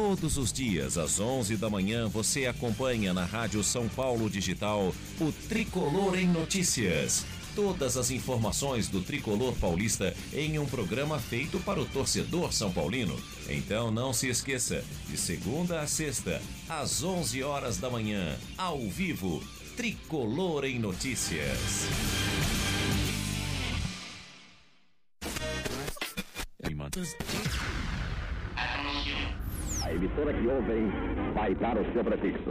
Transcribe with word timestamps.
Todos 0.00 0.38
os 0.38 0.52
dias, 0.52 0.96
às 0.96 1.18
11 1.18 1.56
da 1.56 1.68
manhã, 1.68 2.06
você 2.06 2.46
acompanha 2.46 3.12
na 3.12 3.24
Rádio 3.24 3.64
São 3.64 3.88
Paulo 3.88 4.30
Digital 4.30 4.94
o 5.20 5.32
Tricolor 5.48 6.16
em 6.16 6.28
Notícias. 6.28 7.26
Todas 7.52 7.96
as 7.96 8.12
informações 8.12 8.86
do 8.86 9.00
tricolor 9.00 9.52
paulista 9.56 10.14
em 10.32 10.56
um 10.56 10.66
programa 10.66 11.18
feito 11.18 11.58
para 11.58 11.80
o 11.80 11.84
torcedor 11.84 12.52
são 12.52 12.70
paulino. 12.72 13.20
Então 13.48 13.90
não 13.90 14.12
se 14.12 14.28
esqueça, 14.28 14.84
de 15.08 15.18
segunda 15.18 15.80
a 15.80 15.86
sexta, 15.88 16.40
às 16.68 17.02
11 17.02 17.42
horas 17.42 17.78
da 17.78 17.90
manhã, 17.90 18.38
ao 18.56 18.78
vivo, 18.88 19.42
Tricolor 19.76 20.64
em 20.64 20.78
Notícias. 20.78 21.88
A 30.18 30.20
emissora 30.20 30.34
que 30.34 30.46
ouvem 30.48 31.32
vai 31.32 31.54
dar 31.54 31.78
o 31.78 31.92
seu 31.92 32.04
prefixo. 32.04 32.50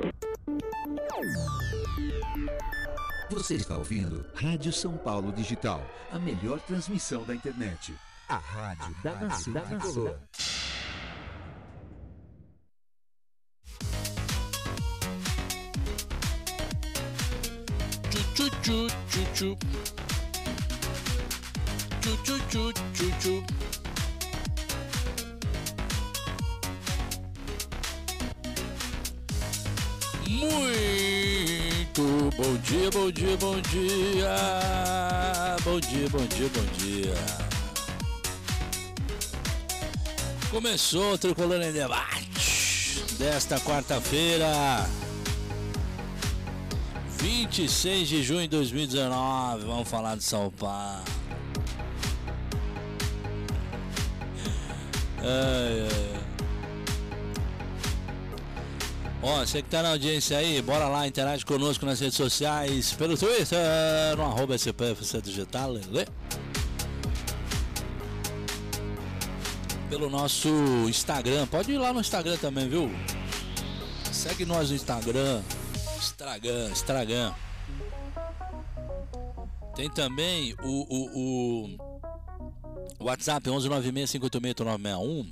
Você 3.30 3.56
está 3.56 3.78
ouvindo 3.78 4.26
Rádio 4.34 4.72
São 4.72 4.96
Paulo 4.98 5.34
Digital, 5.34 5.86
a 6.12 6.18
melhor 6.18 6.62
transmissão 6.62 7.26
da 7.26 7.36
internet. 7.36 7.94
A 8.30 8.38
rádio 8.38 8.96
da 9.04 9.16
nação 9.16 9.54
tricolor. 9.54 10.16
Tchu 18.34 18.50
tchu 18.62 18.88
tchu 19.10 19.26
tchu. 19.34 19.58
Tchu 22.02 22.18
tchu 22.24 22.74
tchu 22.94 23.12
tchu 23.20 23.77
Muito 30.38 32.30
bom 32.38 32.58
dia, 32.58 32.92
bom 32.92 33.12
dia, 33.12 33.38
bom 33.38 33.60
dia. 33.60 34.36
Bom 35.64 35.80
dia, 35.80 36.08
bom 36.10 36.28
dia, 36.28 36.50
bom 36.54 36.66
dia. 36.78 37.16
Começou 40.52 41.14
o 41.14 41.18
Tricolor 41.18 41.60
em 41.60 41.72
Debate 41.72 43.04
desta 43.18 43.60
quarta-feira, 43.60 44.88
26 47.20 48.08
de 48.08 48.22
junho 48.22 48.42
de 48.42 48.50
2019. 48.50 49.66
Vamos 49.66 49.90
falar 49.90 50.18
de 50.18 50.24
São 50.24 50.52
Paulo. 50.52 51.02
Ai, 55.20 55.88
ai, 55.90 56.17
Ó, 59.28 59.46
você 59.46 59.62
que 59.62 59.70
tá 59.70 59.84
na 59.84 59.90
audiência 59.90 60.38
aí, 60.38 60.62
bora 60.62 60.88
lá, 60.88 61.06
interage 61.06 61.46
conosco 61.46 61.86
nas 61.86 62.00
redes 62.00 62.16
sociais, 62.16 62.94
pelo 62.94 63.18
Twitter, 63.18 63.60
no 64.16 64.24
arroba 64.24 64.56
SPFC 64.56 65.22
Digital, 65.22 65.74
lê. 65.74 66.08
Pelo 69.90 70.10
nosso 70.10 70.48
Instagram, 70.88 71.46
pode 71.48 71.74
ir 71.74 71.78
lá 71.78 71.92
no 71.92 72.00
Instagram 72.00 72.38
também, 72.38 72.70
viu? 72.70 72.90
Segue 74.14 74.46
nós 74.46 74.70
no 74.70 74.78
Instagram, 74.78 75.42
Instagram, 75.98 76.70
Instagram. 76.72 77.34
Tem 79.76 79.90
também 79.90 80.56
o, 80.64 80.86
o, 80.88 81.78
o 82.98 83.04
WhatsApp 83.04 83.50
11965868961. 83.50 85.28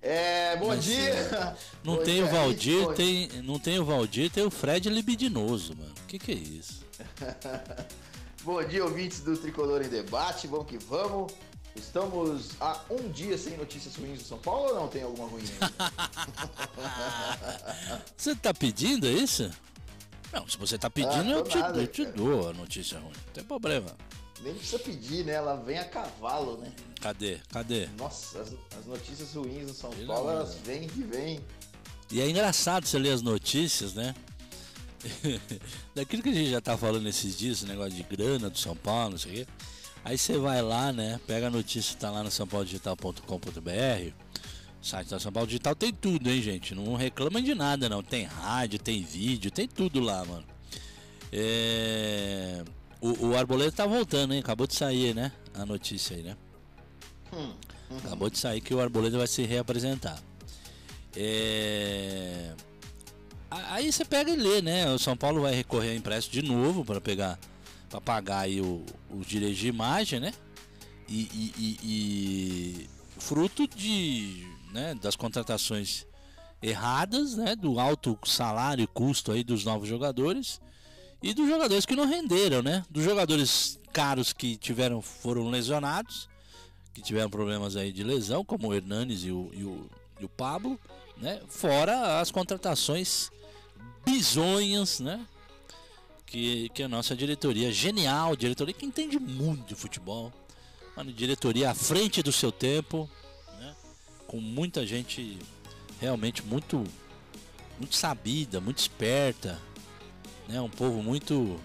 É, 0.02 0.56
bom 0.58 0.68
Mas, 0.68 0.84
dia! 0.84 1.10
é, 1.10 1.56
Não 1.84 1.98
tem 2.04 2.24
o 2.24 2.28
Valdir, 2.28 2.88
tem, 2.94 3.28
não 3.44 3.60
tem 3.60 3.80
o 3.80 3.86
Valdir, 3.86 4.30
tem 4.30 4.44
o 4.44 4.52
Fred 4.52 4.90
libidinoso, 4.90 5.76
mano. 5.76 5.94
Que 6.08 6.20
que 6.20 6.32
é 6.32 6.36
isso? 6.36 6.86
Bom 8.48 8.64
dia, 8.64 8.82
ouvintes 8.82 9.20
do 9.20 9.36
Tricolor 9.36 9.82
em 9.82 9.90
Debate, 9.90 10.48
vamos 10.48 10.68
que 10.68 10.78
vamos. 10.78 11.34
Estamos 11.76 12.52
há 12.62 12.80
um 12.90 13.10
dia 13.10 13.38
sem 13.38 13.58
notícias 13.58 13.98
ruins 13.98 14.20
do 14.20 14.26
São 14.26 14.38
Paulo 14.38 14.70
ou 14.70 14.76
não 14.76 14.88
tem 14.88 15.04
alguma 15.04 15.28
ruim? 15.28 15.44
Você 18.16 18.34
tá 18.38 18.54
pedindo 18.54 19.06
isso? 19.06 19.52
Não, 20.32 20.48
se 20.48 20.58
você 20.58 20.78
tá 20.78 20.90
pedindo, 20.90 21.30
Ah, 21.30 21.40
eu, 21.40 21.44
te, 21.44 21.58
nada, 21.58 21.82
eu 21.82 21.88
te 21.88 22.06
dou 22.06 22.50
a 22.50 22.54
notícia 22.54 22.98
ruim. 23.00 23.12
Não 23.12 23.34
tem 23.34 23.44
problema. 23.44 23.94
Nem 24.42 24.56
precisa 24.56 24.80
pedir, 24.80 25.26
né? 25.26 25.34
Ela 25.34 25.58
vem 25.58 25.80
a 25.80 25.84
cavalo, 25.84 26.58
né? 26.58 26.72
Cadê? 27.02 27.42
Cadê? 27.50 27.90
Nossa, 27.98 28.40
as, 28.40 28.54
as 28.80 28.86
notícias 28.86 29.34
ruins 29.34 29.68
do 29.68 29.74
São 29.74 29.92
Paulo, 30.06 30.30
elas 30.30 30.56
vêm 30.56 30.90
e 30.96 31.04
vêm. 31.04 31.42
E 32.10 32.22
é 32.22 32.30
engraçado 32.30 32.86
você 32.86 32.98
ler 32.98 33.12
as 33.12 33.22
notícias, 33.22 33.94
né? 33.94 34.16
Daquilo 35.96 36.24
que 36.24 36.30
a 36.30 36.34
gente 36.34 36.50
já 36.50 36.62
tá 36.62 36.78
falando 36.78 37.08
esses 37.08 37.38
dias, 37.38 37.58
esse 37.58 37.66
negócio 37.66 37.92
de 37.92 38.04
grana 38.04 38.50
do 38.50 38.58
São 38.58 38.76
Paulo, 38.76 39.12
não 39.12 39.18
sei 39.18 39.32
o 39.32 39.36
quê. 39.36 39.48
Aí 40.04 40.18
você 40.18 40.38
vai 40.38 40.62
lá, 40.62 40.94
né? 40.94 41.20
Pega 41.28 41.48
a 41.48 41.50
notícia, 41.50 41.98
tá 41.98 42.10
lá 42.10 42.24
no 42.24 42.32
sãopaulodigital.com.br. 42.32 44.14
Site 44.82 45.10
da 45.10 45.20
São 45.20 45.32
Paulo 45.32 45.48
Digital 45.48 45.76
tem 45.76 45.92
tudo, 45.92 46.30
hein, 46.30 46.42
gente? 46.42 46.74
Não 46.74 46.96
reclamam 46.96 47.42
de 47.42 47.54
nada, 47.54 47.90
não. 47.90 48.02
Tem 48.02 48.24
rádio, 48.24 48.80
tem 48.80 49.04
vídeo, 49.04 49.52
tem 49.52 49.68
tudo 49.68 50.00
lá, 50.00 50.24
mano. 50.24 50.46
É... 51.32 52.64
O, 53.02 53.28
o 53.28 53.38
Arboleda 53.38 53.72
tá 53.72 53.86
voltando, 53.86 54.34
hein? 54.34 54.40
Acabou 54.40 54.66
de 54.66 54.76
sair, 54.76 55.14
né? 55.14 55.32
A 55.54 55.66
notícia 55.66 56.16
aí, 56.16 56.24
né? 56.24 56.38
Acabou 58.04 58.30
de 58.30 58.38
sair 58.38 58.62
que 58.62 58.74
o 58.74 58.80
Arboleda 58.80 59.18
vai 59.18 59.28
se 59.28 59.44
reapresentar. 59.44 60.22
É... 61.16 62.54
a- 63.50 63.74
Aí 63.76 63.92
você 63.92 64.04
pega 64.06 64.32
e 64.32 64.36
lê, 64.36 64.62
né? 64.62 64.90
O 64.92 65.00
São 65.00 65.16
Paulo 65.16 65.42
vai 65.42 65.54
recorrer 65.54 65.90
ao 65.92 65.96
empréstimo 65.96 66.42
de 66.42 66.48
novo 66.50 66.84
para 66.86 67.00
pegar, 67.02 67.40
para 67.90 68.02
pagar 68.02 68.40
aí 68.42 68.62
o, 68.62 68.84
os 69.10 69.26
direitos 69.26 69.58
de 69.58 69.68
imagem, 69.68 70.20
né? 70.20 70.34
E, 71.08 71.22
e- 71.22 71.54
e- 71.58 71.80
e 71.84 72.90
fruto 73.20 73.66
de, 73.68 74.46
né, 74.72 74.94
das 74.96 75.16
contratações 75.16 76.06
erradas, 76.62 77.36
né? 77.36 77.56
Do 77.56 77.80
alto 77.80 78.18
salário 78.26 78.84
e 78.84 78.88
custo 78.88 79.32
aí 79.32 79.44
dos 79.44 79.64
novos 79.64 79.88
jogadores 79.88 80.60
e 81.24 81.34
dos 81.34 81.48
jogadores 81.48 81.86
que 81.86 81.96
não 81.96 82.06
renderam, 82.08 82.62
né? 82.62 82.84
Dos 82.90 83.04
jogadores 83.04 83.80
caros 83.94 84.34
que 84.34 84.58
tiveram 84.58 85.02
foram 85.02 85.50
lesionados, 85.50 86.28
que 86.94 87.02
tiveram 87.02 87.30
problemas 87.30 87.76
aí 87.76 87.92
de 87.92 88.04
lesão, 88.04 88.44
como 88.44 88.68
o 88.68 88.74
Hernanes 88.74 89.24
e 89.24 89.32
o, 89.32 89.50
e 89.54 89.64
o, 89.64 89.90
e 90.20 90.26
o 90.26 90.30
Pablo, 90.30 90.80
né? 91.18 91.40
Fora 91.48 92.20
as 92.20 92.30
contratações 92.32 93.32
bizonhas, 94.08 95.00
né? 95.00 95.26
Que, 96.26 96.70
que 96.70 96.84
a 96.84 96.88
nossa 96.88 97.16
diretoria, 97.16 97.72
genial, 97.72 98.36
diretoria 98.36 98.74
que 98.74 98.86
entende 98.86 99.20
muito 99.20 99.68
de 99.68 99.76
futebol, 99.76 100.32
uma 100.96 101.06
diretoria 101.06 101.72
à 101.72 101.76
frente 101.76 102.24
do 102.24 102.32
seu 102.32 102.52
tempo, 102.52 103.10
né? 103.60 103.76
Com 104.26 104.40
muita 104.40 104.86
gente 104.86 105.38
realmente 106.00 106.44
muito, 106.44 106.84
muito 107.78 107.96
sabida, 107.96 108.62
muito 108.62 108.80
esperta, 108.80 109.60
né? 110.48 110.60
Um 110.62 110.70
povo 110.70 111.04
muito 111.04 111.60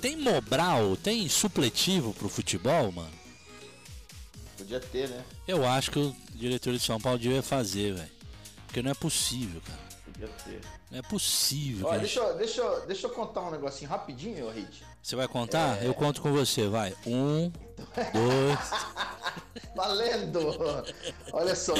Tem 0.00 0.16
Mobral, 0.16 0.96
tem 0.96 1.28
supletivo 1.28 2.14
pro 2.14 2.30
futebol, 2.30 2.90
mano? 2.90 3.12
Podia 4.56 4.80
ter, 4.80 5.10
né? 5.10 5.22
Eu 5.50 5.66
acho 5.68 5.90
que 5.90 5.98
o 5.98 6.14
diretor 6.34 6.72
de 6.72 6.78
São 6.80 7.00
Paulo 7.00 7.18
devia 7.18 7.42
fazer, 7.42 7.94
velho. 7.94 8.10
Porque 8.66 8.82
não 8.82 8.90
é 8.90 8.94
possível, 8.94 9.60
cara. 9.60 9.78
Ia 10.20 10.28
ter. 10.44 10.60
Não 10.90 10.98
é 10.98 11.02
possível. 11.02 11.86
Olha, 11.88 11.98
deixa, 12.00 12.20
eu- 12.20 12.36
deixa, 12.36 12.60
eu- 12.60 12.86
deixa 12.86 13.06
eu 13.06 13.10
contar 13.10 13.40
um 13.42 13.50
negocinho 13.50 13.90
rapidinho, 13.90 14.48
Hit. 14.50 14.84
Você 15.02 15.16
vai 15.16 15.26
contar? 15.26 15.82
É. 15.82 15.86
Eu 15.88 15.94
conto 15.94 16.20
com 16.20 16.30
você, 16.32 16.68
vai. 16.68 16.94
Um, 17.06 17.50
dois. 18.12 18.58
Valendo! 19.74 20.40
Olha 21.32 21.54
só. 21.56 21.74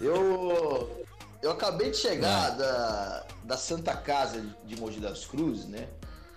Eu, 0.00 1.06
eu 1.42 1.50
acabei 1.50 1.90
de 1.90 1.96
chegar 1.98 2.50
da, 2.50 3.26
da 3.44 3.56
Santa 3.56 3.94
Casa 3.96 4.44
de 4.64 4.76
Mogi 4.80 4.98
das 5.00 5.24
Cruzes, 5.26 5.66
né? 5.66 5.88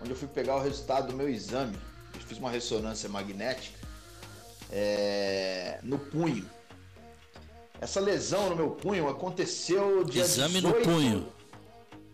Onde 0.02 0.12
eu 0.12 0.16
fui 0.16 0.28
pegar 0.28 0.58
o 0.58 0.62
resultado 0.62 1.08
do 1.08 1.14
meu 1.14 1.30
exame. 1.30 1.78
Eu 2.14 2.20
fiz 2.22 2.38
uma 2.38 2.52
ressonância 2.52 3.08
magnética 3.10 3.78
é, 4.76 5.78
no 5.84 6.00
punho. 6.00 6.50
Essa 7.80 8.00
lesão 8.00 8.50
no 8.50 8.56
meu 8.56 8.72
punho 8.72 9.08
aconteceu 9.08 10.04
dia 10.04 10.24
Exame 10.24 10.62
no 10.62 10.70
18 10.72 10.90
punho. 10.90 11.28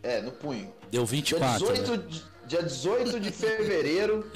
É, 0.03 0.21
no 0.21 0.31
punho. 0.31 0.73
Deu 0.91 1.05
Dia 1.05 1.05
24. 1.05 1.59
18, 1.73 1.91
né? 1.91 1.97
de, 2.07 2.23
dia 2.47 2.63
18 2.63 3.19
de 3.19 3.31
fevereiro, 3.31 4.29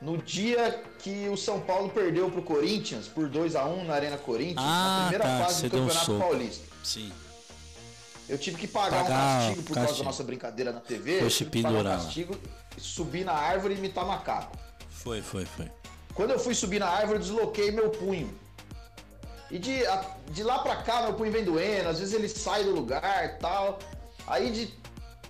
no 0.00 0.18
dia 0.18 0.82
que 0.98 1.28
o 1.28 1.36
São 1.36 1.60
Paulo 1.60 1.90
perdeu 1.90 2.30
pro 2.30 2.42
Corinthians 2.42 3.06
por 3.06 3.28
2 3.28 3.54
a 3.56 3.66
1 3.66 3.84
na 3.84 3.94
Arena 3.94 4.16
Corinthians, 4.18 4.58
Ah, 4.66 4.98
na 4.98 5.08
primeira 5.10 5.24
tá, 5.24 5.44
fase 5.44 5.68
do 5.68 5.76
um 5.76 5.80
Campeonato 5.80 6.06
soco. 6.06 6.18
Paulista. 6.18 6.64
Sim. 6.82 7.12
Eu 8.26 8.38
tive 8.38 8.56
que 8.56 8.66
pagar, 8.66 9.02
Pagar 9.02 9.14
um 9.14 9.46
castigo 9.46 9.62
por 9.64 9.74
causa 9.74 9.80
castigo. 9.88 10.04
da 10.04 10.10
nossa 10.10 10.24
brincadeira 10.24 10.72
na 10.72 10.80
TV. 10.80 11.20
Foi 11.20 11.30
se 11.30 11.44
um 11.44 11.50
pendurar 11.50 11.84
lá. 11.84 11.90
castigo, 11.96 12.36
subir 12.78 13.24
na 13.24 13.32
árvore 13.34 13.74
e 13.74 13.78
imitar 13.78 14.06
macaco. 14.06 14.56
Foi, 14.88 15.20
foi, 15.20 15.44
foi. 15.44 15.70
Quando 16.14 16.30
eu 16.30 16.38
fui 16.38 16.54
subir 16.54 16.78
na 16.78 16.88
árvore, 16.88 17.18
eu 17.18 17.22
desloquei 17.22 17.70
meu 17.70 17.90
punho. 17.90 18.32
E 19.50 19.58
de, 19.58 19.82
de 20.30 20.42
lá 20.42 20.60
pra 20.60 20.76
cá, 20.76 21.02
meu 21.02 21.14
punho 21.14 21.30
vem 21.30 21.44
doendo, 21.44 21.88
às 21.88 21.98
vezes 21.98 22.14
ele 22.14 22.28
sai 22.28 22.64
do 22.64 22.70
lugar 22.70 23.38
tal. 23.38 23.78
Aí 24.26 24.50
de 24.50 24.72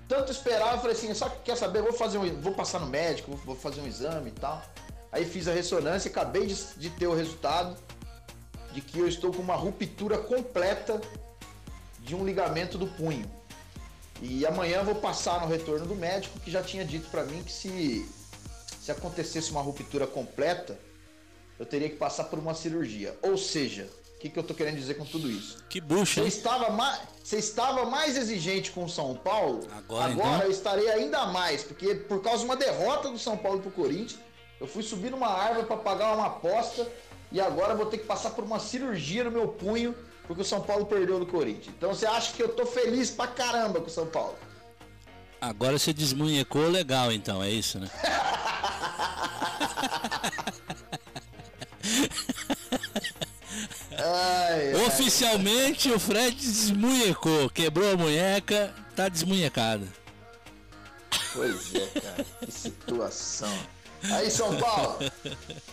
tanto 0.09 0.31
esperar, 0.31 0.75
eu 0.75 0.81
falei 0.81 0.97
assim, 0.97 1.13
só 1.15 1.29
que 1.29 1.43
quer 1.43 1.57
saber, 1.57 1.83
vou 1.83 1.93
fazer 1.93 2.19
um, 2.19 2.41
vou 2.41 2.55
passar 2.55 2.79
no 2.79 2.87
médico, 2.87 3.35
vou, 3.45 3.57
fazer 3.57 3.81
um 3.81 3.87
exame 3.87 4.29
e 4.29 4.33
tal. 4.33 4.63
Aí 5.11 5.25
fiz 5.25 5.49
a 5.49 5.53
ressonância 5.53 6.09
e 6.09 6.11
acabei 6.11 6.47
de, 6.47 6.55
de 6.77 6.91
ter 6.91 7.07
o 7.07 7.15
resultado 7.15 7.77
de 8.73 8.81
que 8.81 8.99
eu 8.99 9.09
estou 9.09 9.33
com 9.33 9.41
uma 9.41 9.55
ruptura 9.55 10.19
completa 10.19 11.01
de 12.01 12.15
um 12.15 12.25
ligamento 12.25 12.77
do 12.77 12.87
punho. 12.87 13.31
E 14.21 14.47
amanhã 14.47 14.83
vou 14.83 14.95
passar 14.95 15.41
no 15.41 15.47
retorno 15.47 15.87
do 15.87 15.95
médico 15.95 16.39
que 16.41 16.51
já 16.51 16.63
tinha 16.63 16.85
dito 16.85 17.09
pra 17.11 17.25
mim 17.25 17.43
que 17.43 17.53
se 17.53 18.09
se 18.85 18.93
acontecesse 18.93 19.51
uma 19.51 19.63
ruptura 19.63 20.07
completa, 20.07 20.79
eu 21.59 21.65
teria 21.65 21.89
que 21.89 21.97
passar 21.97 22.25
por 22.25 22.39
uma 22.39 22.53
cirurgia. 22.53 23.17
Ou 23.23 23.39
seja, 23.39 23.89
o 24.17 24.19
que, 24.21 24.29
que 24.29 24.39
eu 24.39 24.43
tô 24.43 24.53
querendo 24.53 24.77
dizer 24.77 24.95
com 24.99 25.07
tudo 25.07 25.31
isso? 25.31 25.65
Que 25.71 25.81
bucha, 25.81 26.21
Você 26.21 26.29
estava, 26.29 26.69
ma- 26.69 26.99
você 27.23 27.39
estava 27.39 27.87
mais 27.87 28.15
exigente 28.19 28.71
com 28.73 28.85
o 28.85 28.89
São 28.91 29.15
Paulo, 29.15 29.67
Agora, 29.75 30.13
então? 30.13 30.43
eu 30.43 30.51
estarei 30.51 30.91
ainda 30.91 31.25
mais, 31.25 31.63
porque 31.63 31.95
por 31.95 32.21
causa 32.23 32.41
de 32.41 32.45
uma 32.45 32.57
derrota 32.57 33.09
do 33.09 33.19
São 33.19 33.39
Paulo 33.39 33.61
pro 33.61 33.71
Corinthians, 33.71 34.21
eu 34.61 34.67
fui 34.67 34.83
subir 34.83 35.11
numa 35.11 35.29
árvore 35.29 35.67
para 35.67 35.79
pagar 35.79 36.15
uma 36.15 36.27
aposta 36.27 36.87
e 37.33 37.41
agora 37.41 37.73
eu 37.73 37.79
vou 37.79 37.87
ter 37.87 37.97
que 37.97 38.05
passar 38.05 38.31
por 38.33 38.45
uma 38.45 38.59
cirurgia 38.61 39.25
no 39.25 39.31
meu 39.31 39.49
punho 39.49 39.95
porque 40.27 40.43
o 40.43 40.45
São 40.45 40.61
Paulo 40.61 40.85
perdeu 40.85 41.19
do 41.19 41.25
Corinthians. 41.27 41.75
Então 41.75 41.95
você 41.95 42.05
acha 42.05 42.35
que 42.35 42.43
eu 42.43 42.51
tô 42.51 42.67
feliz 42.67 43.11
pra 43.11 43.27
caramba 43.29 43.81
com 43.81 43.87
o 43.87 43.91
São 43.91 44.07
Paulo? 44.07 44.37
Agora 45.41 45.79
você 45.79 45.91
desmunhecou 45.93 46.69
legal, 46.69 47.11
então, 47.11 47.43
é 47.43 47.49
isso, 47.49 47.79
né? 47.79 47.91
Ai, 54.55 54.73
ai. 54.73 54.87
Oficialmente 54.87 55.91
o 55.91 55.99
Fred 55.99 56.37
desmunhecou, 56.37 57.51
quebrou 57.51 57.93
a 57.93 57.96
munheca, 57.96 58.73
tá 58.94 59.08
desmunhecado. 59.08 59.87
Pois 61.32 61.75
é, 61.75 62.01
cara, 62.01 62.27
que 62.44 62.53
situação. 62.53 63.53
Aí 64.05 64.31
São 64.31 64.55
Paulo, 64.56 64.99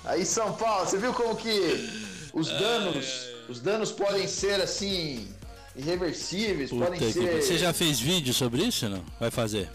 aí 0.06 0.26
São 0.26 0.54
Paulo, 0.54 0.90
você 0.90 0.98
viu 0.98 1.14
como 1.14 1.36
que 1.36 1.90
os 2.34 2.48
danos, 2.48 3.28
os 3.50 3.60
danos 3.60 3.92
podem 3.92 4.26
ser 4.26 4.62
assim 4.62 5.28
irreversíveis, 5.76 6.70
Puta 6.70 6.86
podem 6.86 7.12
ser. 7.12 7.42
Você 7.42 7.58
já 7.58 7.74
fez 7.74 8.00
vídeo 8.00 8.34
sobre 8.34 8.64
isso 8.64 8.86
ou 8.86 8.92
não? 8.92 9.06
Vai 9.20 9.30
fazer? 9.30 9.70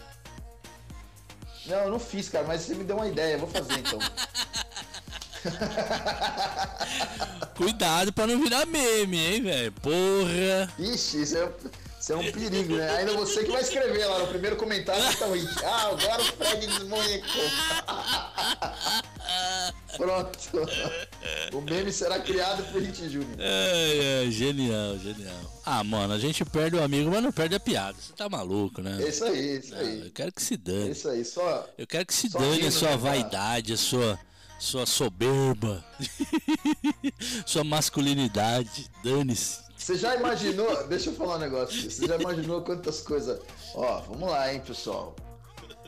Não, 1.67 1.77
eu 1.77 1.91
não 1.91 1.99
fiz, 1.99 2.29
cara, 2.29 2.47
mas 2.47 2.61
você 2.61 2.73
me 2.75 2.83
deu 2.83 2.95
uma 2.95 3.07
ideia, 3.07 3.33
eu 3.33 3.39
vou 3.39 3.49
fazer 3.49 3.77
então. 3.79 3.99
Cuidado 7.55 8.13
pra 8.13 8.27
não 8.27 8.41
virar 8.41 8.65
meme, 8.65 9.17
hein, 9.17 9.41
velho? 9.41 9.71
Porra! 9.73 10.71
Ixi, 10.77 11.21
isso 11.23 11.37
é, 11.37 11.45
um- 11.45 11.51
isso 11.99 12.13
é 12.13 12.15
um 12.15 12.31
perigo, 12.31 12.75
né? 12.75 12.89
Ainda 12.97 13.13
você 13.13 13.43
que 13.43 13.51
vai 13.51 13.61
escrever 13.61 14.05
lá 14.05 14.19
no 14.19 14.27
primeiro 14.27 14.55
comentário 14.55 15.03
que 15.09 15.17
tá 15.17 15.25
hit. 15.27 15.65
Ah, 15.65 15.87
agora 15.87 16.21
o 16.21 16.25
Fred 16.25 16.67
desmonhecou. 16.67 17.43
Pronto. 19.97 20.37
O 21.53 21.61
meme 21.61 21.91
será 21.91 22.19
criado 22.19 22.63
por 22.71 22.79
Hit 22.81 23.09
Júnior. 23.09 23.35
Ai, 23.39 24.19
ai, 24.25 24.31
genial, 24.31 24.97
genial. 24.99 25.59
Ah, 25.65 25.83
mano, 25.83 26.13
a 26.13 26.19
gente 26.19 26.45
perde 26.45 26.75
o 26.75 26.83
amigo, 26.83 27.09
mas 27.09 27.23
não 27.23 27.31
perde 27.31 27.55
a 27.55 27.59
piada. 27.59 27.97
Você 27.99 28.13
tá 28.13 28.29
maluco, 28.29 28.79
né? 28.81 28.97
É 29.01 29.09
isso 29.09 29.23
aí, 29.25 29.57
isso 29.57 29.73
Ah, 29.75 29.79
aí. 29.79 30.01
eu 30.05 30.11
quero 30.11 30.31
que 30.31 30.41
se 30.43 30.53
É 30.53 30.57
dane. 30.57 30.91
isso 30.91 31.09
aí, 31.09 31.25
só. 31.25 31.67
Eu 31.77 31.87
quero 31.87 32.05
que 32.05 32.13
se 32.13 32.29
dane 32.29 32.67
a 32.67 32.71
sua 32.71 32.91
né, 32.91 32.97
vaidade, 32.97 33.73
a 33.73 33.77
sua, 33.77 34.19
sua 34.59 34.85
soberba, 34.85 35.83
sua 37.45 37.63
masculinidade. 37.63 38.89
Dane-se. 39.03 39.59
Você 39.77 39.95
já 39.95 40.15
imaginou? 40.15 40.87
Deixa 40.87 41.09
eu 41.11 41.15
falar 41.15 41.35
um 41.35 41.39
negócio. 41.39 41.77
aqui. 41.79 41.91
Você 41.91 42.07
já 42.07 42.15
imaginou 42.17 42.61
quantas 42.61 43.01
coisas. 43.01 43.39
Ó, 43.75 44.01
vamos 44.01 44.29
lá, 44.29 44.51
hein, 44.53 44.59
pessoal. 44.65 45.15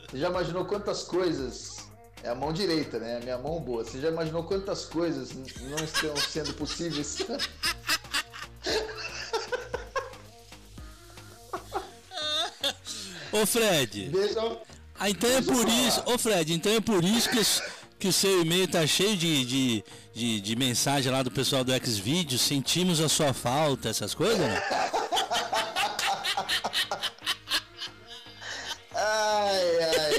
Você 0.09 0.19
já 0.19 0.29
imaginou 0.29 0.65
quantas 0.65 1.03
coisas. 1.03 1.77
É 2.21 2.29
a 2.29 2.35
mão 2.35 2.51
direita, 2.53 2.99
né? 2.99 3.17
A 3.17 3.19
minha 3.21 3.37
mão 3.37 3.59
boa. 3.59 3.83
Você 3.83 3.99
já 3.99 4.09
imaginou 4.09 4.43
quantas 4.43 4.85
coisas 4.85 5.29
não 5.33 5.83
estão 5.83 6.15
sendo 6.17 6.53
possíveis? 6.53 7.17
Ô, 13.31 13.45
Fred. 13.45 14.09
Deixa 14.09 14.39
eu. 14.39 14.61
Ah, 14.99 15.09
então 15.09 15.29
é 15.29 15.33
Deixa 15.41 15.49
eu 15.51 15.55
por 15.55 15.65
falar. 15.67 15.87
isso. 15.87 16.03
Ô, 16.05 16.17
Fred, 16.17 16.53
então 16.53 16.71
é 16.71 16.81
por 16.81 17.03
isso 17.03 17.29
que, 17.29 17.39
que 17.99 18.07
o 18.07 18.13
seu 18.13 18.41
e-mail 18.41 18.65
tá 18.65 18.87
cheio 18.87 19.17
de, 19.17 19.43
de, 19.43 19.83
de, 20.13 20.41
de 20.41 20.55
mensagem 20.55 21.11
lá 21.11 21.21
do 21.21 21.29
pessoal 21.29 21.65
do 21.65 21.73
Xvideos. 21.73 22.41
Sentimos 22.41 23.01
a 23.01 23.09
sua 23.09 23.33
falta, 23.33 23.89
essas 23.89 24.15
coisas, 24.15 24.39
né? 24.39 24.63
Ai, 29.01 29.79
ai, 29.81 30.18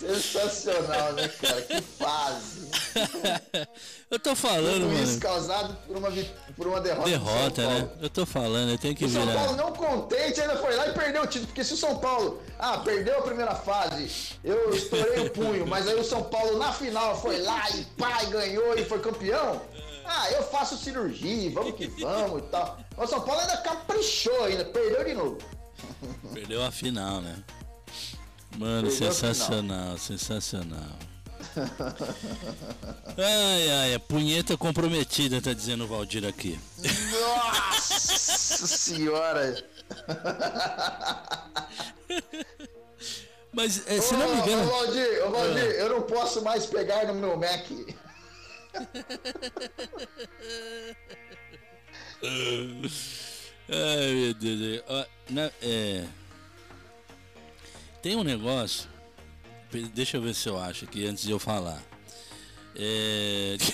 Sensacional, 0.00 1.12
né, 1.12 1.28
cara? 1.28 1.62
Que 1.62 1.80
fase. 1.82 2.68
Eu 4.10 4.18
tô 4.18 4.34
falando, 4.34 4.82
Tudo 4.88 4.94
isso 4.94 5.06
mano. 5.06 5.20
causado 5.20 5.76
por 5.86 5.96
uma, 5.96 6.08
por 6.56 6.66
uma 6.66 6.80
derrota. 6.80 7.08
Derrota, 7.08 7.66
né? 7.68 7.88
Eu 8.00 8.10
tô 8.10 8.26
falando, 8.26 8.70
eu 8.70 8.78
tenho 8.78 8.94
que 8.96 9.04
O 9.04 9.08
São 9.08 9.24
Paulo 9.24 9.50
virar. 9.52 9.62
não 9.62 9.72
contente 9.72 10.40
ainda 10.40 10.56
foi 10.56 10.74
lá 10.74 10.88
e 10.88 10.92
perdeu 10.92 11.22
o 11.22 11.26
título. 11.26 11.46
Porque 11.46 11.62
se 11.62 11.74
o 11.74 11.76
São 11.76 11.98
Paulo, 11.98 12.42
ah, 12.58 12.78
perdeu 12.78 13.18
a 13.18 13.22
primeira 13.22 13.54
fase, 13.54 14.10
eu 14.42 14.74
estourei 14.74 15.26
o 15.26 15.30
punho, 15.30 15.64
mas 15.66 15.86
aí 15.86 15.94
o 15.94 16.02
São 16.04 16.24
Paulo 16.24 16.58
na 16.58 16.72
final 16.72 17.20
foi 17.20 17.40
lá 17.40 17.70
e 17.70 17.84
pá, 17.96 18.24
e 18.24 18.26
ganhou 18.26 18.74
e 18.76 18.84
foi 18.84 18.98
campeão. 18.98 19.62
Ah, 20.04 20.28
eu 20.32 20.42
faço 20.42 20.76
cirurgia, 20.76 21.52
vamos 21.52 21.76
que 21.76 21.86
vamos 21.86 22.40
e 22.40 22.46
tal. 22.46 22.80
Mas 22.96 23.08
o 23.08 23.10
São 23.14 23.20
Paulo 23.20 23.40
ainda 23.42 23.58
caprichou 23.58 24.44
ainda, 24.44 24.64
perdeu 24.64 25.04
de 25.04 25.14
novo. 25.14 25.38
Perdeu 26.34 26.64
a 26.64 26.70
final, 26.72 27.20
né? 27.20 27.36
Mano, 28.58 28.90
sensacional, 28.90 29.96
sensacional. 29.98 30.98
Ai, 33.16 33.70
ai, 33.70 33.94
a 33.94 34.00
punheta 34.00 34.56
comprometida, 34.58 35.40
tá 35.40 35.52
dizendo 35.54 35.84
o 35.84 35.86
Valdir 35.86 36.24
aqui. 36.26 36.58
Nossa 36.78 38.66
senhora. 38.68 39.56
Mas, 43.52 43.84
é, 43.88 44.00
se 44.00 44.14
não 44.14 44.28
me 44.28 44.40
Ô, 44.40 44.44
engano. 44.44 44.62
Ô, 44.62 44.66
Valdir, 44.70 45.24
ô, 45.26 45.30
Valdir, 45.30 45.62
Ah. 45.64 45.80
eu 45.80 45.88
não 45.88 46.02
posso 46.02 46.40
mais 46.42 46.66
pegar 46.66 47.06
no 47.06 47.14
meu 47.14 47.36
Mac. 47.36 47.66
Ai, 53.68 54.12
meu 54.14 54.34
Deus. 54.34 54.82
Ó, 54.88 55.04
na- 55.30 55.50
é, 55.62 56.04
Tem 58.02 58.16
um 58.16 58.24
negócio. 58.24 58.88
Deixa 59.94 60.16
eu 60.16 60.22
ver 60.22 60.34
se 60.34 60.48
eu 60.48 60.58
acho 60.58 60.84
aqui 60.84 61.06
antes 61.06 61.22
de 61.24 61.30
eu 61.30 61.38
falar. 61.38 61.80
É... 62.74 63.56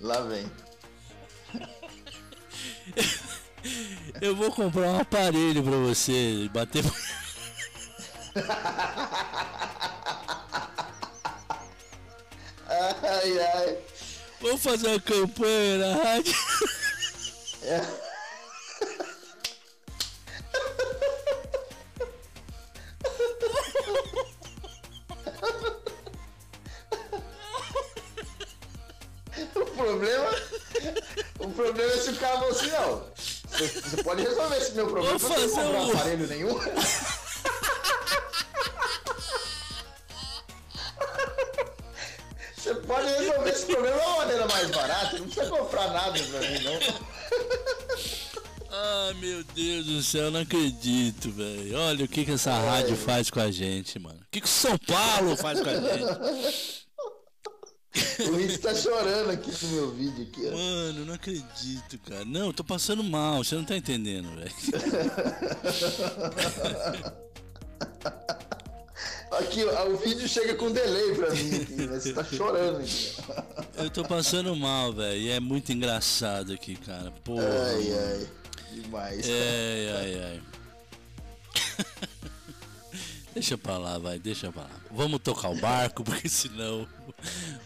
Lá 0.00 0.20
vem. 0.22 0.50
Eu 4.20 4.34
vou 4.34 4.50
comprar 4.50 4.90
um 4.90 4.98
aparelho 4.98 5.62
pra 5.62 5.76
você 5.76 6.50
bater. 6.52 6.82
Ai, 13.04 13.38
ai. 13.38 13.78
Vamos 14.40 14.62
fazer 14.62 14.86
uma 14.88 15.00
campanha 15.00 15.78
na 15.78 15.94
rádio. 16.02 16.34
É. 17.62 18.11
O 29.54 29.66
problema. 29.66 30.30
O 31.38 31.48
problema 31.50 31.92
é 31.92 31.96
se 31.98 32.10
o 32.10 32.16
cara 32.16 32.34
falou 32.38 32.50
assim, 32.50 32.70
não. 32.70 33.06
Você, 33.50 33.68
você 33.68 34.02
pode 34.02 34.22
resolver 34.22 34.56
esse 34.56 34.72
meu 34.72 34.86
problema. 34.86 35.18
Vou 35.18 35.28
Você 35.28 35.40
não 35.40 35.48
fazer 35.48 35.62
comprar 35.66 35.80
um- 35.82 35.90
aparelho 35.92 36.26
nenhum. 36.26 36.58
Você 42.56 42.74
pode 42.74 43.06
resolver 43.08 43.50
esse 43.50 43.66
problema 43.66 43.96
de 43.98 44.06
uma 44.06 44.16
maneira 44.18 44.46
mais 44.46 44.70
barata. 44.70 45.18
Não 45.18 45.26
precisa 45.26 45.46
comprar 45.50 45.88
nada 45.90 46.12
pra 46.12 46.40
mim, 46.40 46.62
não. 46.62 46.78
Ah, 48.74 49.12
meu 49.20 49.44
Deus 49.54 49.84
do 49.84 50.02
céu, 50.02 50.30
não 50.30 50.40
acredito, 50.40 51.30
velho. 51.30 51.78
Olha 51.78 52.06
o 52.06 52.08
que, 52.08 52.24
que 52.24 52.30
essa 52.30 52.58
rádio 52.58 52.96
faz 52.96 53.28
com 53.28 53.38
a 53.38 53.50
gente, 53.50 53.98
mano. 53.98 54.18
O 54.18 54.24
que, 54.30 54.40
que 54.40 54.46
o 54.46 54.50
São 54.50 54.78
Paulo 54.78 55.36
faz 55.36 55.60
com 55.60 55.68
a 55.68 55.74
gente? 55.74 56.82
O 58.20 58.30
Luiz 58.30 58.56
tá 58.56 58.74
chorando 58.74 59.32
aqui 59.32 59.50
no 59.50 59.68
meu 59.68 59.90
vídeo 59.90 60.22
aqui, 60.22 60.48
ó. 60.48 60.52
Mano, 60.52 61.04
não 61.04 61.12
acredito, 61.12 61.98
cara. 62.08 62.24
Não, 62.24 62.46
eu 62.46 62.52
tô 62.54 62.64
passando 62.64 63.04
mal, 63.04 63.44
você 63.44 63.54
não 63.54 63.64
tá 63.64 63.76
entendendo, 63.76 64.34
velho. 64.34 64.50
Aqui, 69.32 69.64
ó, 69.64 69.88
o 69.88 69.96
vídeo 69.96 70.28
chega 70.28 70.54
com 70.54 70.70
delay 70.70 71.14
pra 71.14 71.30
mim 71.30 71.56
aqui, 71.56 71.86
né? 71.86 71.98
Você 71.98 72.12
tá 72.12 72.22
chorando 72.22 72.80
aqui. 72.80 73.16
Eu 73.76 73.90
tô 73.90 74.04
passando 74.04 74.54
mal, 74.54 74.92
velho. 74.92 75.20
E 75.20 75.30
é 75.30 75.40
muito 75.40 75.72
engraçado 75.72 76.52
aqui, 76.52 76.76
cara. 76.76 77.10
Porra. 77.24 77.42
Ai, 77.42 77.92
ai. 77.92 78.28
Demais. 78.72 79.26
Ai, 79.28 79.88
ai, 79.96 80.22
ai. 80.24 80.42
deixa 83.34 83.56
pra 83.58 83.78
lá, 83.78 83.98
vai, 83.98 84.18
deixa 84.18 84.50
pra 84.52 84.62
lá. 84.62 84.70
Vamos 84.90 85.20
tocar 85.20 85.50
o 85.50 85.56
barco, 85.60 86.02
porque 86.04 86.28
senão 86.28 86.82
o 86.82 86.86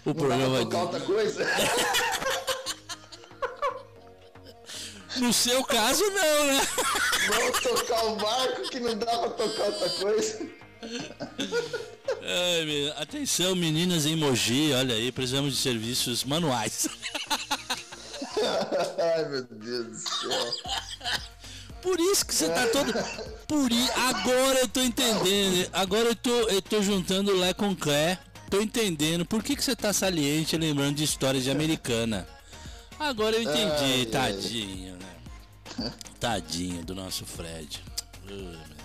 Não 0.06 0.14
programa 0.14 0.58
tocar 0.60 0.82
outra 0.82 1.00
coisa? 1.00 1.46
No 5.16 5.32
seu 5.32 5.64
caso, 5.64 6.04
não, 6.10 6.46
né? 6.46 6.60
Vamos 7.28 7.60
tocar 7.62 8.04
o 8.04 8.16
barco 8.16 8.68
que 8.68 8.78
não 8.78 8.98
dá 8.98 9.06
pra 9.18 9.30
tocar 9.30 9.62
outra 9.64 9.88
coisa. 9.88 10.46
Ai, 12.22 12.64
meu- 12.66 12.92
Atenção, 12.98 13.54
meninas 13.56 14.04
em 14.04 14.14
Mogi, 14.14 14.72
olha 14.74 14.94
aí, 14.94 15.10
precisamos 15.10 15.54
de 15.54 15.58
serviços 15.62 16.22
manuais. 16.22 16.86
Ai, 19.16 19.28
meu 19.28 19.42
Deus 19.44 19.86
do 19.86 19.96
céu. 19.96 20.54
Por 21.82 22.00
isso 22.00 22.26
que 22.26 22.34
você 22.34 22.48
tá 22.48 22.66
todo. 22.66 22.92
Por 23.46 23.70
i... 23.70 23.90
Agora 23.90 24.60
eu 24.60 24.68
tô 24.68 24.80
entendendo. 24.80 25.68
Agora 25.72 26.08
eu 26.08 26.16
tô, 26.16 26.30
eu 26.48 26.60
tô 26.60 26.82
juntando 26.82 27.36
Lé 27.36 27.54
com 27.54 27.74
Clé. 27.76 28.18
Tô 28.50 28.60
entendendo. 28.60 29.24
Por 29.24 29.42
que, 29.42 29.56
que 29.56 29.62
você 29.62 29.76
tá 29.76 29.92
saliente 29.92 30.56
lembrando 30.56 30.96
de 30.96 31.04
histórias 31.04 31.44
de 31.44 31.50
americana? 31.50 32.26
Agora 32.98 33.36
eu 33.36 33.42
entendi. 33.42 33.60
Ai, 33.60 34.00
ai. 34.00 34.06
Tadinho, 34.06 34.96
né? 34.96 35.92
Tadinho 36.18 36.84
do 36.84 36.94
nosso 36.94 37.24
Fred. 37.24 37.82
Ai. 38.28 38.76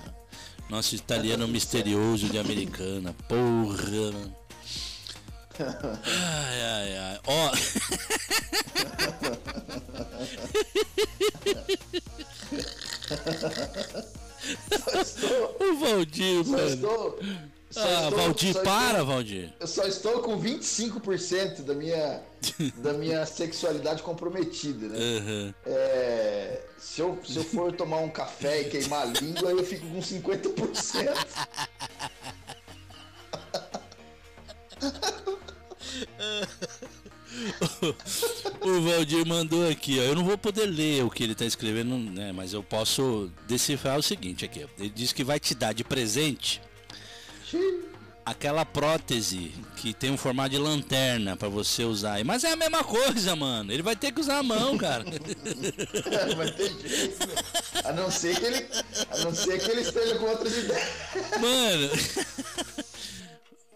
Nosso 0.70 0.96
italiano 0.96 1.48
misterioso 1.48 2.29
de 2.29 2.38
americana. 2.39 3.13
Porra, 3.27 4.12
mano. 4.13 4.41
Ai, 6.06 6.62
ai, 6.62 6.98
ai. 6.98 7.20
Ó. 7.27 7.51
o 15.60 15.75
Valdir, 15.80 16.44
Só 16.44 16.51
mano. 16.51 16.68
estou. 16.68 17.20
só 17.70 17.82
Ah, 17.82 18.03
estou- 18.06 18.20
Valdir, 18.20 18.53
para, 18.63 18.91
estou- 19.00 19.06
Valdir. 19.06 19.53
Eu 19.60 19.68
só 19.68 19.84
estou 19.86 20.20
com 20.22 20.39
25% 20.39 21.62
da 21.63 21.74
minha, 21.74 22.22
da 22.77 22.94
minha 22.94 23.25
sexualidade 23.25 24.01
comprometida, 24.03 24.88
né? 24.88 24.98
Aham. 25.18 25.53
É, 25.65 26.62
se, 26.77 27.01
eu, 27.01 27.20
se 27.25 27.38
eu 27.38 27.44
for 27.44 27.72
tomar 27.74 27.98
um 27.98 28.10
café 28.10 28.62
e 28.62 28.65
queimar 28.70 29.03
a 29.03 29.06
língua, 29.06 29.51
eu 29.51 29.63
fico 29.65 29.88
com 29.88 30.00
50%. 30.01 31.12
O 38.62 38.81
Valdir 38.81 39.25
mandou 39.25 39.67
aqui, 39.70 39.98
ó. 40.00 40.03
Eu 40.03 40.15
não 40.15 40.24
vou 40.25 40.38
poder 40.38 40.65
ler 40.65 41.03
o 41.05 41.10
que 41.10 41.24
ele 41.24 41.34
tá 41.34 41.46
escrevendo, 41.46 41.98
né? 41.98 42.31
Mas 42.34 42.53
eu 42.53 42.62
posso 42.62 43.31
decifrar 43.48 43.98
o 43.98 44.03
seguinte 44.03 44.43
aqui. 44.43 44.67
Ele 44.77 44.89
diz 44.89 45.13
que 45.13 45.24
vai 45.24 45.39
te 45.39 45.55
dar 45.55 45.74
de 45.74 45.84
presente 45.84 46.62
aquela 48.25 48.65
prótese 48.65 49.51
que 49.75 49.93
tem 49.93 50.12
um 50.12 50.17
formato 50.17 50.50
de 50.51 50.58
lanterna 50.58 51.36
pra 51.36 51.50
você 51.50 51.84
usar. 51.84 52.24
Mas 52.24 52.43
é 52.43 52.51
a 52.51 52.55
mesma 52.55 52.84
coisa, 52.84 53.36
mano. 53.36 53.72
Ele 53.72 53.81
vai 53.81 53.96
ter 53.96 54.12
que 54.12 54.20
usar 54.20 54.39
a 54.39 54.43
mão, 54.43 54.77
cara. 54.77 55.03
Vai 56.38 56.51
ter 56.51 56.70
jeito. 56.88 57.27
né? 57.27 57.34
A 57.84 57.93
não 57.93 58.12
ser 58.12 58.38
que 58.38 58.46
ele, 58.46 58.67
a 59.10 59.17
não 59.20 59.34
ser 59.34 59.60
que 59.60 59.72
ele 59.72 59.81
esteja 59.81 60.15
com 60.15 60.25
outras 60.25 60.55
ideias. 60.55 60.88
Mano. 61.39 61.89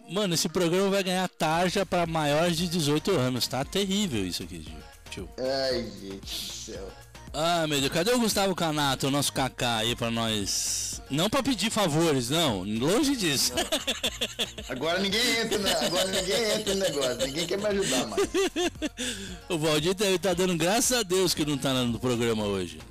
Mano, 0.08 0.34
esse 0.34 0.48
programa 0.48 0.90
vai 0.90 1.02
ganhar 1.02 1.28
tarja 1.28 1.84
pra 1.84 2.06
maiores 2.06 2.56
de 2.56 2.68
18 2.68 3.10
anos, 3.12 3.46
tá? 3.48 3.64
Terrível 3.64 4.24
isso 4.24 4.42
aqui, 4.42 4.64
tio. 5.10 5.28
Ai, 5.38 5.90
gente 6.00 6.46
do 6.46 6.52
céu. 6.52 6.88
Ah, 7.32 7.66
meu 7.66 7.80
Deus, 7.80 7.92
cadê 7.92 8.12
o 8.12 8.18
Gustavo 8.18 8.54
Canato, 8.54 9.08
o 9.08 9.10
nosso 9.10 9.32
Kaká 9.32 9.78
aí 9.78 9.94
pra 9.94 10.10
nós? 10.10 11.02
Não 11.10 11.28
pra 11.28 11.42
pedir 11.42 11.70
favores, 11.70 12.30
não, 12.30 12.62
longe 12.62 13.14
disso. 13.14 13.52
Agora 14.68 15.00
ninguém 15.00 15.40
entra, 15.40 15.58
né? 15.58 15.72
Agora 15.84 16.06
ninguém 16.06 16.50
entra 16.52 16.74
no 16.74 16.80
negócio. 16.80 17.26
Ninguém 17.26 17.46
quer 17.46 17.58
me 17.58 17.66
ajudar 17.66 18.06
mais. 18.06 18.22
o 19.50 19.58
Valdir 19.58 19.94
tá, 19.94 20.04
tá 20.20 20.34
dando 20.34 20.56
graças 20.56 20.98
a 20.98 21.02
Deus 21.02 21.34
que 21.34 21.44
não 21.44 21.58
tá 21.58 21.74
no 21.74 21.98
programa 21.98 22.44
hoje. 22.44 22.78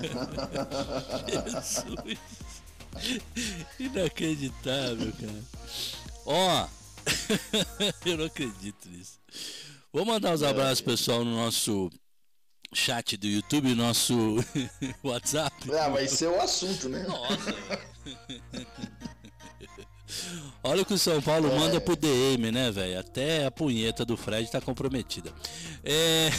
Jesus. 1.26 2.49
Inacreditável, 3.78 5.12
cara. 5.12 5.44
Ó, 6.26 6.68
eu 8.04 8.18
não 8.18 8.26
acredito 8.26 8.88
nisso. 8.88 9.18
Vou 9.92 10.04
mandar 10.04 10.34
os 10.34 10.42
abraços, 10.42 10.80
pessoal, 10.80 11.24
no 11.24 11.34
nosso 11.36 11.90
chat 12.72 13.16
do 13.16 13.26
YouTube, 13.26 13.74
nosso 13.74 14.14
WhatsApp. 15.02 15.54
Ah, 15.74 15.88
vai 15.88 16.06
ser 16.06 16.28
o 16.28 16.40
assunto, 16.40 16.88
né? 16.88 17.04
Olha 20.62 20.82
o 20.82 20.84
que 20.84 20.94
o 20.94 20.98
São 20.98 21.22
Paulo 21.22 21.48
manda 21.56 21.80
pro 21.80 21.96
DM, 21.96 22.50
né, 22.50 22.70
velho? 22.70 23.00
Até 23.00 23.46
a 23.46 23.50
punheta 23.50 24.04
do 24.04 24.16
Fred 24.16 24.50
tá 24.50 24.60
comprometida. 24.60 25.32
É. 25.84 26.30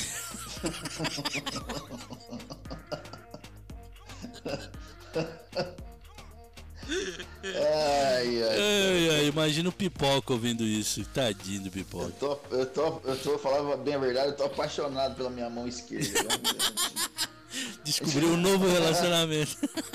Ai, 7.55 8.43
ai. 8.43 9.09
Ai, 9.19 9.25
imagina 9.27 9.69
o 9.69 9.71
Pipoca 9.71 10.33
ouvindo 10.33 10.63
isso. 10.63 11.03
Tadinho 11.05 11.61
do 11.61 11.67
Eu 11.67 11.71
Pipoca. 11.71 12.13
tô, 12.19 12.39
eu 12.51 12.65
tô, 12.65 13.01
eu 13.03 13.17
tô, 13.17 13.37
falar 13.37 13.77
bem 13.77 13.95
a 13.95 13.99
verdade, 13.99 14.29
eu 14.29 14.35
tô 14.37 14.43
apaixonado 14.43 15.15
pela 15.15 15.29
minha 15.29 15.49
mão 15.49 15.67
esquerda. 15.67 16.07
Descobriu 17.83 18.29
um 18.29 18.37
novo 18.37 18.67
relacionamento. 18.67 19.57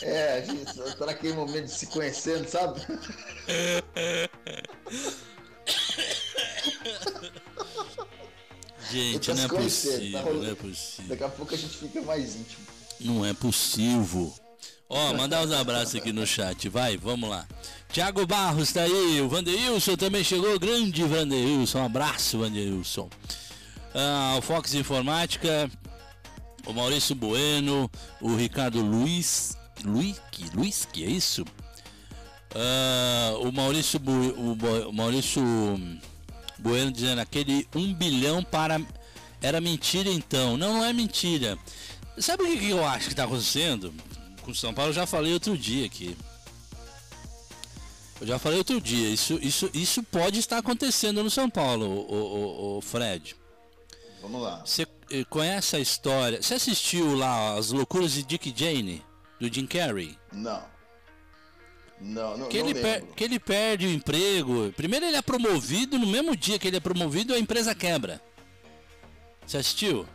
É, 0.00 0.38
a 0.38 0.40
gente 0.42 0.64
tá 0.96 1.06
naquele 1.06 1.34
momento 1.34 1.64
de 1.64 1.72
se 1.72 1.86
conhecendo, 1.88 2.48
sabe? 2.48 2.80
Gente, 8.90 9.26
tá 9.26 9.34
não 9.34 9.44
é 9.44 9.48
tá 9.48 9.54
possível, 9.56 10.20
rolando. 10.22 10.42
não 10.42 10.50
é 10.50 10.54
possível. 10.54 11.08
Daqui 11.08 11.24
a 11.24 11.28
pouco 11.28 11.54
a 11.54 11.58
gente 11.58 11.76
fica 11.76 12.00
mais 12.02 12.36
íntimo. 12.36 12.66
Não 13.00 13.26
é 13.26 13.34
possível. 13.34 14.32
Ó, 14.90 15.12
mandar 15.14 15.42
uns 15.44 15.52
abraços 15.52 15.94
aqui 15.96 16.12
no 16.12 16.26
chat, 16.26 16.68
vai, 16.68 16.96
vamos 16.96 17.28
lá. 17.28 17.46
Tiago 17.92 18.26
Barros 18.26 18.72
tá 18.72 18.82
aí, 18.82 19.20
o 19.20 19.28
Vanderilson 19.28 19.96
também 19.96 20.24
chegou, 20.24 20.58
grande 20.58 21.02
Vanderilson, 21.04 21.80
um 21.80 21.84
abraço 21.86 22.38
Vanderilson. 22.38 23.08
Ah, 23.94 24.36
o 24.38 24.42
Fox 24.42 24.72
Informática, 24.74 25.70
o 26.66 26.72
Maurício 26.72 27.14
Bueno, 27.14 27.90
o 28.20 28.34
Ricardo 28.34 28.80
Luiz, 28.80 29.56
Luique, 29.84 30.46
Luiz, 30.54 30.86
que 30.90 31.04
é 31.04 31.08
isso? 31.10 31.44
Ah, 32.54 33.34
o 33.40 33.52
Maurício, 33.52 33.98
Bu- 33.98 34.88
o 34.88 34.92
Maurício 34.92 35.42
Bueno 36.58 36.90
dizendo 36.90 37.20
aquele 37.20 37.68
um 37.74 37.92
bilhão 37.92 38.42
para 38.42 38.80
era 39.42 39.60
mentira 39.60 40.08
então. 40.10 40.56
Não, 40.56 40.74
não 40.78 40.84
é 40.84 40.92
mentira. 40.94 41.58
Sabe 42.18 42.42
o 42.42 42.58
que 42.58 42.70
eu 42.70 42.84
acho 42.84 43.04
que 43.04 43.12
está 43.12 43.24
acontecendo? 43.24 43.92
Com 44.48 44.52
o 44.52 44.54
São 44.54 44.72
Paulo 44.72 44.88
eu 44.92 44.94
já 44.94 45.06
falei 45.06 45.34
outro 45.34 45.58
dia 45.58 45.84
aqui. 45.84 46.16
Eu 48.18 48.26
já 48.26 48.38
falei 48.38 48.56
outro 48.56 48.80
dia, 48.80 49.06
isso, 49.10 49.38
isso, 49.42 49.68
isso 49.74 50.02
pode 50.02 50.38
estar 50.38 50.56
acontecendo 50.56 51.22
no 51.22 51.30
São 51.30 51.50
Paulo, 51.50 51.84
o, 51.86 52.14
o, 52.14 52.78
o 52.78 52.80
Fred. 52.80 53.36
Vamos 54.22 54.40
lá. 54.40 54.64
Você 54.64 54.86
eh, 55.10 55.22
conhece 55.28 55.76
a 55.76 55.78
história? 55.78 56.40
Você 56.40 56.54
assistiu 56.54 57.14
lá 57.14 57.58
As 57.58 57.72
Loucuras 57.72 58.12
de 58.14 58.22
Dick 58.22 58.54
Jane, 58.56 59.04
do 59.38 59.52
Jim 59.52 59.66
Carrey? 59.66 60.18
Não. 60.32 60.62
Não, 62.00 62.38
não, 62.38 62.48
Que 62.48 62.62
não 62.62 62.70
ele, 62.70 62.80
per- 62.80 63.04
que 63.14 63.24
ele 63.24 63.38
perde 63.38 63.86
o 63.86 63.92
emprego. 63.92 64.72
Primeiro 64.74 65.04
ele 65.04 65.18
é 65.18 65.22
promovido, 65.22 65.98
no 65.98 66.06
mesmo 66.06 66.34
dia 66.34 66.58
que 66.58 66.66
ele 66.66 66.78
é 66.78 66.80
promovido, 66.80 67.34
a 67.34 67.38
empresa 67.38 67.74
quebra. 67.74 68.18
Você 69.46 69.58
assistiu? 69.58 70.08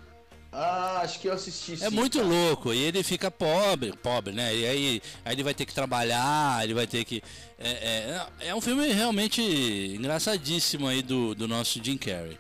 Ah, 0.56 1.02
acho 1.02 1.20
que 1.20 1.28
eu 1.28 1.34
assisti 1.34 1.74
É 1.74 1.90
sim, 1.90 1.96
muito 1.96 2.20
cara. 2.20 2.30
louco. 2.30 2.74
E 2.74 2.78
ele 2.78 3.02
fica 3.02 3.32
pobre, 3.32 3.92
pobre, 3.92 4.34
né? 4.34 4.56
E 4.56 4.66
aí, 4.68 5.02
aí 5.26 5.34
ele 5.34 5.44
vai 5.44 5.54
ter 5.54 5.66
que 5.66 5.74
trabalhar, 5.74 6.64
ele 6.64 6.76
vai 6.76 6.86
ter 6.86 7.04
que. 7.04 7.24
É, 7.58 8.28
é, 8.40 8.50
é 8.50 8.56
um 8.56 8.62
filme 8.62 8.88
realmente 8.94 9.42
engraçadíssimo 9.42 10.88
aí 10.88 11.02
do, 11.02 11.34
do 11.34 11.48
nosso 11.48 11.84
Jim 11.84 11.98
Carrey. 11.98 12.38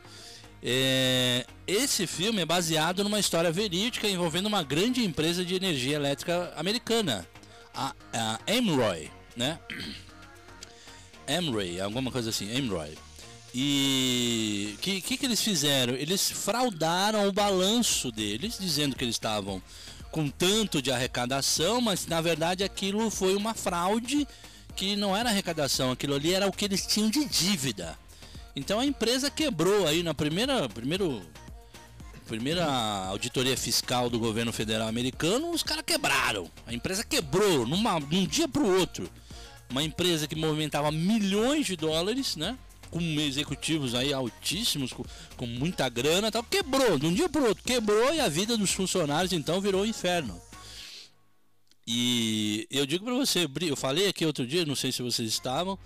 É, 0.61 1.45
esse 1.67 2.05
filme 2.07 2.41
é 2.41 2.45
baseado 2.45 3.03
numa 3.03 3.19
história 3.19 3.51
verídica 3.51 4.07
envolvendo 4.07 4.45
uma 4.45 4.63
grande 4.63 5.03
empresa 5.03 5.43
de 5.43 5.55
energia 5.55 5.95
elétrica 5.95 6.53
americana, 6.55 7.27
a, 7.73 7.93
a 8.13 8.39
Amroy, 8.47 9.09
né? 9.35 9.59
Amroy, 11.27 11.81
alguma 11.81 12.11
coisa 12.11 12.29
assim, 12.29 12.55
Amroy. 12.55 12.95
E 13.53 14.73
o 14.73 14.77
que, 14.79 15.01
que, 15.01 15.17
que 15.17 15.25
eles 15.25 15.41
fizeram? 15.41 15.93
Eles 15.93 16.31
fraudaram 16.31 17.27
o 17.27 17.31
balanço 17.31 18.11
deles, 18.11 18.57
dizendo 18.59 18.95
que 18.95 19.03
eles 19.03 19.15
estavam 19.15 19.61
com 20.11 20.27
tanto 20.27 20.81
de 20.81 20.91
arrecadação, 20.91 21.79
mas 21.79 22.07
na 22.07 22.21
verdade 22.21 22.63
aquilo 22.63 23.09
foi 23.09 23.35
uma 23.35 23.53
fraude 23.53 24.27
que 24.75 24.95
não 24.95 25.15
era 25.15 25.29
arrecadação, 25.29 25.91
aquilo 25.91 26.15
ali 26.15 26.33
era 26.33 26.47
o 26.47 26.51
que 26.51 26.65
eles 26.65 26.85
tinham 26.85 27.09
de 27.09 27.25
dívida. 27.25 27.97
Então 28.55 28.79
a 28.79 28.85
empresa 28.85 29.29
quebrou 29.29 29.87
aí 29.87 30.03
na 30.03 30.13
primeira, 30.13 30.67
primeiro, 30.69 31.21
primeira 32.27 32.65
auditoria 33.07 33.57
fiscal 33.57 34.09
do 34.09 34.19
governo 34.19 34.53
federal 34.53 34.87
americano, 34.87 35.51
os 35.51 35.63
caras 35.63 35.83
quebraram. 35.85 36.49
A 36.65 36.73
empresa 36.73 37.03
quebrou 37.03 37.67
numa, 37.67 37.99
num 37.99 38.25
dia 38.25 38.47
para 38.47 38.61
o 38.61 38.79
outro. 38.79 39.09
Uma 39.69 39.83
empresa 39.83 40.27
que 40.27 40.35
movimentava 40.35 40.91
milhões 40.91 41.65
de 41.65 41.75
dólares, 41.75 42.35
né? 42.35 42.57
Com 42.93 43.01
executivos 43.19 43.95
aí 43.95 44.13
altíssimos, 44.13 44.93
com, 44.93 45.03
com 45.35 45.47
muita 45.47 45.89
grana 45.89 46.31
tal, 46.31 46.43
quebrou, 46.43 46.99
de 46.99 47.07
um 47.07 47.13
dia 47.13 47.27
para 47.27 47.41
outro, 47.41 47.63
quebrou 47.63 48.13
e 48.13 48.19
a 48.19 48.29
vida 48.29 48.55
dos 48.55 48.71
funcionários 48.71 49.33
então 49.33 49.59
virou 49.59 49.81
um 49.81 49.85
inferno. 49.85 50.39
E 51.87 52.67
eu 52.69 52.85
digo 52.85 53.03
para 53.03 53.15
você, 53.15 53.49
eu 53.67 53.75
falei 53.75 54.07
aqui 54.07 54.23
outro 54.25 54.45
dia, 54.45 54.63
não 54.63 54.75
sei 54.75 54.91
se 54.91 55.01
vocês 55.01 55.27
estavam, 55.27 55.77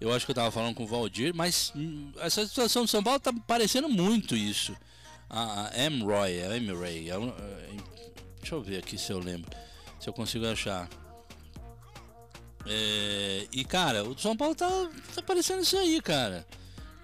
eu 0.00 0.10
acho 0.12 0.24
que 0.24 0.30
eu 0.32 0.34
tava 0.34 0.50
falando 0.50 0.74
com 0.74 0.84
o 0.84 0.86
Valdir, 0.86 1.34
mas 1.34 1.70
hum, 1.76 2.10
essa 2.18 2.46
situação 2.46 2.84
de 2.86 2.90
São 2.90 3.02
Paulo 3.04 3.20
tá 3.20 3.32
parecendo 3.46 3.88
muito 3.88 4.34
isso. 4.34 4.74
A, 5.28 5.68
a 5.68 5.86
Amroy, 5.86 6.42
a 6.42 6.54
Amroy, 6.54 7.10
a- 7.10 7.16
a- 7.16 7.80
deixa 8.40 8.54
eu 8.54 8.62
ver 8.62 8.78
aqui 8.78 8.96
se 8.98 9.12
eu 9.12 9.18
lembro, 9.18 9.50
se 10.00 10.08
eu 10.08 10.12
consigo 10.14 10.46
achar. 10.46 10.88
É, 12.66 13.46
e 13.52 13.64
cara, 13.64 14.04
o 14.04 14.18
São 14.18 14.36
Paulo 14.36 14.54
tá, 14.54 14.68
tá 15.14 15.22
parecendo 15.22 15.62
isso 15.62 15.76
aí, 15.76 16.00
cara. 16.00 16.46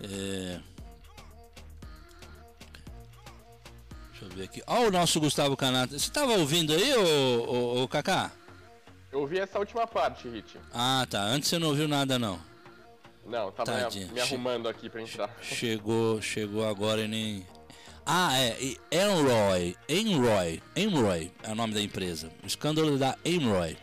É, 0.03 0.59
deixa 4.11 4.25
eu 4.25 4.29
ver 4.31 4.45
aqui. 4.45 4.63
Ó 4.67 4.87
o 4.87 4.91
nosso 4.91 5.21
Gustavo 5.21 5.57
Canata. 5.57 5.99
Você 5.99 6.11
tava 6.11 6.33
ouvindo 6.33 6.73
aí, 6.73 6.95
ô, 6.95 7.45
ô, 7.45 7.83
ô 7.83 7.89
Kaká? 7.89 8.31
Eu 9.13 9.21
ouvi 9.21 9.39
essa 9.39 9.59
última 9.59 9.87
parte, 9.87 10.29
Hit. 10.29 10.57
Ah, 10.73 11.07
tá. 11.11 11.21
Antes 11.23 11.49
você 11.49 11.59
não 11.59 11.69
ouviu 11.69 11.89
nada, 11.89 12.19
não. 12.19 12.39
Não, 13.27 13.51
tava 13.53 13.75
me- 13.75 13.83
Tadinho. 13.83 14.13
me 14.13 14.21
arrumando 14.21 14.69
aqui 14.69 14.89
pra 14.89 15.03
entrar. 15.03 15.31
Chegou, 15.43 16.23
chegou 16.23 16.67
agora 16.67 17.03
e 17.03 17.09
nem. 17.09 17.47
Ah, 18.07 18.37
é. 18.39 18.57
Enroy. 18.91 19.77
Enroy. 19.89 20.63
Enroy 20.75 21.31
é 21.43 21.51
o 21.51 21.55
nome 21.55 21.75
da 21.75 21.83
empresa. 21.83 22.31
O 22.43 22.47
escândalo 22.47 22.97
da 22.99 23.17
Enroy. 23.25 23.77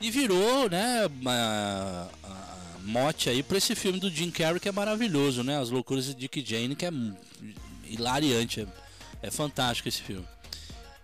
E 0.00 0.10
virou, 0.10 0.70
né, 0.70 1.06
a, 1.26 2.08
a 2.22 2.78
mote 2.82 3.28
aí 3.28 3.42
pra 3.42 3.58
esse 3.58 3.74
filme 3.74 3.98
do 3.98 4.10
Jim 4.10 4.30
Carrey 4.30 4.60
que 4.60 4.68
é 4.68 4.72
maravilhoso, 4.72 5.42
né? 5.42 5.58
As 5.58 5.70
loucuras 5.70 6.06
de 6.06 6.14
Dick 6.14 6.44
Jane, 6.44 6.76
que 6.76 6.86
é 6.86 6.90
hilariante. 7.84 8.60
É, 8.60 9.26
é 9.26 9.30
fantástico 9.30 9.88
esse 9.88 10.00
filme. 10.00 10.26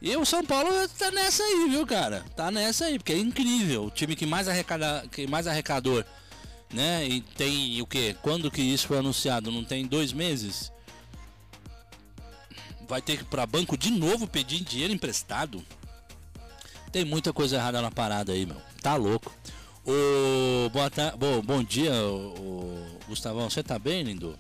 E 0.01 0.15
o 0.17 0.25
São 0.25 0.45
Paulo 0.45 0.71
tá 0.99 1.11
nessa 1.11 1.43
aí, 1.43 1.69
viu, 1.71 1.87
cara? 1.87 2.25
Tá 2.37 2.51
nessa 2.51 2.85
aí, 2.85 2.99
porque 2.99 3.13
é 3.13 3.19
incrível. 3.19 3.87
O 3.87 3.91
time 3.91 4.15
que 4.15 4.27
mais, 4.27 4.49
arrecada, 4.49 5.05
que 5.11 5.27
mais 5.27 5.47
arrecador, 5.47 6.05
né? 6.73 7.07
E 7.09 7.21
tem 7.21 7.81
o 7.81 7.87
quê? 7.87 8.15
Quando 8.23 8.51
que 8.51 8.61
isso 8.61 8.87
foi 8.87 8.99
anunciado? 8.99 9.51
Não 9.51 9.65
tem 9.65 9.87
dois 9.87 10.13
meses? 10.13 10.71
Vai 12.87 13.01
ter 13.01 13.17
que 13.17 13.23
ir 13.23 13.27
pra 13.27 13.47
banco 13.47 13.79
de 13.79 13.91
novo 13.91 14.27
pedir 14.27 14.61
dinheiro 14.63 14.93
emprestado? 14.93 15.65
Tem 16.93 17.05
muita 17.05 17.33
coisa 17.33 17.57
errada 17.57 17.81
na 17.81 17.91
parada 17.91 18.33
aí, 18.33 18.45
meu. 18.45 18.61
Tá 18.85 18.97
louco. 18.97 19.35
Ô, 19.83 20.69
boa 20.69 20.91
tarde, 20.91 21.17
bom, 21.17 21.41
bom 21.41 21.65
dia, 21.65 21.91
ô, 21.91 22.35
ô, 22.39 22.87
Gustavão. 23.09 23.49
Você 23.49 23.63
tá 23.63 23.79
bem, 23.79 24.03
lindo? 24.03 24.39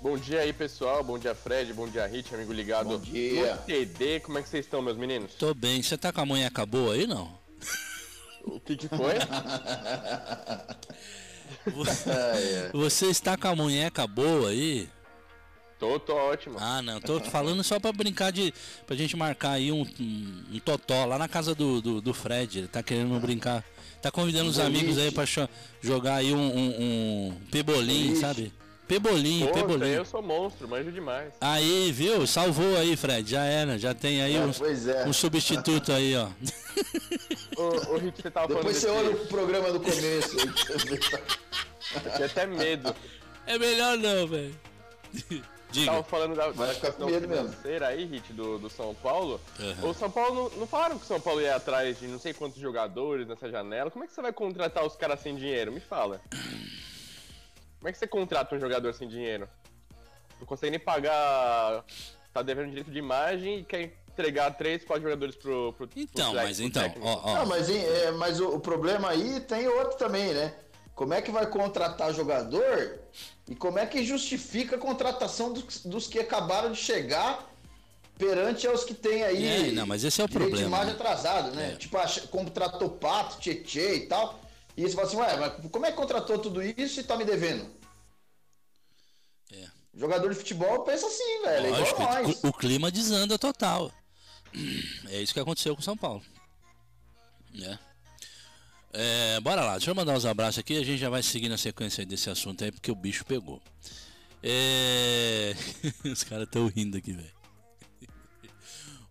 Bom 0.00 0.16
dia 0.16 0.40
aí, 0.40 0.54
pessoal. 0.54 1.04
Bom 1.04 1.18
dia, 1.18 1.34
Fred. 1.34 1.70
Bom 1.74 1.86
dia, 1.86 2.06
Hit, 2.06 2.34
amigo 2.34 2.50
ligado. 2.50 2.86
Bom 2.86 2.98
dia. 2.98 3.56
No 3.56 3.62
TD, 3.64 4.20
como 4.20 4.38
é 4.38 4.42
que 4.42 4.48
vocês 4.48 4.64
estão, 4.64 4.80
meus 4.80 4.96
meninos? 4.96 5.34
Tô 5.34 5.52
bem. 5.52 5.82
Você 5.82 5.98
tá 5.98 6.10
com 6.10 6.22
a 6.22 6.24
munheca 6.24 6.64
boa 6.64 6.94
aí, 6.94 7.06
não? 7.06 7.30
O 8.44 8.58
que 8.58 8.74
que 8.74 8.88
foi? 8.88 9.16
Você 12.72 13.10
está 13.10 13.36
com 13.36 13.48
a 13.48 13.54
munheca 13.54 14.06
boa 14.06 14.48
aí? 14.48 14.88
Tô, 15.82 15.98
tô 15.98 16.14
ótimo. 16.14 16.56
Ah, 16.60 16.80
não, 16.80 17.00
tô 17.00 17.18
falando 17.20 17.62
só 17.64 17.80
pra 17.80 17.92
brincar 17.92 18.30
de. 18.30 18.54
pra 18.86 18.94
gente 18.94 19.16
marcar 19.16 19.52
aí 19.52 19.72
um, 19.72 19.82
um, 19.82 20.44
um 20.52 20.58
totó 20.60 21.04
lá 21.04 21.18
na 21.18 21.26
casa 21.28 21.54
do, 21.56 21.80
do, 21.80 22.00
do 22.00 22.14
Fred. 22.14 22.60
Ele 22.60 22.68
tá 22.68 22.82
querendo 22.82 23.18
brincar. 23.20 23.64
Tá 24.00 24.10
convidando 24.10 24.48
os 24.50 24.58
amigos 24.58 24.96
aí 24.98 25.10
pra 25.10 25.24
jogar 25.80 26.16
aí 26.16 26.32
um, 26.32 26.38
um, 26.38 26.68
um 27.30 27.36
pebolim, 27.50 28.04
Boliche. 28.06 28.20
sabe? 28.20 28.52
Pebolim, 28.88 29.46
Pô, 29.46 29.52
pebolim. 29.52 29.88
eu 29.88 30.04
sou 30.04 30.20
monstro, 30.20 30.68
manjo 30.68 30.90
demais. 30.92 31.32
Aí, 31.40 31.90
viu? 31.92 32.26
Salvou 32.26 32.76
aí, 32.76 32.96
Fred. 32.96 33.30
Já 33.30 33.44
era, 33.44 33.78
já 33.78 33.94
tem 33.94 34.20
aí 34.22 34.34
É, 34.36 34.40
um, 34.40 34.50
é. 34.50 35.08
um 35.08 35.12
substituto 35.12 35.92
aí, 35.92 36.14
ó. 36.16 36.28
Ô, 37.56 37.94
ô 37.94 37.96
Hit, 37.98 38.20
você 38.22 38.30
tava 38.30 38.54
Depois 38.54 38.76
você 38.76 38.88
olha 38.88 39.10
o 39.10 39.26
programa 39.26 39.72
do 39.72 39.80
começo. 39.80 40.36
Eu 40.36 42.12
tinha 42.14 42.26
até 42.26 42.44
medo. 42.46 42.94
É 43.46 43.56
melhor 43.58 43.96
não, 43.98 44.26
velho. 44.26 44.54
Diga. 45.72 45.90
Tava 45.90 46.02
falando 46.04 46.36
da 46.36 46.50
Vai 46.50 46.68
ficar 46.74 46.80
com 46.92 46.98
questão 46.98 47.06
medo 47.08 47.26
mesmo. 47.28 47.48
financeira 47.48 47.86
aí, 47.88 48.04
Hit, 48.04 48.32
do, 48.32 48.58
do 48.58 48.68
São 48.70 48.94
Paulo. 48.94 49.40
Aham. 49.58 49.88
O 49.88 49.94
São 49.94 50.10
Paulo 50.10 50.34
não, 50.50 50.58
não 50.60 50.66
falaram 50.66 50.98
que 50.98 51.04
o 51.04 51.08
São 51.08 51.20
Paulo 51.20 51.40
ia 51.40 51.56
atrás 51.56 51.98
de 51.98 52.06
não 52.06 52.18
sei 52.18 52.32
quantos 52.34 52.60
jogadores 52.60 53.26
nessa 53.26 53.50
janela. 53.50 53.90
Como 53.90 54.04
é 54.04 54.06
que 54.06 54.12
você 54.14 54.22
vai 54.22 54.32
contratar 54.32 54.84
os 54.84 54.94
caras 54.94 55.20
sem 55.20 55.34
dinheiro? 55.34 55.72
Me 55.72 55.80
fala. 55.80 56.20
Como 57.78 57.88
é 57.88 57.92
que 57.92 57.98
você 57.98 58.06
contrata 58.06 58.54
um 58.54 58.60
jogador 58.60 58.92
sem 58.94 59.08
dinheiro? 59.08 59.48
Não 60.38 60.46
consegue 60.46 60.70
nem 60.70 60.80
pagar. 60.80 61.84
Tá 62.32 62.42
devendo 62.42 62.68
direito 62.68 62.90
de 62.90 62.98
imagem 62.98 63.58
e 63.60 63.64
quer 63.64 63.92
entregar 64.08 64.50
três, 64.56 64.84
quatro 64.84 65.02
jogadores 65.02 65.34
pro. 65.34 65.72
pro 65.74 65.88
Então, 65.96 66.32
pro 66.32 66.40
tec- 66.40 66.44
mas 66.48 66.56
pro 66.58 66.66
então, 66.66 66.92
ó, 67.02 67.20
ó. 67.30 67.34
Não, 67.36 67.46
mas, 67.46 67.68
é, 67.70 68.10
mas 68.12 68.40
o, 68.40 68.48
o 68.56 68.60
problema 68.60 69.08
aí 69.10 69.40
tem 69.40 69.66
outro 69.68 69.98
também, 69.98 70.32
né? 70.32 70.54
Como 71.02 71.14
é 71.14 71.20
que 71.20 71.32
vai 71.32 71.44
contratar 71.48 72.14
jogador 72.14 73.00
e 73.48 73.56
como 73.56 73.76
é 73.76 73.84
que 73.84 74.04
justifica 74.04 74.76
a 74.76 74.78
contratação 74.78 75.52
dos, 75.52 75.80
dos 75.84 76.06
que 76.06 76.20
acabaram 76.20 76.70
de 76.70 76.78
chegar 76.78 77.52
perante 78.16 78.68
aos 78.68 78.84
que 78.84 78.94
tem 78.94 79.24
aí 79.24 79.44
É, 79.44 79.72
não, 79.72 79.84
mas 79.84 80.04
esse 80.04 80.20
é 80.20 80.24
o 80.24 80.28
problema, 80.28 80.56
de 80.56 80.62
imagem 80.62 80.86
né? 80.86 80.92
atrasado, 80.92 81.50
né? 81.56 81.72
É. 81.72 81.74
Tipo, 81.74 81.98
contratou 82.28 82.88
Pato, 82.88 83.40
Tietê 83.40 83.96
e 83.96 84.06
tal. 84.06 84.40
E 84.76 84.82
você 84.82 84.94
fala 84.94 85.08
assim, 85.08 85.16
ué, 85.16 85.36
mas 85.38 85.70
como 85.72 85.86
é 85.86 85.90
que 85.90 85.96
contratou 85.96 86.38
tudo 86.38 86.62
isso 86.62 87.00
e 87.00 87.02
tá 87.02 87.16
me 87.16 87.24
devendo? 87.24 87.68
É. 89.52 89.66
Jogador 89.92 90.28
de 90.28 90.36
futebol 90.36 90.84
pensa 90.84 91.08
assim, 91.08 91.42
velho, 91.42 91.66
é 91.66 91.70
Lógico, 91.70 92.00
igual 92.00 92.22
nós. 92.22 92.44
o, 92.44 92.52
clima 92.52 92.92
desanda 92.92 93.36
total. 93.36 93.90
É 95.10 95.20
isso 95.20 95.34
que 95.34 95.40
aconteceu 95.40 95.74
com 95.74 95.80
o 95.80 95.84
São 95.84 95.96
Paulo. 95.96 96.22
É. 97.60 97.91
É, 98.92 99.40
bora 99.40 99.64
lá, 99.64 99.72
deixa 99.72 99.90
eu 99.90 99.94
mandar 99.94 100.14
uns 100.14 100.26
abraços 100.26 100.58
aqui 100.58 100.76
a 100.76 100.84
gente 100.84 100.98
já 100.98 101.08
vai 101.08 101.22
seguir 101.22 101.48
na 101.48 101.56
sequência 101.56 102.04
desse 102.04 102.28
assunto 102.28 102.62
aí, 102.62 102.70
porque 102.70 102.90
o 102.90 102.94
bicho 102.94 103.24
pegou. 103.24 103.60
É... 104.42 105.54
Os 106.04 106.22
caras 106.24 106.44
estão 106.44 106.66
rindo 106.66 106.96
aqui, 106.98 107.12
velho. 107.12 107.30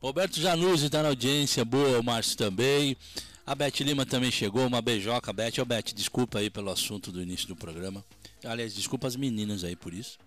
Roberto 0.02 0.40
Januzzi 0.40 0.90
tá 0.90 1.02
na 1.02 1.10
audiência, 1.10 1.64
boa, 1.64 2.00
o 2.00 2.04
Márcio 2.04 2.38
também. 2.38 2.98
A 3.46 3.56
Beth 3.56 3.82
Lima 3.82 4.06
também 4.06 4.32
chegou, 4.32 4.66
uma 4.66 4.82
beijoca, 4.82 5.34
Beth. 5.34 5.60
Ô, 5.62 5.66
Beth, 5.66 5.94
desculpa 5.96 6.40
aí 6.40 6.50
pelo 6.50 6.70
assunto 6.70 7.12
do 7.12 7.22
início 7.22 7.48
do 7.48 7.56
programa. 7.56 8.04
Aliás, 8.44 8.74
desculpa 8.74 9.08
as 9.08 9.16
meninas 9.16 9.64
aí 9.64 9.76
por 9.76 9.94
isso. 9.94 10.18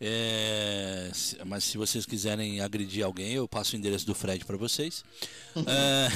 É, 0.00 1.10
mas 1.44 1.64
se 1.64 1.76
vocês 1.76 2.06
quiserem 2.06 2.60
agredir 2.60 3.04
alguém, 3.04 3.32
eu 3.32 3.48
passo 3.48 3.74
o 3.74 3.78
endereço 3.78 4.06
do 4.06 4.14
Fred 4.14 4.44
para 4.44 4.56
vocês. 4.56 5.04
É, 5.66 6.08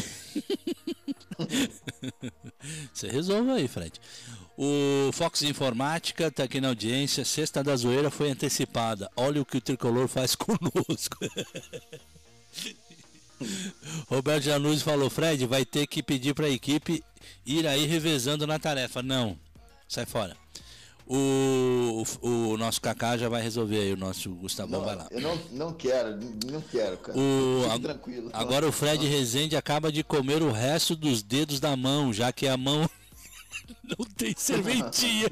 Você 2.92 3.08
resolve 3.08 3.50
aí, 3.50 3.68
Fred. 3.68 3.92
O 4.56 5.10
Fox 5.12 5.42
Informática 5.42 6.30
tá 6.30 6.44
aqui 6.44 6.60
na 6.60 6.68
audiência. 6.68 7.24
Sexta 7.24 7.62
da 7.62 7.74
zoeira 7.74 8.10
foi 8.10 8.30
antecipada. 8.30 9.10
Olha 9.16 9.40
o 9.40 9.44
que 9.44 9.56
o 9.56 9.60
tricolor 9.60 10.08
faz 10.08 10.34
conosco. 10.36 11.18
Roberto 14.08 14.44
Januzzi 14.44 14.84
falou: 14.84 15.10
Fred, 15.10 15.46
vai 15.46 15.64
ter 15.64 15.86
que 15.86 16.02
pedir 16.02 16.34
para 16.34 16.46
a 16.46 16.50
equipe 16.50 17.02
ir 17.44 17.66
aí 17.66 17.86
revezando 17.86 18.46
na 18.46 18.58
tarefa. 18.58 19.02
Não, 19.02 19.38
sai 19.88 20.06
fora. 20.06 20.36
O, 21.06 22.04
o, 22.22 22.28
o 22.52 22.56
nosso 22.56 22.80
Kaká 22.80 23.16
já 23.16 23.28
vai 23.28 23.42
resolver 23.42 23.78
aí, 23.78 23.92
o 23.92 23.96
nosso 23.96 24.30
Gustavão 24.30 24.78
Não, 24.80 24.86
vai 24.86 24.96
lá. 24.96 25.08
eu 25.10 25.20
não, 25.20 25.38
não 25.50 25.72
quero, 25.74 26.16
não 26.50 26.60
quero, 26.60 26.96
cara. 26.98 27.18
O, 27.18 27.64
Fique 27.64 27.80
tranquilo. 27.80 28.30
Agora 28.32 28.66
o 28.68 28.72
Fred 28.72 29.06
Rezende 29.06 29.56
acaba 29.56 29.90
de 29.90 30.02
comer 30.04 30.42
o 30.42 30.50
resto 30.52 30.94
dos 30.96 31.22
dedos 31.22 31.58
da 31.60 31.76
mão, 31.76 32.12
já 32.12 32.32
que 32.32 32.46
a 32.46 32.56
mão 32.56 32.88
não 33.98 34.06
tem 34.16 34.34
serventia. 34.36 35.28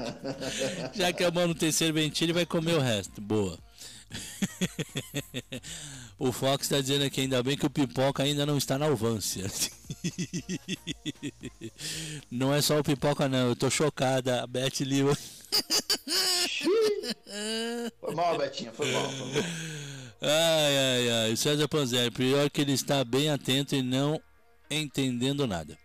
já 0.94 1.12
que 1.12 1.24
a 1.24 1.30
mão 1.30 1.48
não 1.48 1.54
tem 1.54 1.72
serventia, 1.72 2.24
ele 2.24 2.32
vai 2.32 2.46
comer 2.46 2.74
o 2.74 2.80
resto. 2.80 3.20
Boa. 3.20 3.58
o 6.18 6.32
Fox 6.32 6.66
está 6.66 6.80
dizendo 6.80 7.04
aqui, 7.04 7.22
ainda 7.22 7.42
bem 7.42 7.56
que 7.56 7.66
o 7.66 7.70
pipoca 7.70 8.22
ainda 8.22 8.44
não 8.44 8.58
está 8.58 8.78
na 8.78 8.86
alvância. 8.86 9.46
não 12.30 12.54
é 12.54 12.60
só 12.60 12.78
o 12.78 12.84
pipoca 12.84 13.28
não, 13.28 13.48
eu 13.48 13.56
tô 13.56 13.70
chocada. 13.70 14.42
A 14.42 14.46
Beth 14.46 14.80
Lima. 14.80 15.16
Foi 18.00 18.14
mal, 18.14 18.38
Betinha, 18.38 18.72
foi 18.72 18.90
mal. 18.92 19.10
Foi 19.10 19.26
mal. 19.26 19.42
Ai, 20.22 20.78
ai, 20.78 21.10
ai. 21.10 21.32
O 21.32 21.36
César 21.36 21.68
Panzeri, 21.68 22.10
pior 22.10 22.48
que 22.50 22.60
ele 22.60 22.72
está 22.72 23.02
bem 23.04 23.30
atento 23.30 23.74
e 23.74 23.82
não 23.82 24.20
entendendo 24.70 25.46
nada. 25.46 25.78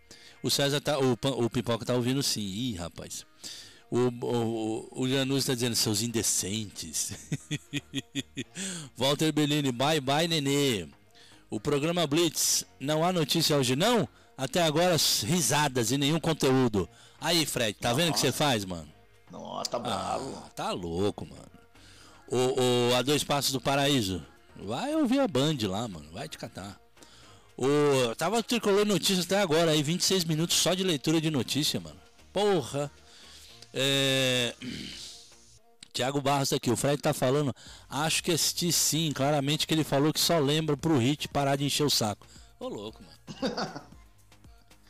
O 0.44 0.50
César 0.50 0.82
tá. 0.82 1.00
O, 1.00 1.14
o 1.14 1.50
Pipoca 1.50 1.86
tá 1.86 1.94
ouvindo 1.94 2.22
sim. 2.22 2.42
Ih, 2.42 2.76
rapaz. 2.76 3.26
O, 3.90 4.08
o, 4.08 5.04
o 5.04 5.08
Janus 5.08 5.40
está 5.40 5.54
dizendo, 5.54 5.76
seus 5.76 6.02
indecentes. 6.02 7.14
Walter 8.98 9.32
Bellini, 9.32 9.72
bye 9.72 10.02
bye, 10.02 10.28
nenê. 10.28 10.88
O 11.50 11.60
programa 11.60 12.06
Blitz, 12.08 12.66
não 12.80 13.04
há 13.06 13.14
notícia 13.14 13.56
hoje, 13.56 13.76
não? 13.76 14.08
Até 14.38 14.64
agora, 14.64 14.98
risadas 15.24 15.92
e 15.92 15.98
nenhum 15.98 16.20
conteúdo. 16.20 16.90
Aí, 17.22 17.46
Fred, 17.46 17.78
tá 17.80 17.94
vendo 17.94 18.10
o 18.10 18.14
que 18.14 18.20
você 18.20 18.32
faz, 18.32 18.66
mano? 18.66 18.88
Nossa, 19.32 19.70
tá 19.72 19.80
bravo. 19.80 20.44
Ah, 20.46 20.50
tá 20.50 20.72
louco, 20.72 21.26
mano. 21.26 21.46
O, 22.28 22.92
o 22.92 22.96
A 22.96 23.02
Dois 23.02 23.24
Passos 23.24 23.52
do 23.52 23.62
Paraíso. 23.62 24.26
Vai 24.56 24.96
ouvir 24.96 25.20
a 25.20 25.28
Band 25.28 25.58
lá, 25.64 25.88
mano. 25.88 26.08
Vai 26.12 26.28
te 26.28 26.38
catar. 26.38 26.80
O, 27.58 28.14
tava 28.18 28.44
tricolor 28.44 28.86
notícias 28.86 29.26
até 29.26 29.40
agora 29.40 29.72
aí, 29.72 29.82
26 29.82 30.26
minutos 30.26 30.58
só 30.58 30.74
de 30.74 30.84
leitura 30.84 31.22
de 31.22 31.30
notícia, 31.30 31.80
mano. 31.80 31.98
Porra. 32.34 32.92
É... 33.78 34.56
Tiago 35.92 36.22
Barros 36.22 36.52
aqui, 36.52 36.72
o 36.72 36.76
Fred 36.78 37.02
tá 37.02 37.14
falando. 37.14 37.54
Acho 37.90 38.24
que 38.24 38.32
assisti 38.32 38.72
sim, 38.72 39.12
claramente 39.14 39.68
que 39.68 39.74
ele 39.74 39.84
falou 39.84 40.12
que 40.12 40.20
só 40.20 40.40
lembra 40.40 40.76
pro 40.76 40.98
Hit 40.98 41.28
parar 41.28 41.56
de 41.56 41.66
encher 41.66 41.86
o 41.86 41.90
saco. 41.90 42.26
Ô 42.60 42.68
louco, 42.68 43.02
mano. 43.04 43.52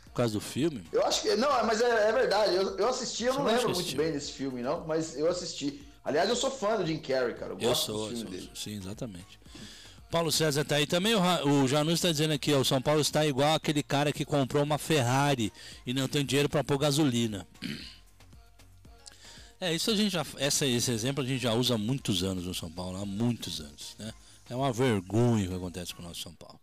Por 0.05 0.13
causa 0.19 0.33
do 0.33 0.39
filme? 0.41 0.83
Eu 0.93 1.05
acho 1.05 1.23
que. 1.23 1.35
Não, 1.35 1.49
mas 1.65 1.81
é, 1.81 2.09
é 2.09 2.11
verdade. 2.11 2.55
Eu, 2.55 2.77
eu 2.77 2.87
assisti, 2.87 3.25
eu 3.25 3.33
Você 3.33 3.39
não 3.39 3.45
lembro 3.45 3.73
muito 3.73 3.95
bem 3.97 4.11
desse 4.13 4.31
filme, 4.31 4.61
não, 4.61 4.85
mas 4.87 5.17
eu 5.17 5.27
assisti. 5.29 5.85
Aliás, 6.03 6.29
eu 6.29 6.35
sou 6.35 6.49
fã 6.49 6.77
do 6.77 6.85
Jim 6.85 6.99
Carrey, 6.99 7.33
cara. 7.33 7.51
Eu, 7.51 7.59
Eu 7.59 7.69
gosto 7.69 7.85
sou, 7.87 8.09
eu 8.11 8.17
sou, 8.17 8.25
dele. 8.29 8.49
sim, 8.55 8.77
exatamente. 8.77 9.39
Paulo 10.09 10.31
César 10.31 10.63
tá 10.63 10.75
aí 10.75 10.87
também. 10.87 11.15
O, 11.15 11.63
o 11.63 11.67
Janus 11.67 11.95
está 11.95 12.11
dizendo 12.11 12.31
aqui, 12.33 12.53
ó, 12.53 12.59
o 12.59 12.65
São 12.65 12.81
Paulo 12.81 13.01
está 13.01 13.25
igual 13.25 13.55
aquele 13.55 13.83
cara 13.83 14.13
que 14.13 14.23
comprou 14.23 14.63
uma 14.63 14.77
Ferrari 14.77 15.51
e 15.85 15.93
não 15.93 16.07
tem 16.07 16.25
dinheiro 16.25 16.47
para 16.47 16.63
pôr 16.63 16.77
gasolina. 16.77 17.45
É, 19.59 19.73
isso 19.73 19.91
a 19.91 19.95
gente 19.95 20.11
já, 20.11 20.25
essa, 20.37 20.65
esse 20.65 20.91
exemplo 20.91 21.23
a 21.23 21.27
gente 21.27 21.41
já 21.41 21.53
usa 21.53 21.75
há 21.75 21.77
muitos 21.77 22.23
anos 22.23 22.45
no 22.45 22.53
São 22.53 22.71
Paulo, 22.71 22.97
há 22.97 23.05
muitos 23.05 23.59
anos, 23.61 23.95
né? 23.97 24.13
É 24.49 24.55
uma 24.55 24.71
vergonha 24.71 25.45
o 25.45 25.49
que 25.49 25.55
acontece 25.55 25.93
com 25.93 26.01
o 26.03 26.05
nosso 26.05 26.21
São 26.21 26.33
Paulo. 26.33 26.59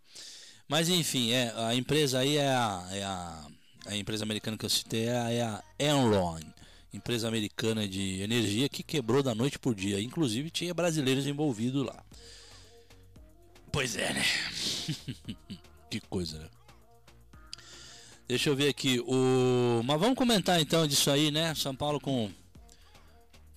Mas 0.67 0.89
enfim, 0.89 1.31
é, 1.31 1.53
a 1.55 1.75
empresa 1.75 2.19
aí 2.19 2.37
é 2.37 2.47
a, 2.47 2.87
é 2.91 3.03
a, 3.03 3.47
a 3.87 3.95
empresa 3.97 4.23
americana 4.23 4.57
que 4.57 4.65
eu 4.65 4.69
citei 4.69 5.05
é 5.05 5.17
a, 5.17 5.31
é 5.31 5.41
a 5.41 5.63
Enron, 5.79 6.39
empresa 6.93 7.27
americana 7.27 7.87
de 7.87 8.21
energia 8.21 8.69
que 8.69 8.83
quebrou 8.83 9.23
da 9.23 9.33
noite 9.33 9.57
por 9.59 9.73
dia. 9.73 9.99
Inclusive 9.99 10.49
tinha 10.49 10.73
brasileiros 10.73 11.25
envolvidos 11.25 11.85
lá. 11.85 12.03
Pois 13.71 13.95
é, 13.95 14.13
né? 14.13 14.25
que 15.89 15.99
coisa, 16.01 16.39
né? 16.39 16.47
Deixa 18.27 18.49
eu 18.49 18.55
ver 18.55 18.69
aqui. 18.69 18.99
O... 18.99 19.81
Mas 19.83 19.99
vamos 19.99 20.15
comentar 20.15 20.61
então 20.61 20.87
disso 20.87 21.09
aí, 21.09 21.31
né? 21.31 21.53
São 21.55 21.75
Paulo 21.75 21.99
com. 21.99 22.31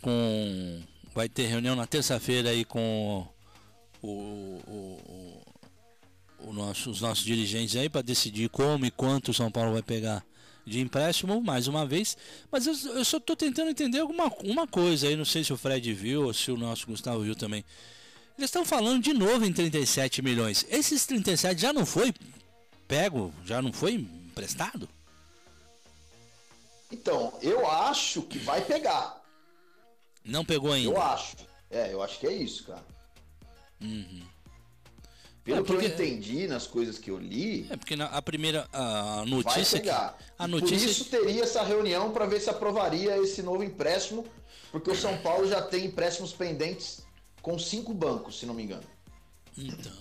Com... 0.01 0.81
Vai 1.15 1.29
ter 1.29 1.47
reunião 1.47 1.75
na 1.75 1.87
terça-feira 1.87 2.51
aí 2.51 2.65
com 2.65 3.27
o, 4.03 4.09
o, 4.09 5.43
o, 6.41 6.49
o 6.49 6.53
nosso, 6.53 6.91
os 6.91 7.01
nossos 7.01 7.25
dirigentes 7.25 7.75
aí 7.77 7.89
para 7.89 8.03
decidir 8.03 8.51
como 8.51 8.85
e 8.85 8.91
quanto 8.91 9.31
o 9.31 9.35
São 9.35 9.51
Paulo 9.51 9.73
vai 9.73 9.83
pegar 9.83 10.25
de 10.67 10.81
empréstimo, 10.81 11.41
mais 11.41 11.69
uma 11.69 11.87
vez. 11.87 12.17
Mas 12.51 12.67
eu, 12.67 12.75
eu 12.93 13.05
só 13.05 13.21
tô 13.21 13.37
tentando 13.37 13.71
entender 13.71 14.01
alguma 14.01 14.27
uma 14.45 14.67
coisa 14.67 15.07
aí, 15.07 15.17
não 15.17 15.25
sei 15.25 15.45
se 15.45 15.53
o 15.53 15.57
Fred 15.57 15.93
viu 15.95 16.27
ou 16.27 16.35
se 16.35 16.51
o 16.51 16.57
nosso 16.57 16.87
Gustavo 16.87 17.23
viu 17.23 17.37
também. 17.37 17.65
Eles 18.37 18.49
estão 18.49 18.65
falando 18.65 19.03
de 19.03 19.15
novo 19.15 19.47
em 19.47 19.53
37 19.53 20.21
milhões. 20.21 20.67
Esses 20.69 21.07
37 21.07 21.61
já 21.61 21.73
não 21.73 21.87
foi 21.87 22.13
pego, 22.87 23.33
já 23.45 23.63
não 23.63 23.73
foi 23.73 23.95
emprestado? 23.95 24.89
Então, 26.93 27.33
eu 27.41 27.69
acho 27.69 28.23
que 28.23 28.39
vai 28.39 28.61
pegar. 28.65 29.23
Não 30.27 30.45
pegou 30.45 30.73
ainda. 30.73 30.91
Eu 30.91 31.01
acho. 31.01 31.37
É, 31.71 31.93
eu 31.93 32.03
acho 32.03 32.19
que 32.19 32.27
é 32.27 32.33
isso, 32.33 32.65
cara. 32.65 32.85
Pelo 35.45 35.59
É, 35.59 35.63
que 35.63 35.67
porque- 35.69 35.87
eu 35.87 35.89
entendi 35.91 36.49
nas 36.49 36.67
coisas 36.67 36.99
que 36.99 37.11
eu 37.11 37.19
li, 37.19 37.67
É 37.71 37.77
porque 37.77 37.95
na, 37.95 38.07
a 38.07 38.21
primeira 38.21 38.67
a 38.73 39.17
vai 39.19 39.27
notícia 39.27 39.79
que- 39.79 39.87
pegar. 39.87 40.19
a 40.39 40.45
E 40.45 40.49
notícia 40.51 40.79
Por 40.79 40.91
isso 40.91 41.05
teria 41.05 41.43
essa 41.45 41.63
reunião 41.63 42.11
para 42.11 42.27
ver 42.27 42.41
se 42.41 42.51
aprovaria 42.51 43.17
esse 43.19 43.43
novo 43.43 43.63
empréstimo, 43.63 44.27
porque 44.73 44.91
o 44.91 44.97
São 44.97 45.17
Paulo 45.19 45.47
já 45.49 45.63
tem 45.63 45.85
empréstimos 45.87 46.33
pendentes 46.33 47.07
com 47.41 47.57
cinco 47.61 47.95
bancos, 47.95 48.41
se 48.41 48.47
não 48.47 48.55
me 48.55 48.65
engano. 48.65 48.83
Então. 49.57 49.93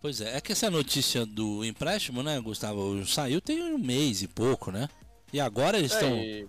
Pois 0.00 0.20
é, 0.20 0.36
é 0.36 0.40
que 0.40 0.52
essa 0.52 0.70
notícia 0.70 1.26
do 1.26 1.64
empréstimo, 1.64 2.22
né, 2.22 2.38
Gustavo, 2.40 3.04
saiu 3.04 3.40
tem 3.40 3.60
um 3.60 3.78
mês 3.78 4.22
e 4.22 4.28
pouco, 4.28 4.70
né? 4.70 4.88
E 5.32 5.40
agora 5.40 5.76
eles 5.78 5.90
É, 5.90 5.94
estão. 5.96 6.16
e 6.16 6.48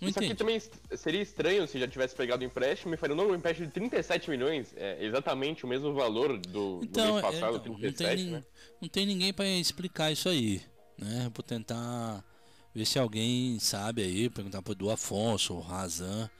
Não 0.00 0.08
Isso 0.08 0.18
aqui 0.18 0.26
entendi. 0.26 0.38
também 0.38 0.56
est- 0.56 0.72
seria 0.96 1.20
estranho 1.20 1.66
se 1.66 1.78
já 1.78 1.88
tivesse 1.88 2.14
pegado 2.14 2.42
o 2.42 2.46
empréstimo 2.46 2.94
e 2.94 2.96
faria 2.96 3.14
um 3.14 3.18
novo 3.18 3.34
empréstimo 3.34 3.66
de 3.66 3.72
37 3.72 4.30
milhões, 4.30 4.72
é 4.76 5.04
exatamente 5.04 5.64
o 5.64 5.68
mesmo 5.68 5.92
valor 5.92 6.38
do, 6.38 6.78
do 6.78 6.84
Então, 6.84 7.04
mês 7.14 7.18
é, 7.18 7.20
passado, 7.20 7.56
então, 7.56 7.72
não, 7.72 7.80
37, 7.80 8.14
tem, 8.16 8.24
nin- 8.26 8.30
né? 8.32 8.44
não 8.80 8.88
tem 8.88 9.06
ninguém 9.06 9.32
para 9.32 9.48
explicar 9.48 10.12
isso 10.12 10.28
aí, 10.28 10.62
né? 10.96 11.28
Vou 11.34 11.42
tentar 11.42 12.24
ver 12.72 12.86
se 12.86 12.96
alguém 12.96 13.58
sabe 13.58 14.02
aí, 14.02 14.30
perguntar 14.30 14.62
pro 14.62 14.72
do 14.74 14.88
Afonso, 14.88 15.54
o 15.54 15.60
Razan, 15.60 16.30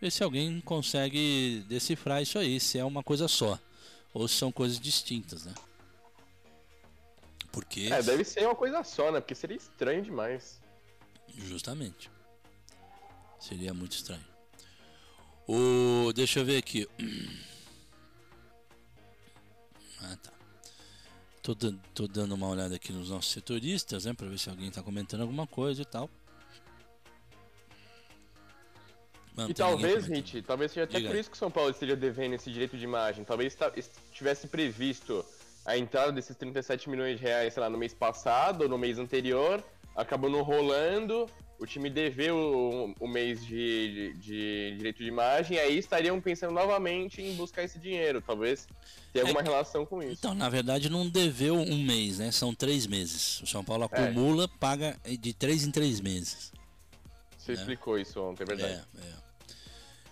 ver 0.00 0.10
se 0.10 0.24
alguém 0.24 0.60
consegue 0.60 1.64
decifrar 1.68 2.20
isso 2.20 2.36
aí, 2.36 2.58
se 2.58 2.78
é 2.80 2.84
uma 2.84 3.04
coisa 3.04 3.28
só, 3.28 3.56
ou 4.12 4.26
se 4.26 4.34
são 4.34 4.50
coisas 4.50 4.80
distintas, 4.80 5.44
né? 5.44 5.54
Porque 7.52 7.86
É, 7.92 8.02
deve 8.02 8.24
ser 8.24 8.44
uma 8.44 8.56
coisa 8.56 8.82
só, 8.82 9.12
né? 9.12 9.20
Porque 9.20 9.36
seria 9.36 9.56
estranho 9.56 10.02
demais. 10.02 10.60
Justamente. 11.36 12.10
Seria 13.38 13.74
muito 13.74 13.92
estranho. 13.92 14.24
O, 15.46 16.12
deixa 16.14 16.40
eu 16.40 16.44
ver 16.44 16.58
aqui. 16.58 16.88
Ah, 20.06 20.16
tá. 20.22 20.30
Tô, 21.40 21.54
tô 21.94 22.06
dando 22.06 22.34
uma 22.34 22.46
olhada 22.46 22.74
aqui 22.74 22.92
nos 22.92 23.08
nossos 23.08 23.32
setoristas, 23.32 24.04
né? 24.04 24.12
Pra 24.12 24.28
ver 24.28 24.38
se 24.38 24.50
alguém 24.50 24.70
tá 24.70 24.82
comentando 24.82 25.22
alguma 25.22 25.46
coisa 25.46 25.80
e 25.80 25.84
tal. 25.86 26.10
Mas 29.34 29.46
não 29.46 29.50
E 29.50 29.54
talvez. 29.54 30.04
Hit, 30.04 30.42
talvez 30.42 30.72
seja 30.72 30.84
até 30.84 30.98
Diga 30.98 31.08
por 31.08 31.16
isso 31.18 31.30
que 31.30 31.36
o 31.36 31.38
São 31.38 31.50
Paulo 31.50 31.70
esteja 31.70 31.96
devendo 31.96 32.34
esse 32.34 32.50
direito 32.52 32.76
de 32.76 32.84
imagem. 32.84 33.24
Talvez 33.24 33.54
ta- 33.54 33.72
tivesse 34.12 34.46
previsto 34.46 35.24
a 35.64 35.78
entrada 35.78 36.12
desses 36.12 36.36
37 36.36 36.90
milhões 36.90 37.18
de 37.18 37.24
reais, 37.24 37.54
sei 37.54 37.62
lá, 37.62 37.70
no 37.70 37.78
mês 37.78 37.94
passado 37.94 38.62
ou 38.62 38.68
no 38.68 38.76
mês 38.76 38.98
anterior, 38.98 39.64
acabou 39.96 40.28
não 40.28 40.42
rolando, 40.42 41.26
o 41.58 41.66
time 41.66 41.88
deveu 41.88 42.36
o, 42.36 42.94
o 43.04 43.08
mês 43.08 43.44
de, 43.44 43.88
de- 43.88 44.12
de 44.14 44.74
direito 44.76 44.98
de 44.98 45.06
imagem, 45.08 45.58
aí 45.58 45.78
estariam 45.78 46.20
pensando 46.20 46.52
novamente 46.52 47.22
em 47.22 47.34
buscar 47.36 47.62
esse 47.62 47.78
dinheiro. 47.78 48.20
Talvez 48.20 48.66
tenha 49.12 49.22
É 49.24 49.26
alguma 49.28 49.42
que- 49.42 49.48
relação 49.48 49.86
com 49.86 50.02
isso. 50.02 50.12
Então, 50.18 50.34
na 50.34 50.48
verdade, 50.48 50.88
não 50.90 51.08
deveu 51.08 51.54
um 51.56 51.78
mês, 51.82 52.18
né? 52.18 52.30
São 52.32 52.54
três 52.54 52.86
meses. 52.86 53.40
O 53.40 53.46
São 53.46 53.64
Paulo 53.64 53.84
É. 53.84 53.86
acumula, 53.86 54.48
paga 54.48 54.98
de 55.20 55.32
três 55.32 55.64
em 55.64 55.70
três 55.70 56.00
meses. 56.00 56.52
Você 57.38 57.52
né? 57.52 57.58
explicou 57.60 57.98
isso 57.98 58.20
ontem, 58.20 58.42
é 58.42 58.46
verdade. 58.46 58.82
É, 58.98 59.00
é. 59.00 59.24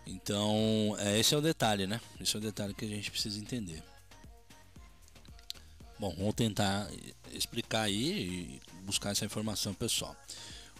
Então, 0.06 0.96
é, 0.98 1.18
esse 1.18 1.34
é 1.34 1.38
o 1.38 1.40
detalhe, 1.40 1.86
né? 1.86 2.00
Esse 2.20 2.34
é 2.36 2.38
o 2.38 2.42
detalhe 2.42 2.74
que 2.74 2.84
a 2.84 2.88
gente 2.88 3.10
precisa 3.10 3.38
entender. 3.40 3.82
Bom, 5.98 6.14
vamos 6.18 6.34
tentar 6.34 6.88
explicar 7.32 7.82
aí 7.82 8.58
e 8.58 8.60
buscar 8.84 9.10
essa 9.10 9.24
informação 9.24 9.72
pessoal. 9.72 10.16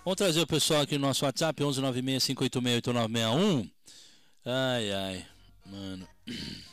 Vamos 0.05 0.17
trazer 0.17 0.41
o 0.41 0.47
pessoal 0.47 0.81
aqui 0.83 0.99
no 0.99 1.07
nosso 1.07 1.25
WhatsApp, 1.25 1.63
11965868961. 1.63 3.71
Ai, 4.45 4.93
ai, 4.93 5.25
mano. 5.67 6.09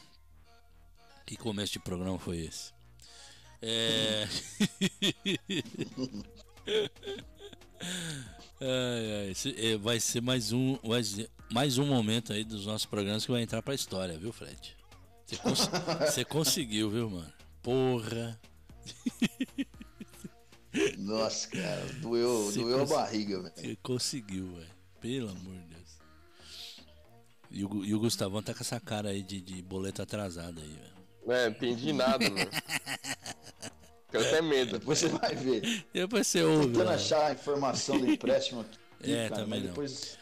Que 1.25 1.35
começo 1.37 1.73
de 1.73 1.79
programa 1.79 2.17
foi 2.17 2.37
esse? 2.39 2.71
É. 3.61 4.27
ai, 8.59 9.29
ai, 9.29 9.33
é, 9.57 9.77
vai 9.77 9.99
ser 9.99 10.21
mais 10.23 10.51
um, 10.51 10.79
mais 11.51 11.77
um 11.77 11.85
momento 11.85 12.33
aí 12.33 12.43
dos 12.43 12.65
nossos 12.65 12.87
programas 12.87 13.27
que 13.27 13.31
vai 13.31 13.43
entrar 13.43 13.61
pra 13.61 13.75
história, 13.75 14.17
viu, 14.17 14.33
Fred? 14.33 14.75
Você, 15.27 15.37
cons- 15.37 15.69
você 16.11 16.25
conseguiu, 16.25 16.89
viu, 16.89 17.11
mano? 17.11 17.31
Porra. 17.61 18.41
Nossa, 20.97 21.47
cara, 21.47 21.85
doeu, 22.01 22.51
doeu 22.53 22.81
a 22.83 22.85
barriga, 22.85 23.41
velho. 23.41 23.53
Você 23.55 23.77
conseguiu, 23.81 24.55
velho. 24.55 24.69
Pelo 25.01 25.29
amor 25.29 25.55
de 25.55 25.65
Deus. 25.67 25.97
E 27.51 27.65
o, 27.65 27.85
e 27.85 27.95
o 27.95 27.99
Gustavão 27.99 28.43
tá 28.43 28.53
com 28.53 28.61
essa 28.61 28.79
cara 28.79 29.09
aí 29.09 29.23
de, 29.23 29.41
de 29.41 29.61
boleto 29.61 30.01
atrasado 30.01 30.59
aí, 30.61 30.67
velho. 30.67 30.99
É, 31.39 31.47
entendi 31.47 31.93
nada, 31.93 32.29
mano. 32.29 32.49
Tenho 34.11 34.25
até 34.25 34.41
medo. 34.41 34.79
Depois 34.79 34.99
você 34.99 35.07
vai 35.07 35.35
ver. 35.35 35.85
Depois 35.93 36.27
você 36.27 36.43
ouve. 36.43 36.67
Tentando 36.67 36.85
lá. 36.85 36.95
achar 36.95 37.27
a 37.27 37.33
informação 37.33 37.99
do 37.99 38.11
empréstimo 38.11 38.61
aqui. 38.61 38.79
É, 39.03 39.29
cara, 39.29 39.41
também 39.41 39.59
não. 39.61 39.67
depois. 39.67 40.17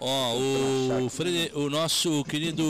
Ó, 0.00 0.36
o, 1.04 1.08
Frede- 1.10 1.50
o 1.56 1.68
nosso 1.68 2.22
querido 2.24 2.62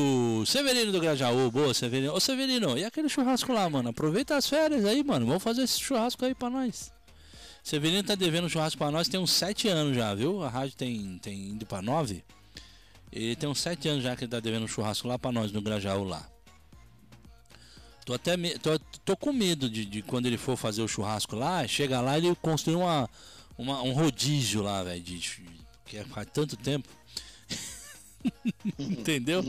Severino 0.47 0.91
do 0.91 0.99
Grajaú. 1.01 1.51
Boa, 1.51 1.75
Severino. 1.75 2.15
Ô, 2.15 2.21
Severino, 2.21 2.79
e 2.79 2.85
aquele 2.85 3.09
churrasco 3.09 3.53
lá, 3.53 3.69
mano? 3.69 3.91
Aproveita 3.91 4.35
as 4.37 4.49
férias 4.49 4.85
aí, 4.87 5.05
mano. 5.05 5.27
Vamos 5.27 5.43
fazer 5.43 5.63
esse 5.63 5.79
churrasco 5.79 6.25
aí 6.25 6.35
pra 6.35 6.49
nós. 6.49 6.91
Severino 7.63 8.03
tá 8.03 8.15
devendo 8.15 8.47
um 8.47 8.49
churrasco 8.49 8.79
pra 8.79 8.91
nós 8.91 9.09
tem 9.09 9.21
uns 9.21 9.31
7 9.33 9.69
anos 9.69 9.95
já, 9.95 10.15
viu? 10.15 10.43
A 10.43 10.49
rádio 10.49 10.75
tem, 10.77 11.19
tem 11.19 11.49
indo 11.51 11.67
pra 11.67 11.83
9. 11.83 12.25
E 13.13 13.37
tem 13.37 13.47
uns 13.49 13.61
7 13.61 13.89
anos 13.89 14.03
já 14.05 14.17
que 14.17 14.25
ele 14.25 14.31
tá 14.31 14.41
devendo 14.41 14.65
um 14.65 14.69
churrasco 14.69 15.07
lá 15.07 15.19
pra 15.19 15.31
nós 15.31 15.53
no 15.53 15.61
Grajaú 15.61 16.05
lá. 16.05 16.27
Tô 18.07 18.15
até 18.15 18.39
me- 18.39 18.59
tô, 18.59 18.79
tô 19.05 19.15
com 19.19 19.35
medo 19.35 19.69
de, 19.69 19.85
de 19.85 20.01
quando 20.01 20.25
ele 20.25 20.39
for 20.39 20.57
fazer 20.57 20.81
o 20.81 20.89
churrasco 20.89 21.37
lá, 21.37 21.67
chega 21.69 22.01
lá 22.01 22.19
e 22.19 22.27
ele 22.27 22.35
construir 22.37 22.77
uma, 22.77 23.07
uma, 23.59 23.83
um 23.83 23.93
rodízio 23.93 24.63
lá, 24.63 24.83
velho. 24.83 25.03
de- 25.03 25.58
Que 25.89 26.05
faz 26.05 26.29
tanto 26.33 26.57
tempo. 26.57 26.89
Entendeu? 28.79 29.43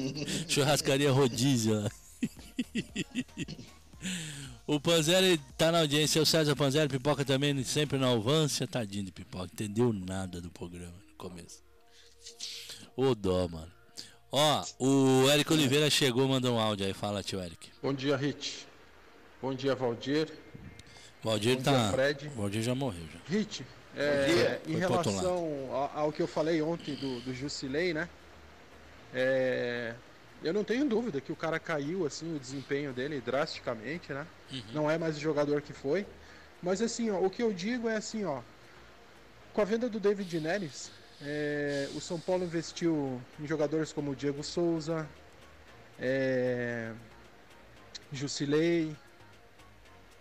Churrascaria 0.47 1.11
rodízio. 1.11 1.81
lá. 1.81 1.91
o 4.65 4.79
Panzeri 4.79 5.37
tá 5.57 5.71
na 5.71 5.79
audiência, 5.79 6.21
o 6.21 6.25
César 6.25 6.55
Panzeri, 6.55 6.87
pipoca 6.87 7.25
também, 7.25 7.61
sempre 7.63 7.97
na 7.97 8.07
alvância, 8.07 8.65
tadinho 8.65 9.03
de 9.03 9.11
pipoca, 9.11 9.49
entendeu 9.51 9.91
nada 9.91 10.39
do 10.39 10.49
programa 10.49 10.93
no 11.09 11.15
começo. 11.17 11.61
Ô 12.95 13.13
dó, 13.13 13.47
mano. 13.47 13.71
Ó, 14.31 14.63
o 14.79 15.29
Eric 15.31 15.51
Oliveira 15.51 15.89
chegou, 15.89 16.27
mandou 16.27 16.55
um 16.55 16.59
áudio 16.59 16.85
aí, 16.85 16.93
fala 16.93 17.23
tio 17.23 17.41
Eric. 17.41 17.69
Bom 17.81 17.93
dia, 17.93 18.15
Rit. 18.15 18.65
Bom 19.41 19.53
dia, 19.53 19.75
Valdir. 19.75 20.31
Valdir 21.23 21.57
Bom 21.57 21.63
tá. 21.63 21.71
dia, 21.71 21.91
Fred. 21.91 22.29
Valdir 22.29 22.61
já 22.61 22.75
morreu 22.75 23.03
já. 23.11 23.19
Rit, 23.25 23.65
é, 24.01 24.25
dia. 24.25 24.61
em 24.67 24.77
relação 24.77 25.69
ao, 25.71 25.91
ao 25.95 26.11
que 26.11 26.21
eu 26.21 26.27
falei 26.27 26.61
ontem 26.61 26.95
do, 26.95 27.19
do 27.21 27.33
Jusilei, 27.33 27.93
né? 27.93 28.07
É, 29.13 29.93
eu 30.43 30.53
não 30.53 30.63
tenho 30.63 30.85
dúvida 30.85 31.19
que 31.19 31.31
o 31.31 31.35
cara 31.35 31.59
caiu, 31.59 32.05
assim, 32.05 32.35
o 32.35 32.39
desempenho 32.39 32.93
dele 32.93 33.19
drasticamente, 33.19 34.13
né? 34.13 34.25
Não 34.73 34.89
é 34.89 34.97
mais 34.97 35.17
o 35.17 35.19
jogador 35.19 35.61
que 35.61 35.73
foi. 35.73 36.05
Mas, 36.61 36.81
assim, 36.81 37.09
ó, 37.09 37.19
o 37.19 37.29
que 37.29 37.43
eu 37.43 37.51
digo 37.51 37.89
é 37.89 37.97
assim, 37.97 38.23
ó. 38.23 38.41
Com 39.53 39.61
a 39.61 39.65
venda 39.65 39.89
do 39.89 39.99
David 39.99 40.39
Neres, 40.39 40.91
é, 41.21 41.89
o 41.93 41.99
São 41.99 42.19
Paulo 42.19 42.45
investiu 42.45 43.21
em 43.39 43.45
jogadores 43.45 43.91
como 43.91 44.11
o 44.11 44.15
Diego 44.15 44.43
Souza, 44.43 45.05
é, 45.99 46.93
Jusilei, 48.11 48.95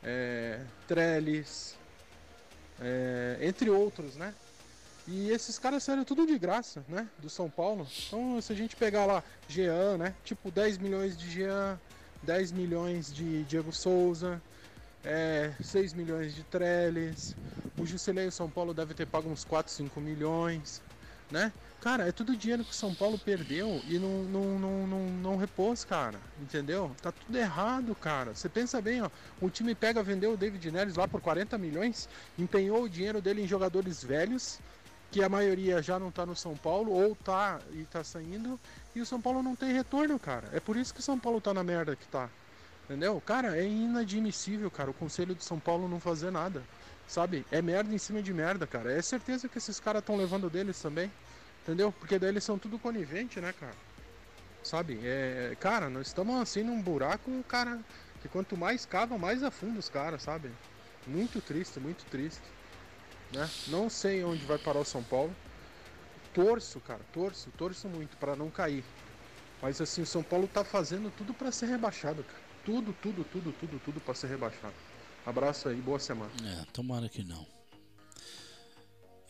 é, 0.03 0.61
Trellis, 0.89 1.78
é, 2.81 3.39
entre 3.41 3.71
outros, 3.71 4.17
né? 4.17 4.35
E 5.07 5.31
esses 5.31 5.59
caras 5.59 5.83
saíram 5.83 6.05
tudo 6.05 6.27
de 6.27 6.39
graça, 6.39 6.85
né? 6.89 7.09
Do 7.19 7.31
São 7.31 7.49
Paulo. 7.49 7.87
Então, 8.07 8.41
se 8.43 8.53
a 8.53 8.57
gente 8.57 8.77
pegar 8.77 9.07
lá 9.07 9.25
Jean, 9.49 9.97
né? 9.97 10.15
Tipo 10.23 10.51
10 10.51 10.79
milhões 10.79 11.17
de 11.17 11.31
Jean, 11.31 11.81
10 12.23 12.53
milhões 12.53 13.13
de 13.13 13.43
Diego 13.45 13.73
Souza, 13.73 14.41
é, 15.03 15.53
6 15.63 15.95
milhões 15.95 16.35
de 16.35 16.43
Trellis. 16.45 17.35
O 17.79 17.87
Jusilei 17.87 18.27
e 18.27 18.29
o 18.29 18.33
São 18.33 18.51
Paulo 18.51 18.75
deve 18.75 18.93
ter 18.93 19.07
pago 19.07 19.31
uns 19.31 19.45
4, 19.45 19.73
5 19.73 19.99
milhões, 20.01 20.83
né? 21.31 21.53
Cara, 21.81 22.09
é 22.09 22.13
tudo 22.13 22.37
dinheiro 22.37 22.65
que 22.65 22.73
o 22.73 22.75
São 22.75 22.93
Paulo 22.93 23.17
perdeu 23.19 23.81
e 23.89 23.99
não, 24.01 24.25
não, 24.25 24.59
não, 24.59 24.87
não, 24.87 25.07
não 25.11 25.37
repôs, 25.37 25.85
cara. 25.85 26.19
Entendeu? 26.41 26.91
Tá 27.01 27.13
tudo 27.13 27.39
errado, 27.39 27.95
cara. 27.95 28.35
Você 28.35 28.49
pensa 28.49 28.81
bem, 28.81 29.01
ó. 29.01 29.09
O 29.41 29.49
time 29.49 29.75
pega, 29.77 30.03
vendeu 30.03 30.33
o 30.33 30.37
David 30.37 30.73
Neres 30.73 30.97
lá 30.97 31.07
por 31.07 31.21
40 31.21 31.57
milhões, 31.57 32.09
empenhou 32.37 32.83
o 32.83 32.89
dinheiro 32.89 33.23
dele 33.23 33.43
em 33.43 33.47
jogadores 33.47 34.03
velhos, 34.03 34.59
que 35.11 35.23
a 35.23 35.29
maioria 35.29 35.81
já 35.81 36.01
não 36.01 36.11
tá 36.11 36.27
no 36.27 36.35
São 36.35 36.57
Paulo, 36.57 36.91
ou 36.91 37.15
tá 37.15 37.61
e 37.73 37.85
tá 37.85 38.03
saindo, 38.03 38.59
e 38.95 39.01
o 39.01 39.07
São 39.07 39.21
Paulo 39.21 39.41
não 39.41 39.55
tem 39.55 39.73
retorno, 39.73 40.19
cara. 40.19 40.49
É 40.53 40.59
por 40.59 40.77
isso 40.77 40.93
que 40.93 41.01
o 41.01 41.03
São 41.03 41.19
Paulo 41.19 41.41
tá 41.41 41.55
na 41.55 41.63
merda 41.63 41.95
que 41.95 42.09
tá. 42.09 42.29
Entendeu? 42.85 43.21
Cara, 43.21 43.57
é 43.57 43.65
inadmissível, 43.65 44.71
cara, 44.71 44.91
o 44.91 44.95
conselho 44.95 45.35
do 45.35 45.45
São 45.45 45.61
Paulo 45.61 45.89
não 45.89 46.01
fazer 46.01 46.33
nada. 46.33 46.63
Sabe? 47.07 47.47
É 47.51 47.63
merda 47.63 47.95
em 47.95 47.99
cima 47.99 48.21
de 48.21 48.35
merda, 48.35 48.67
cara. 48.67 48.93
É 48.93 49.01
certeza 49.01 49.49
que 49.49 49.59
esses 49.59 49.81
caras 49.81 50.01
estão 50.01 50.17
levando 50.17 50.51
deles 50.51 50.81
também. 50.81 51.11
Entendeu? 51.69 51.93
Porque 51.93 52.19
daí 52.19 52.31
eles 52.31 52.45
são 52.45 52.59
tudo 52.59 52.79
conivente, 52.79 53.39
né, 53.43 53.53
cara? 53.53 53.77
Sabe? 54.63 54.99
É, 55.05 55.55
cara, 55.61 55.91
nós 55.91 56.07
estamos 56.07 56.41
assim 56.41 56.63
num 56.63 56.81
buraco, 56.81 57.31
cara, 57.47 57.79
que 58.23 58.29
quanto 58.29 58.57
mais 58.57 58.87
cava, 58.87 59.19
mais 59.19 59.43
afunda 59.43 59.79
os 59.79 59.87
caras, 59.87 60.23
sabe? 60.23 60.51
Muito 61.07 61.43
triste, 61.43 61.79
muito 61.79 62.07
triste. 62.07 62.41
Né? 63.35 63.47
Não 63.67 63.91
sei 63.91 64.25
onde 64.25 64.47
vai 64.47 64.57
parar 64.57 64.81
o 64.81 64.85
São 64.85 65.03
Paulo. 65.03 65.37
Torço, 66.33 66.81
cara, 66.81 67.03
torço, 67.13 67.51
torço 67.51 67.87
muito 67.87 68.17
pra 68.17 68.35
não 68.35 68.49
cair. 68.49 68.83
Mas 69.61 69.79
assim, 69.79 70.01
o 70.01 70.07
São 70.07 70.23
Paulo 70.23 70.49
tá 70.49 70.65
fazendo 70.65 71.11
tudo 71.11 71.35
pra 71.35 71.53
ser 71.53 71.67
rebaixado, 71.67 72.25
cara. 72.25 72.41
Tudo, 72.65 72.95
tudo, 72.95 73.25
tudo, 73.25 73.53
tudo, 73.53 73.79
tudo 73.79 74.01
pra 74.01 74.15
ser 74.15 74.29
rebaixado. 74.29 74.75
Abraço 75.27 75.69
aí, 75.69 75.77
boa 75.77 75.99
semana. 75.99 76.33
É, 76.47 76.65
tomara 76.73 77.11
que 77.11 77.23
não. 77.23 77.58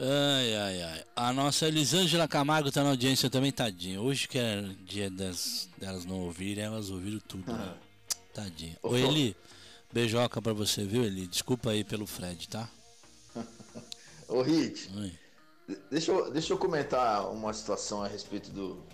Ai, 0.01 0.55
ai, 0.55 0.83
ai. 0.83 1.05
A 1.17 1.33
nossa 1.33 1.67
Elisângela 1.67 2.29
Camargo 2.29 2.71
tá 2.71 2.85
na 2.85 2.91
audiência 2.91 3.29
também, 3.29 3.51
tadinha. 3.51 4.01
Hoje 4.01 4.29
que 4.29 4.39
é 4.39 4.63
dia 4.85 5.11
das, 5.11 5.69
delas 5.77 6.05
não 6.05 6.21
ouvirem, 6.21 6.65
elas 6.65 6.89
ouviram 6.91 7.19
tudo. 7.21 7.53
né? 7.53 7.75
Tadinha. 8.33 8.77
Ô 8.83 8.95
Eli, 8.97 9.37
beijoca 9.93 10.41
pra 10.41 10.53
você, 10.53 10.85
viu, 10.85 11.03
Eli? 11.03 11.27
Desculpa 11.27 11.71
aí 11.71 11.83
pelo 11.83 12.07
Fred, 12.07 12.49
tá? 12.49 12.71
Ô, 14.29 14.43
Hit, 14.43 14.89
deixa 15.91 16.13
eu, 16.13 16.31
deixa 16.31 16.53
eu 16.53 16.59
comentar 16.59 17.31
uma 17.33 17.53
situação 17.53 18.03
a 18.03 18.07
respeito 18.09 18.51
do, 18.51 18.85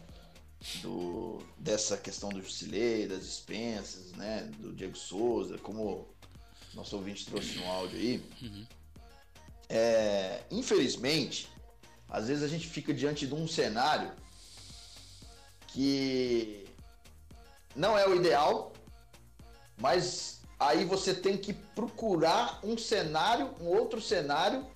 do 0.81 1.43
dessa 1.59 1.97
questão 1.99 2.29
do 2.31 2.41
Jusilei, 2.41 3.07
das 3.09 3.25
dispensas, 3.25 4.13
né? 4.13 4.49
Do 4.59 4.73
Diego 4.73 4.97
Souza, 4.97 5.59
como 5.59 6.09
nosso 6.73 6.97
ouvinte 6.97 7.27
trouxe 7.27 7.57
no 7.57 7.67
áudio 7.67 7.99
aí. 7.99 8.23
É, 9.69 10.43
infelizmente, 10.51 11.49
às 12.09 12.29
vezes 12.29 12.43
a 12.43 12.49
gente 12.49 12.69
fica 12.69 12.93
diante 12.93 13.27
de 13.27 13.35
um 13.35 13.49
cenário 13.49 14.13
que 15.69 16.67
não 17.75 17.99
é 17.99 18.07
o 18.07 18.15
ideal, 18.15 18.73
mas 19.77 20.41
aí 20.59 20.85
você 20.85 21.13
tem 21.13 21.37
que 21.37 21.53
procurar 21.53 22.61
um 22.63 22.79
cenário, 22.79 23.55
um 23.61 23.67
outro 23.67 24.01
cenário, 24.01 24.67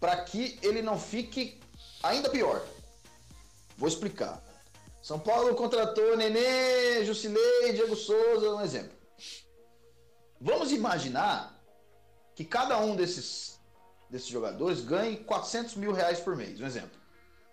para 0.00 0.16
que 0.24 0.58
ele 0.62 0.82
não 0.82 0.98
fique 0.98 1.60
ainda 2.02 2.28
pior. 2.28 2.66
Vou 3.76 3.88
explicar. 3.88 4.42
São 5.02 5.20
Paulo 5.20 5.54
contratou 5.54 6.16
Nenê, 6.16 7.04
Jusilei, 7.04 7.72
Diego 7.72 7.94
Souza, 7.94 8.54
um 8.54 8.60
exemplo. 8.60 8.96
Vamos 10.40 10.72
imaginar 10.72 11.56
que 12.34 12.44
cada 12.44 12.78
um 12.78 12.96
desses, 12.96 13.55
desses 14.10 14.28
jogadores 14.28 14.80
ganhe 14.80 15.16
400 15.16 15.74
mil 15.76 15.92
reais 15.92 16.20
por 16.20 16.36
mês, 16.36 16.60
um 16.60 16.66
exemplo. 16.66 16.98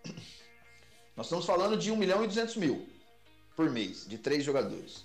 Nós 1.15 1.27
estamos 1.27 1.45
falando 1.45 1.77
de 1.77 1.91
1 1.91 1.95
milhão 1.95 2.23
e 2.23 2.27
200 2.27 2.55
mil 2.57 2.87
por 3.55 3.69
mês, 3.69 4.05
de 4.07 4.17
três 4.17 4.43
jogadores. 4.43 5.03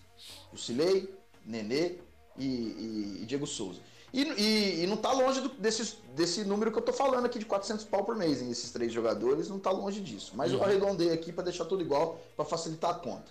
Jusilei, 0.52 1.14
Nenê 1.44 1.98
e, 2.36 2.44
e- 2.46 3.18
e 3.22 3.26
Diego 3.26 3.46
Souza. 3.46 3.80
E, 4.12 4.22
e- 4.22 4.82
e 4.84 4.86
não 4.86 4.94
está 4.94 5.12
longe 5.12 5.40
do- 5.42 5.50
desses- 5.50 5.96
desse 6.14 6.42
número 6.44 6.72
que 6.72 6.78
eu 6.78 6.82
tô 6.82 6.92
falando 6.94 7.26
aqui 7.26 7.38
de 7.38 7.44
400 7.44 7.84
pau 7.84 8.04
por 8.04 8.16
mês, 8.16 8.40
hein? 8.40 8.50
Esses 8.50 8.70
três 8.70 8.90
jogadores, 8.92 9.48
não 9.50 9.58
está 9.58 9.70
longe 9.70 10.00
disso. 10.00 10.32
Mas 10.34 10.50
eu 10.50 10.58
arredondei 10.64 11.12
aqui 11.12 11.30
para 11.30 11.44
deixar 11.44 11.66
tudo 11.66 11.82
igual, 11.82 12.18
para 12.34 12.44
facilitar 12.46 12.90
a 12.90 12.94
conta. 12.94 13.30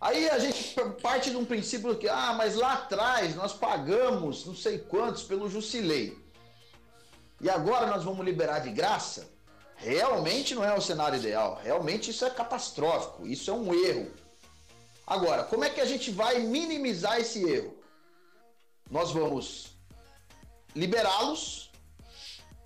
Aí 0.00 0.28
a 0.28 0.38
gente 0.38 0.74
parte 1.00 1.30
de 1.30 1.36
um 1.36 1.44
princípio 1.46 1.96
que, 1.96 2.06
ah, 2.06 2.34
mas 2.36 2.54
lá 2.54 2.74
atrás 2.74 3.34
nós 3.34 3.54
pagamos 3.54 4.44
não 4.44 4.54
sei 4.54 4.78
quantos 4.78 5.22
pelo 5.22 5.48
Jusilei. 5.48 6.18
E 7.40 7.50
agora 7.50 7.86
nós 7.86 8.04
vamos 8.04 8.24
liberar 8.24 8.60
de 8.60 8.70
graça? 8.70 9.28
Realmente 9.76 10.54
não 10.54 10.64
é 10.64 10.74
o 10.74 10.80
cenário 10.80 11.18
ideal. 11.18 11.60
Realmente 11.62 12.10
isso 12.10 12.24
é 12.24 12.30
catastrófico. 12.30 13.26
Isso 13.26 13.50
é 13.50 13.54
um 13.54 13.74
erro. 13.74 14.10
Agora, 15.06 15.44
como 15.44 15.64
é 15.64 15.70
que 15.70 15.80
a 15.80 15.84
gente 15.84 16.10
vai 16.10 16.38
minimizar 16.38 17.20
esse 17.20 17.42
erro? 17.44 17.76
Nós 18.90 19.10
vamos 19.10 19.76
liberá-los 20.74 21.70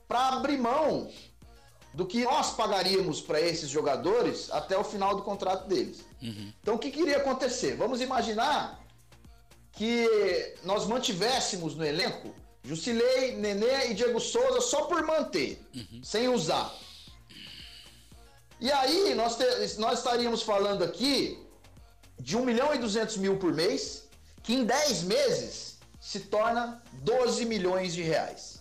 para 0.07 0.29
abrir 0.29 0.59
mão 0.59 1.11
do 1.93 2.07
que 2.07 2.23
nós 2.25 2.55
pagaríamos 2.55 3.21
para 3.21 3.41
esses 3.41 3.69
jogadores 3.69 4.51
até 4.51 4.77
o 4.79 4.85
final 4.85 5.17
do 5.17 5.23
contrato 5.23 5.67
deles. 5.67 6.05
Uhum. 6.23 6.53
Então 6.63 6.75
o 6.77 6.79
que, 6.79 6.91
que 6.91 7.01
iria 7.01 7.17
acontecer? 7.17 7.77
Vamos 7.77 8.01
imaginar 8.01 8.81
que 9.73 10.55
nós 10.65 10.87
mantivéssemos 10.87 11.75
no 11.75 11.85
elenco 11.85 12.35
Jusilei, 12.65 13.37
Nenê 13.37 13.91
e 13.91 13.95
Diego 13.95 14.21
Souza 14.21 14.61
só 14.61 14.85
por 14.87 15.03
manter, 15.03 15.63
uhum. 15.75 16.03
sem 16.03 16.29
usar. 16.29 16.75
E 18.61 18.71
aí 18.73 19.15
nós, 19.15 19.37
te, 19.37 19.45
nós 19.79 19.99
estaríamos 19.99 20.43
falando 20.43 20.83
aqui 20.83 21.43
de 22.19 22.37
1 22.37 22.45
milhão 22.45 22.75
e 22.75 22.79
200 22.79 23.17
mil 23.19 23.39
por 23.39 23.53
mês, 23.53 24.09
que 24.43 24.55
em 24.55 24.65
10 24.65 25.03
meses 25.05 25.79
se 26.01 26.21
torna 26.21 26.83
12 26.93 27.45
milhões 27.45 27.95
de 27.95 28.03
reais. 28.03 28.61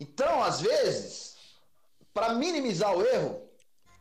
Então, 0.00 0.42
às 0.42 0.60
vezes, 0.60 1.36
para 2.12 2.34
minimizar 2.34 2.96
o 2.96 3.04
erro, 3.04 3.42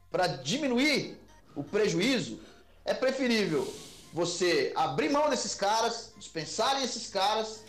para 0.09 0.27
diminuir 0.27 1.19
o 1.55 1.63
prejuízo, 1.63 2.39
é 2.85 2.93
preferível 2.93 3.71
você 4.13 4.71
abrir 4.75 5.09
mão 5.09 5.29
desses 5.29 5.55
caras, 5.55 6.13
dispensarem 6.17 6.83
esses 6.83 7.09
caras, 7.09 7.61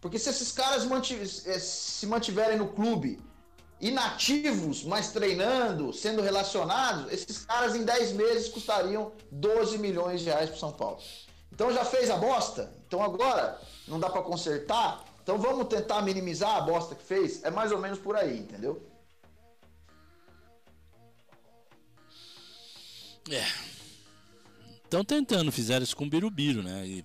porque 0.00 0.18
se 0.18 0.30
esses 0.30 0.50
caras 0.50 0.84
eh, 1.46 1.58
se 1.58 2.06
mantiverem 2.06 2.56
no 2.56 2.68
clube 2.68 3.20
inativos, 3.80 4.84
mas 4.84 5.12
treinando, 5.12 5.92
sendo 5.92 6.22
relacionados, 6.22 7.12
esses 7.12 7.44
caras 7.44 7.74
em 7.74 7.84
10 7.84 8.12
meses 8.12 8.48
custariam 8.48 9.12
12 9.30 9.78
milhões 9.78 10.20
de 10.20 10.26
reais 10.26 10.50
para 10.50 10.58
São 10.58 10.72
Paulo. 10.72 10.98
Então 11.52 11.72
já 11.72 11.84
fez 11.84 12.10
a 12.10 12.16
bosta? 12.16 12.72
Então 12.86 13.02
agora 13.02 13.60
não 13.88 13.98
dá 13.98 14.08
para 14.08 14.22
consertar? 14.22 15.04
Então 15.22 15.38
vamos 15.38 15.68
tentar 15.68 16.02
minimizar 16.02 16.56
a 16.56 16.60
bosta 16.60 16.94
que 16.94 17.02
fez? 17.02 17.42
É 17.44 17.50
mais 17.50 17.72
ou 17.72 17.78
menos 17.78 17.98
por 17.98 18.16
aí, 18.16 18.38
entendeu? 18.38 18.82
É. 23.30 23.44
Estão 24.84 25.04
tentando, 25.04 25.52
fizeram 25.52 25.84
isso 25.84 25.96
com 25.96 26.04
o 26.04 26.10
Birubiru, 26.10 26.62
né? 26.62 26.86
E, 26.86 27.04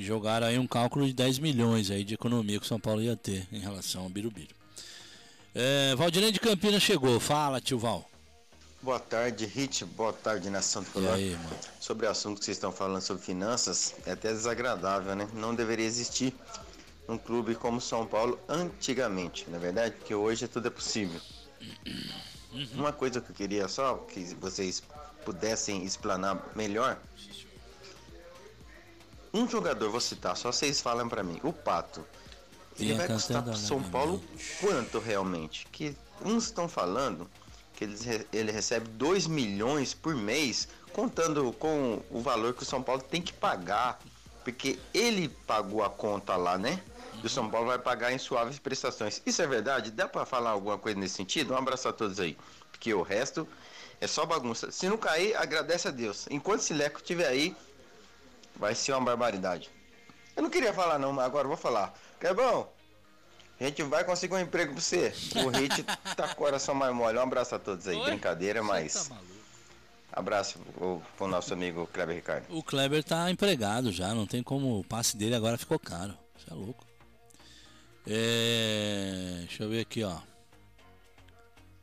e, 0.00 0.04
jogaram 0.04 0.46
aí 0.46 0.58
um 0.58 0.66
cálculo 0.66 1.06
de 1.06 1.12
10 1.12 1.38
milhões 1.38 1.90
aí 1.90 2.04
de 2.04 2.14
economia 2.14 2.58
que 2.58 2.64
o 2.64 2.68
São 2.68 2.80
Paulo 2.80 3.02
ia 3.02 3.16
ter 3.16 3.46
em 3.52 3.58
relação 3.58 4.02
ao 4.02 4.08
Birubiru. 4.08 4.54
É, 5.54 5.94
Valdirene 5.96 6.32
de 6.32 6.40
Campinas 6.40 6.82
chegou. 6.82 7.20
Fala, 7.20 7.60
tio 7.60 7.78
Val. 7.78 8.08
Boa 8.82 8.98
tarde, 8.98 9.44
Hit. 9.44 9.84
Boa 9.84 10.12
tarde, 10.12 10.48
Nação 10.48 10.82
Tricolor. 10.82 11.18
E 11.18 11.34
aí? 11.34 11.38
Sobre 11.78 12.06
o 12.06 12.10
assunto 12.10 12.38
que 12.38 12.44
vocês 12.46 12.56
estão 12.56 12.72
falando 12.72 13.02
sobre 13.02 13.22
finanças, 13.22 13.94
é 14.06 14.12
até 14.12 14.32
desagradável, 14.32 15.14
né? 15.14 15.28
Não 15.34 15.54
deveria 15.54 15.84
existir 15.84 16.34
um 17.06 17.18
clube 17.18 17.54
como 17.54 17.80
São 17.80 18.06
Paulo 18.06 18.38
antigamente, 18.48 19.44
na 19.50 19.56
é 19.56 19.60
verdade, 19.60 19.96
porque 19.96 20.14
hoje 20.14 20.48
tudo 20.48 20.68
é 20.68 20.70
possível. 20.70 21.20
Uhum. 22.52 22.66
Uma 22.74 22.92
coisa 22.92 23.20
que 23.20 23.30
eu 23.30 23.34
queria 23.34 23.68
só 23.68 23.96
que 23.96 24.20
vocês 24.40 24.82
pudessem 25.24 25.84
explanar 25.84 26.42
melhor. 26.56 26.98
Um 29.32 29.48
jogador, 29.48 29.90
vou 29.90 30.00
citar, 30.00 30.36
só 30.36 30.50
vocês 30.50 30.80
falam 30.80 31.08
para 31.08 31.22
mim. 31.22 31.40
O 31.42 31.52
Pato. 31.52 32.04
Ele 32.78 32.94
vai 32.94 33.08
custar 33.08 33.42
pro 33.42 33.56
São 33.56 33.82
Paulo 33.82 34.22
quanto 34.60 34.98
realmente? 34.98 35.66
Que 35.70 35.94
uns 36.24 36.44
estão 36.44 36.68
falando 36.68 37.28
que 37.74 37.84
ele, 37.84 38.26
ele 38.32 38.52
recebe 38.52 38.88
2 38.90 39.26
milhões 39.26 39.94
por 39.94 40.14
mês, 40.14 40.68
contando 40.92 41.52
com 41.52 42.02
o 42.10 42.20
valor 42.20 42.54
que 42.54 42.62
o 42.62 42.66
São 42.66 42.82
Paulo 42.82 43.02
tem 43.02 43.20
que 43.22 43.32
pagar. 43.32 43.98
Porque 44.42 44.78
ele 44.94 45.28
pagou 45.46 45.84
a 45.84 45.90
conta 45.90 46.34
lá, 46.36 46.56
né? 46.56 46.82
E 47.22 47.26
o 47.26 47.28
São 47.28 47.50
Paulo 47.50 47.66
vai 47.66 47.78
pagar 47.78 48.12
em 48.12 48.18
suaves 48.18 48.58
prestações. 48.58 49.20
Isso 49.26 49.42
é 49.42 49.46
verdade? 49.46 49.90
Dá 49.90 50.08
para 50.08 50.24
falar 50.24 50.50
alguma 50.50 50.78
coisa 50.78 50.98
nesse 50.98 51.14
sentido? 51.14 51.52
Um 51.52 51.56
abraço 51.56 51.88
a 51.88 51.92
todos 51.92 52.18
aí. 52.18 52.36
Porque 52.70 52.92
o 52.94 53.02
resto 53.02 53.46
é 54.00 54.06
só 54.06 54.24
bagunça. 54.24 54.70
Se 54.70 54.88
não 54.88 54.96
cair, 54.96 55.36
agradece 55.36 55.88
a 55.88 55.90
Deus. 55.90 56.26
Enquanto 56.30 56.60
esse 56.60 56.72
leco 56.72 56.98
estiver 56.98 57.28
aí, 57.28 57.54
vai 58.60 58.74
ser 58.74 58.92
uma 58.92 59.00
barbaridade. 59.00 59.70
Eu 60.36 60.42
não 60.42 60.50
queria 60.50 60.72
falar 60.72 60.98
não, 60.98 61.12
mas 61.12 61.24
agora 61.24 61.48
vou 61.48 61.56
falar. 61.56 61.98
Que 62.20 62.32
bom? 62.32 62.72
A 63.58 63.64
gente 63.64 63.82
vai 63.82 64.04
conseguir 64.04 64.34
um 64.34 64.38
emprego 64.38 64.72
pra 64.72 64.80
você. 64.80 65.12
O 65.44 65.48
Hit 65.48 65.82
tá 66.16 66.28
com 66.28 66.32
o 66.32 66.36
coração 66.36 66.74
mais 66.74 66.94
mole. 66.94 67.18
Um 67.18 67.22
abraço 67.22 67.54
a 67.54 67.58
todos 67.58 67.88
aí. 67.88 67.96
Oi? 67.96 68.04
Brincadeira, 68.04 68.62
mas. 68.62 69.08
Tá 69.08 69.16
abraço 70.12 70.58
pro, 70.74 71.02
pro 71.16 71.26
nosso 71.26 71.52
amigo 71.52 71.86
Kleber 71.92 72.16
Ricardo. 72.16 72.46
O 72.48 72.62
Kleber 72.62 73.02
tá 73.04 73.30
empregado 73.30 73.92
já, 73.92 74.14
não 74.14 74.26
tem 74.26 74.42
como. 74.42 74.78
O 74.78 74.84
passe 74.84 75.16
dele 75.16 75.34
agora 75.34 75.58
ficou 75.58 75.78
caro. 75.78 76.14
Você 76.36 76.50
é 76.50 76.54
louco. 76.54 76.86
É... 78.06 79.36
Deixa 79.40 79.64
eu 79.64 79.68
ver 79.68 79.80
aqui, 79.80 80.02
ó. 80.04 80.16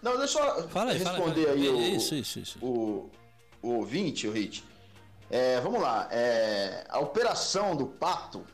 Não, 0.01 0.17
deixa 0.17 0.39
eu 0.39 0.69
fala 0.69 0.91
aí, 0.91 0.97
responder 0.97 1.45
fala, 1.45 1.55
aí, 1.55 1.67
aí 1.67 1.95
isso, 1.95 2.15
o, 2.15 2.17
isso, 2.17 2.39
isso. 2.39 2.59
O, 2.59 3.09
o 3.61 3.69
ouvinte, 3.75 4.27
o 4.27 4.31
Hit. 4.31 4.63
É, 5.29 5.59
vamos 5.59 5.81
lá. 5.81 6.07
É, 6.11 6.85
a 6.89 6.99
operação 6.99 7.75
do 7.75 7.85
Pato 7.85 8.45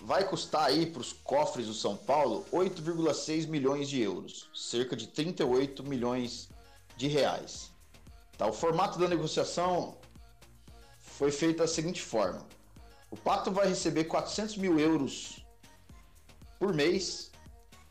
vai 0.00 0.28
custar 0.28 0.66
aí 0.66 0.86
para 0.86 1.00
os 1.00 1.12
cofres 1.12 1.66
do 1.66 1.74
São 1.74 1.96
Paulo 1.96 2.44
8,6 2.52 3.46
milhões 3.46 3.88
de 3.88 4.00
euros, 4.00 4.48
cerca 4.54 4.94
de 4.94 5.06
38 5.06 5.82
milhões 5.82 6.48
de 6.96 7.08
reais. 7.08 7.72
Tá, 8.36 8.46
o 8.46 8.52
formato 8.52 8.98
da 8.98 9.08
negociação 9.08 9.96
foi 10.98 11.32
feito 11.32 11.58
da 11.58 11.66
seguinte 11.66 12.02
forma: 12.02 12.46
o 13.10 13.16
Pato 13.16 13.50
vai 13.50 13.66
receber 13.66 14.04
400 14.04 14.56
mil 14.56 14.78
euros 14.78 15.44
por 16.58 16.74
mês 16.74 17.30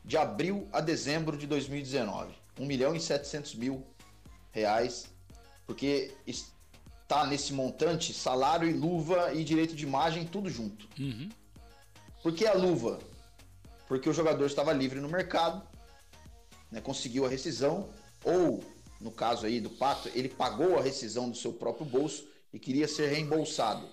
de 0.04 0.16
abril 0.16 0.68
a 0.72 0.80
dezembro 0.80 1.36
de 1.36 1.46
2019. 1.46 2.34
1 2.58 2.66
milhão 2.66 2.96
e 2.96 3.00
700 3.00 3.54
mil 3.54 3.86
reais, 4.50 5.06
porque 5.66 6.14
está 7.08 7.26
nesse 7.26 7.54
montante 7.54 8.12
salário 8.12 8.68
e 8.68 8.72
luva 8.74 9.32
e 9.32 9.42
direito 9.42 9.74
de 9.74 9.82
imagem 9.82 10.26
tudo 10.26 10.50
junto. 10.50 10.86
Uhum. 10.98 11.30
Por 12.22 12.34
que 12.34 12.46
a 12.46 12.52
luva? 12.52 12.98
Porque 13.86 14.10
o 14.10 14.12
jogador 14.12 14.44
estava 14.44 14.74
livre 14.74 15.00
no 15.00 15.08
mercado, 15.08 15.66
né, 16.70 16.82
conseguiu 16.82 17.24
a 17.24 17.28
rescisão, 17.30 17.88
ou, 18.22 18.62
no 19.00 19.10
caso 19.10 19.46
aí 19.46 19.58
do 19.58 19.70
Pato, 19.70 20.10
ele 20.14 20.28
pagou 20.28 20.78
a 20.78 20.82
rescisão 20.82 21.30
do 21.30 21.36
seu 21.36 21.54
próprio 21.54 21.86
bolso 21.86 22.28
e 22.52 22.58
queria 22.58 22.86
ser 22.86 23.08
reembolsado. 23.08 23.88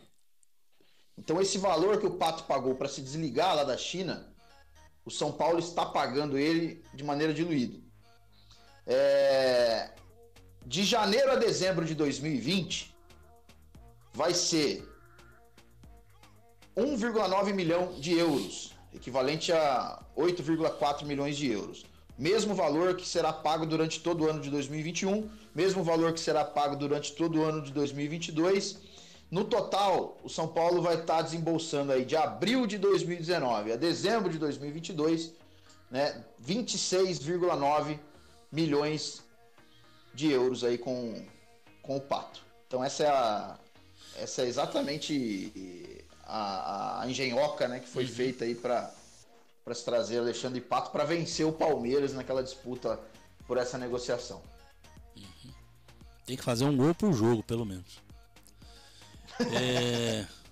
Então 1.17 1.41
esse 1.41 1.57
valor 1.57 2.01
que 2.01 2.05
o 2.05 2.17
Pato 2.17 2.43
pagou 2.43 2.75
para 2.75 2.89
se 2.89 3.01
desligar 3.01 3.55
lá 3.55 3.63
da 3.63 3.77
China 3.77 4.35
o 5.05 5.11
São 5.11 5.31
Paulo 5.31 5.59
está 5.59 5.85
pagando 5.85 6.35
ele 6.35 6.83
de 6.93 7.03
maneira 7.03 7.33
diluída. 7.33 7.79
É... 8.87 9.91
De 10.65 10.83
janeiro 10.83 11.31
a 11.31 11.35
dezembro 11.35 11.85
de 11.85 11.93
2020, 11.93 12.94
vai 14.15 14.33
ser 14.33 14.87
1,9 16.75 17.53
milhão 17.53 17.93
de 17.99 18.17
euros, 18.17 18.73
equivalente 18.93 19.51
a 19.51 20.01
8,4 20.17 21.05
milhões 21.05 21.37
de 21.37 21.51
euros. 21.51 21.85
Mesmo 22.17 22.55
valor 22.55 22.95
que 22.95 23.05
será 23.05 23.33
pago 23.33 23.65
durante 23.65 23.99
todo 23.99 24.23
o 24.23 24.29
ano 24.29 24.39
de 24.39 24.49
2021, 24.49 25.29
mesmo 25.53 25.83
valor 25.83 26.13
que 26.13 26.19
será 26.19 26.45
pago 26.45 26.75
durante 26.75 27.13
todo 27.13 27.39
o 27.39 27.43
ano 27.43 27.61
de 27.61 27.73
2022 27.73 28.79
no 29.29 29.43
total, 29.43 30.17
o 30.23 30.29
São 30.29 30.47
Paulo 30.47 30.81
vai 30.81 30.95
estar 30.95 31.21
desembolsando 31.21 31.91
aí 31.91 32.05
de 32.05 32.15
abril 32.15 32.67
de 32.67 32.77
2019 32.77 33.73
a 33.73 33.75
dezembro 33.75 34.29
de 34.29 34.37
2022, 34.37 35.33
né, 35.89 36.23
26,9 36.41 37.99
milhões 38.51 39.23
de 40.13 40.31
euros 40.31 40.63
aí 40.63 40.77
com, 40.77 41.25
com 41.81 41.97
o 41.97 42.01
Pato. 42.01 42.45
Então 42.67 42.83
essa 42.83 43.03
é 43.03 43.07
a 43.07 43.59
essa 44.17 44.41
é 44.43 44.47
exatamente 44.47 46.03
a, 46.23 47.01
a 47.01 47.09
engenhoca, 47.09 47.67
né, 47.67 47.79
que 47.79 47.87
foi 47.87 48.05
uhum. 48.05 48.11
feita 48.11 48.45
aí 48.45 48.55
para 48.55 48.93
se 49.73 49.85
trazer 49.85 50.19
Alexandre 50.19 50.61
Pato 50.61 50.91
para 50.91 51.05
vencer 51.05 51.45
o 51.45 51.51
Palmeiras 51.51 52.13
naquela 52.13 52.43
disputa 52.43 52.99
por 53.47 53.57
essa 53.57 53.77
negociação. 53.77 54.41
Uhum. 55.15 55.51
Tem 56.25 56.35
que 56.35 56.43
fazer 56.43 56.65
um 56.65 56.75
gol 56.75 56.95
por 56.95 57.13
jogo, 57.13 57.43
pelo 57.43 57.65
menos. 57.65 58.03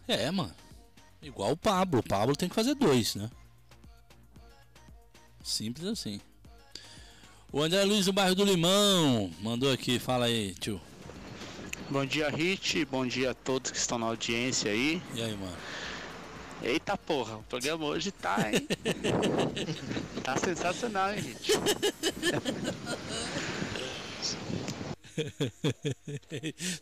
É, 0.05 0.26
é, 0.26 0.30
mano. 0.30 0.53
Igual 1.22 1.51
o 1.51 1.57
Pablo. 1.57 2.01
O 2.01 2.03
Pablo 2.03 2.36
tem 2.36 2.49
que 2.49 2.55
fazer 2.55 2.76
dois, 2.76 3.16
né? 3.16 3.32
Simples 5.41 5.88
assim. 5.88 6.20
O 7.49 7.61
André 7.61 7.86
Luiz 7.86 8.05
do 8.05 8.11
bairro 8.11 8.36
do 8.36 8.43
Limão 8.43 9.32
mandou 9.39 9.72
aqui. 9.72 9.99
Fala 9.99 10.26
aí, 10.26 10.53
tio. 10.55 10.82
Bom 11.93 12.05
dia, 12.07 12.27
Hit. 12.27 12.85
Bom 12.85 13.05
dia 13.05 13.29
a 13.29 13.33
todos 13.35 13.69
que 13.69 13.77
estão 13.77 13.99
na 13.99 14.07
audiência 14.07 14.71
aí. 14.71 14.99
E 15.13 15.21
aí, 15.21 15.37
mano? 15.37 15.55
Eita 16.63 16.97
porra, 16.97 17.37
o 17.37 17.43
programa 17.43 17.85
hoje 17.85 18.11
tá, 18.11 18.51
hein? 18.51 18.67
tá 20.23 20.35
sensacional, 20.37 21.13
hein, 21.13 21.21
Hit? 21.21 21.51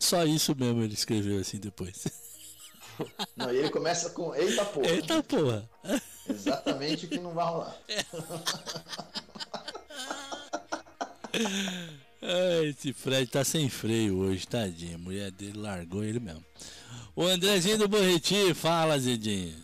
Só 0.00 0.24
isso 0.24 0.56
mesmo 0.58 0.82
ele 0.82 0.94
escreveu 0.94 1.40
assim 1.40 1.58
depois. 1.58 2.06
Não, 3.36 3.52
e 3.52 3.58
ele 3.58 3.68
começa 3.68 4.08
com 4.08 4.34
eita 4.34 4.64
porra. 4.64 4.88
Eita 4.88 5.22
porra. 5.22 5.68
Exatamente 6.26 7.04
o 7.04 7.08
que 7.10 7.18
não 7.18 7.34
vai 7.34 7.44
rolar. 7.44 7.76
Ai, 12.22 12.66
esse 12.66 12.92
Fred 12.92 13.26
tá 13.26 13.42
sem 13.42 13.68
freio 13.68 14.18
hoje, 14.18 14.46
tadinho. 14.46 14.94
A 14.94 14.98
mulher 14.98 15.32
dele 15.32 15.58
largou 15.58 16.04
ele 16.04 16.20
mesmo. 16.20 16.44
O 17.16 17.24
Andrezinho 17.24 17.78
do 17.78 17.88
Borriti, 17.88 18.54
fala, 18.54 18.96
Zedinho. 18.96 19.60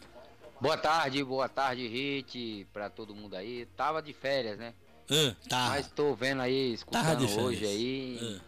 Boa 0.61 0.77
tarde, 0.77 1.23
boa 1.23 1.49
tarde, 1.49 1.87
Hit, 1.87 2.67
pra 2.73 2.91
todo 2.91 3.15
mundo 3.15 3.37
aí. 3.37 3.65
Tava 3.77 4.03
de 4.03 4.13
férias, 4.13 4.59
né? 4.59 4.75
Uh, 5.09 5.35
tá. 5.49 5.69
Mas 5.69 5.87
tô 5.87 6.15
vendo 6.17 6.43
aí, 6.43 6.75
escutando 6.75 7.41
hoje 7.41 7.65
aí 7.65 8.19
uh. 8.21 8.41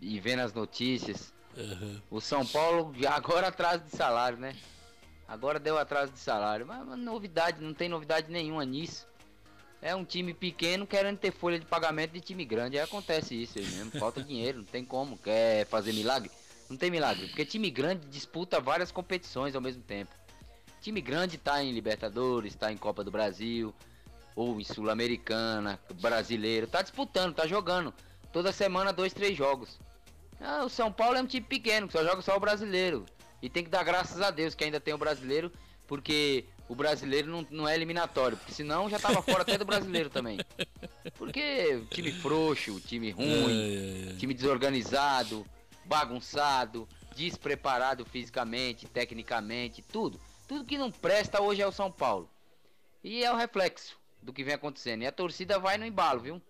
e 0.00 0.18
vendo 0.18 0.40
as 0.40 0.54
notícias. 0.54 1.32
Uhum. 1.54 2.00
O 2.10 2.20
São 2.20 2.46
Paulo 2.46 2.94
agora 3.06 3.48
atraso 3.48 3.84
de 3.84 3.94
salário, 3.94 4.38
né? 4.38 4.56
Agora 5.28 5.60
deu 5.60 5.78
atraso 5.78 6.12
de 6.12 6.18
salário. 6.18 6.66
Mas, 6.66 6.84
mas 6.86 6.98
novidade, 6.98 7.62
não 7.62 7.74
tem 7.74 7.90
novidade 7.90 8.32
nenhuma 8.32 8.64
nisso. 8.64 9.06
É 9.82 9.94
um 9.94 10.04
time 10.04 10.34
pequeno 10.34 10.86
querendo 10.86 11.18
ter 11.18 11.32
folha 11.32 11.58
de 11.58 11.64
pagamento 11.64 12.12
de 12.12 12.20
time 12.20 12.44
grande. 12.44 12.78
Aí 12.78 12.84
acontece 12.84 13.34
isso 13.34 13.58
aí 13.58 13.66
mesmo. 13.66 13.92
Falta 13.92 14.22
dinheiro, 14.22 14.58
não 14.58 14.64
tem 14.64 14.84
como. 14.84 15.16
Quer 15.16 15.66
fazer 15.66 15.92
milagre? 15.92 16.30
Não 16.68 16.76
tem 16.76 16.90
milagre. 16.90 17.26
Porque 17.28 17.44
time 17.44 17.70
grande 17.70 18.06
disputa 18.06 18.60
várias 18.60 18.92
competições 18.92 19.54
ao 19.54 19.60
mesmo 19.60 19.82
tempo. 19.82 20.14
Time 20.80 21.00
grande 21.00 21.38
tá 21.38 21.62
em 21.62 21.72
Libertadores, 21.72 22.54
tá 22.54 22.72
em 22.72 22.76
Copa 22.76 23.02
do 23.02 23.10
Brasil, 23.10 23.74
ou 24.36 24.60
em 24.60 24.64
Sul-Americana, 24.64 25.80
brasileiro. 26.00 26.66
Tá 26.66 26.82
disputando, 26.82 27.34
tá 27.34 27.46
jogando. 27.46 27.92
Toda 28.32 28.52
semana, 28.52 28.92
dois, 28.92 29.12
três 29.12 29.36
jogos. 29.36 29.78
Ah, 30.40 30.64
o 30.64 30.70
São 30.70 30.90
Paulo 30.90 31.18
é 31.18 31.22
um 31.22 31.26
time 31.26 31.44
pequeno, 31.44 31.86
que 31.86 31.92
só 31.92 32.04
joga 32.04 32.22
só 32.22 32.36
o 32.36 32.40
brasileiro. 32.40 33.04
E 33.42 33.50
tem 33.50 33.64
que 33.64 33.70
dar 33.70 33.84
graças 33.84 34.20
a 34.20 34.30
Deus 34.30 34.54
que 34.54 34.64
ainda 34.64 34.80
tem 34.80 34.94
o 34.94 34.98
brasileiro, 34.98 35.52
porque 35.90 36.44
o 36.68 36.74
brasileiro 36.76 37.28
não, 37.28 37.44
não 37.50 37.68
é 37.68 37.74
eliminatório, 37.74 38.36
porque 38.36 38.52
senão 38.52 38.88
já 38.88 38.96
tava 38.96 39.20
fora 39.20 39.42
até 39.42 39.58
do 39.58 39.64
brasileiro 39.64 40.08
também. 40.08 40.38
Porque 41.18 41.82
time 41.90 42.12
frouxo, 42.12 42.78
time 42.78 43.10
ruim, 43.10 44.14
time 44.16 44.32
desorganizado, 44.32 45.44
bagunçado, 45.84 46.88
despreparado 47.16 48.04
fisicamente, 48.04 48.86
tecnicamente, 48.86 49.82
tudo. 49.82 50.20
Tudo 50.46 50.64
que 50.64 50.78
não 50.78 50.92
presta 50.92 51.42
hoje 51.42 51.60
é 51.60 51.66
o 51.66 51.72
São 51.72 51.90
Paulo. 51.90 52.30
E 53.02 53.24
é 53.24 53.32
o 53.32 53.36
reflexo 53.36 53.98
do 54.22 54.32
que 54.32 54.44
vem 54.44 54.54
acontecendo. 54.54 55.02
E 55.02 55.08
a 55.08 55.12
torcida 55.12 55.58
vai 55.58 55.76
no 55.76 55.84
embalo, 55.84 56.20
viu? 56.20 56.40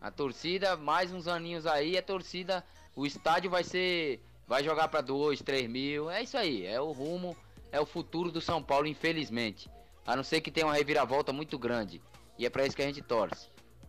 A 0.00 0.10
torcida, 0.10 0.78
mais 0.78 1.12
uns 1.12 1.28
aninhos 1.28 1.66
aí, 1.66 1.98
a 1.98 2.02
torcida, 2.02 2.64
o 2.94 3.04
estádio 3.04 3.50
vai 3.50 3.62
ser. 3.62 4.24
Vai 4.46 4.64
jogar 4.64 4.88
para 4.88 5.02
2, 5.02 5.42
3 5.42 5.68
mil. 5.68 6.08
É 6.08 6.22
isso 6.22 6.38
aí, 6.38 6.64
é 6.64 6.80
o 6.80 6.92
rumo, 6.92 7.36
é 7.72 7.80
o 7.80 7.86
futuro 7.86 8.30
do 8.30 8.40
São 8.40 8.62
Paulo, 8.62 8.86
infelizmente. 8.86 9.70
A 10.06 10.14
não 10.14 10.22
ser 10.22 10.40
que 10.40 10.50
tenha 10.50 10.66
uma 10.66 10.74
reviravolta 10.74 11.32
muito 11.32 11.58
grande. 11.58 12.00
E 12.38 12.46
é 12.46 12.50
para 12.50 12.66
isso 12.66 12.76
que 12.76 12.82
a 12.82 12.86
gente 12.86 13.02
torce. 13.02 13.48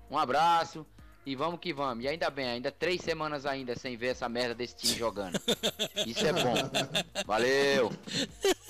Um 0.09 0.17
abraço 0.17 0.85
e 1.25 1.35
vamos 1.35 1.59
que 1.59 1.73
vamos. 1.73 2.05
E 2.05 2.07
ainda 2.07 2.29
bem, 2.29 2.47
ainda 2.47 2.71
três 2.71 3.01
semanas 3.01 3.45
ainda 3.45 3.75
sem 3.75 3.97
ver 3.97 4.07
essa 4.07 4.29
merda 4.29 4.55
desse 4.55 4.77
time 4.77 4.95
jogando. 4.97 5.37
Isso 6.05 6.25
é 6.25 6.31
bom. 6.31 6.53
Valeu! 7.25 7.91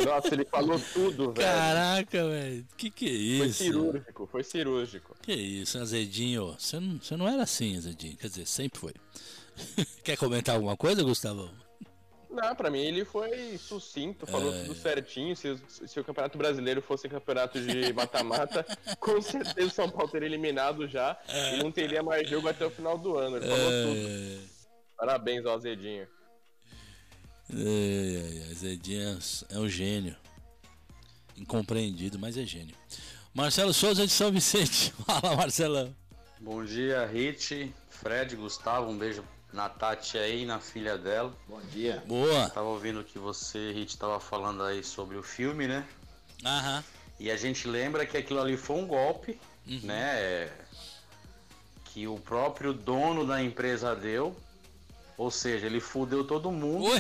Nossa, 0.03 0.33
ele 0.33 0.45
falou 0.45 0.79
tudo, 0.91 1.31
velho. 1.31 1.47
Caraca, 1.47 2.27
velho. 2.27 2.65
Que 2.75 2.89
que 2.89 3.05
é 3.05 3.11
isso? 3.11 3.43
Foi 3.43 3.51
cirúrgico, 3.53 4.27
foi 4.31 4.43
cirúrgico. 4.43 5.15
Que 5.21 5.33
isso, 5.33 5.77
Azedinho. 5.77 6.55
Você 6.57 6.79
não, 6.79 6.97
você 6.99 7.15
não 7.15 7.27
era 7.27 7.43
assim, 7.43 7.77
Azedinho. 7.77 8.17
Quer 8.17 8.27
dizer, 8.27 8.47
sempre 8.47 8.79
foi. 8.79 8.93
Quer 10.03 10.17
comentar 10.17 10.55
alguma 10.55 10.75
coisa, 10.75 11.03
Gustavo? 11.03 11.51
Não, 12.30 12.55
pra 12.55 12.69
mim 12.69 12.80
ele 12.82 13.05
foi 13.05 13.57
sucinto, 13.57 14.28
falou 14.28 14.53
É. 14.53 14.61
tudo 14.63 14.75
certinho. 14.75 15.36
Se, 15.36 15.57
se 15.67 15.99
o 15.99 16.03
Campeonato 16.03 16.38
Brasileiro 16.38 16.82
fosse 16.82 17.07
campeonato 17.09 17.59
de 17.59 17.91
mata-mata, 17.93 18.65
com 18.99 19.21
certeza 19.21 19.67
o 19.67 19.71
São 19.71 19.89
Paulo 19.89 20.09
teria 20.11 20.28
eliminado 20.28 20.88
já 20.88 21.17
e 21.53 21.57
não 21.63 21.71
teria 21.71 22.03
mais 22.03 22.30
jogo 22.30 22.47
até 22.49 22.65
o 22.65 22.69
final 22.69 22.97
do 22.97 23.17
ano. 23.17 23.38
Ele 23.38 23.47
falou 23.47 23.71
tudo. 23.71 24.07
É, 24.07 24.38
Parabéns 24.97 25.45
ao 25.45 25.55
Azedinho. 25.55 26.07
é, 27.53 28.47
é, 28.47 28.51
Azedinho 28.51 29.01
é- 29.01 29.55
é 29.55 29.59
um 29.59 29.69
gênio. 29.69 30.15
Incompreendido, 31.38 32.17
mas 32.19 32.36
é 32.38 32.43
gênio. 32.43 32.75
Marcelo 33.34 33.73
Souza 33.73 34.05
de 34.05 34.11
São 34.11 34.32
Vicente. 34.32 34.91
Fala, 35.05 35.36
Marcelão. 35.36 35.95
Bom 36.39 36.63
dia, 36.63 37.05
Rit, 37.05 37.73
Fred, 37.89 38.36
Gustavo, 38.36 38.89
um 38.91 38.97
beijo 38.97 39.23
na 39.51 39.69
Tati 39.69 40.17
aí, 40.17 40.45
na 40.45 40.59
filha 40.59 40.97
dela. 40.97 41.33
Bom 41.47 41.61
dia. 41.61 42.03
Boa. 42.05 42.49
Tava 42.49 42.67
ouvindo 42.67 43.03
que 43.03 43.17
você, 43.17 43.71
Rit, 43.71 43.97
tava 43.97 44.19
falando 44.19 44.63
aí 44.63 44.83
sobre 44.83 45.17
o 45.17 45.23
filme, 45.23 45.67
né? 45.67 45.87
Aham. 46.45 46.83
E 47.19 47.31
a 47.31 47.35
gente 47.35 47.67
lembra 47.67 48.05
que 48.05 48.17
aquilo 48.17 48.39
ali 48.39 48.55
foi 48.55 48.75
um 48.75 48.85
golpe, 48.85 49.39
né? 49.65 50.51
Que 51.85 52.07
o 52.07 52.19
próprio 52.19 52.73
dono 52.73 53.25
da 53.25 53.41
empresa 53.41 53.95
deu. 53.95 54.35
Ou 55.17 55.31
seja, 55.31 55.65
ele 55.65 55.79
fudeu 55.79 56.23
todo 56.23 56.51
mundo. 56.51 56.91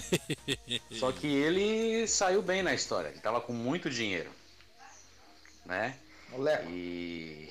Só 0.91 1.11
que 1.11 1.27
ele 1.27 2.07
saiu 2.07 2.41
bem 2.41 2.63
na 2.63 2.73
história. 2.73 3.09
Ele 3.09 3.19
tava 3.19 3.39
com 3.39 3.53
muito 3.53 3.91
dinheiro. 3.91 4.31
Né? 5.63 5.95
E 6.67 7.47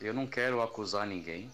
eu 0.00 0.12
não 0.12 0.26
quero 0.26 0.60
acusar 0.60 1.06
ninguém. 1.06 1.48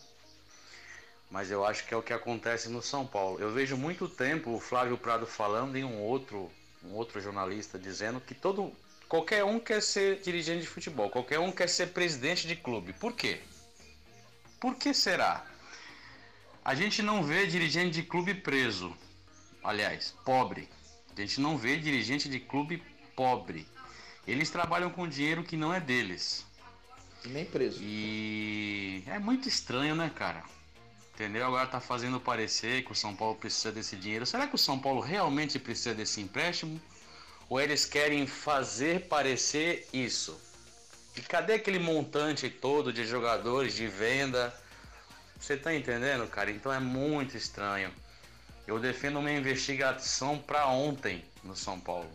Mas 1.31 1.51
eu 1.51 1.65
acho 1.65 1.87
que 1.87 1.95
é 1.95 1.97
o 1.97 2.03
que 2.03 2.13
acontece 2.13 2.69
no 2.69 2.83
São 2.83 3.07
Paulo. 3.07 3.41
Eu 3.41 3.53
vejo 3.53 3.77
muito 3.77 4.09
tempo 4.09 4.55
o 4.55 4.61
Flávio 4.61 4.97
Prado 4.97 5.27
falando 5.27 5.77
e 5.77 5.85
um 5.85 6.01
outro, 6.01 6.51
um 6.85 6.95
outro 6.95 7.21
jornalista 7.21 7.79
dizendo 7.79 8.21
que 8.21 8.35
todo 8.35 8.73
qualquer 9.09 9.45
um 9.45 9.59
quer 9.59 9.83
ser 9.83 10.21
dirigente 10.21 10.63
de 10.63 10.69
futebol, 10.69 11.11
qualquer 11.11 11.39
um 11.39 11.53
quer 11.53 11.69
ser 11.69 11.89
presidente 11.89 12.47
de 12.47 12.57
clube. 12.57 12.93
Por 12.93 13.13
quê? 13.13 13.41
Por 14.61 14.77
que 14.77 14.95
será? 14.95 15.45
A 16.65 16.75
gente 16.75 17.03
não 17.03 17.23
vê 17.23 17.47
dirigente 17.47 17.91
de 17.91 18.03
clube 18.03 18.35
preso. 18.35 18.97
Aliás, 19.63 20.15
pobre. 20.25 20.69
A 21.15 21.21
gente 21.21 21.41
não 21.41 21.57
vê 21.59 21.77
dirigente 21.77 22.29
de 22.29 22.41
clube 22.41 22.83
pobre. 23.15 23.69
Eles 24.27 24.51
trabalham 24.51 24.91
com 24.91 25.07
dinheiro 25.07 25.45
que 25.45 25.57
não 25.57 25.73
é 25.73 25.81
deles. 25.81 26.47
E 27.25 27.29
nem 27.29 27.45
preso. 27.45 27.79
E 27.83 29.03
é 29.07 29.19
muito 29.19 29.49
estranho, 29.49 29.95
né, 29.95 30.11
cara? 30.15 30.43
Entendeu? 31.15 31.47
Agora 31.47 31.67
tá 31.67 31.79
fazendo 31.81 32.19
parecer 32.19 32.85
que 32.85 32.91
o 32.91 32.95
São 32.95 33.15
Paulo 33.15 33.37
precisa 33.37 33.71
desse 33.71 33.95
dinheiro. 33.95 34.27
Será 34.27 34.49
que 34.49 34.57
o 34.57 34.59
São 34.59 34.79
Paulo 34.79 35.01
realmente 35.01 35.61
precisa 35.61 35.95
desse 35.95 36.21
empréstimo? 36.21 36.81
Ou 37.49 37.61
eles 37.61 37.87
querem 37.87 38.27
fazer 38.27 39.07
parecer 39.07 39.89
isso? 39.93 40.37
E 41.17 41.21
cadê 41.21 41.55
aquele 41.55 41.79
montante 41.79 42.51
todo 42.51 42.93
de 42.93 43.07
jogadores, 43.07 43.77
de 43.77 43.87
venda? 43.87 44.53
Você 45.39 45.57
tá 45.57 45.73
entendendo, 45.73 46.27
cara? 46.27 46.51
Então 46.51 46.73
é 46.73 46.81
muito 46.81 47.37
estranho. 47.37 47.93
Eu 48.67 48.81
defendo 48.81 49.21
uma 49.21 49.31
investigação 49.31 50.39
para 50.39 50.67
ontem 50.67 51.25
no 51.45 51.55
São 51.55 51.79
Paulo. 51.79 52.11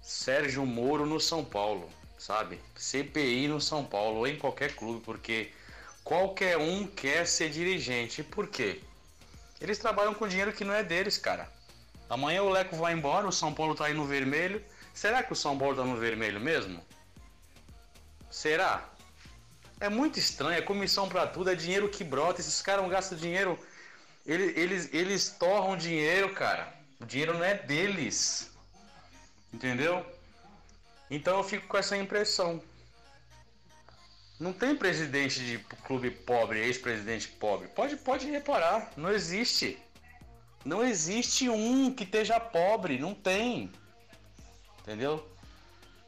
Sérgio 0.00 0.64
Moro 0.64 1.06
no 1.06 1.18
São 1.18 1.44
Paulo, 1.44 1.90
sabe? 2.18 2.60
CPI 2.76 3.48
no 3.48 3.60
São 3.60 3.84
Paulo 3.84 4.18
ou 4.18 4.26
em 4.28 4.36
qualquer 4.36 4.76
clube, 4.76 5.02
porque 5.04 5.50
qualquer 6.10 6.58
um 6.58 6.88
quer 6.88 7.24
ser 7.24 7.50
dirigente. 7.50 8.20
Por 8.24 8.48
quê? 8.48 8.80
Eles 9.60 9.78
trabalham 9.78 10.12
com 10.12 10.26
dinheiro 10.26 10.52
que 10.52 10.64
não 10.64 10.74
é 10.74 10.82
deles, 10.82 11.16
cara. 11.16 11.48
Amanhã 12.08 12.42
o 12.42 12.50
Leco 12.50 12.74
vai 12.74 12.92
embora, 12.92 13.28
o 13.28 13.32
São 13.32 13.54
Paulo 13.54 13.76
tá 13.76 13.84
aí 13.86 13.94
no 13.94 14.04
vermelho. 14.04 14.60
Será 14.92 15.22
que 15.22 15.32
o 15.32 15.36
São 15.36 15.56
Paulo 15.56 15.76
tá 15.76 15.84
no 15.84 15.96
vermelho 15.96 16.40
mesmo? 16.40 16.84
Será? 18.28 18.88
É 19.78 19.88
muito 19.88 20.18
estranho, 20.18 20.58
é 20.58 20.60
comissão 20.60 21.08
pra 21.08 21.28
tudo, 21.28 21.48
é 21.48 21.54
dinheiro 21.54 21.88
que 21.88 22.02
brota. 22.02 22.40
Esses 22.40 22.60
caras 22.60 22.90
gastam 22.90 23.16
dinheiro. 23.16 23.56
Eles, 24.26 24.56
eles, 24.56 24.92
eles 24.92 25.28
torram 25.38 25.76
dinheiro, 25.76 26.34
cara. 26.34 26.74
O 26.98 27.04
dinheiro 27.04 27.34
não 27.34 27.44
é 27.44 27.54
deles. 27.54 28.50
Entendeu? 29.54 30.04
Então 31.08 31.36
eu 31.36 31.44
fico 31.44 31.68
com 31.68 31.78
essa 31.78 31.96
impressão. 31.96 32.60
Não 34.40 34.54
tem 34.54 34.74
presidente 34.74 35.44
de 35.44 35.58
clube 35.84 36.10
pobre, 36.10 36.60
ex-presidente 36.60 37.28
pobre. 37.28 37.68
Pode, 37.68 37.94
pode 37.98 38.26
reparar, 38.26 38.90
não 38.96 39.12
existe. 39.12 39.78
Não 40.64 40.82
existe 40.82 41.50
um 41.50 41.92
que 41.92 42.04
esteja 42.04 42.40
pobre, 42.40 42.98
não 42.98 43.14
tem. 43.14 43.70
Entendeu? 44.80 45.28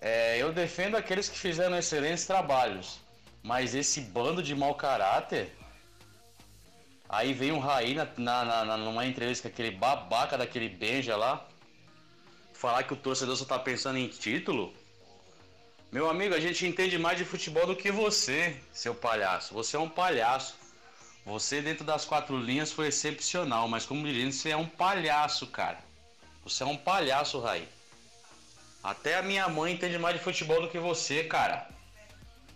É, 0.00 0.38
eu 0.38 0.50
defendo 0.50 0.96
aqueles 0.96 1.28
que 1.28 1.38
fizeram 1.38 1.76
excelentes 1.76 2.26
trabalhos. 2.26 3.00
Mas 3.42 3.74
esse 3.74 4.00
bando 4.00 4.42
de 4.42 4.54
mau 4.54 4.74
caráter. 4.76 5.54
Aí 7.10 7.34
vem 7.34 7.52
um 7.52 7.58
Raí 7.58 7.92
na, 7.92 8.08
na, 8.16 8.64
na, 8.64 8.76
numa 8.78 9.04
entrevista 9.04 9.50
com 9.50 9.52
aquele 9.52 9.72
babaca 9.72 10.38
daquele 10.38 10.70
Benja 10.70 11.16
lá. 11.16 11.46
Falar 12.54 12.84
que 12.84 12.94
o 12.94 12.96
torcedor 12.96 13.36
só 13.36 13.44
tá 13.44 13.58
pensando 13.58 13.98
em 13.98 14.08
título. 14.08 14.72
Meu 15.92 16.08
amigo, 16.08 16.34
a 16.34 16.40
gente 16.40 16.66
entende 16.66 16.96
mais 16.96 17.18
de 17.18 17.24
futebol 17.26 17.66
do 17.66 17.76
que 17.76 17.92
você, 17.92 18.56
seu 18.72 18.94
palhaço. 18.94 19.52
Você 19.52 19.76
é 19.76 19.78
um 19.78 19.90
palhaço. 19.90 20.56
Você 21.26 21.60
dentro 21.60 21.84
das 21.84 22.06
quatro 22.06 22.34
linhas 22.38 22.72
foi 22.72 22.86
excepcional, 22.86 23.68
mas 23.68 23.84
como 23.84 24.06
dirigente 24.06 24.36
você 24.36 24.48
é 24.48 24.56
um 24.56 24.66
palhaço, 24.66 25.46
cara. 25.48 25.78
Você 26.44 26.62
é 26.62 26.66
um 26.66 26.78
palhaço, 26.78 27.38
Raí. 27.40 27.68
Até 28.82 29.16
a 29.16 29.22
minha 29.22 29.46
mãe 29.50 29.74
entende 29.74 29.98
mais 29.98 30.16
de 30.16 30.24
futebol 30.24 30.62
do 30.62 30.70
que 30.70 30.78
você, 30.78 31.24
cara. 31.24 31.68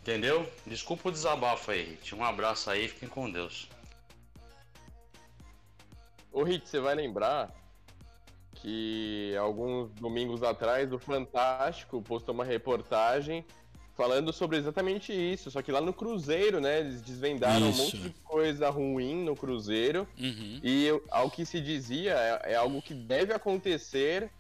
Entendeu? 0.00 0.50
Desculpa 0.66 1.10
o 1.10 1.12
desabafo 1.12 1.72
aí. 1.72 1.98
Um 2.14 2.24
abraço 2.24 2.70
aí, 2.70 2.88
fiquem 2.88 3.08
com 3.08 3.30
Deus. 3.30 3.68
Ô 6.32 6.42
Hit, 6.42 6.66
você 6.66 6.80
vai 6.80 6.94
lembrar 6.94 7.54
que 8.60 9.34
alguns 9.38 9.90
domingos 9.92 10.42
atrás 10.42 10.92
o 10.92 10.98
Fantástico 10.98 12.02
postou 12.02 12.34
uma 12.34 12.44
reportagem 12.44 13.44
falando 13.96 14.30
sobre 14.30 14.58
exatamente 14.58 15.10
isso, 15.12 15.50
só 15.50 15.62
que 15.62 15.72
lá 15.72 15.80
no 15.80 15.92
Cruzeiro, 15.92 16.60
né, 16.60 16.80
eles 16.80 17.00
desvendaram 17.00 17.70
isso. 17.70 17.80
um 17.80 17.84
monte 17.84 17.98
de 17.98 18.10
coisa 18.22 18.68
ruim 18.68 19.24
no 19.24 19.34
Cruzeiro 19.34 20.06
uhum. 20.18 20.60
e 20.62 20.88
ao 21.10 21.30
que 21.30 21.46
se 21.46 21.60
dizia 21.60 22.12
é, 22.12 22.52
é 22.52 22.54
algo 22.56 22.82
que 22.82 22.92
deve 22.92 23.32
acontecer 23.32 24.30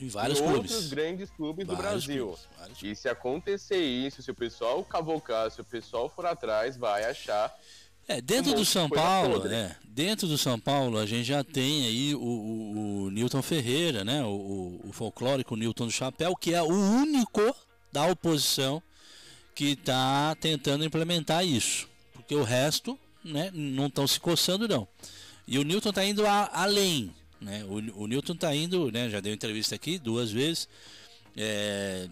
em 0.00 0.08
vários 0.08 0.38
em 0.38 0.44
clubes. 0.44 0.70
outros 0.72 0.88
grandes 0.88 1.30
clubes 1.30 1.66
vários 1.66 1.82
do 1.82 1.88
Brasil. 1.88 2.38
Clubes, 2.56 2.82
e 2.82 2.94
se 2.94 3.08
acontecer 3.08 3.78
isso, 3.78 4.22
se 4.22 4.30
o 4.30 4.34
pessoal 4.34 4.82
cavocar, 4.84 5.50
se 5.50 5.60
o 5.60 5.64
pessoal 5.64 6.08
for 6.08 6.26
atrás, 6.26 6.76
vai 6.76 7.04
achar 7.04 7.52
é, 8.08 8.20
dentro 8.20 8.52
do 8.54 8.64
São 8.64 8.88
Paulo, 8.88 9.46
é, 9.48 9.76
dentro 9.86 10.26
do 10.28 10.36
São 10.38 10.58
Paulo 10.58 10.98
a 10.98 11.06
gente 11.06 11.24
já 11.24 11.42
tem 11.44 11.86
aí 11.86 12.14
o, 12.14 12.18
o, 12.20 13.04
o 13.06 13.10
Newton 13.10 13.42
Ferreira, 13.42 14.04
né, 14.04 14.22
o, 14.24 14.28
o, 14.28 14.88
o 14.88 14.92
folclórico 14.92 15.56
Newton 15.56 15.86
do 15.86 15.92
Chapéu, 15.92 16.34
que 16.36 16.52
é 16.54 16.62
o 16.62 16.66
único 16.68 17.54
da 17.92 18.06
oposição 18.06 18.82
que 19.54 19.70
está 19.72 20.34
tentando 20.40 20.84
implementar 20.84 21.46
isso, 21.46 21.88
porque 22.12 22.34
o 22.34 22.42
resto, 22.42 22.98
né, 23.24 23.50
não 23.54 23.86
estão 23.86 24.06
se 24.06 24.18
coçando 24.20 24.66
não. 24.68 24.86
E 25.46 25.58
o 25.58 25.62
Newton 25.62 25.90
está 25.90 26.04
indo 26.04 26.26
a- 26.26 26.50
além, 26.52 27.12
né? 27.40 27.64
O, 27.68 28.02
o 28.02 28.06
Newton 28.06 28.32
está 28.32 28.54
indo, 28.54 28.90
né, 28.90 29.08
já 29.10 29.20
deu 29.20 29.32
entrevista 29.32 29.74
aqui 29.74 29.98
duas 29.98 30.30
vezes. 30.32 30.68
é, 31.36 32.08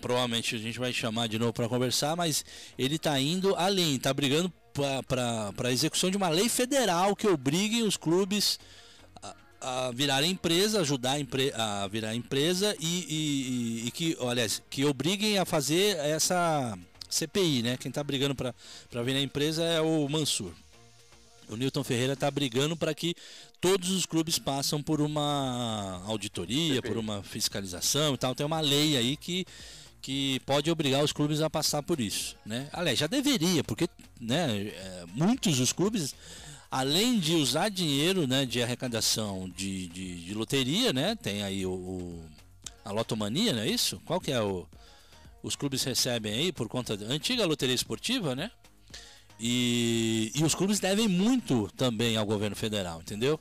provavelmente 0.00 0.54
a 0.54 0.58
gente 0.58 0.78
vai 0.78 0.92
chamar 0.92 1.26
de 1.28 1.38
novo 1.38 1.52
para 1.52 1.68
conversar, 1.68 2.14
mas 2.16 2.44
ele 2.78 2.96
está 2.96 3.18
indo 3.18 3.54
além, 3.56 3.94
está 3.96 4.12
brigando 4.12 4.52
para 4.74 5.68
a 5.68 5.72
execução 5.72 6.10
de 6.10 6.16
uma 6.16 6.28
lei 6.28 6.48
federal 6.48 7.14
que 7.14 7.26
obrigue 7.28 7.82
os 7.82 7.96
clubes 7.96 8.58
a, 9.22 9.86
a 9.86 9.90
virarem 9.92 10.32
empresa, 10.32 10.80
ajudar 10.80 11.12
a, 11.12 11.20
empre, 11.20 11.52
a 11.54 11.86
virar 11.88 12.14
empresa 12.14 12.76
e, 12.80 13.06
e- 13.08 13.86
e- 13.86 13.90
que, 13.92 14.16
olha, 14.20 14.46
que 14.68 14.84
obriguem 14.84 15.38
a 15.38 15.44
fazer 15.44 15.96
essa 15.98 16.76
CPI, 17.08 17.62
né? 17.62 17.76
Quem 17.76 17.88
está 17.88 18.02
brigando 18.02 18.34
para 18.34 19.02
virar 19.04 19.20
empresa 19.20 19.62
é 19.62 19.80
o 19.80 20.08
Mansur. 20.08 20.52
O 21.48 21.56
Newton 21.56 21.84
Ferreira 21.84 22.14
está 22.14 22.30
brigando 22.30 22.76
para 22.76 22.94
que 22.94 23.14
todos 23.60 23.90
os 23.90 24.06
clubes 24.06 24.38
passam 24.38 24.82
por 24.82 25.00
uma 25.00 26.02
auditoria, 26.06 26.82
por 26.82 26.96
uma 26.96 27.22
fiscalização 27.22 28.14
e 28.14 28.18
tal. 28.18 28.34
Tem 28.34 28.44
uma 28.46 28.60
lei 28.60 28.96
aí 28.96 29.16
que, 29.16 29.46
que 30.04 30.38
pode 30.40 30.70
obrigar 30.70 31.02
os 31.02 31.12
clubes 31.14 31.40
a 31.40 31.48
passar 31.48 31.82
por 31.82 31.98
isso, 31.98 32.36
né? 32.44 32.68
Aliás, 32.74 32.98
já 32.98 33.06
deveria, 33.06 33.64
porque 33.64 33.88
né, 34.20 34.66
é, 34.68 35.04
muitos 35.14 35.56
dos 35.56 35.72
clubes, 35.72 36.14
além 36.70 37.18
de 37.18 37.34
usar 37.36 37.70
dinheiro 37.70 38.26
né, 38.26 38.44
de 38.44 38.62
arrecadação 38.62 39.48
de, 39.56 39.86
de, 39.88 40.26
de 40.26 40.34
loteria, 40.34 40.92
né? 40.92 41.16
Tem 41.16 41.42
aí 41.42 41.64
o, 41.64 41.70
o- 41.72 42.24
a 42.84 42.92
lotomania, 42.92 43.54
não 43.54 43.62
é 43.62 43.68
isso? 43.70 43.98
Qual 44.04 44.20
que 44.20 44.30
é 44.30 44.42
o... 44.42 44.66
Os 45.42 45.56
clubes 45.56 45.82
recebem 45.82 46.34
aí 46.34 46.52
por 46.52 46.68
conta 46.68 46.98
da 46.98 47.06
antiga 47.06 47.46
loteria 47.46 47.74
esportiva, 47.74 48.36
né? 48.36 48.50
E, 49.40 50.30
e 50.34 50.44
os 50.44 50.54
clubes 50.54 50.80
devem 50.80 51.08
muito 51.08 51.70
também 51.78 52.18
ao 52.18 52.26
governo 52.26 52.54
federal, 52.54 53.00
entendeu? 53.00 53.40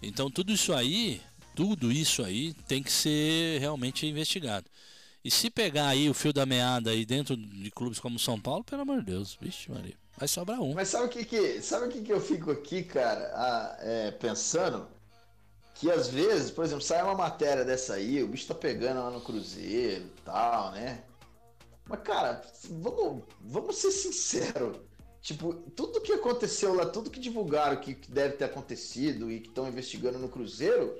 Então 0.00 0.30
tudo 0.30 0.52
isso 0.52 0.72
aí, 0.72 1.20
tudo 1.56 1.90
isso 1.90 2.22
aí 2.22 2.54
tem 2.68 2.80
que 2.80 2.92
ser 2.92 3.58
realmente 3.58 4.06
investigado. 4.06 4.66
E 5.22 5.30
se 5.30 5.50
pegar 5.50 5.88
aí 5.88 6.08
o 6.08 6.14
fio 6.14 6.32
da 6.32 6.46
meada 6.46 6.90
aí 6.90 7.04
dentro 7.04 7.36
de 7.36 7.70
clubes 7.70 7.98
como 7.98 8.18
São 8.18 8.40
Paulo, 8.40 8.64
pelo 8.64 8.82
amor 8.82 9.00
de 9.00 9.06
Deus, 9.06 9.36
vixe 9.40 9.70
Maria, 9.70 9.94
vai 10.16 10.26
sobrar 10.26 10.60
um. 10.60 10.72
Mas 10.72 10.88
sabe 10.88 11.06
o 11.06 11.08
que 11.08 11.24
que, 11.24 11.60
sabe 11.60 11.86
o 11.86 11.88
que, 11.90 12.00
que 12.00 12.12
eu 12.12 12.20
fico 12.20 12.50
aqui, 12.50 12.82
cara, 12.82 13.30
ah, 13.34 13.76
é, 13.80 14.10
pensando? 14.12 14.88
Que 15.74 15.90
às 15.90 16.08
vezes, 16.08 16.50
por 16.50 16.64
exemplo, 16.64 16.82
sai 16.82 17.02
uma 17.02 17.14
matéria 17.14 17.64
dessa 17.64 17.94
aí, 17.94 18.22
o 18.22 18.28
bicho 18.28 18.46
tá 18.46 18.54
pegando 18.54 19.00
lá 19.00 19.10
no 19.10 19.20
Cruzeiro 19.20 20.04
e 20.04 20.22
tal, 20.24 20.72
né? 20.72 21.04
Mas, 21.86 22.00
cara, 22.00 22.42
vamos, 22.70 23.24
vamos 23.40 23.76
ser 23.76 23.90
sinceros. 23.90 24.78
Tipo, 25.20 25.52
tudo 25.76 26.00
que 26.00 26.12
aconteceu 26.12 26.74
lá, 26.74 26.86
tudo 26.86 27.10
que 27.10 27.20
divulgaram 27.20 27.78
que 27.78 27.94
deve 28.08 28.36
ter 28.36 28.44
acontecido 28.44 29.30
e 29.30 29.40
que 29.40 29.48
estão 29.48 29.68
investigando 29.68 30.18
no 30.18 30.30
Cruzeiro, 30.30 30.96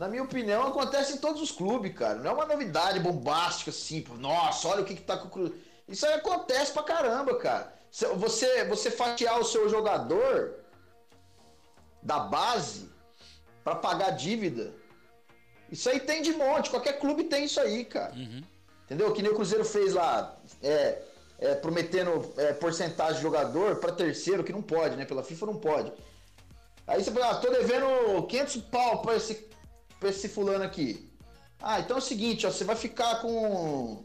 na 0.00 0.08
minha 0.08 0.22
opinião, 0.22 0.66
acontece 0.66 1.12
em 1.12 1.18
todos 1.18 1.42
os 1.42 1.52
clubes, 1.52 1.92
cara. 1.92 2.14
Não 2.14 2.30
é 2.30 2.32
uma 2.32 2.46
novidade 2.46 2.98
bombástica 2.98 3.70
assim, 3.70 4.02
nossa, 4.18 4.66
olha 4.66 4.80
o 4.80 4.84
que, 4.86 4.94
que 4.94 5.02
tá 5.02 5.18
com 5.18 5.28
o 5.28 5.30
Cruzeiro. 5.30 5.62
Isso 5.86 6.06
aí 6.06 6.14
acontece 6.14 6.72
pra 6.72 6.82
caramba, 6.82 7.36
cara. 7.36 7.70
Você, 7.92 8.64
você 8.64 8.90
fatiar 8.90 9.38
o 9.38 9.44
seu 9.44 9.68
jogador 9.68 10.54
da 12.02 12.18
base 12.18 12.88
pra 13.62 13.74
pagar 13.74 14.12
dívida. 14.12 14.72
Isso 15.70 15.90
aí 15.90 16.00
tem 16.00 16.22
de 16.22 16.32
monte, 16.32 16.70
qualquer 16.70 16.98
clube 16.98 17.24
tem 17.24 17.44
isso 17.44 17.60
aí, 17.60 17.84
cara. 17.84 18.14
Entendeu? 18.86 19.12
Que 19.12 19.20
nem 19.20 19.30
o 19.30 19.34
Cruzeiro 19.34 19.66
fez 19.66 19.92
lá, 19.92 20.34
é, 20.62 21.02
é, 21.38 21.54
prometendo 21.56 22.32
é, 22.38 22.54
porcentagem 22.54 23.16
de 23.16 23.22
jogador 23.22 23.76
pra 23.76 23.92
terceiro, 23.92 24.42
que 24.44 24.50
não 24.50 24.62
pode, 24.62 24.96
né? 24.96 25.04
Pela 25.04 25.22
FIFA 25.22 25.44
não 25.44 25.56
pode. 25.56 25.92
Aí 26.86 27.04
você 27.04 27.10
fala, 27.10 27.32
ah, 27.32 27.34
tô 27.34 27.50
devendo 27.50 28.26
500 28.26 28.56
pau 28.62 29.02
pra 29.02 29.14
esse, 29.16 29.49
pra 30.00 30.08
esse 30.08 30.28
fulano 30.28 30.64
aqui. 30.64 31.08
Ah, 31.62 31.78
então 31.78 31.96
é 31.96 32.00
o 32.00 32.02
seguinte, 32.02 32.46
ó, 32.46 32.50
você 32.50 32.64
vai 32.64 32.74
ficar 32.74 33.20
com 33.20 34.02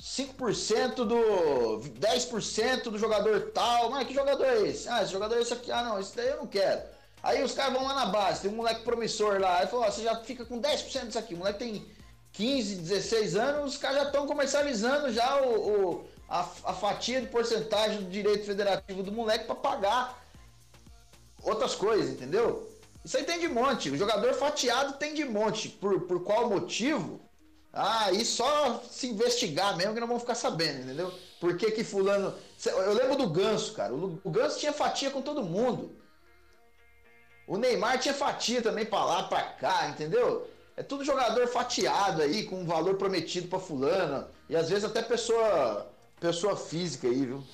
5% 0.00 0.96
do. 0.96 1.78
10% 2.00 2.82
do 2.90 2.98
jogador 2.98 3.52
tal. 3.52 3.90
Mas 3.90 4.06
que 4.06 4.12
jogador 4.14 4.44
é 4.44 4.62
esse? 4.68 4.88
Ah, 4.88 5.02
esse 5.02 5.12
jogador 5.12 5.36
é 5.36 5.40
esse 5.42 5.52
aqui. 5.54 5.70
Ah, 5.70 5.82
não, 5.84 6.00
esse 6.00 6.14
daí 6.16 6.28
eu 6.28 6.38
não 6.38 6.46
quero. 6.46 6.82
Aí 7.22 7.42
os 7.42 7.52
caras 7.54 7.72
vão 7.72 7.84
lá 7.86 7.94
na 7.94 8.06
base, 8.06 8.42
tem 8.42 8.50
um 8.50 8.56
moleque 8.56 8.82
promissor 8.82 9.40
lá. 9.40 9.58
Aí 9.60 9.66
falou, 9.66 9.86
ó, 9.86 9.90
você 9.90 10.02
já 10.02 10.16
fica 10.16 10.44
com 10.44 10.60
10% 10.60 11.06
disso 11.06 11.18
aqui. 11.18 11.32
O 11.34 11.38
moleque 11.38 11.58
tem 11.60 11.86
15, 12.32 12.74
16 12.76 13.36
anos, 13.36 13.72
os 13.74 13.78
caras 13.78 13.98
já 13.98 14.02
estão 14.04 14.26
comercializando 14.26 15.10
já 15.12 15.40
o, 15.40 15.54
o- 16.00 16.08
a, 16.28 16.40
a 16.40 16.72
fatia 16.74 17.20
de 17.20 17.28
porcentagem 17.28 18.02
do 18.02 18.10
direito 18.10 18.44
federativo 18.44 19.02
do 19.02 19.12
moleque 19.12 19.44
pra 19.46 19.54
pagar 19.54 20.22
outras 21.42 21.74
coisas, 21.74 22.10
entendeu? 22.10 22.68
Isso 23.04 23.16
aí 23.16 23.24
tem 23.24 23.38
de 23.38 23.48
monte. 23.48 23.90
O 23.90 23.96
jogador 23.96 24.32
fatiado 24.34 24.94
tem 24.94 25.12
de 25.12 25.24
monte. 25.24 25.68
Por, 25.68 26.02
por 26.02 26.24
qual 26.24 26.48
motivo? 26.48 27.20
Ah, 27.72 28.10
e 28.12 28.24
só 28.24 28.82
se 28.88 29.08
investigar 29.08 29.76
mesmo 29.76 29.94
que 29.94 30.00
não 30.00 30.06
vão 30.06 30.20
ficar 30.20 30.34
sabendo, 30.34 30.84
entendeu? 30.84 31.12
Por 31.40 31.56
que 31.56 31.70
que 31.72 31.84
fulano... 31.84 32.34
Eu 32.64 32.94
lembro 32.94 33.16
do 33.16 33.28
Ganso, 33.28 33.74
cara. 33.74 33.92
O 33.92 34.20
o 34.24 34.30
Ganso 34.30 34.58
tinha 34.58 34.72
fatia 34.72 35.10
com 35.10 35.20
todo 35.20 35.42
mundo. 35.42 35.94
O 37.46 37.58
Neymar 37.58 37.98
tinha 37.98 38.14
fatia 38.14 38.62
também 38.62 38.86
pra 38.86 39.04
lá, 39.04 39.24
pra 39.24 39.42
cá, 39.42 39.88
entendeu? 39.88 40.48
É 40.76 40.82
tudo 40.82 41.04
jogador 41.04 41.46
fatiado 41.46 42.22
aí, 42.22 42.44
com 42.44 42.60
um 42.60 42.66
valor 42.66 42.94
prometido 42.96 43.48
pra 43.48 43.58
fulano. 43.58 44.26
E 44.48 44.56
às 44.56 44.70
vezes 44.70 44.84
até 44.84 45.02
pessoa, 45.02 45.90
pessoa 46.18 46.56
física 46.56 47.06
aí, 47.06 47.26
viu? 47.26 47.44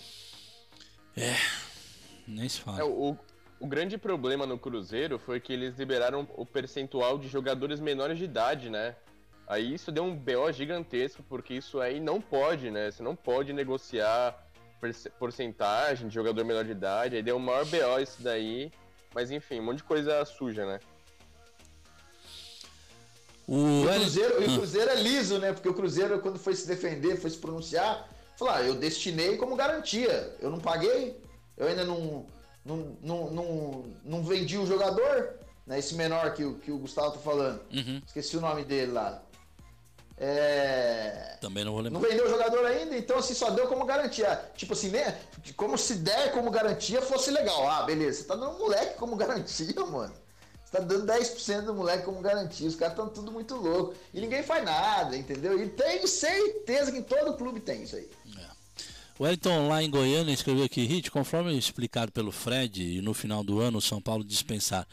É, 1.17 1.35
nem 2.27 2.49
se 2.49 2.61
fala. 2.61 2.81
É, 2.81 2.85
o, 2.85 3.17
o 3.61 3.67
grande 3.67 3.99
problema 3.99 4.47
no 4.47 4.59
Cruzeiro 4.59 5.19
foi 5.19 5.39
que 5.39 5.53
eles 5.53 5.77
liberaram 5.77 6.27
o 6.35 6.47
percentual 6.47 7.19
de 7.19 7.29
jogadores 7.29 7.79
menores 7.79 8.19
de 8.19 8.25
idade, 8.25 8.71
né? 8.71 8.97
Aí 9.47 9.75
isso 9.75 9.93
deu 9.93 10.05
um 10.05 10.15
BO 10.17 10.51
gigantesco, 10.51 11.23
porque 11.29 11.55
isso 11.55 11.81
aí 11.81 12.01
não 12.01 12.21
pode, 12.21 12.71
né? 12.71 12.91
Você 12.91 13.03
não 13.03 13.15
pode 13.15 13.53
negociar 13.53 14.47
porcentagem 15.19 16.09
de 16.09 16.15
jogador 16.15 16.43
menor 16.45 16.65
de 16.65 16.71
idade. 16.71 17.17
Aí 17.17 17.23
deu 17.23 17.37
o 17.37 17.41
maior 17.41 17.67
BO 17.67 18.01
isso 18.01 18.23
daí. 18.23 18.73
Mas 19.15 19.31
enfim, 19.31 19.61
um 19.61 19.65
monte 19.65 19.79
de 19.79 19.85
coisa 19.85 20.25
suja, 20.25 20.65
né? 20.65 20.81
O, 23.47 23.85
E 23.85 23.99
Cruzeiro, 23.99 24.41
o 24.41 24.45
Ah. 24.45 24.57
Cruzeiro 24.57 24.91
é 24.91 24.95
liso, 24.95 25.39
né? 25.39 25.53
Porque 25.53 25.69
o 25.69 25.75
Cruzeiro, 25.75 26.21
quando 26.21 26.39
foi 26.39 26.55
se 26.55 26.67
defender, 26.67 27.17
foi 27.17 27.29
se 27.31 27.39
pronunciar, 27.39 28.09
falou: 28.39 28.55
ah, 28.55 28.63
eu 28.63 28.75
destinei 28.77 29.37
como 29.37 29.57
garantia. 29.57 30.37
Eu 30.41 30.51
não 30.51 30.61
paguei, 30.61 31.21
eu 31.57 31.67
ainda 31.67 31.85
não, 31.85 32.25
não, 32.65 32.97
não, 33.03 33.31
não, 33.31 33.85
não 34.05 34.23
vendi 34.25 34.57
o 34.59 34.67
jogador, 34.67 35.35
né? 35.67 35.79
Esse 35.79 35.95
menor 35.95 36.35
que, 36.35 36.45
o- 36.45 36.55
que 36.59 36.71
o 36.71 36.79
Gustavo 36.79 37.13
tá 37.13 37.19
falando. 37.19 37.61
Uhum. 37.73 38.03
Esqueci 38.07 38.37
o 38.37 38.41
nome 38.41 38.65
dele 38.65 38.93
lá. 38.93 39.23
É... 40.23 41.39
Também 41.41 41.65
não 41.65 41.73
vou 41.73 41.81
lembrar. 41.81 41.99
Não 41.99 42.07
vendeu 42.07 42.27
o 42.27 42.29
jogador 42.29 42.67
ainda, 42.67 42.97
então 42.97 43.19
assim, 43.19 43.33
só 43.33 43.51
deu 43.51 43.67
como 43.67 43.85
garantia. 43.87 44.51
Tipo 44.55 44.75
assim, 44.75 44.91
né? 44.91 45.19
Como 45.57 45.79
se 45.79 45.95
der 45.95 46.33
como 46.33 46.51
garantia 46.51 47.01
fosse 47.01 47.31
legal. 47.31 47.67
Ah, 47.69 47.83
beleza. 47.85 48.19
Você 48.21 48.25
tá 48.29 48.37
dando 48.37 48.59
moleque 48.59 48.99
como 48.99 49.17
garantia, 49.17 49.75
mano. 49.87 50.13
Você 50.63 50.77
tá 50.77 50.81
dando 50.85 51.07
10% 51.11 51.63
do 51.63 51.75
moleque 51.75 52.05
como 52.05 52.21
garantia. 52.21 52.69
Os 52.69 52.77
caras 52.77 52.93
estão 52.93 53.09
tudo 53.09 53.33
muito 53.33 53.57
louco. 53.57 53.95
E 54.13 54.21
ninguém 54.21 54.43
faz 54.43 54.63
nada, 54.63 55.17
entendeu? 55.17 55.59
E 55.61 55.69
tenho 55.71 56.07
certeza 56.07 56.93
que 56.93 56.99
em 56.99 57.03
todo 57.03 57.35
clube 57.39 57.59
tem 57.61 57.83
isso 57.85 57.97
aí. 57.97 58.09
O 59.21 59.25
Wellington 59.25 59.69
lá 59.69 59.83
em 59.83 59.91
Goiânia 59.91 60.33
escreveu 60.33 60.65
aqui, 60.65 60.87
Hit, 60.87 61.11
conforme 61.11 61.55
explicado 61.55 62.11
pelo 62.11 62.33
Fred, 62.33 62.83
e 62.83 63.03
no 63.03 63.13
final 63.13 63.45
do 63.45 63.61
ano 63.61 63.77
o 63.77 63.83
São 63.83 64.01
Paulo 64.01 64.25
dispensar 64.25 64.89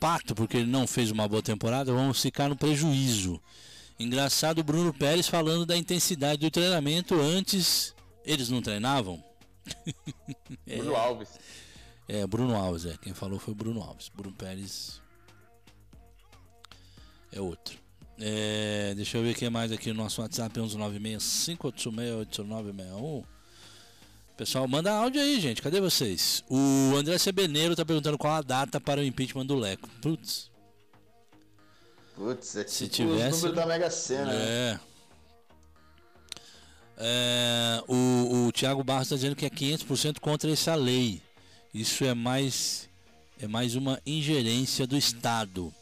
Pato 0.00 0.34
porque 0.34 0.56
ele 0.56 0.68
não 0.68 0.84
fez 0.84 1.12
uma 1.12 1.28
boa 1.28 1.40
temporada, 1.40 1.92
vamos 1.92 2.20
ficar 2.20 2.48
no 2.48 2.56
prejuízo. 2.56 3.40
Engraçado 3.96 4.58
o 4.58 4.64
Bruno 4.64 4.92
Pérez 4.92 5.28
falando 5.28 5.64
da 5.64 5.76
intensidade 5.76 6.40
do 6.40 6.50
treinamento 6.50 7.14
antes. 7.20 7.94
Eles 8.24 8.48
não 8.48 8.60
treinavam? 8.60 9.22
Bruno 10.66 10.92
é, 10.92 10.96
Alves. 10.96 11.28
É, 12.08 12.26
Bruno 12.26 12.56
Alves, 12.56 12.84
é. 12.84 12.96
Quem 12.96 13.14
falou 13.14 13.38
foi 13.38 13.52
o 13.52 13.56
Bruno 13.56 13.80
Alves. 13.80 14.08
Bruno 14.08 14.34
Pérez 14.34 15.00
é 17.30 17.40
outro. 17.40 17.78
É, 18.18 18.92
deixa 18.96 19.18
eu 19.18 19.22
ver 19.22 19.30
o 19.30 19.36
que 19.36 19.48
mais 19.48 19.70
aqui 19.70 19.92
no 19.92 20.02
nosso 20.02 20.20
WhatsApp, 20.20 20.58
1196-586-8961. 20.58 23.37
Pessoal, 24.38 24.68
manda 24.68 24.92
áudio 24.92 25.20
aí, 25.20 25.40
gente. 25.40 25.60
Cadê 25.60 25.80
vocês? 25.80 26.44
O 26.48 26.94
André 26.94 27.18
Sebeneiro 27.18 27.74
tá 27.74 27.84
perguntando 27.84 28.16
qual 28.16 28.34
a 28.34 28.40
data 28.40 28.80
para 28.80 29.00
o 29.00 29.04
impeachment 29.04 29.44
do 29.44 29.56
Leco. 29.56 29.88
Putz. 30.00 30.48
Putz, 32.14 32.54
é 32.54 32.64
Se 32.68 32.86
tipo 32.86 33.10
tivesse... 33.10 33.38
o 33.38 33.48
número 33.48 33.56
da 33.56 33.66
Mega 33.66 33.90
Sena. 33.90 34.26
Né? 34.26 34.38
É. 34.38 34.80
é 36.98 37.82
o, 37.88 38.46
o 38.46 38.52
Thiago 38.52 38.84
Barros 38.84 39.08
está 39.08 39.16
dizendo 39.16 39.34
que 39.34 39.44
é 39.44 39.50
500% 39.50 40.20
contra 40.20 40.48
essa 40.48 40.76
lei. 40.76 41.20
Isso 41.74 42.04
é 42.04 42.14
mais 42.14 42.88
é 43.40 43.48
mais 43.48 43.74
uma 43.74 44.00
ingerência 44.06 44.86
do 44.86 44.96
Estado. 44.96 45.74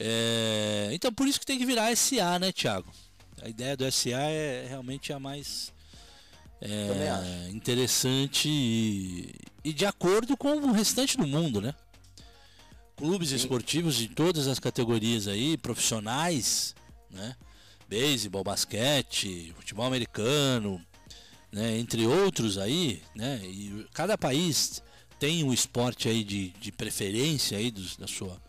É, 0.00 0.88
então 0.90 1.12
por 1.12 1.28
isso 1.28 1.38
que 1.38 1.46
tem 1.46 1.56
que 1.56 1.64
virar 1.64 1.94
SA, 1.94 2.40
né, 2.40 2.50
Thiago? 2.50 2.92
A 3.40 3.48
ideia 3.48 3.76
do 3.76 3.90
SA 3.92 4.10
é 4.10 4.66
realmente 4.68 5.12
a 5.12 5.20
mais 5.20 5.72
é, 6.60 7.50
interessante 7.50 8.48
e, 8.48 9.34
e, 9.64 9.72
de 9.72 9.84
acordo 9.84 10.36
com 10.36 10.56
o 10.56 10.72
restante 10.72 11.16
do 11.16 11.26
mundo, 11.26 11.60
né? 11.60 11.74
Clubes 12.96 13.28
Sim. 13.28 13.36
esportivos 13.36 13.94
de 13.96 14.08
todas 14.08 14.48
as 14.48 14.58
categorias 14.58 15.28
aí, 15.28 15.56
profissionais, 15.56 16.74
né? 17.10 17.36
Beisebol, 17.88 18.42
basquete, 18.42 19.52
futebol 19.56 19.84
americano, 19.84 20.84
né? 21.52 21.78
entre 21.78 22.06
outros 22.06 22.58
aí, 22.58 23.02
né? 23.14 23.40
E 23.44 23.86
cada 23.92 24.18
país 24.18 24.82
tem 25.18 25.44
um 25.44 25.52
esporte 25.52 26.08
aí 26.08 26.24
de, 26.24 26.48
de 26.60 26.72
preferência 26.72 27.56
aí 27.58 27.70
do, 27.70 27.82
da 27.98 28.06
sua 28.06 28.40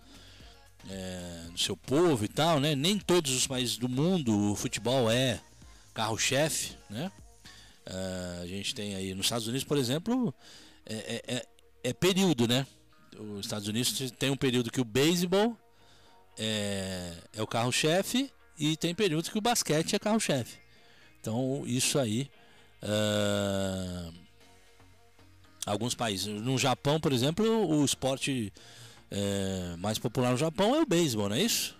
é, 0.89 1.47
do 1.51 1.59
seu 1.59 1.75
povo 1.75 2.23
e 2.23 2.27
tal, 2.27 2.59
né? 2.59 2.73
Nem 2.73 2.97
todos 2.97 3.33
os 3.33 3.45
países 3.45 3.77
do 3.77 3.89
mundo 3.89 4.51
o 4.51 4.55
futebol 4.55 5.11
é 5.11 5.39
carro-chefe, 5.93 6.77
né? 6.89 7.11
Uh, 7.87 8.41
a 8.43 8.45
gente 8.45 8.75
tem 8.75 8.95
aí 8.95 9.13
nos 9.13 9.27
Estados 9.27 9.47
Unidos, 9.47 9.63
por 9.63 9.77
exemplo, 9.77 10.33
é, 10.85 10.93
é, 10.95 11.35
é, 11.35 11.45
é, 11.85 11.93
período, 11.93 12.45
né? 12.45 12.67
Os 13.17 13.45
Estados 13.45 13.67
Unidos 13.67 14.11
tem 14.19 14.29
um 14.29 14.35
período 14.35 14.69
que 14.69 14.81
o 14.81 14.85
beisebol 14.85 15.57
é, 16.37 17.13
é 17.33 17.41
o 17.41 17.47
carro-chefe 17.47 18.29
e 18.59 18.75
tem 18.75 18.93
períodos 18.93 19.29
que 19.29 19.37
o 19.37 19.41
basquete 19.41 19.95
é 19.95 19.99
carro-chefe. 19.99 20.57
Então, 21.21 21.63
isso 21.65 21.97
aí. 21.97 22.29
Uh, 22.83 24.13
alguns 25.65 25.95
países. 25.95 26.27
No 26.27 26.57
Japão, 26.57 26.99
por 26.99 27.13
exemplo, 27.13 27.45
o 27.67 27.85
esporte 27.85 28.51
é, 29.09 29.75
mais 29.77 29.97
popular 29.97 30.31
no 30.31 30.37
Japão 30.37 30.75
é 30.75 30.81
o 30.81 30.85
beisebol, 30.85 31.29
não 31.29 31.35
é 31.37 31.41
isso? 31.41 31.75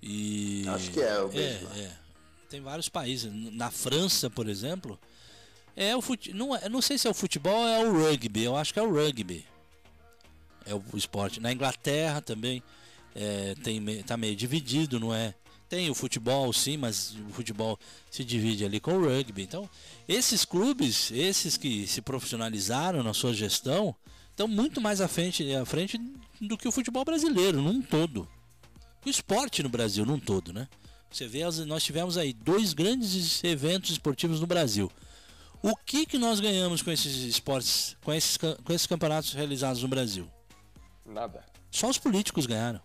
E, 0.00 0.64
Acho 0.68 0.90
que 0.92 1.00
é 1.00 1.20
o 1.20 1.28
beisebol. 1.28 1.72
É, 1.74 1.80
é 1.80 2.03
tem 2.54 2.60
vários 2.60 2.88
países. 2.88 3.32
Na 3.52 3.68
França, 3.70 4.30
por 4.30 4.48
exemplo, 4.48 4.98
é 5.74 5.96
o 5.96 6.00
fute... 6.00 6.32
não, 6.32 6.54
é, 6.54 6.68
não 6.68 6.80
sei 6.80 6.96
se 6.96 7.08
é 7.08 7.10
o 7.10 7.14
futebol 7.14 7.52
ou 7.52 7.66
é 7.66 7.84
o 7.84 7.92
rugby. 7.92 8.44
Eu 8.44 8.56
acho 8.56 8.72
que 8.72 8.78
é 8.78 8.82
o 8.82 8.92
rugby. 8.92 9.44
É 10.64 10.72
o 10.72 10.82
esporte. 10.94 11.40
Na 11.40 11.52
Inglaterra 11.52 12.20
também 12.20 12.62
é, 13.14 13.56
tem, 13.56 14.02
tá 14.04 14.16
meio 14.16 14.36
dividido, 14.36 15.00
não 15.00 15.12
é? 15.12 15.34
Tem 15.68 15.90
o 15.90 15.94
futebol, 15.94 16.52
sim, 16.52 16.76
mas 16.76 17.16
o 17.28 17.32
futebol 17.32 17.76
se 18.08 18.22
divide 18.22 18.64
ali 18.64 18.78
com 18.78 18.92
o 18.92 19.04
rugby. 19.04 19.42
Então, 19.42 19.68
esses 20.06 20.44
clubes, 20.44 21.10
esses 21.10 21.56
que 21.56 21.88
se 21.88 22.00
profissionalizaram 22.00 23.02
na 23.02 23.12
sua 23.12 23.34
gestão, 23.34 23.96
estão 24.30 24.46
muito 24.46 24.80
mais 24.80 25.00
à 25.00 25.08
frente, 25.08 25.52
à 25.54 25.64
frente 25.64 26.00
do 26.40 26.56
que 26.56 26.68
o 26.68 26.72
futebol 26.72 27.04
brasileiro, 27.04 27.60
num 27.60 27.82
todo. 27.82 28.28
O 29.04 29.10
esporte 29.10 29.60
no 29.60 29.68
Brasil, 29.68 30.06
num 30.06 30.20
todo, 30.20 30.52
né? 30.52 30.68
Você 31.14 31.28
vê, 31.28 31.44
nós 31.64 31.84
tivemos 31.84 32.18
aí 32.18 32.32
dois 32.32 32.72
grandes 32.72 33.44
eventos 33.44 33.90
esportivos 33.90 34.40
no 34.40 34.48
Brasil. 34.48 34.90
O 35.62 35.76
que, 35.76 36.04
que 36.06 36.18
nós 36.18 36.40
ganhamos 36.40 36.82
com 36.82 36.90
esses 36.90 37.14
esportes, 37.18 37.96
com 38.02 38.12
esses, 38.12 38.36
com 38.36 38.72
esses 38.72 38.88
campeonatos 38.88 39.32
realizados 39.32 39.80
no 39.80 39.86
Brasil? 39.86 40.28
Nada. 41.06 41.44
Só 41.70 41.88
os 41.88 41.98
políticos 41.98 42.46
ganharam. 42.46 42.80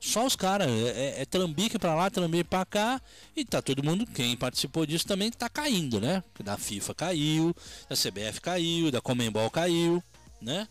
Só 0.00 0.24
os 0.24 0.34
caras. 0.34 0.70
É, 0.70 1.18
é, 1.18 1.22
é 1.22 1.24
trambique 1.26 1.78
pra 1.78 1.94
lá, 1.94 2.08
trambique 2.08 2.44
pra 2.44 2.64
cá. 2.64 3.02
E 3.36 3.44
tá 3.44 3.60
todo 3.60 3.84
mundo, 3.84 4.06
quem 4.06 4.34
participou 4.34 4.86
disso 4.86 5.06
também 5.06 5.30
tá 5.30 5.50
caindo, 5.50 6.00
né? 6.00 6.24
Da 6.42 6.56
FIFA 6.56 6.94
caiu, 6.94 7.54
da 7.86 7.94
CBF 7.94 8.40
caiu, 8.40 8.90
da 8.90 9.02
Comembol 9.02 9.50
caiu, 9.50 10.02
né? 10.40 10.66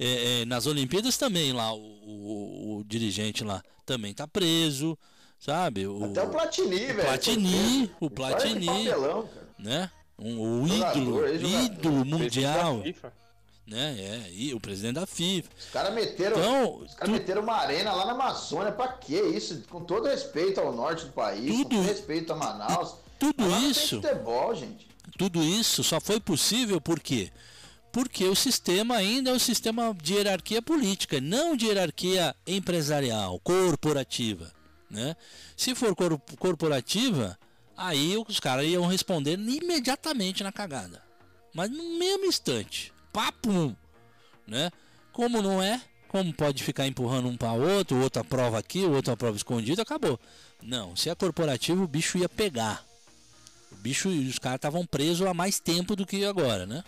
É, 0.00 0.40
é, 0.40 0.44
nas 0.46 0.66
Olimpíadas 0.66 1.18
também 1.18 1.52
lá, 1.52 1.70
o, 1.74 1.80
o, 1.80 2.78
o 2.78 2.84
dirigente 2.84 3.44
lá 3.44 3.62
também 3.84 4.14
tá 4.14 4.26
preso 4.26 4.98
sabe? 5.38 5.86
O, 5.86 6.04
Até 6.04 6.22
o 6.22 6.30
Platini, 6.30 6.78
velho. 6.78 7.02
Platini, 7.02 7.90
o 8.00 8.10
Platini, 8.10 8.66
papelão, 8.66 9.28
né? 9.58 9.90
Um, 10.18 10.62
o 10.62 10.68
ídolo, 10.68 11.28
ídolo 11.28 12.04
mundial. 12.04 12.82
Né? 13.66 13.96
É, 14.00 14.30
e 14.32 14.54
o 14.54 14.58
presidente 14.58 14.94
da 14.94 15.06
FIFA. 15.06 15.50
Os 15.58 15.70
caras 15.70 15.94
meteram, 15.94 16.38
então, 16.38 16.76
os 16.76 16.94
cara 16.94 17.04
tu... 17.04 17.10
meteram 17.10 17.42
uma 17.42 17.54
arena 17.54 17.92
lá 17.92 18.06
na 18.06 18.12
Amazônia, 18.12 18.72
pra 18.72 18.88
quê 18.88 19.20
isso? 19.20 19.62
Com 19.68 19.84
todo 19.84 20.08
respeito 20.08 20.58
ao 20.58 20.72
norte 20.72 21.04
do 21.04 21.12
país, 21.12 21.54
tudo, 21.54 21.64
com 21.64 21.68
todo 21.68 21.82
respeito 21.82 22.32
a 22.32 22.36
Manaus. 22.36 22.94
Tudo 23.18 23.46
isso. 23.68 24.00
Futebol, 24.00 24.54
gente. 24.54 24.88
Tudo 25.18 25.42
isso 25.42 25.84
só 25.84 26.00
foi 26.00 26.18
possível 26.18 26.80
por 26.80 26.98
quê? 26.98 27.30
Porque 27.92 28.24
o 28.24 28.34
sistema 28.34 28.96
ainda 28.96 29.30
é 29.30 29.34
um 29.34 29.38
sistema 29.38 29.94
de 30.02 30.14
hierarquia 30.14 30.62
política, 30.62 31.20
não 31.20 31.54
de 31.54 31.66
hierarquia 31.66 32.34
empresarial, 32.46 33.38
corporativa. 33.40 34.50
Né? 34.90 35.16
Se 35.56 35.74
for 35.74 35.94
corporativa, 36.38 37.38
aí 37.76 38.16
os 38.26 38.40
caras 38.40 38.66
iam 38.66 38.86
responder 38.86 39.38
imediatamente 39.38 40.42
na 40.42 40.52
cagada. 40.52 41.02
Mas 41.54 41.70
no 41.70 41.98
mesmo 41.98 42.26
instante. 42.26 42.92
Papo! 43.12 43.76
Né? 44.46 44.70
Como 45.12 45.42
não 45.42 45.62
é, 45.62 45.80
como 46.08 46.32
pode 46.32 46.62
ficar 46.62 46.86
empurrando 46.86 47.28
um 47.28 47.36
para 47.36 47.52
outro, 47.52 47.96
o 47.96 48.02
outro 48.02 48.20
aprova 48.20 48.58
aqui, 48.58 48.84
o 48.84 48.92
outro 48.92 49.12
aprova 49.12 49.36
escondido, 49.36 49.82
acabou. 49.82 50.18
Não, 50.62 50.96
se 50.96 51.10
é 51.10 51.14
corporativo, 51.14 51.84
o 51.84 51.88
bicho 51.88 52.18
ia 52.18 52.28
pegar. 52.28 52.84
O 53.70 53.76
bicho 53.76 54.08
e 54.08 54.28
os 54.28 54.38
caras 54.38 54.56
estavam 54.56 54.86
presos 54.86 55.26
há 55.26 55.34
mais 55.34 55.60
tempo 55.60 55.94
do 55.94 56.06
que 56.06 56.24
agora, 56.24 56.66
né? 56.66 56.82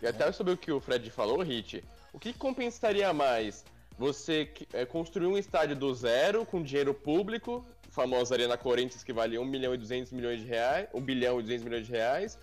E 0.00 0.06
até 0.06 0.32
sobre 0.32 0.54
o 0.54 0.56
que 0.56 0.72
o 0.72 0.80
Fred 0.80 1.10
falou, 1.10 1.42
Hit, 1.42 1.84
o 2.12 2.18
que 2.18 2.32
compensaria 2.32 3.12
mais? 3.12 3.64
Você 3.98 4.50
é, 4.72 4.84
construiu 4.84 5.30
um 5.30 5.38
estádio 5.38 5.76
do 5.76 5.94
zero 5.94 6.44
com 6.44 6.62
dinheiro 6.62 6.94
público, 6.94 7.64
famosa 7.90 8.34
Arena 8.34 8.56
Corinthians 8.56 9.04
que 9.04 9.12
vale 9.12 9.38
1 9.38 9.44
milhão 9.44 9.74
e 9.74 9.76
200 9.76 10.12
milhões 10.12 10.40
de 10.40 10.46
reais, 10.46 10.88
1 10.92 11.00
bilhão 11.00 11.38
e 11.38 11.42
200 11.42 11.64
milhões 11.64 11.86
de 11.86 11.92
reais, 11.92 12.38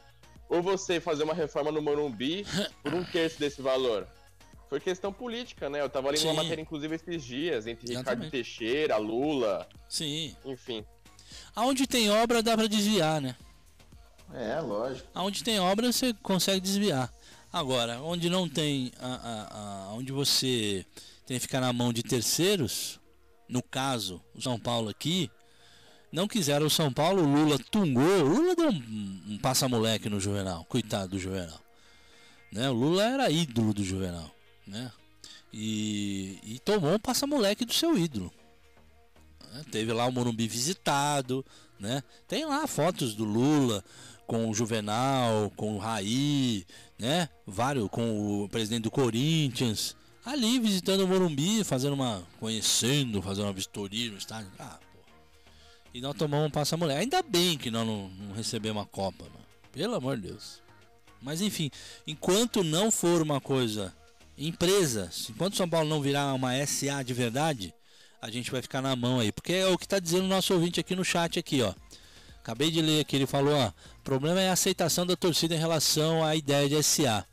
ou 0.48 0.62
você 0.62 1.00
fazer 1.00 1.24
uma 1.24 1.34
reforma 1.34 1.72
no 1.72 1.82
Morumbi 1.82 2.46
por 2.84 2.94
um 2.94 3.04
terço 3.04 3.40
desse 3.40 3.62
valor? 3.62 4.08
Foi 4.70 4.80
questão 4.80 5.12
política, 5.12 5.68
né? 5.68 5.82
Eu 5.82 5.90
tava 5.90 6.10
lendo 6.10 6.20
Sim. 6.20 6.28
uma 6.28 6.44
matéria, 6.44 6.62
inclusive, 6.62 6.96
esses 6.96 7.24
dias, 7.24 7.66
entre 7.66 7.92
Exatamente. 7.92 8.26
Ricardo 8.26 8.32
Teixeira, 8.32 8.98
Lula. 8.98 9.68
Sim. 9.88 10.36
Enfim. 10.46 10.86
Aonde 11.56 11.88
tem 11.88 12.12
obra 12.12 12.44
dá 12.44 12.56
pra 12.56 12.68
desviar, 12.68 13.20
né? 13.20 13.36
É, 14.32 14.60
lógico. 14.60 15.08
Aonde 15.14 15.44
tem 15.44 15.60
obra 15.60 15.92
você 15.92 16.14
consegue 16.22 16.60
desviar. 16.60 17.12
Agora, 17.52 18.00
onde 18.02 18.30
não 18.30 18.48
tem. 18.48 18.92
A, 19.00 19.08
a, 19.08 19.88
a, 19.88 19.94
onde 19.94 20.12
você 20.12 20.86
tem 21.30 21.38
que 21.38 21.44
ficar 21.44 21.62
na 21.62 21.72
mão 21.72 21.94
de 21.94 22.02
terceiros, 22.02 23.00
no 23.48 23.62
caso, 23.62 24.20
o 24.34 24.42
São 24.42 24.60
Paulo 24.60 24.90
aqui, 24.90 25.30
não 26.12 26.28
quiseram 26.28 26.66
o 26.66 26.72
São 26.72 26.92
Paulo, 26.92 27.22
o 27.22 27.32
Lula 27.32 27.60
tungou, 27.70 28.24
o 28.24 28.28
Lula 28.28 28.56
deu 28.56 28.72
um, 28.72 29.24
um 29.28 29.38
passa-moleque 29.38 30.10
no 30.10 30.20
Juvenal, 30.20 30.66
coitado 30.66 31.10
do 31.10 31.20
Juvenal. 31.20 31.62
Né? 32.52 32.68
O 32.68 32.74
Lula 32.74 33.04
era 33.04 33.30
ídolo 33.30 33.76
do 33.76 33.84
Juvenal, 33.84 34.36
né? 34.66 34.92
E, 35.54 36.40
e 36.44 36.60
tomou 36.66 36.96
um 36.96 37.00
passa-moleque 37.00 37.64
do 37.64 37.74
seu 37.74 37.96
ídolo. 37.96 38.34
né? 39.54 39.64
Teve 39.72 39.94
lá 39.94 40.08
o 40.08 40.12
Morumbi 40.12 40.48
visitado, 40.48 41.46
né? 41.80 42.02
Tem 42.28 42.44
lá 42.44 42.66
fotos 42.66 43.14
do 43.14 43.24
Lula 43.24 43.84
com 44.26 44.50
o 44.50 44.54
Juvenal, 44.56 45.52
com 45.56 45.76
o 45.76 45.78
Raí, 45.78 46.66
né? 46.98 47.30
Vários 47.46 47.88
com 47.90 48.46
o 48.46 48.50
presidente 48.50 48.86
do 48.86 48.92
Corinthians, 48.92 49.96
ali 50.32 50.60
visitando 50.60 51.02
o 51.02 51.08
Morumbi, 51.08 51.64
fazendo 51.64 51.94
uma 51.94 52.24
conhecendo, 52.40 53.22
fazendo 53.22 53.46
uma 53.46 53.54
vistoria 53.54 54.12
no 54.12 54.18
estádio. 54.18 54.52
Ah, 54.60 54.80
pô. 54.94 55.00
E 55.94 56.02
nós 56.02 56.16
tomamos 56.16 56.48
um 56.48 56.52
passa 56.52 56.78
mulher. 56.78 56.98
Ainda 56.98 57.22
bem 57.22 57.58
que 57.58 57.72
nós 57.72 57.86
não, 57.86 58.10
não 58.10 58.34
recebemos 58.34 58.82
uma 58.82 58.86
Copa, 58.86 59.24
mano. 59.24 59.46
Pelo 59.72 59.96
amor 59.96 60.18
de 60.18 60.28
Deus. 60.28 60.62
Mas 61.22 61.42
enfim, 61.42 61.70
enquanto 62.08 62.64
não 62.64 62.92
for 62.92 63.22
uma 63.22 63.42
coisa 63.42 63.94
empresa, 64.38 65.10
enquanto 65.30 65.58
São 65.58 65.68
Paulo 65.68 65.90
não 65.90 66.02
virar 66.02 66.34
uma 66.34 66.54
SA 66.66 67.04
de 67.04 67.14
verdade, 67.14 67.74
a 68.22 68.30
gente 68.30 68.52
vai 68.52 68.62
ficar 68.62 68.82
na 68.82 68.96
mão 68.96 69.20
aí, 69.20 69.32
porque 69.32 69.54
é 69.54 69.68
o 69.68 69.78
que 69.78 69.86
está 69.86 70.00
dizendo 70.00 70.24
o 70.24 70.30
nosso 70.30 70.54
ouvinte 70.54 70.80
aqui 70.80 70.96
no 70.96 71.04
chat 71.04 71.38
aqui, 71.38 71.62
ó. 71.62 71.74
Acabei 72.40 72.72
de 72.72 72.82
ler 72.82 73.02
aqui, 73.02 73.18
ele 73.18 73.28
falou, 73.28 73.54
ó, 73.54 73.68
o 73.68 74.04
problema 74.04 74.40
é 74.40 74.50
a 74.50 74.54
aceitação 74.54 75.06
da 75.06 75.16
torcida 75.16 75.56
em 75.56 75.60
relação 75.60 76.24
à 76.24 76.36
ideia 76.36 76.70
de 76.70 76.82
SA. 76.82 77.26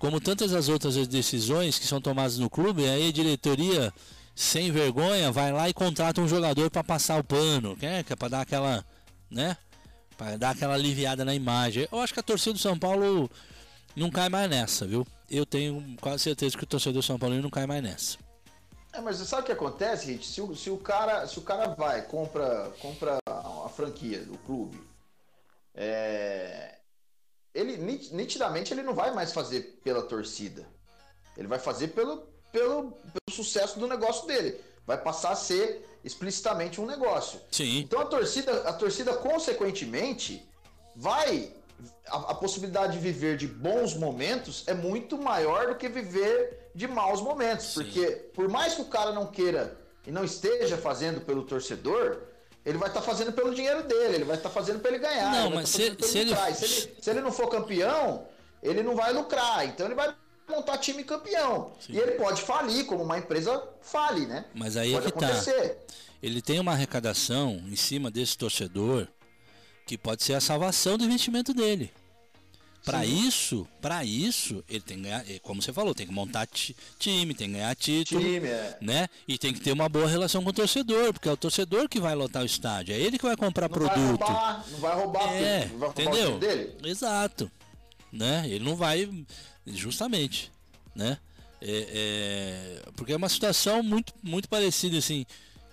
Como 0.00 0.18
tantas 0.18 0.54
as 0.54 0.70
outras 0.70 1.06
decisões 1.06 1.78
que 1.78 1.86
são 1.86 2.00
tomadas 2.00 2.38
no 2.38 2.48
clube, 2.48 2.88
aí 2.88 3.10
a 3.10 3.12
diretoria, 3.12 3.92
sem 4.34 4.72
vergonha, 4.72 5.30
vai 5.30 5.52
lá 5.52 5.68
e 5.68 5.74
contrata 5.74 6.22
um 6.22 6.26
jogador 6.26 6.70
para 6.70 6.82
passar 6.82 7.20
o 7.20 7.22
pano, 7.22 7.76
né? 7.78 8.02
é 8.08 8.16
para 8.16 8.28
dar 8.28 8.40
aquela, 8.40 8.82
né? 9.30 9.58
Para 10.16 10.38
dar 10.38 10.50
aquela 10.50 10.72
aliviada 10.72 11.22
na 11.22 11.34
imagem. 11.34 11.86
Eu 11.92 12.00
acho 12.00 12.14
que 12.14 12.20
a 12.20 12.22
torcida 12.22 12.54
do 12.54 12.58
São 12.58 12.78
Paulo 12.78 13.30
não 13.94 14.10
cai 14.10 14.30
mais 14.30 14.48
nessa, 14.48 14.86
viu? 14.86 15.06
Eu 15.30 15.44
tenho 15.44 15.94
quase 16.00 16.22
certeza 16.22 16.56
que 16.56 16.64
o 16.64 16.66
torcedor 16.66 17.02
do 17.02 17.06
São 17.06 17.18
Paulo 17.18 17.36
não 17.36 17.50
cai 17.50 17.66
mais 17.66 17.82
nessa. 17.82 18.16
É, 18.94 19.02
mas 19.02 19.18
sabe 19.18 19.42
o 19.42 19.46
que 19.46 19.52
acontece, 19.52 20.06
Rich? 20.06 20.28
Se 20.28 20.40
o, 20.40 20.56
se 20.56 20.70
o, 20.70 20.78
cara, 20.78 21.26
se 21.26 21.38
o 21.38 21.42
cara 21.42 21.74
vai, 21.74 22.00
compra, 22.06 22.72
compra 22.80 23.18
a 23.26 23.68
franquia 23.68 24.24
do 24.24 24.38
clube, 24.38 24.80
é, 25.74 26.79
ele 27.54 27.76
nitidamente 28.12 28.72
ele 28.72 28.82
não 28.82 28.94
vai 28.94 29.12
mais 29.12 29.32
fazer 29.32 29.80
pela 29.82 30.02
torcida. 30.02 30.66
Ele 31.36 31.48
vai 31.48 31.58
fazer 31.58 31.88
pelo, 31.88 32.18
pelo, 32.52 32.92
pelo 32.92 33.30
sucesso 33.30 33.78
do 33.78 33.86
negócio 33.86 34.26
dele. 34.26 34.60
Vai 34.86 34.98
passar 34.98 35.32
a 35.32 35.36
ser 35.36 35.86
explicitamente 36.04 36.80
um 36.80 36.86
negócio. 36.86 37.40
Sim. 37.50 37.78
Então 37.80 38.00
a 38.00 38.04
torcida, 38.04 38.68
a 38.68 38.72
torcida 38.72 39.14
consequentemente 39.14 40.48
vai 40.94 41.52
a, 42.08 42.16
a, 42.16 42.34
possibilidade 42.34 42.94
de 42.94 42.98
viver 42.98 43.36
de 43.36 43.46
bons 43.46 43.94
momentos 43.94 44.64
é 44.66 44.74
muito 44.74 45.16
maior 45.16 45.68
do 45.68 45.76
que 45.76 45.88
viver 45.88 46.70
de 46.74 46.86
maus 46.86 47.20
momentos, 47.20 47.74
Sim. 47.74 47.84
porque 47.84 48.06
por 48.34 48.48
mais 48.48 48.74
que 48.74 48.82
o 48.82 48.86
cara 48.86 49.12
não 49.12 49.26
queira 49.26 49.78
e 50.06 50.10
não 50.10 50.24
esteja 50.24 50.76
fazendo 50.76 51.20
pelo 51.22 51.42
torcedor, 51.42 52.22
ele 52.64 52.78
vai 52.78 52.88
estar 52.88 53.00
tá 53.00 53.06
fazendo 53.06 53.32
pelo 53.32 53.54
dinheiro 53.54 53.82
dele, 53.84 54.16
ele 54.16 54.24
vai 54.24 54.36
estar 54.36 54.48
tá 54.48 54.54
fazendo 54.54 54.80
para 54.80 54.90
ele 54.90 54.98
ganhar. 54.98 55.30
Não, 55.32 55.50
mas 55.50 55.70
tá 55.70 55.78
se, 55.78 55.96
se, 56.08 56.18
ele... 56.18 56.34
se, 56.34 56.64
ele... 56.64 56.96
se 57.00 57.10
ele 57.10 57.20
não 57.20 57.32
for 57.32 57.48
campeão, 57.48 58.26
ele 58.62 58.82
não 58.82 58.94
vai 58.94 59.12
lucrar, 59.12 59.66
então 59.66 59.86
ele 59.86 59.94
vai 59.94 60.14
montar 60.48 60.78
time 60.78 61.04
campeão. 61.04 61.72
Sim. 61.80 61.94
E 61.94 61.98
ele 61.98 62.12
pode 62.12 62.42
falir, 62.42 62.84
como 62.84 63.02
uma 63.02 63.18
empresa 63.18 63.62
fale, 63.80 64.26
né? 64.26 64.44
Mas 64.54 64.76
aí 64.76 64.92
pode 64.92 65.06
é 65.06 65.10
que 65.10 65.18
tá. 65.18 65.26
acontecer. 65.26 65.68
tá. 65.70 65.94
Ele 66.22 66.42
tem 66.42 66.60
uma 66.60 66.72
arrecadação 66.72 67.62
em 67.66 67.76
cima 67.76 68.10
desse 68.10 68.36
torcedor 68.36 69.08
que 69.86 69.96
pode 69.96 70.22
ser 70.22 70.34
a 70.34 70.40
salvação 70.40 70.98
do 70.98 71.04
investimento 71.04 71.54
dele. 71.54 71.90
Para 72.84 73.04
isso, 73.04 73.66
para 73.80 74.04
isso, 74.04 74.64
ele 74.68 74.80
tem 74.80 74.96
que 74.96 75.02
ganhar, 75.02 75.30
é, 75.30 75.38
como 75.40 75.60
você 75.60 75.72
falou, 75.72 75.94
tem 75.94 76.06
que 76.06 76.12
montar 76.12 76.46
time, 76.46 77.34
tem 77.34 77.48
que 77.48 77.54
ganhar 77.54 77.74
título, 77.76 78.20
time, 78.20 78.48
é. 78.48 78.78
né? 78.80 79.08
E 79.28 79.36
tem 79.36 79.52
que 79.52 79.60
ter 79.60 79.72
uma 79.72 79.88
boa 79.88 80.08
relação 80.08 80.42
com 80.42 80.48
o 80.48 80.52
torcedor, 80.52 81.12
porque 81.12 81.28
é 81.28 81.32
o 81.32 81.36
torcedor 81.36 81.88
que 81.88 82.00
vai 82.00 82.14
lotar 82.14 82.42
o 82.42 82.46
estádio, 82.46 82.94
é 82.94 82.98
ele 82.98 83.18
que 83.18 83.26
vai 83.26 83.36
comprar 83.36 83.68
não 83.68 83.74
produto. 83.74 84.18
Vai 84.20 84.36
roubar, 84.36 84.64
não 84.70 84.78
vai 84.78 84.94
roubar, 84.96 85.32
é, 85.32 85.66
não 85.66 85.78
vai 85.78 85.88
roubar 85.88 85.90
entendeu? 85.90 86.38
dele. 86.38 86.74
Exato, 86.84 87.50
né? 88.10 88.44
Ele 88.46 88.64
não 88.64 88.74
vai, 88.74 89.08
justamente, 89.66 90.50
né? 90.94 91.18
É, 91.62 92.80
é, 92.82 92.90
porque 92.96 93.12
é 93.12 93.16
uma 93.16 93.28
situação 93.28 93.82
muito, 93.82 94.14
muito 94.22 94.48
parecida 94.48 94.96
assim. 94.96 95.26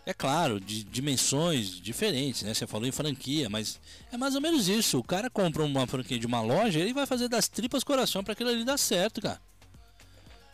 É 0.08 0.14
claro, 0.14 0.58
de 0.58 0.86
dimensões 0.86 1.82
diferentes, 1.82 2.44
né? 2.44 2.54
Você 2.54 2.66
falou 2.66 2.88
em 2.88 2.94
franquia, 2.94 3.50
mas 3.50 3.78
é 4.10 4.16
mais 4.16 4.36
ou 4.36 4.42
menos 4.42 4.70
isso. 4.70 4.98
O 4.98 5.04
cara 5.04 5.30
compra 5.30 5.62
uma 5.62 5.86
franquia 5.86 6.18
de 6.18 6.26
uma 6.26 6.40
loja, 6.40 6.80
ele 6.80 6.94
vai 6.94 7.06
fazer 7.06 7.28
das 7.28 7.50
tripas 7.50 7.84
coração 7.84 8.24
para 8.24 8.32
aquilo 8.32 8.50
ali 8.50 8.64
dar 8.64 8.78
certo, 8.78 9.22
cara. 9.22 9.42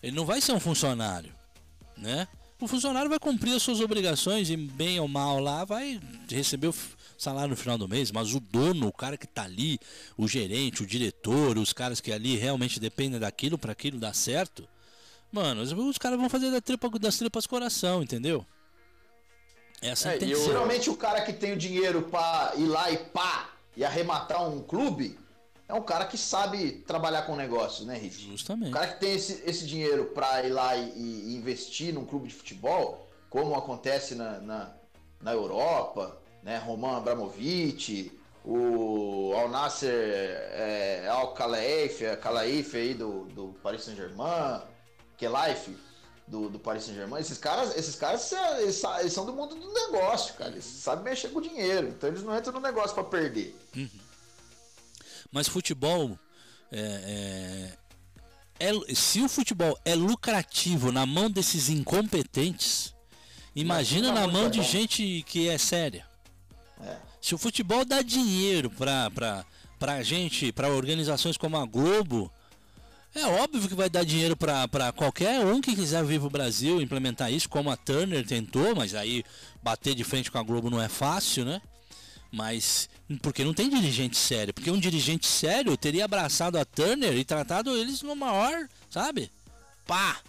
Ele 0.01 0.15
não 0.15 0.25
vai 0.25 0.41
ser 0.41 0.53
um 0.53 0.59
funcionário, 0.59 1.31
né? 1.95 2.27
O 2.59 2.67
funcionário 2.67 3.11
vai 3.11 3.19
cumprir 3.19 3.53
as 3.53 3.61
suas 3.61 3.79
obrigações 3.79 4.49
e 4.49 4.57
bem 4.57 4.99
ou 4.99 5.07
mal 5.07 5.37
lá 5.39 5.63
vai 5.63 6.01
receber 6.31 6.69
o 6.69 6.75
salário 7.15 7.51
no 7.51 7.55
final 7.55 7.77
do 7.77 7.87
mês, 7.87 8.11
mas 8.11 8.33
o 8.33 8.39
dono, 8.39 8.87
o 8.87 8.91
cara 8.91 9.17
que 9.17 9.27
tá 9.27 9.43
ali, 9.43 9.77
o 10.17 10.27
gerente, 10.27 10.81
o 10.81 10.87
diretor, 10.87 11.59
os 11.59 11.71
caras 11.71 12.01
que 12.01 12.11
ali 12.11 12.35
realmente 12.37 12.79
dependem 12.79 13.19
daquilo 13.19 13.59
para 13.59 13.73
aquilo 13.73 13.99
dar 13.99 14.15
certo, 14.15 14.67
mano, 15.31 15.61
os 15.61 15.97
caras 15.99 16.19
vão 16.19 16.27
fazer 16.27 16.49
das 16.49 16.61
tripas, 16.61 16.89
das 16.99 17.17
tripas 17.19 17.45
coração, 17.45 18.01
entendeu? 18.01 18.43
Essa 19.83 20.13
é, 20.13 20.17
eu... 20.21 20.45
Geralmente 20.45 20.89
o 20.89 20.95
cara 20.95 21.21
que 21.21 21.33
tem 21.33 21.51
o 21.53 21.57
dinheiro 21.57 22.03
para 22.03 22.53
ir 22.55 22.67
lá 22.67 22.89
e 22.89 22.97
pá 22.97 23.49
e 23.75 23.83
arrematar 23.83 24.47
um 24.47 24.61
clube 24.61 25.19
é 25.67 25.73
um 25.73 25.81
cara 25.81 26.05
que 26.05 26.17
sabe 26.17 26.83
trabalhar 26.87 27.23
com 27.23 27.35
negócio, 27.35 27.85
né, 27.85 27.97
Rich? 27.97 28.27
Justamente. 28.29 28.69
O 28.69 28.73
cara 28.73 28.87
que 28.87 28.99
tem 28.99 29.13
esse, 29.13 29.43
esse 29.45 29.65
dinheiro 29.65 30.05
para 30.05 30.43
ir 30.43 30.49
lá 30.49 30.75
e, 30.75 30.89
e, 30.95 31.35
investir 31.35 31.93
num 31.93 32.05
clube 32.05 32.27
de 32.27 32.33
futebol, 32.33 33.09
como 33.29 33.55
acontece 33.55 34.13
na, 34.13 34.39
na, 34.39 34.73
na 35.21 35.31
Europa, 35.31 36.17
né? 36.43 36.57
Roman 36.59 36.97
Abramovich, 36.97 38.11
o 38.45 39.33
Al 39.35 39.49
Nasser 39.49 39.91
é, 39.91 41.07
Al 41.09 41.33
Khalaif 41.33 42.75
aí 42.75 42.93
do, 42.93 43.25
do 43.25 43.55
Paris 43.63 43.83
Saint-Germain, 43.83 44.61
Kelaif 45.17 45.69
do, 46.27 46.49
do 46.49 46.59
Paris 46.59 46.85
Saint-Germain, 46.85 47.19
esses 47.19 47.37
caras, 47.37 47.75
esses 47.75 47.95
caras 47.95 48.31
eles, 48.59 48.81
eles, 48.99 49.13
são 49.13 49.25
do 49.25 49.33
mundo 49.33 49.55
do 49.55 49.73
negócio, 49.73 50.33
cara. 50.35 50.51
Eles 50.51 50.65
sabem 50.65 51.03
mexer 51.03 51.29
com 51.29 51.41
dinheiro, 51.41 51.89
então 51.89 52.09
eles 52.09 52.23
não 52.23 52.37
entram 52.37 52.53
no 52.53 52.59
negócio 52.59 52.93
para 52.93 53.03
perder. 53.03 53.57
Uhum. 53.75 53.89
Mas 55.31 55.47
futebol 55.47 56.17
é, 56.71 57.75
é, 58.59 58.67
é, 58.69 58.95
se 58.95 59.21
o 59.21 59.29
futebol 59.29 59.77
é 59.83 59.95
lucrativo 59.95 60.91
na 60.91 61.05
mão 61.05 61.29
desses 61.29 61.69
incompetentes, 61.69 62.93
imagina 63.55 64.11
na 64.11 64.27
mão 64.27 64.49
de 64.49 64.61
gente 64.63 65.23
que 65.27 65.49
é 65.49 65.57
séria. 65.57 66.05
É. 66.81 66.97
Se 67.21 67.35
o 67.35 67.37
futebol 67.37 67.85
dá 67.85 68.01
dinheiro 68.01 68.69
para 68.69 69.09
pra, 69.11 69.45
pra 69.79 70.03
gente, 70.03 70.51
para 70.51 70.69
organizações 70.69 71.37
como 71.37 71.57
a 71.57 71.65
Globo, 71.65 72.31
é 73.15 73.25
óbvio 73.27 73.67
que 73.67 73.75
vai 73.75 73.89
dar 73.89 74.03
dinheiro 74.03 74.35
para 74.35 74.91
qualquer 74.91 75.45
um 75.45 75.61
que 75.61 75.75
quiser 75.75 76.03
vir 76.03 76.19
pro 76.19 76.29
Brasil 76.29 76.81
implementar 76.81 77.31
isso, 77.31 77.47
como 77.47 77.69
a 77.69 77.77
Turner 77.77 78.25
tentou, 78.25 78.75
mas 78.75 78.95
aí 78.95 79.23
bater 79.61 79.93
de 79.93 80.03
frente 80.03 80.31
com 80.31 80.37
a 80.37 80.43
Globo 80.43 80.69
não 80.69 80.81
é 80.81 80.89
fácil, 80.89 81.45
né? 81.45 81.61
Mas 82.31 82.89
porque 83.21 83.43
não 83.43 83.53
tem 83.53 83.69
dirigente 83.69 84.17
sério, 84.17 84.53
porque 84.53 84.71
um 84.71 84.79
dirigente 84.79 85.27
sério 85.27 85.77
teria 85.77 86.05
abraçado 86.05 86.57
a 86.57 86.65
Turner 86.65 87.15
e 87.15 87.23
tratado 87.23 87.77
eles 87.77 88.01
no 88.01 88.15
maior, 88.15 88.67
sabe? 88.89 89.29
Pá! 89.85 90.19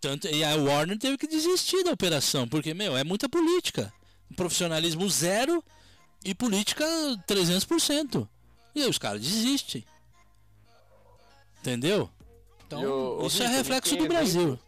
Tanto, 0.00 0.28
e 0.28 0.44
a 0.44 0.54
Warner 0.56 0.98
teve 0.98 1.16
que 1.16 1.26
desistir 1.26 1.82
da 1.82 1.92
operação, 1.92 2.46
porque, 2.46 2.74
meu, 2.74 2.96
é 2.96 3.04
muita 3.04 3.28
política. 3.28 3.92
Profissionalismo 4.36 5.08
zero 5.08 5.64
e 6.24 6.34
política 6.34 6.84
300%. 7.26 8.28
E 8.74 8.82
aí 8.82 8.88
os 8.88 8.98
caras 8.98 9.22
desistem. 9.22 9.84
Entendeu? 11.68 12.08
Então, 12.66 12.82
eu, 12.82 13.26
isso 13.26 13.42
é 13.42 13.46
reflexo 13.46 13.96
do 13.96 14.06
Brasil. 14.06 14.58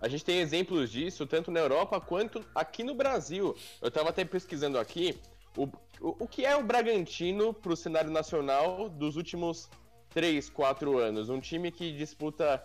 A 0.00 0.08
gente 0.08 0.24
tem 0.24 0.38
exemplos 0.38 0.90
disso 0.90 1.26
tanto 1.26 1.50
na 1.50 1.58
Europa 1.58 2.00
quanto 2.00 2.44
aqui 2.54 2.84
no 2.84 2.94
Brasil. 2.94 3.56
Eu 3.80 3.88
estava 3.88 4.10
até 4.10 4.24
pesquisando 4.24 4.78
aqui 4.78 5.18
o, 5.56 5.64
o, 6.00 6.24
o 6.24 6.28
que 6.28 6.44
é 6.44 6.56
o 6.56 6.62
Bragantino 6.62 7.52
para 7.52 7.72
o 7.72 7.76
cenário 7.76 8.10
nacional 8.10 8.88
dos 8.88 9.16
últimos 9.16 9.68
3, 10.10 10.48
4 10.50 10.98
anos. 10.98 11.28
Um 11.28 11.40
time 11.40 11.72
que 11.72 11.92
disputa 11.92 12.64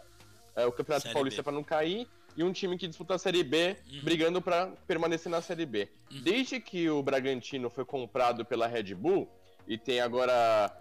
é, 0.55 0.65
o 0.65 0.71
Campeonato 0.71 1.03
série 1.03 1.13
Paulista 1.13 1.41
para 1.41 1.53
não 1.53 1.63
cair 1.63 2.07
e 2.35 2.43
um 2.43 2.51
time 2.51 2.77
que 2.77 2.87
disputa 2.87 3.15
a 3.15 3.17
Série 3.17 3.43
B 3.43 3.75
uhum. 3.91 4.01
brigando 4.03 4.41
para 4.41 4.67
permanecer 4.87 5.31
na 5.31 5.41
Série 5.41 5.65
B. 5.65 5.89
Uhum. 6.11 6.21
Desde 6.21 6.59
que 6.59 6.89
o 6.89 7.01
Bragantino 7.01 7.69
foi 7.69 7.85
comprado 7.85 8.45
pela 8.45 8.67
Red 8.67 8.93
Bull 8.95 9.29
e 9.67 9.77
tem 9.77 9.99
agora 9.99 10.71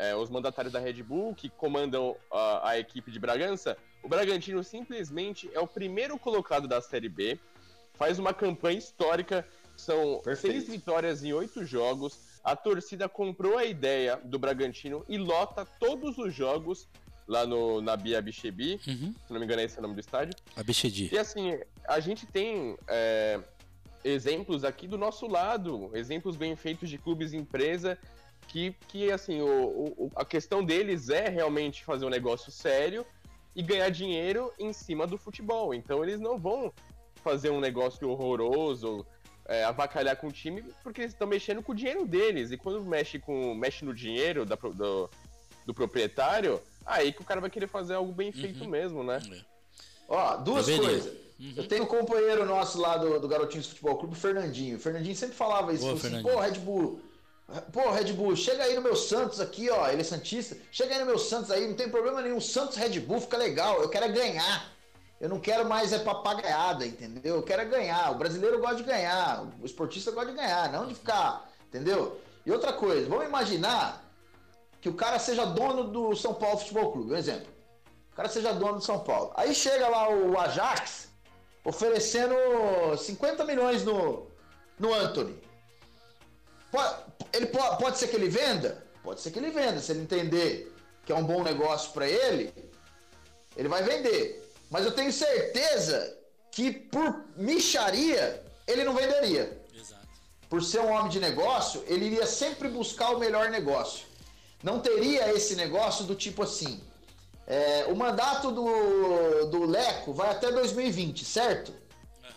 é, 0.00 0.16
os 0.16 0.30
mandatários 0.30 0.72
da 0.72 0.80
Red 0.80 1.02
Bull, 1.02 1.34
que 1.34 1.50
comandam 1.50 2.16
a, 2.32 2.70
a 2.70 2.78
equipe 2.78 3.10
de 3.10 3.18
Bragança, 3.18 3.76
o 4.02 4.08
Bragantino 4.08 4.64
simplesmente 4.64 5.50
é 5.52 5.60
o 5.60 5.66
primeiro 5.66 6.18
colocado 6.18 6.66
da 6.66 6.80
Série 6.80 7.08
B, 7.08 7.38
faz 7.94 8.18
uma 8.18 8.32
campanha 8.32 8.78
histórica, 8.78 9.46
são 9.76 10.20
Perfeito. 10.24 10.54
seis 10.54 10.68
vitórias 10.68 11.22
em 11.22 11.34
oito 11.34 11.64
jogos. 11.66 12.18
A 12.42 12.56
torcida 12.56 13.08
comprou 13.10 13.58
a 13.58 13.66
ideia 13.66 14.16
do 14.16 14.38
Bragantino 14.38 15.04
e 15.06 15.18
lota 15.18 15.66
todos 15.78 16.16
os 16.16 16.34
jogos 16.34 16.88
lá 17.28 17.46
no, 17.46 17.82
na 17.82 17.94
Bia 17.94 18.22
Bichebi, 18.22 18.80
uhum. 18.88 19.14
se 19.26 19.32
não 19.32 19.38
me 19.38 19.44
engano 19.44 19.60
é 19.60 19.64
esse 19.64 19.78
o 19.78 19.82
nome 19.82 19.94
do 19.94 20.00
estádio. 20.00 20.34
Abichedi. 20.56 21.10
E 21.12 21.18
assim, 21.18 21.58
a 21.86 22.00
gente 22.00 22.26
tem 22.26 22.76
é, 22.88 23.38
exemplos 24.02 24.64
aqui 24.64 24.88
do 24.88 24.96
nosso 24.96 25.26
lado, 25.26 25.90
exemplos 25.92 26.36
bem 26.36 26.56
feitos 26.56 26.88
de 26.88 26.96
clubes 26.96 27.34
empresa 27.34 27.98
que, 28.50 28.74
que 28.88 29.12
assim, 29.12 29.40
o, 29.40 29.94
o, 29.96 30.10
a 30.16 30.24
questão 30.24 30.64
deles 30.64 31.08
é 31.08 31.28
realmente 31.28 31.84
fazer 31.84 32.04
um 32.04 32.10
negócio 32.10 32.50
sério 32.50 33.06
e 33.54 33.62
ganhar 33.62 33.88
dinheiro 33.90 34.52
em 34.58 34.72
cima 34.72 35.06
do 35.06 35.16
futebol. 35.16 35.72
Então 35.72 36.02
eles 36.02 36.18
não 36.18 36.36
vão 36.36 36.72
fazer 37.22 37.50
um 37.50 37.60
negócio 37.60 38.08
horroroso, 38.08 39.06
é, 39.46 39.62
avacalhar 39.62 40.16
com 40.16 40.26
o 40.26 40.32
time, 40.32 40.64
porque 40.82 41.02
eles 41.02 41.12
estão 41.12 41.28
mexendo 41.28 41.62
com 41.62 41.70
o 41.70 41.74
dinheiro 41.74 42.04
deles. 42.04 42.50
E 42.50 42.56
quando 42.56 42.82
mexe, 42.82 43.20
com, 43.20 43.54
mexe 43.54 43.84
no 43.84 43.94
dinheiro 43.94 44.44
da, 44.44 44.56
do, 44.56 45.08
do 45.64 45.72
proprietário, 45.72 46.60
aí 46.84 47.12
que 47.12 47.22
o 47.22 47.24
cara 47.24 47.40
vai 47.40 47.50
querer 47.50 47.68
fazer 47.68 47.94
algo 47.94 48.12
bem 48.12 48.32
feito 48.32 48.64
uhum. 48.64 48.70
mesmo, 48.70 49.04
né? 49.04 49.22
É. 49.30 49.44
Ó, 50.08 50.36
duas 50.38 50.66
coisas. 50.66 51.06
Uhum. 51.38 51.54
Eu 51.56 51.68
tenho 51.68 51.84
um 51.84 51.86
companheiro 51.86 52.44
nosso 52.44 52.80
lá 52.80 52.96
do, 52.96 53.20
do 53.20 53.28
Garotinhos 53.28 53.68
Futebol 53.68 53.96
Clube, 53.96 54.14
o 54.14 54.18
Fernandinho. 54.18 54.76
O 54.76 54.80
Fernandinho 54.80 55.14
sempre 55.14 55.36
falava 55.36 55.72
isso. 55.72 55.84
Boa, 55.84 55.94
assim, 55.94 56.20
Pô, 56.20 56.40
Red 56.40 56.58
Bull, 56.58 57.00
Pô, 57.72 57.90
Red 57.90 58.12
Bull, 58.12 58.36
chega 58.36 58.62
aí 58.62 58.74
no 58.74 58.82
meu 58.82 58.94
Santos 58.94 59.40
aqui, 59.40 59.68
ó. 59.70 59.88
Ele 59.88 60.02
é 60.02 60.04
Santista. 60.04 60.56
Chega 60.70 60.94
aí 60.94 61.00
no 61.00 61.06
meu 61.06 61.18
Santos 61.18 61.50
aí, 61.50 61.66
não 61.66 61.74
tem 61.74 61.88
problema 61.88 62.22
nenhum. 62.22 62.40
Santos 62.40 62.76
Red 62.76 63.00
Bull 63.00 63.20
fica 63.20 63.36
legal. 63.36 63.82
Eu 63.82 63.88
quero 63.88 64.06
é 64.06 64.08
ganhar. 64.08 64.72
Eu 65.20 65.28
não 65.28 65.38
quero 65.38 65.68
mais 65.68 65.92
é 65.92 65.98
papagaiada, 65.98 66.86
entendeu? 66.86 67.36
Eu 67.36 67.42
quero 67.42 67.62
é 67.62 67.64
ganhar. 67.64 68.10
O 68.12 68.14
brasileiro 68.14 68.58
gosta 68.60 68.76
de 68.76 68.84
ganhar. 68.84 69.46
O 69.60 69.66
esportista 69.66 70.10
gosta 70.12 70.30
de 70.30 70.36
ganhar, 70.36 70.72
não 70.72 70.86
de 70.86 70.94
ficar, 70.94 71.50
entendeu? 71.68 72.18
E 72.46 72.50
outra 72.50 72.72
coisa, 72.72 73.06
vamos 73.08 73.26
imaginar 73.26 74.02
que 74.80 74.88
o 74.88 74.94
cara 74.94 75.18
seja 75.18 75.44
dono 75.44 75.84
do 75.84 76.16
São 76.16 76.32
Paulo 76.32 76.58
Futebol 76.58 76.92
Clube, 76.92 77.12
um 77.12 77.16
exemplo. 77.16 77.52
O 78.12 78.16
cara 78.16 78.28
seja 78.28 78.54
dono 78.54 78.78
do 78.78 78.84
São 78.84 79.00
Paulo. 79.00 79.30
Aí 79.36 79.54
chega 79.54 79.88
lá 79.88 80.08
o 80.08 80.38
Ajax 80.38 81.10
oferecendo 81.64 82.34
50 82.96 83.44
milhões 83.44 83.84
no, 83.84 84.26
no 84.78 84.94
Anthony. 84.94 85.38
Pode, 86.70 87.04
ele 87.32 87.46
pode, 87.46 87.78
pode 87.78 87.98
ser 87.98 88.08
que 88.08 88.16
ele 88.16 88.28
venda? 88.28 88.84
Pode 89.02 89.20
ser 89.20 89.30
que 89.30 89.38
ele 89.38 89.50
venda. 89.50 89.80
Se 89.80 89.92
ele 89.92 90.02
entender 90.02 90.72
que 91.04 91.12
é 91.12 91.14
um 91.14 91.24
bom 91.24 91.42
negócio 91.42 91.92
para 91.92 92.08
ele, 92.08 92.52
ele 93.56 93.68
vai 93.68 93.82
vender. 93.82 94.52
Mas 94.70 94.84
eu 94.84 94.92
tenho 94.92 95.12
certeza 95.12 96.16
que 96.50 96.72
por 96.72 97.24
micharia 97.36 98.42
ele 98.66 98.84
não 98.84 98.94
venderia. 98.94 99.60
Exato. 99.74 100.06
Por 100.48 100.62
ser 100.62 100.80
um 100.80 100.90
homem 100.90 101.08
de 101.08 101.18
negócio, 101.18 101.82
ele 101.86 102.06
iria 102.06 102.26
sempre 102.26 102.68
buscar 102.68 103.10
o 103.10 103.18
melhor 103.18 103.50
negócio. 103.50 104.06
Não 104.62 104.80
teria 104.80 105.32
esse 105.32 105.56
negócio 105.56 106.04
do 106.04 106.14
tipo 106.14 106.42
assim. 106.42 106.80
É, 107.46 107.86
o 107.88 107.96
mandato 107.96 108.52
do, 108.52 109.46
do 109.46 109.64
Leco 109.64 110.12
vai 110.12 110.30
até 110.30 110.52
2020, 110.52 111.24
certo? 111.24 111.70
Uhum. 111.70 112.28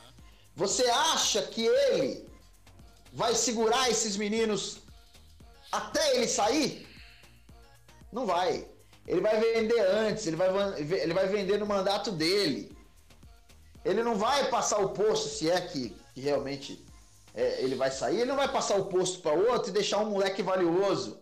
Você 0.56 0.86
acha 0.90 1.44
que 1.44 1.64
ele 1.66 2.33
vai 3.14 3.36
segurar 3.36 3.90
esses 3.90 4.18
meninos 4.18 4.80
até 5.72 6.16
ele 6.16 6.28
sair? 6.28 6.88
Não 8.12 8.26
vai. 8.26 8.68
Ele 9.08 9.22
vai 9.22 9.40
vender 9.40 9.80
antes, 9.80 10.26
ele 10.26 10.36
vai, 10.36 10.50
ele 10.82 11.14
vai 11.14 11.28
vender 11.28 11.60
no 11.60 11.66
mandato 11.66 12.12
dele. 12.12 12.76
Ele 13.86 14.02
não 14.02 14.16
vai 14.16 14.50
passar 14.50 14.80
o 14.80 14.90
posto, 14.90 15.30
se 15.30 15.50
é 15.50 15.60
que, 15.62 15.96
que 16.14 16.22
realmente 16.22 16.84
é, 17.34 17.62
ele 17.62 17.76
vai 17.76 17.92
sair, 17.92 18.22
ele 18.22 18.30
não 18.30 18.36
vai 18.36 18.48
passar 18.52 18.78
o 18.78 18.86
posto 18.86 19.20
para 19.20 19.34
outro 19.34 19.70
e 19.70 19.74
deixar 19.74 20.00
um 20.00 20.10
moleque 20.10 20.42
valioso 20.42 21.22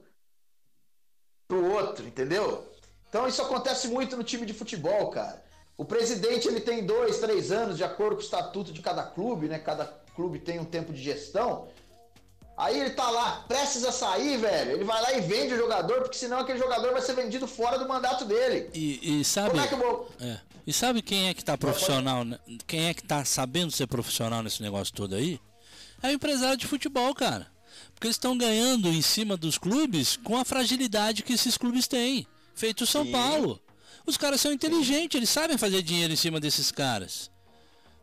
pro 1.47 1.71
outro, 1.71 2.05
entendeu? 2.05 2.71
Então 3.09 3.27
isso 3.27 3.41
acontece 3.41 3.87
muito 3.87 4.15
no 4.15 4.23
time 4.23 4.45
de 4.45 4.53
futebol, 4.53 5.09
cara. 5.09 5.43
O 5.75 5.83
presidente 5.83 6.47
ele 6.47 6.61
tem 6.61 6.85
dois, 6.85 7.19
três 7.19 7.51
anos 7.51 7.75
de 7.77 7.83
acordo 7.83 8.15
com 8.15 8.21
o 8.21 8.25
estatuto 8.25 8.71
de 8.71 8.81
cada 8.81 9.03
clube, 9.03 9.47
né? 9.47 9.57
Cada 9.57 10.00
clube 10.15 10.39
tem 10.39 10.59
um 10.59 10.65
tempo 10.65 10.93
de 10.93 11.01
gestão. 11.01 11.67
Aí 12.57 12.79
ele 12.79 12.91
tá 12.91 13.09
lá, 13.09 13.43
prestes 13.47 13.83
a 13.83 13.91
sair, 13.91 14.37
velho. 14.37 14.73
Ele 14.73 14.83
vai 14.83 15.01
lá 15.01 15.13
e 15.13 15.21
vende 15.21 15.53
o 15.53 15.57
jogador, 15.57 16.01
porque 16.01 16.17
senão 16.17 16.39
aquele 16.39 16.59
jogador 16.59 16.91
vai 16.91 17.01
ser 17.01 17.13
vendido 17.13 17.47
fora 17.47 17.79
do 17.79 17.87
mandato 17.87 18.23
dele. 18.23 18.69
E, 18.73 19.19
e 19.19 19.25
sabe. 19.25 19.57
É 19.57 19.67
vou... 19.67 20.07
é. 20.19 20.39
E 20.67 20.71
sabe 20.71 21.01
quem 21.01 21.27
é 21.27 21.33
que 21.33 21.43
tá 21.43 21.57
profissional, 21.57 22.23
né? 22.23 22.37
quem 22.67 22.87
é 22.87 22.93
que 22.93 23.03
tá 23.03 23.25
sabendo 23.25 23.71
ser 23.71 23.87
profissional 23.87 24.43
nesse 24.43 24.61
negócio 24.61 24.93
todo 24.93 25.15
aí? 25.15 25.39
É 26.03 26.09
o 26.09 26.11
empresário 26.11 26.57
de 26.57 26.67
futebol, 26.67 27.15
cara. 27.15 27.47
Porque 27.93 28.05
eles 28.05 28.15
estão 28.15 28.37
ganhando 28.37 28.89
em 28.89 29.01
cima 29.01 29.35
dos 29.35 29.57
clubes 29.57 30.17
com 30.17 30.37
a 30.37 30.45
fragilidade 30.45 31.23
que 31.23 31.33
esses 31.33 31.57
clubes 31.57 31.87
têm. 31.87 32.27
Feito 32.53 32.83
o 32.83 32.87
São 32.87 33.05
Sim. 33.05 33.11
Paulo. 33.11 33.59
Os 34.05 34.17
caras 34.17 34.39
são 34.39 34.51
inteligentes, 34.51 35.15
eles 35.15 35.29
sabem 35.29 35.57
fazer 35.57 35.81
dinheiro 35.81 36.13
em 36.13 36.17
cima 36.17 36.39
desses 36.39 36.71
caras. 36.71 37.30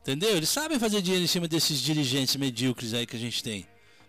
Entendeu? 0.01 0.37
Eles 0.37 0.49
sabem 0.49 0.79
fazer 0.79 1.03
dinheiro 1.03 1.25
em 1.25 1.29
cima 1.29 1.47
desses 1.47 1.81
dirigentes 1.81 2.37
medíocres 2.37 2.95
aí 2.95 3.07
que 3.07 3.17
a 3.17 3.19
gente 3.19 3.43
tem. 3.43 3.67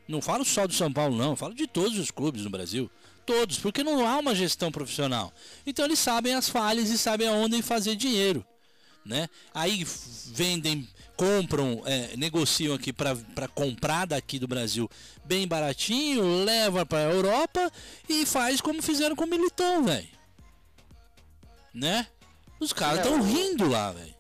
Não 0.07 0.21
falo 0.21 0.43
só 0.43 0.65
do 0.65 0.73
São 0.73 0.91
Paulo, 0.91 1.15
não. 1.15 1.35
Falo 1.35 1.53
de 1.53 1.67
todos 1.67 1.99
os 1.99 2.09
clubes 2.09 2.43
no 2.43 2.49
Brasil. 2.49 2.89
Todos, 3.25 3.59
porque 3.59 3.83
não 3.83 4.07
há 4.07 4.17
uma 4.17 4.33
gestão 4.33 4.71
profissional. 4.71 5.31
Então 5.65 5.85
eles 5.85 5.99
sabem 5.99 6.33
as 6.33 6.49
falhas 6.49 6.89
e 6.89 6.97
sabem 6.97 7.27
aonde 7.27 7.61
fazer 7.61 7.95
dinheiro. 7.95 8.43
Né? 9.05 9.29
Aí 9.53 9.85
vendem, 10.27 10.87
compram, 11.15 11.83
é, 11.85 12.15
negociam 12.17 12.73
aqui 12.73 12.91
para 12.91 13.47
comprar 13.53 14.05
daqui 14.05 14.39
do 14.39 14.47
Brasil 14.47 14.89
bem 15.25 15.47
baratinho, 15.47 16.43
leva 16.43 16.85
para 16.85 17.09
a 17.09 17.13
Europa 17.13 17.71
e 18.07 18.25
faz 18.25 18.61
como 18.61 18.81
fizeram 18.81 19.15
com 19.15 19.25
o 19.25 19.29
Militão, 19.29 19.83
velho. 19.83 20.07
Né? 21.73 22.07
Os 22.59 22.73
caras 22.73 23.05
estão 23.05 23.19
é, 23.19 23.21
rindo 23.21 23.67
lá, 23.67 23.91
velho 23.91 24.18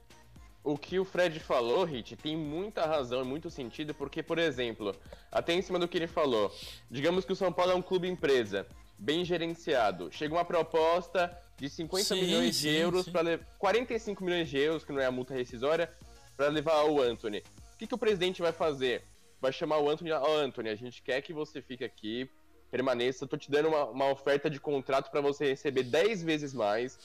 o 0.63 0.77
que 0.77 0.99
o 0.99 1.05
Fred 1.05 1.39
falou, 1.39 1.83
Hit, 1.83 2.15
tem 2.15 2.35
muita 2.35 2.85
razão 2.85 3.21
e 3.21 3.25
muito 3.25 3.49
sentido, 3.49 3.93
porque, 3.93 4.21
por 4.21 4.37
exemplo, 4.37 4.95
até 5.31 5.53
em 5.53 5.61
cima 5.61 5.79
do 5.79 5.87
que 5.87 5.97
ele 5.97 6.07
falou, 6.07 6.53
digamos 6.89 7.25
que 7.25 7.33
o 7.33 7.35
São 7.35 7.51
Paulo 7.51 7.71
é 7.71 7.75
um 7.75 7.81
clube 7.81 8.07
empresa, 8.07 8.67
bem 8.97 9.23
gerenciado. 9.23 10.11
Chega 10.11 10.35
uma 10.35 10.45
proposta 10.45 11.35
de 11.57 11.69
50 11.69 12.03
sim, 12.03 12.21
milhões 12.21 12.55
sim, 12.55 12.69
de 12.69 12.75
euros 12.75 13.07
para 13.07 13.39
45 13.57 14.23
milhões 14.23 14.49
de 14.49 14.57
euros, 14.57 14.83
que 14.83 14.91
não 14.91 15.01
é 15.01 15.05
a 15.05 15.11
multa 15.11 15.33
rescisória, 15.33 15.91
para 16.35 16.49
levar 16.49 16.83
o 16.83 17.01
Anthony. 17.01 17.43
O 17.73 17.77
que, 17.77 17.87
que 17.87 17.95
o 17.95 17.97
presidente 17.97 18.41
vai 18.41 18.51
fazer? 18.51 19.03
Vai 19.41 19.53
chamar 19.53 19.79
o 19.79 19.89
Anthony, 19.89 20.11
ó, 20.11 20.21
oh, 20.21 20.35
Anthony, 20.35 20.69
a 20.69 20.75
gente 20.75 21.01
quer 21.01 21.21
que 21.21 21.31
você 21.31 21.61
fique 21.61 21.83
aqui, 21.83 22.29
permaneça, 22.69 23.25
tô 23.25 23.37
te 23.37 23.49
dando 23.49 23.69
uma, 23.69 23.85
uma 23.85 24.11
oferta 24.11 24.49
de 24.49 24.59
contrato 24.59 25.09
para 25.09 25.21
você 25.21 25.47
receber 25.47 25.83
10 25.83 26.23
vezes 26.23 26.53
mais 26.53 26.99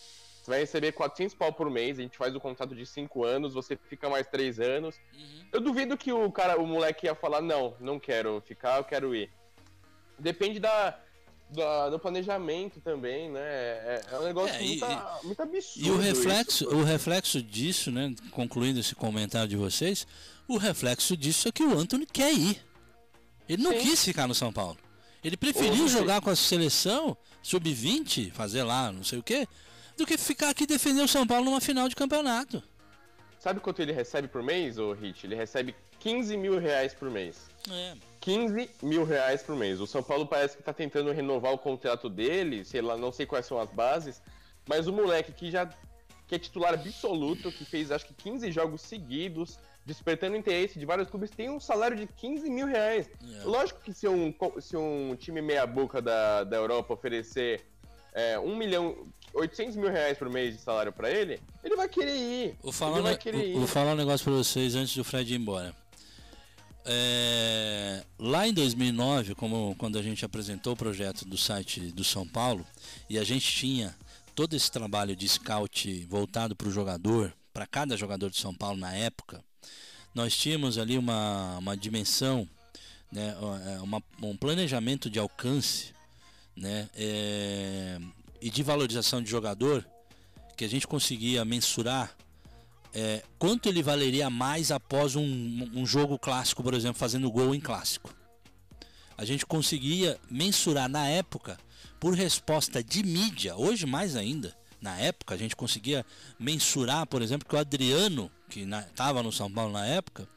você 0.44 0.50
vai 0.50 0.60
receber 0.60 0.92
400 0.92 1.34
pau 1.34 1.52
por 1.52 1.70
mês, 1.70 1.98
a 1.98 2.02
gente 2.02 2.18
faz 2.18 2.34
o 2.36 2.40
contrato 2.40 2.74
de 2.74 2.84
5 2.84 3.24
anos, 3.24 3.54
você 3.54 3.78
fica 3.88 4.10
mais 4.10 4.26
3 4.26 4.60
anos. 4.60 4.94
Uhum. 5.14 5.46
Eu 5.50 5.60
duvido 5.60 5.96
que 5.96 6.12
o 6.12 6.30
cara, 6.30 6.60
o 6.60 6.66
moleque 6.66 7.06
ia 7.06 7.14
falar, 7.14 7.40
não, 7.40 7.74
não 7.80 7.98
quero 7.98 8.42
ficar, 8.46 8.76
eu 8.76 8.84
quero 8.84 9.14
ir. 9.14 9.32
Depende 10.18 10.60
da, 10.60 10.98
da 11.48 11.88
do 11.88 11.98
planejamento 11.98 12.78
também, 12.82 13.30
né? 13.30 13.40
É, 13.40 14.02
é 14.12 14.18
um 14.18 14.24
negócio 14.24 14.54
é, 14.54 14.60
muito, 14.60 14.84
e, 14.84 15.26
muito 15.26 15.42
absurdo. 15.42 15.88
E 15.88 15.90
o 15.90 15.96
reflexo, 15.96 16.64
isso, 16.64 16.76
o 16.76 16.84
reflexo 16.84 17.42
disso, 17.42 17.90
né? 17.90 18.14
Concluindo 18.30 18.78
esse 18.78 18.94
comentário 18.94 19.48
de 19.48 19.56
vocês, 19.56 20.06
o 20.46 20.58
reflexo 20.58 21.16
disso 21.16 21.48
é 21.48 21.52
que 21.52 21.62
o 21.62 21.78
Anthony 21.78 22.04
quer 22.04 22.34
ir. 22.34 22.62
Ele 23.48 23.62
não 23.62 23.72
Sim. 23.72 23.78
quis 23.78 24.04
ficar 24.04 24.26
no 24.26 24.34
São 24.34 24.52
Paulo. 24.52 24.76
Ele 25.22 25.38
preferiu 25.38 25.88
jogar 25.88 26.20
com 26.20 26.28
a 26.28 26.36
seleção 26.36 27.16
sub-20, 27.42 28.30
fazer 28.32 28.62
lá, 28.62 28.92
não 28.92 29.02
sei 29.02 29.18
o 29.18 29.22
quê, 29.22 29.48
do 29.96 30.06
que 30.06 30.16
ficar 30.18 30.50
aqui 30.50 30.66
defendendo 30.66 31.04
o 31.04 31.08
São 31.08 31.26
Paulo 31.26 31.44
numa 31.44 31.60
final 31.60 31.88
de 31.88 31.96
campeonato. 31.96 32.62
Sabe 33.38 33.60
quanto 33.60 33.82
ele 33.82 33.92
recebe 33.92 34.26
por 34.26 34.42
mês, 34.42 34.78
ô 34.78 34.92
Hit? 34.92 35.26
Ele 35.26 35.34
recebe 35.34 35.74
15 36.00 36.36
mil 36.36 36.58
reais 36.58 36.94
por 36.94 37.10
mês. 37.10 37.48
É. 37.70 37.94
15 38.20 38.70
mil 38.82 39.04
reais 39.04 39.42
por 39.42 39.54
mês. 39.54 39.80
O 39.80 39.86
São 39.86 40.02
Paulo 40.02 40.26
parece 40.26 40.56
que 40.56 40.62
tá 40.62 40.72
tentando 40.72 41.12
renovar 41.12 41.52
o 41.52 41.58
contrato 41.58 42.08
dele, 42.08 42.64
sei 42.64 42.80
lá, 42.80 42.96
não 42.96 43.12
sei 43.12 43.26
quais 43.26 43.44
são 43.44 43.60
as 43.60 43.70
bases, 43.70 44.22
mas 44.66 44.86
o 44.86 44.92
moleque 44.92 45.32
que 45.32 45.50
já 45.50 45.68
que 46.26 46.34
é 46.34 46.38
titular 46.38 46.72
absoluto, 46.72 47.52
que 47.52 47.66
fez 47.66 47.90
acho 47.90 48.06
que 48.06 48.14
15 48.14 48.50
jogos 48.50 48.80
seguidos, 48.80 49.58
despertando 49.84 50.36
interesse 50.36 50.78
de 50.78 50.86
vários 50.86 51.10
clubes, 51.10 51.30
tem 51.30 51.50
um 51.50 51.60
salário 51.60 51.96
de 51.96 52.06
15 52.06 52.48
mil 52.48 52.66
reais. 52.66 53.10
É. 53.22 53.44
Lógico 53.44 53.80
que 53.80 53.92
se 53.92 54.08
um, 54.08 54.34
se 54.58 54.76
um 54.76 55.14
time 55.16 55.42
meia-boca 55.42 56.00
da, 56.00 56.44
da 56.44 56.56
Europa 56.56 56.94
oferecer 56.94 57.62
é, 58.14 58.38
um 58.38 58.56
milhão, 58.56 59.06
800 59.34 59.76
mil 59.76 59.90
reais 59.90 60.16
por 60.16 60.30
mês 60.30 60.54
de 60.54 60.60
salário 60.60 60.92
para 60.92 61.10
ele, 61.10 61.40
ele 61.62 61.76
vai 61.76 61.88
querer 61.88 62.16
ir. 62.16 62.56
Vou 62.62 62.72
falar, 62.72 63.00
vai 63.00 63.16
querer 63.16 63.48
ir. 63.48 63.54
vou 63.54 63.66
falar 63.66 63.92
um 63.92 63.96
negócio 63.96 64.24
para 64.24 64.34
vocês 64.34 64.74
antes 64.74 64.96
do 64.96 65.04
Fred 65.04 65.32
ir 65.32 65.36
embora. 65.36 65.74
É, 66.86 68.04
lá 68.18 68.46
em 68.46 68.52
2009, 68.52 69.34
como 69.34 69.74
quando 69.76 69.98
a 69.98 70.02
gente 70.02 70.24
apresentou 70.24 70.74
o 70.74 70.76
projeto 70.76 71.24
do 71.24 71.36
site 71.36 71.80
do 71.92 72.04
São 72.04 72.28
Paulo 72.28 72.64
e 73.08 73.18
a 73.18 73.24
gente 73.24 73.50
tinha 73.50 73.96
todo 74.34 74.54
esse 74.54 74.70
trabalho 74.70 75.16
de 75.16 75.26
scout 75.26 76.06
voltado 76.08 76.54
para 76.54 76.68
o 76.68 76.70
jogador, 76.70 77.32
para 77.52 77.66
cada 77.66 77.96
jogador 77.96 78.30
de 78.30 78.38
São 78.38 78.54
Paulo 78.54 78.78
na 78.78 78.94
época, 78.94 79.42
nós 80.14 80.36
tínhamos 80.36 80.78
ali 80.78 80.98
uma, 80.98 81.58
uma 81.58 81.76
dimensão, 81.76 82.48
né, 83.10 83.34
é, 83.66 83.80
uma, 83.80 84.02
um 84.22 84.36
planejamento 84.36 85.08
de 85.08 85.18
alcance 85.18 85.94
né, 86.56 86.88
é, 86.94 87.98
e 88.44 88.50
de 88.50 88.62
valorização 88.62 89.22
de 89.22 89.30
jogador 89.30 89.88
que 90.54 90.66
a 90.66 90.68
gente 90.68 90.86
conseguia 90.86 91.46
mensurar 91.46 92.14
é, 92.92 93.22
quanto 93.38 93.70
ele 93.70 93.82
valeria 93.82 94.28
mais 94.28 94.70
após 94.70 95.16
um, 95.16 95.24
um 95.74 95.86
jogo 95.86 96.18
clássico, 96.18 96.62
por 96.62 96.74
exemplo, 96.74 96.98
fazendo 96.98 97.30
gol 97.30 97.54
em 97.54 97.60
clássico. 97.60 98.14
A 99.16 99.24
gente 99.24 99.46
conseguia 99.46 100.20
mensurar 100.30 100.90
na 100.90 101.08
época, 101.08 101.58
por 101.98 102.12
resposta 102.12 102.84
de 102.84 103.02
mídia, 103.02 103.56
hoje 103.56 103.86
mais 103.86 104.14
ainda, 104.14 104.54
na 104.78 104.98
época 104.98 105.34
a 105.34 105.38
gente 105.38 105.56
conseguia 105.56 106.04
mensurar, 106.38 107.06
por 107.06 107.22
exemplo, 107.22 107.48
que 107.48 107.56
o 107.56 107.58
Adriano, 107.58 108.30
que 108.50 108.60
estava 108.60 109.22
no 109.22 109.32
São 109.32 109.50
Paulo 109.50 109.72
na 109.72 109.86
época, 109.86 110.28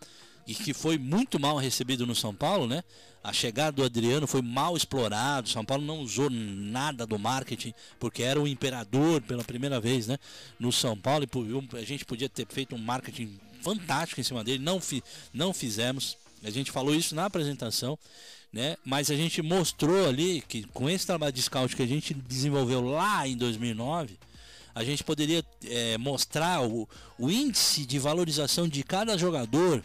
e 0.48 0.56
que 0.56 0.74
foi 0.74 0.98
muito 0.98 1.38
mal 1.38 1.58
recebido 1.58 2.08
no 2.08 2.16
São 2.16 2.34
Paulo, 2.34 2.66
né? 2.66 2.82
A 3.22 3.34
chegada 3.34 3.74
do 3.74 3.84
Adriano 3.84 4.26
foi 4.26 4.42
mal 4.42 4.78
explorado. 4.78 5.50
São 5.50 5.66
Paulo 5.66 5.84
não 5.84 6.00
usou 6.00 6.30
nada 6.30 7.06
do 7.06 7.20
marketing 7.20 7.74
porque 8.00 8.24
era 8.24 8.42
o 8.42 8.48
imperador 8.48 9.22
pela 9.22 9.44
primeira 9.44 9.82
vez, 9.82 10.08
né? 10.08 10.18
No 10.58 10.72
São 10.72 10.98
Paulo 10.98 11.26
e 11.26 11.78
a 11.78 11.84
gente 11.84 12.06
podia 12.06 12.30
ter 12.30 12.48
feito 12.48 12.74
um 12.74 12.78
marketing 12.78 13.38
fantástico 13.62 14.22
em 14.22 14.24
cima 14.24 14.42
dele. 14.46 14.64
Não, 14.64 14.80
fi, 14.80 15.04
não 15.34 15.54
fizemos. 15.54 16.16
A 16.42 16.50
gente 16.50 16.72
falou 16.72 16.96
isso 16.96 17.14
na 17.14 17.26
apresentação, 17.26 18.00
né? 18.54 18.78
Mas 18.86 19.12
a 19.12 19.16
gente 19.16 19.42
mostrou 19.42 20.08
ali 20.08 20.42
que 20.48 20.64
com 20.68 20.90
esse 20.90 21.06
trabalho 21.06 21.34
de 21.34 21.42
scout 21.42 21.76
que 21.76 21.84
a 21.84 21.88
gente 21.88 22.14
desenvolveu 22.14 22.80
lá 22.80 23.28
em 23.28 23.36
2009, 23.36 24.18
a 24.74 24.86
gente 24.86 25.04
poderia 25.04 25.44
é, 25.66 25.98
mostrar 25.98 26.66
o, 26.66 26.88
o 27.20 27.30
índice 27.30 27.86
de 27.86 28.00
valorização 28.00 28.70
de 28.70 28.82
cada 28.84 29.18
jogador 29.18 29.84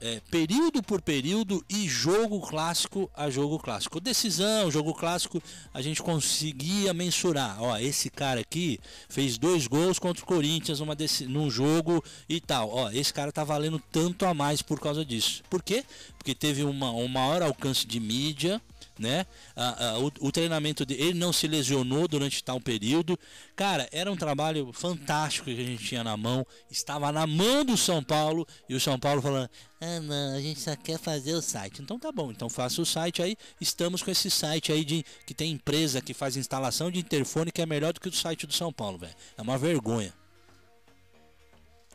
é, 0.00 0.20
período 0.30 0.82
por 0.82 1.00
período 1.00 1.64
e 1.68 1.88
jogo 1.88 2.40
clássico 2.40 3.10
a 3.14 3.28
jogo 3.30 3.58
clássico. 3.58 4.00
Decisão, 4.00 4.70
jogo 4.70 4.94
clássico, 4.94 5.42
a 5.72 5.82
gente 5.82 6.02
conseguia 6.02 6.94
mensurar. 6.94 7.62
Ó, 7.62 7.76
esse 7.78 8.10
cara 8.10 8.40
aqui 8.40 8.78
fez 9.08 9.38
dois 9.38 9.66
gols 9.66 9.98
contra 9.98 10.22
o 10.22 10.26
Corinthians 10.26 10.80
numa 10.80 10.96
num 11.28 11.50
jogo 11.50 12.02
e 12.28 12.40
tal. 12.40 12.70
Ó, 12.70 12.90
esse 12.90 13.12
cara 13.12 13.32
tá 13.32 13.44
valendo 13.44 13.82
tanto 13.90 14.24
a 14.26 14.34
mais 14.34 14.62
por 14.62 14.80
causa 14.80 15.04
disso. 15.04 15.42
Por 15.50 15.62
quê? 15.62 15.84
Porque 16.16 16.34
teve 16.34 16.62
uma, 16.64 16.90
um 16.90 17.08
maior 17.08 17.42
alcance 17.42 17.86
de 17.86 17.98
mídia 17.98 18.60
né? 18.98 19.26
Ah, 19.54 19.76
ah, 19.78 19.98
o, 19.98 20.26
o, 20.28 20.32
treinamento 20.32 20.84
dele, 20.84 21.02
ele 21.02 21.18
não 21.18 21.32
se 21.32 21.46
lesionou 21.46 22.08
durante 22.08 22.42
tal 22.42 22.60
período. 22.60 23.18
Cara, 23.54 23.88
era 23.92 24.10
um 24.10 24.16
trabalho 24.16 24.72
fantástico 24.72 25.46
que 25.46 25.60
a 25.60 25.64
gente 25.64 25.84
tinha 25.84 26.02
na 26.02 26.16
mão. 26.16 26.46
Estava 26.70 27.12
na 27.12 27.26
mão 27.26 27.64
do 27.64 27.76
São 27.76 28.02
Paulo 28.02 28.46
e 28.68 28.74
o 28.74 28.80
São 28.80 28.98
Paulo 28.98 29.22
falando: 29.22 29.48
ah, 29.80 30.00
não, 30.00 30.36
a 30.36 30.40
gente 30.40 30.60
só 30.60 30.74
quer 30.74 30.98
fazer 30.98 31.34
o 31.34 31.42
site. 31.42 31.80
Então 31.80 31.98
tá 31.98 32.10
bom, 32.10 32.30
então 32.30 32.48
faça 32.48 32.82
o 32.82 32.86
site 32.86 33.22
aí. 33.22 33.36
Estamos 33.60 34.02
com 34.02 34.10
esse 34.10 34.30
site 34.30 34.72
aí 34.72 34.84
de 34.84 35.04
que 35.24 35.34
tem 35.34 35.52
empresa 35.52 36.00
que 36.00 36.12
faz 36.12 36.36
instalação 36.36 36.90
de 36.90 36.98
interfone 36.98 37.52
que 37.52 37.62
é 37.62 37.66
melhor 37.66 37.92
do 37.92 38.00
que 38.00 38.08
o 38.08 38.12
site 38.12 38.46
do 38.46 38.52
São 38.52 38.72
Paulo, 38.72 38.98
velho. 38.98 39.14
É 39.36 39.42
uma 39.42 39.56
vergonha. 39.56 40.12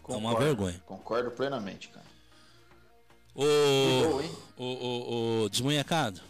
Concordo, 0.02 0.14
é 0.14 0.30
uma 0.30 0.40
vergonha. 0.40 0.84
Concordo 0.86 1.32
plenamente, 1.32 1.90
cara. 1.90 2.04
Ô, 3.36 3.44
ô, 4.58 4.64
ô, 4.64 5.44
ô, 5.44 5.50
desmunhecado. 5.50 6.22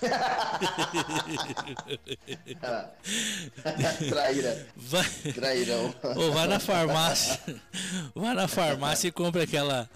Traíra. 4.08 4.66
Vai, 4.76 5.04
Trairão. 5.34 5.94
Ou 6.16 6.32
vai 6.32 6.48
na 6.48 6.58
farmácia. 6.58 7.38
Vai 8.14 8.34
na 8.34 8.48
farmácia 8.48 9.08
e 9.08 9.12
compra 9.12 9.42
aquela 9.44 9.88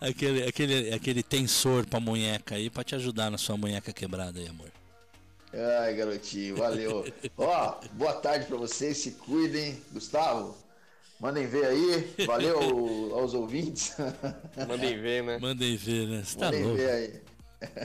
aquele 0.00 0.42
aquele 0.44 0.94
aquele 0.94 1.22
tensor 1.22 1.86
para 1.86 2.00
munheca 2.00 2.56
aí 2.56 2.68
para 2.68 2.84
te 2.84 2.94
ajudar 2.94 3.30
na 3.30 3.38
sua 3.38 3.56
munheca 3.56 3.92
quebrada 3.92 4.38
aí, 4.38 4.48
amor. 4.48 4.70
Ai, 5.82 5.94
garotinho, 5.94 6.56
valeu. 6.56 7.04
Ó, 7.38 7.76
boa 7.92 8.14
tarde 8.14 8.46
para 8.46 8.56
vocês, 8.56 8.98
se 8.98 9.12
cuidem. 9.12 9.80
Gustavo, 9.92 10.56
mandem 11.20 11.46
ver 11.46 11.66
aí. 11.66 12.12
Valeu 12.26 12.58
aos 13.14 13.34
ouvintes. 13.34 13.94
Mandem 14.68 15.00
ver, 15.00 15.22
né? 15.22 15.38
Mandem 15.38 15.76
ver, 15.76 16.08
né? 16.08 16.22
Você 16.24 16.36
tá 16.38 16.46
mandem 16.46 16.64
louco. 16.64 16.76
ver 16.78 16.90
aí. 16.90 17.22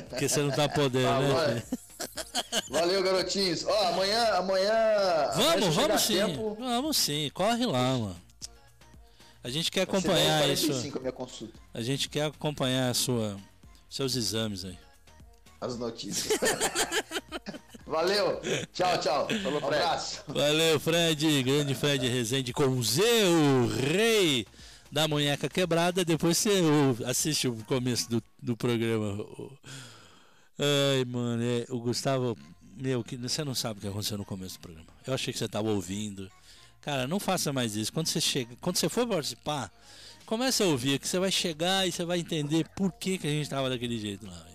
Porque 0.09 0.27
você 0.27 0.41
não 0.41 0.51
tá 0.51 0.67
podendo, 0.67 1.21
né? 1.21 1.63
Valeu, 2.69 3.03
garotinhos. 3.03 3.65
Ó, 3.65 3.88
amanhã, 3.88 4.23
amanhã. 4.36 4.73
Vamos, 5.36 5.75
vamos 5.75 6.01
sim. 6.01 6.15
Tempo... 6.15 6.55
Vamos 6.59 6.97
sim, 6.97 7.30
corre 7.34 7.65
lá, 7.65 7.97
mano. 7.97 8.15
A 9.43 9.49
gente 9.49 9.71
quer 9.71 9.82
acompanhar 9.82 10.47
isso. 10.49 10.71
A, 10.71 11.77
a 11.77 11.82
gente 11.82 12.09
quer 12.09 12.25
acompanhar 12.25 12.89
a 12.89 12.93
sua, 12.93 13.38
seus 13.89 14.15
exames 14.15 14.65
aí. 14.65 14.77
As 15.61 15.77
notícias. 15.77 16.39
Valeu. 17.86 18.39
Tchau, 18.71 18.97
tchau. 18.99 19.27
Falou, 19.41 19.61
um 19.61 19.65
abraço. 19.65 20.23
Valeu, 20.27 20.80
Fred. 20.80 21.43
Grande 21.43 21.73
Fred 21.73 22.07
Rezende 22.07 22.53
com 22.53 22.67
o 22.67 22.84
Z, 22.84 23.01
o 23.01 23.67
rei 23.67 24.45
da 24.91 25.07
munheca 25.07 25.49
quebrada. 25.49 26.03
Depois 26.03 26.37
você 26.37 26.61
assiste 27.05 27.47
o 27.47 27.55
começo 27.65 28.09
do, 28.09 28.23
do 28.41 28.57
programa. 28.57 29.25
Ai, 30.57 31.05
mano, 31.05 31.41
é, 31.43 31.65
o 31.69 31.79
Gustavo, 31.79 32.37
meu, 32.75 33.03
que 33.03 33.15
você 33.15 33.43
não 33.43 33.55
sabe 33.55 33.79
o 33.79 33.81
que 33.81 33.87
aconteceu 33.87 34.17
no 34.17 34.25
começo 34.25 34.57
do 34.57 34.61
programa. 34.61 34.87
Eu 35.05 35.13
achei 35.13 35.31
que 35.31 35.39
você 35.39 35.45
estava 35.45 35.69
ouvindo. 35.69 36.29
Cara, 36.81 37.07
não 37.07 37.19
faça 37.19 37.51
mais 37.51 37.75
isso. 37.75 37.91
Quando 37.91 38.07
você 38.07 38.21
chega, 38.21 38.55
quando 38.61 38.77
você 38.77 38.89
for 38.89 39.07
participar, 39.07 39.71
comece 40.25 40.63
a 40.63 40.65
ouvir, 40.65 40.99
que 40.99 41.07
você 41.07 41.19
vai 41.19 41.31
chegar 41.31 41.87
e 41.87 41.91
você 41.91 42.05
vai 42.05 42.19
entender 42.19 42.67
por 42.75 42.91
que, 42.91 43.17
que 43.17 43.27
a 43.27 43.29
gente 43.29 43.43
estava 43.43 43.69
daquele 43.69 43.99
jeito 43.99 44.25
lá. 44.25 44.45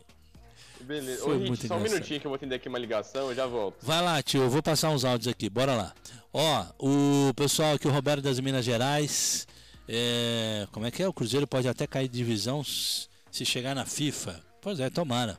Beleza. 0.85 1.23
Foi 1.23 1.37
Ô, 1.37 1.39
Hit, 1.39 1.67
só 1.67 1.77
um 1.77 1.81
minutinho 1.81 2.21
que 2.21 2.27
eu 2.27 2.31
vou 2.31 2.37
atender 2.37 2.57
aqui 2.57 2.69
uma 2.69 2.79
ligação, 2.79 3.31
eu 3.31 3.35
já 3.35 3.47
volto. 3.47 3.85
Vai 3.85 4.03
lá, 4.03 4.23
tio, 4.23 4.43
eu 4.43 4.51
vou 4.51 4.63
passar 4.63 4.91
uns 4.91 5.05
áudios 5.05 5.29
aqui, 5.29 5.49
bora 5.49 5.75
lá. 5.75 5.95
Ó, 6.33 6.67
o 6.79 7.35
pessoal 7.35 7.75
aqui, 7.75 7.89
o 7.89 7.91
Roberto 7.91 8.23
das 8.23 8.39
Minas 8.41 8.65
Gerais, 8.65 9.47
é, 9.89 10.67
como 10.73 10.87
é 10.87 10.91
que 10.91 11.03
é? 11.03 11.09
O 11.09 11.13
Cruzeiro 11.13 11.47
pode 11.47 11.69
até 11.69 11.87
cair 11.87 12.09
de 12.09 12.17
divisão 12.17 12.63
se 12.65 13.45
chegar 13.45 13.75
na 13.75 13.85
FIFA. 13.85 14.41
Pois 14.61 14.81
é, 14.81 14.89
tomara. 14.89 15.39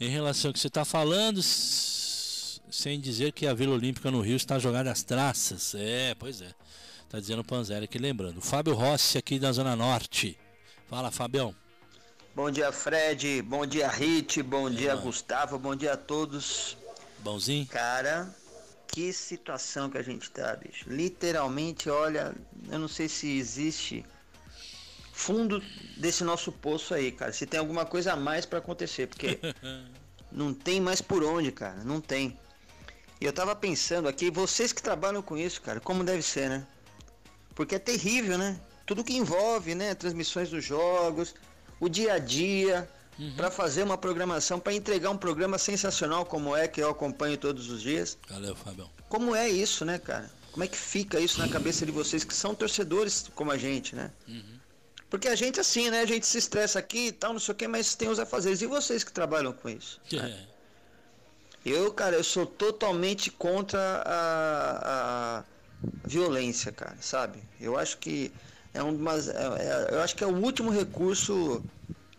Em 0.00 0.08
relação 0.08 0.48
ao 0.48 0.52
que 0.52 0.58
você 0.58 0.66
está 0.66 0.84
falando, 0.84 1.40
sem 1.42 3.00
dizer 3.00 3.32
que 3.32 3.46
a 3.46 3.54
Vila 3.54 3.74
Olímpica 3.74 4.10
no 4.10 4.20
Rio 4.20 4.36
está 4.36 4.58
jogada 4.58 4.90
às 4.90 5.02
traças. 5.02 5.74
É, 5.76 6.14
pois 6.16 6.40
é. 6.40 6.52
Tá 7.08 7.20
dizendo 7.20 7.40
o 7.40 7.44
Panzera 7.44 7.84
aqui, 7.84 7.96
lembrando. 7.96 8.40
Fábio 8.40 8.74
Rossi 8.74 9.16
aqui 9.16 9.38
da 9.38 9.52
Zona 9.52 9.76
Norte. 9.76 10.36
Fala, 10.88 11.12
Fabião. 11.12 11.54
Bom 12.34 12.50
dia, 12.50 12.72
Fred. 12.72 13.40
Bom 13.42 13.64
dia, 13.64 13.88
Rit. 13.88 14.42
Bom 14.42 14.68
é, 14.68 14.72
dia, 14.72 14.96
mano. 14.96 15.06
Gustavo. 15.06 15.56
Bom 15.56 15.76
dia 15.76 15.92
a 15.92 15.96
todos. 15.96 16.76
Bonzinho? 17.20 17.66
Cara, 17.66 18.34
que 18.94 19.12
situação 19.12 19.90
que 19.90 19.98
a 19.98 20.02
gente 20.02 20.30
tá, 20.30 20.54
bicho. 20.54 20.88
Literalmente, 20.88 21.90
olha, 21.90 22.32
eu 22.70 22.78
não 22.78 22.86
sei 22.86 23.08
se 23.08 23.36
existe 23.36 24.06
fundo 25.12 25.60
desse 25.96 26.22
nosso 26.22 26.52
poço 26.52 26.94
aí, 26.94 27.10
cara. 27.10 27.32
Se 27.32 27.44
tem 27.44 27.58
alguma 27.58 27.84
coisa 27.84 28.12
a 28.12 28.16
mais 28.16 28.46
para 28.46 28.60
acontecer, 28.60 29.08
porque 29.08 29.40
não 30.30 30.54
tem 30.54 30.80
mais 30.80 31.02
por 31.02 31.24
onde, 31.24 31.50
cara. 31.50 31.82
Não 31.82 32.00
tem. 32.00 32.38
E 33.20 33.24
eu 33.24 33.32
tava 33.32 33.56
pensando 33.56 34.06
aqui, 34.06 34.30
vocês 34.30 34.72
que 34.72 34.80
trabalham 34.80 35.22
com 35.22 35.36
isso, 35.36 35.60
cara, 35.60 35.80
como 35.80 36.04
deve 36.04 36.22
ser, 36.22 36.48
né? 36.48 36.64
Porque 37.52 37.74
é 37.74 37.80
terrível, 37.80 38.38
né? 38.38 38.60
Tudo 38.86 39.02
que 39.02 39.16
envolve, 39.16 39.74
né? 39.74 39.96
Transmissões 39.96 40.50
dos 40.50 40.64
jogos, 40.64 41.34
o 41.80 41.88
dia 41.88 42.12
a 42.12 42.18
dia, 42.20 42.88
uhum. 43.18 43.34
para 43.36 43.50
fazer 43.50 43.82
uma 43.82 43.98
programação, 43.98 44.58
para 44.58 44.72
entregar 44.72 45.10
um 45.10 45.16
programa 45.16 45.58
sensacional 45.58 46.24
como 46.24 46.56
é 46.56 46.68
que 46.68 46.80
eu 46.80 46.90
acompanho 46.90 47.36
todos 47.36 47.70
os 47.70 47.82
dias. 47.82 48.18
Valeu, 48.28 48.54
Fabião. 48.54 48.90
Como 49.08 49.34
é 49.34 49.48
isso, 49.48 49.84
né, 49.84 49.98
cara? 49.98 50.30
Como 50.52 50.62
é 50.64 50.68
que 50.68 50.76
fica 50.76 51.18
isso 51.18 51.38
na 51.40 51.48
cabeça 51.48 51.84
de 51.84 51.92
vocês 51.92 52.22
que 52.22 52.34
são 52.34 52.54
torcedores 52.54 53.30
como 53.34 53.50
a 53.50 53.58
gente, 53.58 53.96
né? 53.96 54.10
Uhum. 54.28 54.54
Porque 55.10 55.28
a 55.28 55.34
gente 55.34 55.60
assim, 55.60 55.90
né? 55.90 56.00
A 56.00 56.06
gente 56.06 56.26
se 56.26 56.38
estressa 56.38 56.78
aqui 56.78 57.08
e 57.08 57.12
tal, 57.12 57.32
não 57.32 57.40
sei 57.40 57.52
o 57.52 57.56
que, 57.56 57.68
mas 57.68 57.94
tem 57.94 58.08
os 58.08 58.18
afazeres. 58.18 58.62
E 58.62 58.66
vocês 58.66 59.04
que 59.04 59.12
trabalham 59.12 59.52
com 59.52 59.68
isso? 59.68 60.00
É. 60.12 60.16
Né? 60.16 60.46
Eu, 61.64 61.92
cara, 61.92 62.16
eu 62.16 62.24
sou 62.24 62.44
totalmente 62.44 63.30
contra 63.30 63.80
a, 64.04 65.38
a 65.38 65.44
violência, 66.04 66.70
cara, 66.70 66.96
sabe? 67.00 67.42
Eu 67.60 67.78
acho 67.78 67.98
que 67.98 68.30
é 68.74 68.82
um, 68.82 68.96
mas, 68.98 69.28
é, 69.28 69.32
é, 69.32 69.88
eu 69.92 70.02
acho 70.02 70.14
que 70.14 70.24
é 70.24 70.26
o 70.26 70.36
último 70.36 70.70
recurso 70.70 71.62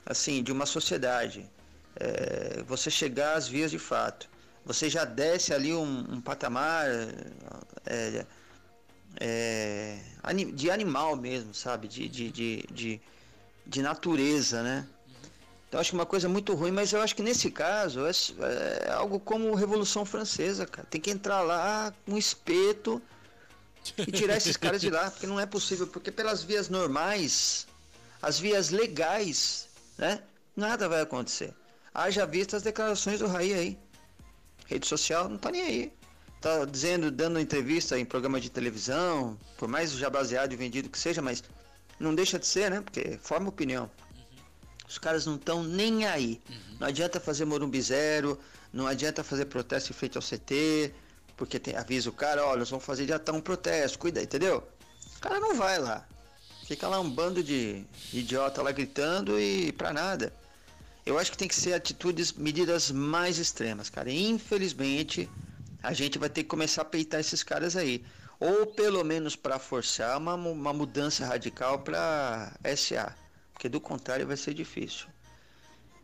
assim, 0.05 0.43
de 0.43 0.51
uma 0.51 0.65
sociedade. 0.65 1.49
É, 1.97 2.63
você 2.63 2.91
chegar 2.91 3.35
às 3.35 3.47
vias 3.47 3.71
de 3.71 3.79
fato. 3.79 4.29
Você 4.65 4.89
já 4.89 5.05
desce 5.05 5.53
ali 5.53 5.73
um, 5.73 6.15
um 6.15 6.21
patamar 6.21 6.87
é, 7.85 8.25
é, 9.19 9.97
de 10.53 10.69
animal 10.69 11.15
mesmo, 11.15 11.53
sabe? 11.53 11.87
De, 11.87 12.09
de, 12.09 12.31
de, 12.31 12.65
de, 12.71 13.01
de 13.65 13.81
natureza, 13.81 14.61
né? 14.61 14.87
Então 15.67 15.79
acho 15.79 15.93
uma 15.93 16.05
coisa 16.05 16.29
muito 16.29 16.53
ruim, 16.53 16.71
mas 16.71 16.93
eu 16.93 17.01
acho 17.01 17.15
que 17.15 17.23
nesse 17.23 17.51
caso 17.51 18.05
é, 18.05 18.11
é, 18.87 18.91
algo 18.91 19.19
como 19.19 19.53
Revolução 19.55 20.05
Francesa, 20.05 20.65
cara. 20.65 20.87
Tem 20.89 21.01
que 21.01 21.11
entrar 21.11 21.41
lá 21.41 21.93
com 22.05 22.13
um 22.13 22.17
espeto 22.17 23.01
e 23.97 24.11
tirar 24.11 24.37
esses 24.37 24.57
caras 24.57 24.81
de 24.81 24.89
lá, 24.89 25.11
porque 25.11 25.27
não 25.27 25.39
é 25.39 25.45
possível, 25.45 25.85
porque 25.87 26.11
pelas 26.11 26.43
vias 26.43 26.69
normais, 26.69 27.67
as 28.21 28.39
vias 28.39 28.69
legais, 28.69 29.67
né? 29.97 30.21
Nada 30.55 30.87
vai 30.87 31.01
acontecer. 31.01 31.53
Haja 31.93 32.25
visto 32.25 32.55
as 32.55 32.63
declarações 32.63 33.19
do 33.19 33.27
Raí 33.27 33.53
aí. 33.53 33.79
Rede 34.65 34.87
social 34.87 35.29
não 35.29 35.37
tá 35.37 35.51
nem 35.51 35.61
aí. 35.61 35.93
tá 36.41 36.65
dizendo, 36.65 37.11
dando 37.11 37.39
entrevista 37.39 37.97
em 37.97 38.05
programa 38.05 38.39
de 38.39 38.49
televisão, 38.49 39.37
por 39.57 39.67
mais 39.67 39.91
já 39.91 40.09
baseado 40.09 40.53
e 40.53 40.55
vendido 40.55 40.89
que 40.89 40.97
seja, 40.97 41.21
mas 41.21 41.43
não 41.99 42.13
deixa 42.13 42.37
de 42.37 42.45
ser, 42.45 42.69
né? 42.71 42.81
Porque 42.81 43.17
forma 43.21 43.49
opinião. 43.49 43.89
Os 44.87 44.97
caras 44.97 45.25
não 45.25 45.35
estão 45.35 45.63
nem 45.63 46.05
aí. 46.05 46.41
Não 46.79 46.87
adianta 46.87 47.19
fazer 47.19 47.45
Morumbi 47.45 47.81
Zero, 47.81 48.39
não 48.71 48.85
adianta 48.85 49.23
fazer 49.23 49.45
protesto 49.45 49.91
em 49.91 49.95
frente 49.95 50.17
ao 50.17 50.23
CT, 50.23 50.93
porque 51.35 51.59
tem, 51.59 51.75
avisa 51.75 52.09
o 52.09 52.13
cara, 52.13 52.45
olha, 52.45 52.59
nós 52.59 52.69
vamos 52.69 52.85
fazer 52.85 53.07
já 53.07 53.17
tá 53.17 53.31
um 53.31 53.41
protesto, 53.41 53.97
cuida, 53.97 54.21
entendeu? 54.21 54.67
O 55.17 55.19
cara 55.19 55.39
não 55.39 55.55
vai 55.55 55.79
lá. 55.79 56.05
Fica 56.65 56.87
lá 56.87 56.99
um 56.99 57.09
bando 57.09 57.43
de 57.43 57.85
idiota 58.11 58.61
lá 58.63 58.71
gritando 58.71 59.39
e 59.39 59.71
pra 59.73 59.93
nada. 59.93 60.33
Eu 61.05 61.19
acho 61.19 61.31
que 61.31 61.37
tem 61.37 61.47
que 61.47 61.53
ser 61.53 61.73
atitudes, 61.73 62.33
medidas 62.33 62.89
mais 62.89 63.37
extremas, 63.37 63.87
cara. 63.87 64.11
Infelizmente, 64.11 65.29
a 65.83 65.93
gente 65.93 66.17
vai 66.17 66.27
ter 66.27 66.41
que 66.41 66.49
começar 66.49 66.81
a 66.81 66.85
peitar 66.85 67.19
esses 67.19 67.43
caras 67.43 67.75
aí. 67.75 68.03
Ou 68.39 68.65
pelo 68.65 69.03
menos 69.03 69.35
para 69.35 69.59
forçar 69.59 70.17
uma, 70.17 70.33
uma 70.33 70.73
mudança 70.73 71.23
radical 71.23 71.79
para 71.79 72.51
SA. 72.75 73.15
Porque 73.53 73.69
do 73.69 73.79
contrário 73.79 74.25
vai 74.25 74.35
ser 74.35 74.55
difícil. 74.55 75.05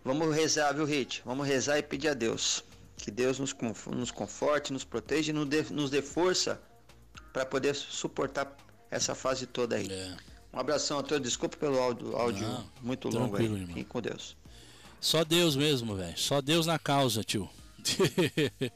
Vamos 0.06 0.36
rezar, 0.36 0.74
viu, 0.74 0.86
Rit? 0.86 1.24
Vamos 1.26 1.48
rezar 1.48 1.80
e 1.80 1.84
pedir 1.84 2.10
a 2.10 2.14
Deus. 2.14 2.64
Que 2.98 3.10
Deus 3.10 3.40
nos, 3.40 3.56
nos 3.88 4.12
conforte, 4.12 4.72
nos 4.72 4.84
proteja 4.84 5.32
e 5.32 5.34
nos 5.34 5.48
dê, 5.48 5.64
nos 5.72 5.90
dê 5.90 6.04
força 6.04 6.62
para 7.34 7.48
poder 7.48 7.74
suportar 7.74 8.56
essa 8.92 9.16
fase 9.16 9.48
toda 9.48 9.76
aí. 9.76 9.92
É. 9.92 10.31
Um 10.54 10.60
abração 10.60 11.00
a 11.00 11.04
todos. 11.04 11.24
Desculpa 11.28 11.58
pelo 11.58 11.80
áudio, 11.80 12.16
áudio 12.16 12.48
Não, 12.48 12.66
muito 12.82 13.08
longo 13.10 13.38
aí. 13.38 13.46
irmão. 13.46 13.68
Fiquem 13.68 13.84
com 13.84 14.02
Deus. 14.02 14.36
Só 15.00 15.24
Deus 15.24 15.56
mesmo, 15.56 15.96
velho. 15.96 16.18
Só 16.18 16.42
Deus 16.42 16.66
na 16.66 16.78
causa, 16.78 17.24
tio. 17.24 17.50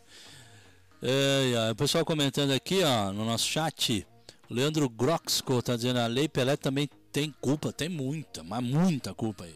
Ai. 1.01 1.71
O 1.71 1.75
pessoal 1.75 2.03
comentando 2.05 2.51
aqui, 2.51 2.83
ó, 2.83 3.11
no 3.11 3.25
nosso 3.25 3.45
chat. 3.45 4.05
Leandro 4.49 4.87
Groxco 4.89 5.61
tá 5.61 5.75
dizendo 5.75 5.99
a 5.99 6.07
Lei 6.07 6.27
Pelé 6.27 6.55
também 6.55 6.89
tem 7.11 7.33
culpa, 7.41 7.71
tem 7.71 7.89
muita, 7.89 8.43
mas 8.43 8.63
muita 8.63 9.13
culpa 9.13 9.45
aí. 9.45 9.55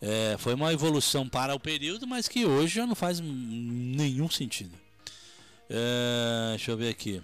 É, 0.00 0.36
foi 0.38 0.54
uma 0.54 0.72
evolução 0.72 1.28
para 1.28 1.54
o 1.54 1.60
período, 1.60 2.06
mas 2.06 2.26
que 2.26 2.44
hoje 2.44 2.74
já 2.76 2.86
não 2.86 2.94
faz 2.94 3.20
nenhum 3.20 4.28
sentido. 4.28 4.74
É, 5.70 6.50
deixa 6.50 6.72
eu 6.72 6.76
ver 6.76 6.88
aqui. 6.88 7.22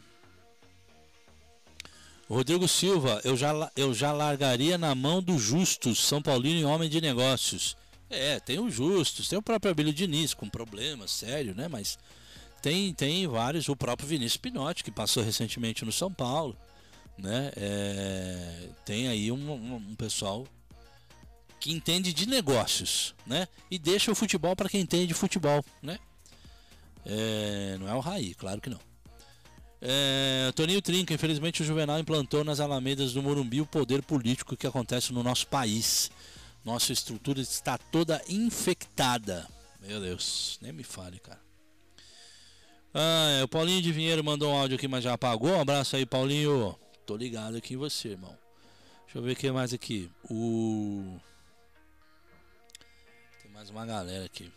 Rodrigo 2.29 2.69
Silva, 2.69 3.21
eu 3.25 3.37
já, 3.37 3.71
eu 3.75 3.95
já 3.95 4.13
largaria 4.13 4.77
na 4.77 4.95
mão 4.95 5.23
do 5.23 5.39
Justus, 5.39 5.99
São 6.05 6.21
Paulino 6.21 6.61
e 6.61 6.65
homem 6.65 6.89
de 6.89 7.01
negócios. 7.01 7.77
É, 8.11 8.39
tem 8.39 8.59
o 8.59 8.71
Justus, 8.71 9.29
tem 9.29 9.39
o 9.39 9.43
próprio 9.43 9.71
Abílio 9.73 9.93
Diniz, 9.93 10.35
com 10.35 10.49
problemas, 10.49 11.11
sério, 11.11 11.55
né? 11.55 11.69
Mas 11.69 11.99
tem, 12.61 12.93
tem 12.93 13.27
vários, 13.27 13.69
o 13.69 13.77
próprio 13.77 14.09
Vinícius 14.09 14.37
Pinotti, 14.37 14.85
que 14.85 14.91
passou 14.91 15.23
recentemente 15.23 15.85
no 15.85 15.93
São 15.93 16.13
Paulo, 16.13 16.55
né? 17.17 17.51
É, 17.57 18.69
tem 18.85 19.09
aí 19.09 19.33
um, 19.33 19.51
um- 19.53 19.77
um 19.77 19.95
pessoal 19.95 20.47
que 21.59 21.73
entende 21.73 22.13
de 22.13 22.27
negócios, 22.27 23.15
né? 23.27 23.49
E 23.71 23.79
deixa 23.79 24.13
o 24.13 24.15
futebol 24.15 24.55
para 24.55 24.69
quem 24.69 24.83
entende 24.83 25.07
de 25.07 25.15
futebol, 25.15 25.65
né? 25.83 25.99
É, 27.07 27.77
não 27.81 27.89
é 27.89 27.95
o 27.95 28.01
Raí, 28.01 28.35
claro 28.35 28.61
que 28.61 28.69
não. 28.71 28.81
É, 29.81 30.51
Toninho 30.57 30.83
Trinca, 30.83 31.15
infelizmente 31.15 31.63
o 31.63 31.65
Juvenal 31.65 31.99
implantou 31.99 32.43
nas 32.43 32.59
alamedas 32.59 33.13
do 33.13 33.23
Morumbi 33.23 33.61
o 33.61 33.67
poder 33.67 34.03
político 34.03 34.57
que 34.57 34.67
acontece 34.67 35.13
no 35.13 35.23
nosso 35.23 35.47
país. 35.47 36.11
Nossa 36.65 36.93
estrutura 36.93 37.41
está 37.41 37.79
toda 37.79 38.21
infectada. 38.29 39.47
Meu 39.81 40.01
Deus, 40.01 40.59
nem 40.61 40.73
me 40.73 40.83
fale, 40.83 41.19
cara. 41.21 41.41
Ah, 42.93 43.39
é, 43.39 43.45
o 43.45 43.49
Paulinho 43.49 43.81
de 43.81 43.93
Vinheiro 43.93 44.25
mandou 44.25 44.53
um 44.53 44.57
áudio 44.57 44.77
aqui, 44.77 44.89
mas 44.89 45.05
já 45.05 45.13
apagou. 45.13 45.51
Um 45.51 45.61
abraço 45.61 45.95
aí, 45.95 46.05
Paulinho. 46.05 46.77
Tô 47.07 47.17
ligado 47.17 47.57
aqui 47.57 47.75
em 47.75 47.77
você, 47.77 48.09
irmão. 48.09 48.37
Deixa 49.05 49.19
eu 49.19 49.23
ver 49.23 49.33
o 49.33 49.37
que 49.37 49.51
mais 49.51 49.73
aqui. 49.73 50.11
O. 50.29 51.19
Tem 53.43 53.51
mais 53.53 53.71
uma 53.71 53.87
galera 53.87 54.25
aqui. 54.25 54.51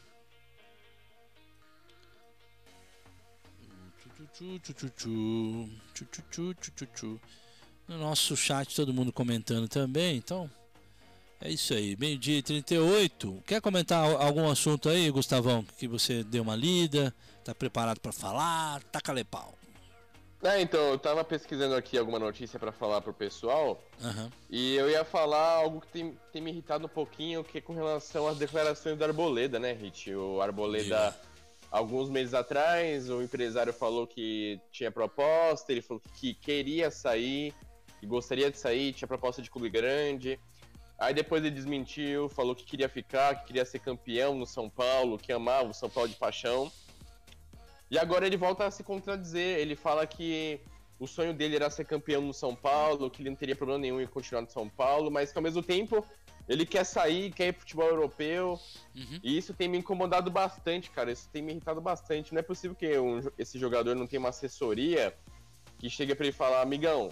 No 7.87 7.97
nosso 7.97 8.35
chat, 8.37 8.75
todo 8.75 8.93
mundo 8.93 9.11
comentando 9.11 9.67
também, 9.67 10.17
então. 10.17 10.49
É 11.43 11.49
isso 11.49 11.73
aí, 11.73 11.97
meio-dia 11.99 12.37
e 12.37 12.43
38. 12.43 13.43
Quer 13.47 13.59
comentar 13.61 14.03
al- 14.03 14.21
algum 14.21 14.47
assunto 14.49 14.87
aí, 14.89 15.09
Gustavão? 15.09 15.65
Que 15.77 15.87
você 15.87 16.23
deu 16.23 16.43
uma 16.43 16.55
lida, 16.55 17.13
tá 17.43 17.53
preparado 17.55 17.99
pra 17.99 18.11
falar? 18.11 18.81
Taca-lhe 18.91 19.23
pau. 19.23 19.55
É, 20.43 20.59
então, 20.61 20.79
eu 20.79 20.97
tava 20.99 21.23
pesquisando 21.23 21.75
aqui 21.75 21.97
alguma 21.97 22.17
notícia 22.19 22.57
pra 22.59 22.71
falar 22.71 23.01
pro 23.01 23.13
pessoal. 23.13 23.83
Aham. 24.03 24.31
E 24.49 24.75
eu 24.75 24.89
ia 24.89 25.03
falar 25.03 25.55
algo 25.57 25.81
que 25.81 25.87
tem, 25.87 26.17
tem 26.31 26.41
me 26.41 26.51
irritado 26.51 26.85
um 26.85 26.89
pouquinho, 26.89 27.43
que 27.43 27.57
é 27.57 27.61
com 27.61 27.73
relação 27.73 28.27
às 28.27 28.37
declarações 28.37 28.97
do 28.97 29.03
Arboleda, 29.03 29.59
né, 29.59 29.71
Hit? 29.73 30.13
O 30.13 30.41
Arboleda, 30.41 31.15
alguns 31.71 32.09
meses 32.09 32.33
atrás, 32.33 33.09
o 33.09 33.21
empresário 33.21 33.71
falou 33.71 34.05
que 34.05 34.59
tinha 34.71 34.91
proposta, 34.91 35.71
ele 35.71 35.81
falou 35.81 36.03
que 36.15 36.33
queria 36.33 36.91
sair, 36.91 37.53
que 37.99 38.05
gostaria 38.05 38.51
de 38.51 38.57
sair, 38.57 38.91
tinha 38.91 39.07
proposta 39.07 39.41
de 39.41 39.49
clube 39.49 39.69
grande. 39.69 40.37
Aí 40.99 41.13
depois 41.13 41.43
ele 41.43 41.55
desmentiu, 41.55 42.29
falou 42.29 42.53
que 42.53 42.65
queria 42.65 42.89
ficar, 42.89 43.35
que 43.35 43.47
queria 43.47 43.65
ser 43.65 43.79
campeão 43.79 44.35
no 44.35 44.45
São 44.45 44.69
Paulo, 44.69 45.17
que 45.17 45.31
amava 45.31 45.69
o 45.69 45.73
São 45.73 45.89
Paulo 45.89 46.09
de 46.09 46.15
paixão. 46.15 46.69
E 47.89 47.97
agora 47.97 48.27
ele 48.27 48.37
volta 48.37 48.65
a 48.65 48.71
se 48.71 48.83
contradizer. 48.83 49.57
Ele 49.57 49.75
fala 49.75 50.05
que 50.05 50.59
o 50.99 51.07
sonho 51.07 51.33
dele 51.33 51.55
era 51.55 51.69
ser 51.69 51.85
campeão 51.85 52.21
no 52.21 52.33
São 52.33 52.55
Paulo, 52.55 53.09
que 53.09 53.21
ele 53.21 53.29
não 53.29 53.35
teria 53.35 53.55
problema 53.55 53.79
nenhum 53.79 53.99
em 53.99 54.05
continuar 54.05 54.41
no 54.41 54.49
São 54.49 54.69
Paulo, 54.69 55.09
mas 55.09 55.31
que 55.31 55.37
ao 55.37 55.41
mesmo 55.41 55.63
tempo 55.63 56.05
ele 56.47 56.65
quer 56.65 56.83
sair, 56.83 57.31
quer 57.31 57.47
ir 57.47 57.53
pro 57.53 57.61
futebol 57.61 57.87
europeu. 57.87 58.59
E 59.23 59.37
isso 59.37 59.53
tem 59.53 59.67
me 59.69 59.77
incomodado 59.77 60.29
bastante, 60.31 60.89
cara. 60.89 61.11
Isso 61.11 61.29
tem 61.29 61.41
me 61.41 61.51
irritado 61.51 61.79
bastante. 61.81 62.33
Não 62.33 62.39
é 62.39 62.43
possível 62.43 62.75
que 62.75 62.97
um 62.99 63.21
esse 63.37 63.57
jogador 63.59 63.95
não 63.95 64.07
tenha 64.07 64.19
uma 64.19 64.29
assessoria 64.29 65.15
que 65.79 65.89
chegue 65.89 66.13
pra 66.15 66.25
ele 66.25 66.35
falar, 66.35 66.61
amigão, 66.61 67.09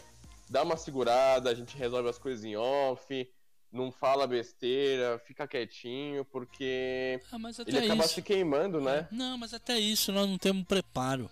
dá 0.50 0.62
uma 0.64 0.78
segurada, 0.78 1.50
a 1.50 1.56
gente 1.56 1.76
resolve 1.78 2.10
as 2.10 2.18
coisas 2.18 2.44
em 2.46 2.56
off. 2.56 3.30
Não 3.72 3.92
fala 3.92 4.26
besteira, 4.26 5.20
fica 5.28 5.48
quietinho, 5.48 6.26
porque 6.26 7.22
Ah, 7.32 7.38
mas 7.38 7.60
até 7.60 7.70
ele 7.70 7.86
acaba 7.86 8.04
isso. 8.06 8.16
se 8.16 8.22
queimando, 8.24 8.82
né? 8.82 9.08
Não, 9.12 9.38
mas 9.38 9.54
até 9.54 9.78
isso 9.80 10.12
nós 10.12 10.28
não 10.28 10.40
temos 10.40 10.64
preparo. 10.66 11.30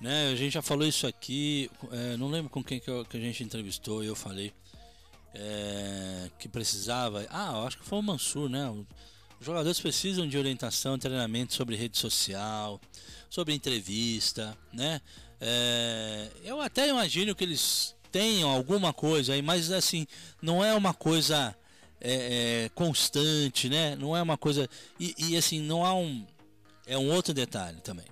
Né? 0.00 0.30
A 0.32 0.34
gente 0.34 0.52
já 0.54 0.62
falou 0.62 0.86
isso 0.86 1.06
aqui, 1.06 1.70
é, 1.92 2.16
não 2.16 2.28
lembro 2.28 2.50
com 2.50 2.64
quem 2.64 2.80
que, 2.80 2.90
eu- 2.90 3.04
que 3.04 3.16
a 3.18 3.20
gente 3.20 3.44
entrevistou, 3.44 4.02
eu 4.02 4.16
falei 4.16 4.52
é, 5.34 6.30
que 6.38 6.48
precisava. 6.48 7.26
Ah, 7.30 7.64
acho 7.66 7.78
que 7.78 7.84
foi 7.84 7.98
o 7.98 8.02
Mansur, 8.02 8.48
né? 8.48 8.68
Os 9.40 9.46
jogadores 9.46 9.80
precisam 9.80 10.28
de 10.28 10.38
orientação, 10.38 10.98
treinamento 10.98 11.54
sobre 11.54 11.74
rede 11.74 11.98
social, 11.98 12.80
sobre 13.28 13.54
entrevista, 13.54 14.56
né? 14.72 15.00
É, 15.40 16.28
eu 16.44 16.60
até 16.60 16.88
imagino 16.88 17.34
que 17.34 17.42
eles 17.42 17.96
tenham 18.12 18.48
alguma 18.48 18.92
coisa 18.92 19.32
aí, 19.32 19.42
mas 19.42 19.72
assim, 19.72 20.06
não 20.40 20.62
é 20.62 20.74
uma 20.74 20.94
coisa 20.94 21.56
é, 22.00 22.64
é, 22.64 22.68
constante, 22.70 23.68
né? 23.68 23.96
Não 23.96 24.16
é 24.16 24.20
uma 24.20 24.36
coisa. 24.36 24.68
E, 24.98 25.14
e, 25.16 25.36
assim, 25.36 25.60
não 25.60 25.84
há 25.84 25.94
um. 25.94 26.26
É 26.86 26.98
um 26.98 27.10
outro 27.12 27.32
detalhe 27.32 27.80
também, 27.80 28.06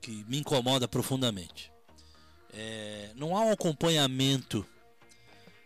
que 0.00 0.24
me 0.28 0.38
incomoda 0.38 0.86
profundamente. 0.86 1.70
É, 2.52 3.10
não 3.16 3.36
há 3.36 3.40
um 3.40 3.50
acompanhamento 3.50 4.64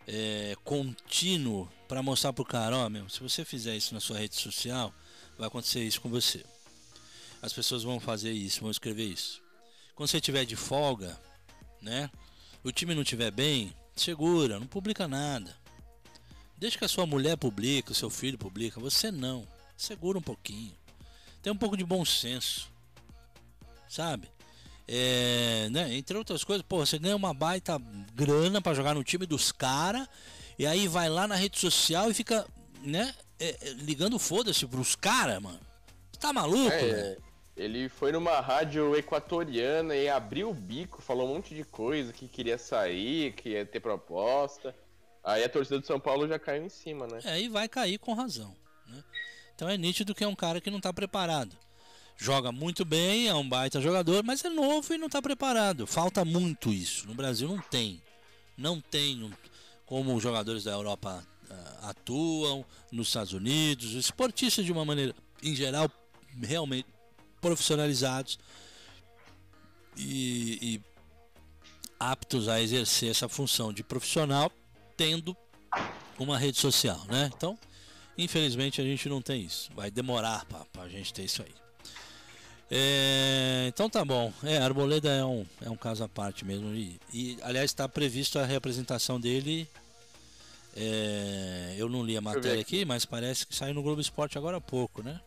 é, 0.09 0.57
contínuo 0.65 1.71
para 1.87 2.03
mostrar 2.03 2.33
pro 2.33 2.45
cara, 2.45 2.77
ó, 2.77 2.89
meu, 2.89 3.09
se 3.11 3.21
você 3.21 3.45
fizer 3.45 3.77
isso 3.77 3.93
na 3.93 4.01
sua 4.01 4.19
rede 4.19 4.37
social, 4.37 4.93
vai 5.37 5.47
acontecer 5.47 5.85
isso 5.85 6.01
com 6.01 6.09
você. 6.09 6.45
As 7.43 7.53
pessoas 7.53 7.83
vão 7.83 8.01
fazer 8.01 8.33
isso, 8.33 8.63
vão 8.63 8.71
escrever 8.71 9.05
isso. 9.05 9.43
Quando 9.95 10.09
você 10.09 10.21
tiver 10.21 10.47
de 10.47 10.57
folga, 10.57 11.21
né? 11.81 12.11
O 12.65 12.73
time 12.73 12.95
não 12.95 13.05
tiver 13.05 13.31
bem, 13.31 13.73
segura, 13.95 14.59
não 14.59 14.67
publica 14.67 15.07
nada. 15.07 15.55
Deixa 16.57 16.79
que 16.79 16.85
a 16.85 16.89
sua 16.89 17.07
mulher 17.07 17.37
publica, 17.37 17.93
o 17.93 17.95
seu 17.95 18.11
filho 18.11 18.39
publica, 18.39 18.81
você 18.81 19.13
não. 19.13 19.47
Segura 19.77 20.19
um 20.19 20.23
pouquinho. 20.23 20.75
Tem 21.43 21.53
um 21.53 21.57
pouco 21.57 21.77
de 21.77 21.85
bom 21.85 22.05
senso. 22.05 22.69
Sabe? 23.89 24.29
É, 24.91 25.69
né? 25.71 25.95
Entre 25.95 26.17
outras 26.17 26.43
coisas, 26.43 26.65
pô, 26.67 26.79
você 26.85 26.99
ganha 26.99 27.15
uma 27.15 27.35
baita 27.35 27.79
grana 28.15 28.61
pra 28.63 28.73
jogar 28.73 28.95
no 28.95 29.05
time 29.05 29.27
dos 29.27 29.53
caras, 29.53 30.09
e 30.59 30.67
aí 30.67 30.89
vai 30.89 31.11
lá 31.11 31.29
na 31.29 31.35
rede 31.35 31.59
social 31.59 32.11
e 32.11 32.15
fica, 32.15 32.47
né, 32.83 33.15
é, 33.39 33.51
é, 33.51 33.71
ligando 33.75 34.19
foda-se 34.19 34.67
pros 34.67 34.97
caras, 34.97 35.43
mano. 35.43 35.61
Você 36.11 36.19
tá 36.19 36.33
maluco, 36.33 36.73
É, 36.73 36.79
velho? 36.81 37.23
ele 37.55 37.89
foi 37.91 38.13
numa 38.13 38.41
rádio 38.41 38.97
equatoriana 38.97 39.95
e 39.95 40.09
abriu 40.09 40.49
o 40.49 40.55
bico, 40.55 41.03
falou 41.03 41.29
um 41.29 41.35
monte 41.35 41.55
de 41.55 41.65
coisa, 41.65 42.13
que 42.13 42.27
queria 42.27 42.57
sair, 42.57 43.33
que 43.33 43.51
ia 43.51 43.67
ter 43.67 43.81
proposta. 43.81 44.75
Aí 45.23 45.45
a 45.45 45.49
torcida 45.49 45.79
do 45.79 45.87
São 45.87 46.01
Paulo 46.01 46.27
já 46.27 46.39
caiu 46.39 46.65
em 46.65 46.69
cima, 46.71 47.07
né? 47.07 47.21
É, 47.25 47.39
e 47.39 47.49
vai 47.49 47.69
cair 47.69 47.99
com 47.99 48.15
razão. 48.15 48.57
Né? 48.87 49.05
Então 49.55 49.69
é 49.69 49.77
nítido 49.77 50.15
que 50.15 50.25
é 50.25 50.29
um 50.29 50.35
cara 50.35 50.61
que 50.61 50.71
não 50.71 50.79
está 50.79 50.93
preparado. 50.93 51.55
Joga 52.19 52.51
muito 52.51 52.85
bem, 52.85 53.29
é 53.29 53.35
um 53.35 53.49
baita 53.49 53.81
jogador, 53.81 54.25
mas 54.25 54.45
é 54.45 54.51
novo 54.51 54.93
e 54.93 54.99
não 54.99 55.07
está 55.07 55.23
preparado. 55.23 55.87
Falta 55.87 56.25
muito 56.25 56.73
isso. 56.73 57.07
No 57.07 57.15
Brasil 57.15 57.49
não 57.49 57.61
tem. 57.61 58.03
Não 58.57 58.81
tem 58.81 59.33
como 59.87 60.15
os 60.15 60.23
jogadores 60.23 60.65
da 60.65 60.73
Europa 60.73 61.25
uh, 61.49 61.87
atuam, 61.87 62.67
nos 62.91 63.07
Estados 63.07 63.33
Unidos, 63.33 63.95
os 63.95 63.95
esportistas 63.95 64.65
de 64.65 64.73
uma 64.73 64.85
maneira, 64.85 65.15
em 65.43 65.55
geral, 65.55 65.89
realmente 66.43 66.87
profissionalizados 67.41 68.39
e, 69.97 70.59
e 70.61 70.83
aptos 72.01 72.49
a 72.49 72.61
exercer 72.61 73.11
essa 73.11 73.29
função 73.29 73.73
de 73.73 73.85
profissional, 73.85 74.51
tendo 74.97 75.37
uma 76.19 76.37
rede 76.37 76.59
social, 76.59 77.01
né? 77.09 77.31
Então, 77.35 77.57
infelizmente 78.17 78.81
a 78.81 78.85
gente 78.85 79.09
não 79.09 79.23
tem 79.23 79.43
isso. 79.43 79.71
Vai 79.73 79.89
demorar 79.89 80.45
para 80.47 80.83
a 80.83 80.89
gente 80.89 81.15
ter 81.15 81.25
isso 81.25 81.43
aí. 81.43 81.68
É, 82.71 83.65
então 83.69 83.89
tá 83.89 84.05
bom. 84.05 84.33
É, 84.43 84.59
Arboleda 84.59 85.09
é 85.09 85.25
um, 85.25 85.47
é 85.63 85.71
um 85.71 85.77
caso 85.77 86.05
à 86.05 86.09
parte 86.09 86.45
mesmo. 86.45 86.75
E, 86.75 87.01
e 87.13 87.39
aliás, 87.43 87.71
está 87.71 87.89
previsto 87.89 88.39
a 88.39 88.45
representação 88.45 89.19
dele. 89.19 89.69
É, 90.77 91.75
eu 91.77 91.89
não 91.89 92.05
li 92.05 92.17
a 92.17 92.21
matéria 92.21 92.61
aqui, 92.61 92.85
mas 92.85 93.05
parece 93.05 93.47
que 93.47 93.55
saiu 93.55 93.75
no 93.75 93.83
Globo 93.83 94.01
Esporte 94.01 94.39
agora 94.39 94.59
há 94.59 94.61
pouco, 94.61 95.03
né? 95.03 95.21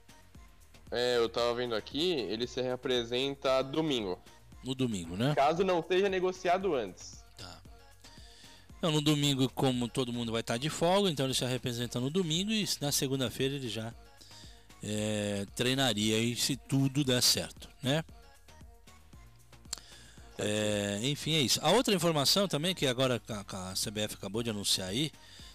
É, 0.92 1.18
eu 1.18 1.28
tava 1.30 1.54
vendo 1.56 1.74
aqui, 1.74 2.12
ele 2.12 2.46
se 2.46 2.62
representa 2.62 3.62
domingo. 3.62 4.20
No 4.64 4.76
domingo, 4.76 5.16
né? 5.16 5.34
Caso 5.36 5.64
não 5.64 5.84
seja 5.86 6.08
negociado 6.08 6.76
antes. 6.76 7.24
Tá. 7.38 7.62
Então, 8.78 8.92
no 8.92 9.02
domingo, 9.02 9.50
como 9.50 9.88
todo 9.88 10.14
mundo 10.14 10.32
vai 10.32 10.42
estar 10.42 10.58
de 10.58 10.70
folga, 10.70 11.10
então 11.10 11.26
ele 11.26 11.34
se 11.34 11.46
representa 11.46 12.00
no 12.00 12.10
domingo 12.10 12.52
e 12.52 12.68
na 12.80 12.92
segunda-feira 12.92 13.56
ele 13.56 13.70
já 13.70 13.94
é, 14.84 15.46
treinaria 15.56 16.18
aí 16.18 16.36
se 16.36 16.56
tudo 16.56 17.04
der 17.04 17.22
certo, 17.22 17.70
né? 17.82 18.04
É, 20.38 21.00
enfim, 21.04 21.34
é 21.34 21.42
isso. 21.42 21.60
A 21.62 21.72
outra 21.72 21.94
informação 21.94 22.48
também, 22.48 22.74
que 22.74 22.88
agora 22.88 23.22
a, 23.30 23.70
a 23.70 23.74
CBF 23.74 24.16
acabou 24.16 24.42
de 24.42 24.50
anunciar 24.50 24.90
aí, 24.90 25.12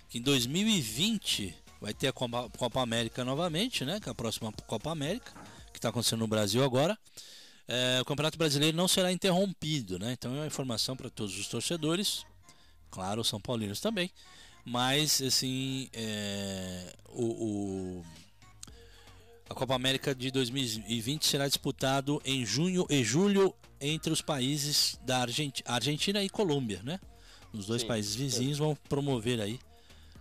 que 0.09 0.19
em 0.19 0.23
2020 0.23 1.55
vai 1.81 1.93
ter 1.93 2.09
a 2.09 2.13
Copa, 2.13 2.81
América 2.81 3.25
novamente, 3.25 3.85
né? 3.85 3.99
Que 3.99 4.09
é 4.09 4.13
a 4.13 4.15
próxima 4.15 4.53
Copa 4.67 4.91
América, 4.91 5.33
que 5.73 5.79
está 5.79 5.89
acontecendo 5.89 6.21
no 6.21 6.29
Brasil 6.29 6.63
agora. 6.63 6.97
É, 7.67 7.99
o 8.01 8.05
Campeonato 8.05 8.39
Brasileiro 8.39 8.77
não 8.77 8.87
será 8.87 9.11
interrompido, 9.11 9.99
né? 9.99 10.13
Então 10.13 10.33
é 10.37 10.41
uma 10.41 10.47
informação 10.47 10.97
para 10.97 11.11
todos 11.11 11.37
os 11.37 11.49
torcedores, 11.49 12.25
claro, 12.89 13.23
os 13.23 13.29
São 13.29 13.41
Paulinos 13.41 13.81
também. 13.81 14.11
Mas, 14.65 15.21
assim, 15.21 15.89
é, 15.93 16.95
o, 17.09 17.25
o 17.25 18.05
a 19.49 19.55
Copa 19.55 19.75
América 19.75 20.15
de 20.15 20.31
2020 20.31 21.27
será 21.27 21.47
disputado 21.47 22.21
em 22.25 22.45
junho 22.45 22.87
e 22.91 23.03
julho 23.05 23.55
entre 23.81 24.13
os 24.13 24.21
países 24.21 24.99
da 25.03 25.19
Argent 25.19 25.61
Argentina 25.65 26.23
e 26.23 26.29
Colômbia, 26.29 26.81
né? 26.83 26.99
Os 27.53 27.67
dois 27.67 27.83
Sim, 27.83 27.89
países 27.89 28.15
vizinhos 28.15 28.59
vão 28.59 28.75
promover 28.89 29.41
aí 29.41 29.59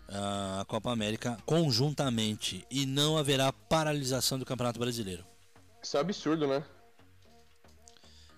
a 0.07 0.63
Copa 0.67 0.91
América 0.91 1.37
conjuntamente 1.45 2.65
e 2.69 2.85
não 2.85 3.17
haverá 3.17 3.51
paralisação 3.51 4.37
do 4.37 4.45
Campeonato 4.45 4.79
Brasileiro. 4.79 5.25
Isso 5.81 5.97
é 5.97 5.99
absurdo, 5.99 6.47
né? 6.47 6.63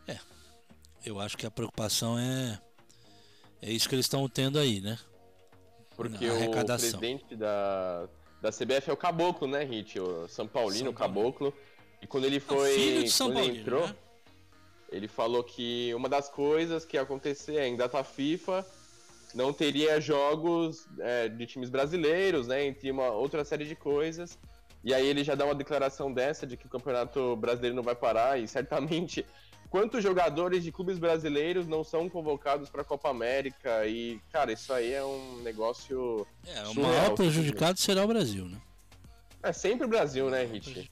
É. 0.08 0.18
Eu 1.06 1.20
acho 1.20 1.38
que 1.38 1.46
a 1.46 1.52
preocupação 1.52 2.18
é 2.18 2.60
é 3.62 3.72
isso 3.72 3.90
que 3.90 3.96
eles 3.96 4.06
estão 4.06 4.28
tendo 4.30 4.60
aí, 4.60 4.80
né? 4.80 4.98
Porque 5.96 6.30
o 6.30 6.66
presidente 6.66 7.36
da 7.36 8.08
da 8.42 8.52
CBF 8.52 8.90
é 8.90 8.94
o 8.94 8.98
Caboclo, 8.98 9.48
né, 9.48 9.64
Hit? 9.64 10.00
O 10.00 10.28
São 10.28 10.48
Paulino, 10.48 10.86
São 10.86 10.92
o 10.92 10.96
Caboclo. 10.96 11.54
E 12.02 12.08
quando 12.08 12.26
ele 12.26 12.40
foi. 12.40 12.72
filho 12.74 13.04
de 13.04 13.10
São 13.10 13.28
quando 13.28 13.36
Paulino, 13.36 13.54
ele 13.54 13.62
entrou, 13.62 13.88
né? 13.88 13.96
ele 14.92 15.08
falou 15.08 15.44
que 15.44 15.94
uma 15.94 16.08
das 16.08 16.30
coisas 16.30 16.86
que 16.86 16.98
ia 16.98 17.02
acontecer 17.02 17.58
é 17.58 17.68
em 17.68 17.76
data 17.76 18.04
FIFA 18.04 18.66
não 19.34 19.52
teria 19.52 20.00
jogos 20.00 20.88
é, 21.00 21.28
de 21.28 21.46
times 21.46 21.70
brasileiros, 21.70 22.48
né? 22.48 22.66
Entre 22.66 22.90
uma 22.92 23.10
outra 23.10 23.44
série 23.44 23.66
de 23.66 23.76
coisas. 23.76 24.38
E 24.84 24.94
aí 24.94 25.06
ele 25.06 25.24
já 25.24 25.36
dá 25.36 25.46
uma 25.46 25.56
declaração 25.56 26.14
dessa 26.14 26.46
de 26.48 26.56
que 26.56 26.66
o 26.66 26.70
Campeonato 26.70 27.36
Brasileiro 27.36 27.76
não 27.76 27.84
vai 27.84 27.96
parar 27.96 28.40
e 28.40 28.48
certamente 28.48 29.26
quantos 29.70 30.04
jogadores 30.04 30.64
de 30.64 30.72
clubes 30.72 30.98
brasileiros 30.98 31.68
não 31.68 31.84
são 31.84 32.10
convocados 32.10 32.70
para 32.70 32.82
a 32.82 32.86
Copa 32.86 33.10
América? 33.10 33.86
E 33.86 34.20
cara 34.32 34.52
isso 34.52 34.72
aí 34.74 34.94
é 34.94 35.04
um 35.04 35.42
negócio 35.44 36.26
é 36.46 36.64
o 36.64 36.76
maior 36.76 37.14
prejudicado 37.16 37.80
será 37.80 38.04
o 38.04 38.08
Brasil 38.08 38.46
né? 38.46 38.58
É 39.44 39.54
sempre 39.54 39.86
o 39.86 39.90
Brasil 39.90 40.30
né 40.30 40.44
Rich 40.44 40.90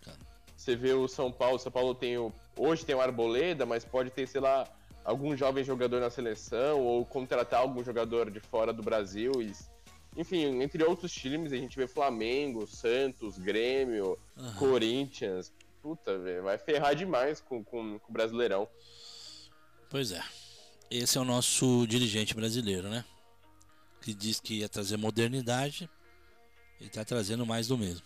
você 0.55 0.75
vê 0.75 0.93
o 0.93 1.07
São 1.07 1.31
Paulo 1.31 1.59
São 1.59 1.71
Paulo 1.71 1.93
tem 1.93 2.17
o 2.17 2.31
hoje 2.57 2.85
tem 2.85 2.95
o 2.95 3.01
Arboleda 3.01 3.65
mas 3.65 3.85
pode 3.85 4.09
ter 4.09 4.27
sei 4.27 4.41
lá 4.41 4.67
algum 5.03 5.35
jovem 5.35 5.63
jogador 5.63 5.99
na 5.99 6.09
seleção 6.09 6.81
ou 6.81 7.05
contratar 7.05 7.61
algum 7.61 7.83
jogador 7.83 8.31
de 8.31 8.39
fora 8.39 8.73
do 8.73 8.81
Brasil 8.81 9.31
e 9.41 9.51
enfim, 10.17 10.61
entre 10.61 10.81
outros 10.81 11.11
times, 11.11 11.51
a 11.51 11.57
gente 11.57 11.75
vê 11.75 11.87
Flamengo, 11.87 12.65
Santos, 12.65 13.37
Grêmio, 13.37 14.17
uhum. 14.37 14.53
Corinthians 14.53 15.51
puta, 15.85 16.17
velho, 16.17 16.41
vai 16.41 16.57
ferrar 16.57 16.95
demais 16.95 17.39
com, 17.39 17.63
com, 17.63 17.99
com 17.99 18.09
o 18.09 18.11
Brasileirão. 18.11 18.67
Pois 19.87 20.11
é. 20.11 20.23
Esse 20.89 21.19
é 21.19 21.21
o 21.21 21.23
nosso 21.23 21.85
dirigente 21.85 22.33
brasileiro, 22.33 22.89
né? 22.89 23.05
Que 24.01 24.11
diz 24.11 24.39
que 24.39 24.61
ia 24.61 24.67
trazer 24.67 24.97
modernidade 24.97 25.87
e 26.81 26.89
tá 26.89 27.05
trazendo 27.05 27.45
mais 27.45 27.67
do 27.67 27.77
mesmo. 27.77 28.01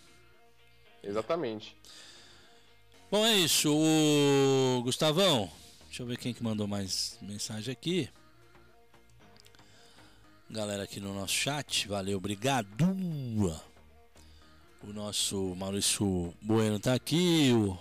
Exatamente. 1.01 1.77
Bom, 3.10 3.26
é 3.26 3.38
isso. 3.38 3.73
O 3.73 4.84
Gustavão, 4.84 5.49
deixa 5.85 6.03
eu 6.03 6.07
ver 6.07 6.18
quem 6.18 6.34
que 6.34 6.43
mandou 6.43 6.68
mais 6.68 7.18
mensagem 7.22 7.72
aqui. 7.72 8.10
Galera 10.49 10.84
aqui 10.84 10.99
no 10.99 11.14
nosso 11.14 11.34
chat, 11.34 11.88
valeu, 11.88 12.18
obrigado. 12.18 12.68
O 14.81 14.93
nosso 14.93 15.56
Maurício 15.57 16.34
Bueno 16.41 16.80
tá 16.80 16.93
aqui, 16.93 17.51
o, 17.53 17.77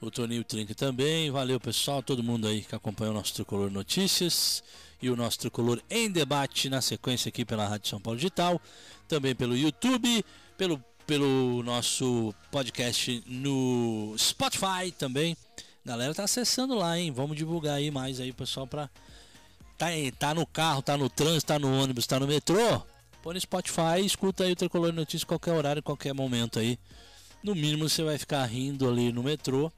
o 0.00 0.10
Toninho 0.10 0.44
Trinca 0.44 0.72
também. 0.72 1.28
Valeu, 1.28 1.58
pessoal, 1.58 2.02
todo 2.02 2.22
mundo 2.22 2.46
aí 2.46 2.62
que 2.62 2.74
acompanhou 2.74 3.12
o 3.12 3.16
nosso 3.16 3.34
Tricolor 3.34 3.68
Notícias 3.68 4.62
e 5.02 5.10
o 5.10 5.16
nosso 5.16 5.40
Tricolor 5.40 5.82
em 5.90 6.08
debate 6.08 6.70
na 6.70 6.80
sequência 6.80 7.28
aqui 7.28 7.44
pela 7.44 7.66
Rádio 7.66 7.88
São 7.88 8.00
Paulo 8.00 8.16
Digital, 8.16 8.60
também 9.08 9.34
pelo 9.34 9.56
YouTube, 9.56 10.24
pelo, 10.56 10.82
pelo 11.04 11.64
nosso 11.64 12.32
podcast 12.50 13.22
no 13.26 14.14
Spotify 14.16 14.92
também. 14.96 15.36
Galera 15.84 16.14
tá 16.14 16.24
acessando 16.24 16.74
lá, 16.74 16.96
hein? 16.96 17.10
Vamos 17.10 17.36
divulgar 17.36 17.74
aí 17.74 17.90
mais 17.90 18.20
aí, 18.20 18.32
pessoal, 18.32 18.68
pra 18.68 18.88
tá, 19.76 19.86
tá 20.16 20.32
no 20.32 20.46
carro, 20.46 20.80
tá 20.80 20.96
no 20.96 21.10
trânsito, 21.10 21.46
tá 21.46 21.58
no 21.58 21.72
ônibus, 21.72 22.06
tá 22.06 22.20
no 22.20 22.26
metrô 22.26 22.82
Põe 23.28 23.34
no 23.34 23.40
Spotify, 23.42 24.00
escuta 24.06 24.44
aí 24.44 24.52
o 24.52 24.56
Tricolor 24.56 24.90
Notícias 24.90 25.22
qualquer 25.22 25.52
horário, 25.52 25.82
qualquer 25.82 26.14
momento 26.14 26.58
aí. 26.58 26.78
No 27.42 27.54
mínimo 27.54 27.86
você 27.86 28.02
vai 28.02 28.16
ficar 28.16 28.42
rindo 28.46 28.88
ali 28.88 29.12
no 29.12 29.22
metrô 29.22 29.70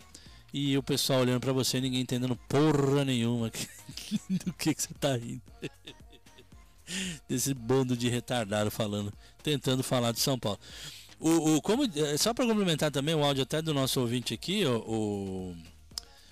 e 0.54 0.78
o 0.78 0.82
pessoal 0.84 1.22
olhando 1.22 1.40
para 1.40 1.52
você, 1.52 1.80
ninguém 1.80 2.02
entendendo 2.02 2.36
porra 2.48 3.04
nenhuma 3.04 3.50
do 4.30 4.52
que, 4.52 4.72
que 4.72 4.80
você 4.80 4.94
tá 4.94 5.16
rindo. 5.16 5.42
Desse 7.28 7.52
bando 7.52 7.96
de 7.96 8.08
retardado 8.08 8.70
falando, 8.70 9.12
tentando 9.42 9.82
falar 9.82 10.12
de 10.12 10.20
São 10.20 10.38
Paulo. 10.38 10.60
O, 11.18 11.56
o 11.56 11.60
como, 11.60 11.82
é, 11.82 12.16
só 12.18 12.32
para 12.32 12.46
complementar 12.46 12.92
também 12.92 13.16
o 13.16 13.24
áudio 13.24 13.42
até 13.42 13.60
do 13.60 13.74
nosso 13.74 14.00
ouvinte 14.00 14.32
aqui, 14.32 14.64
o, 14.64 14.76
o, 14.76 15.56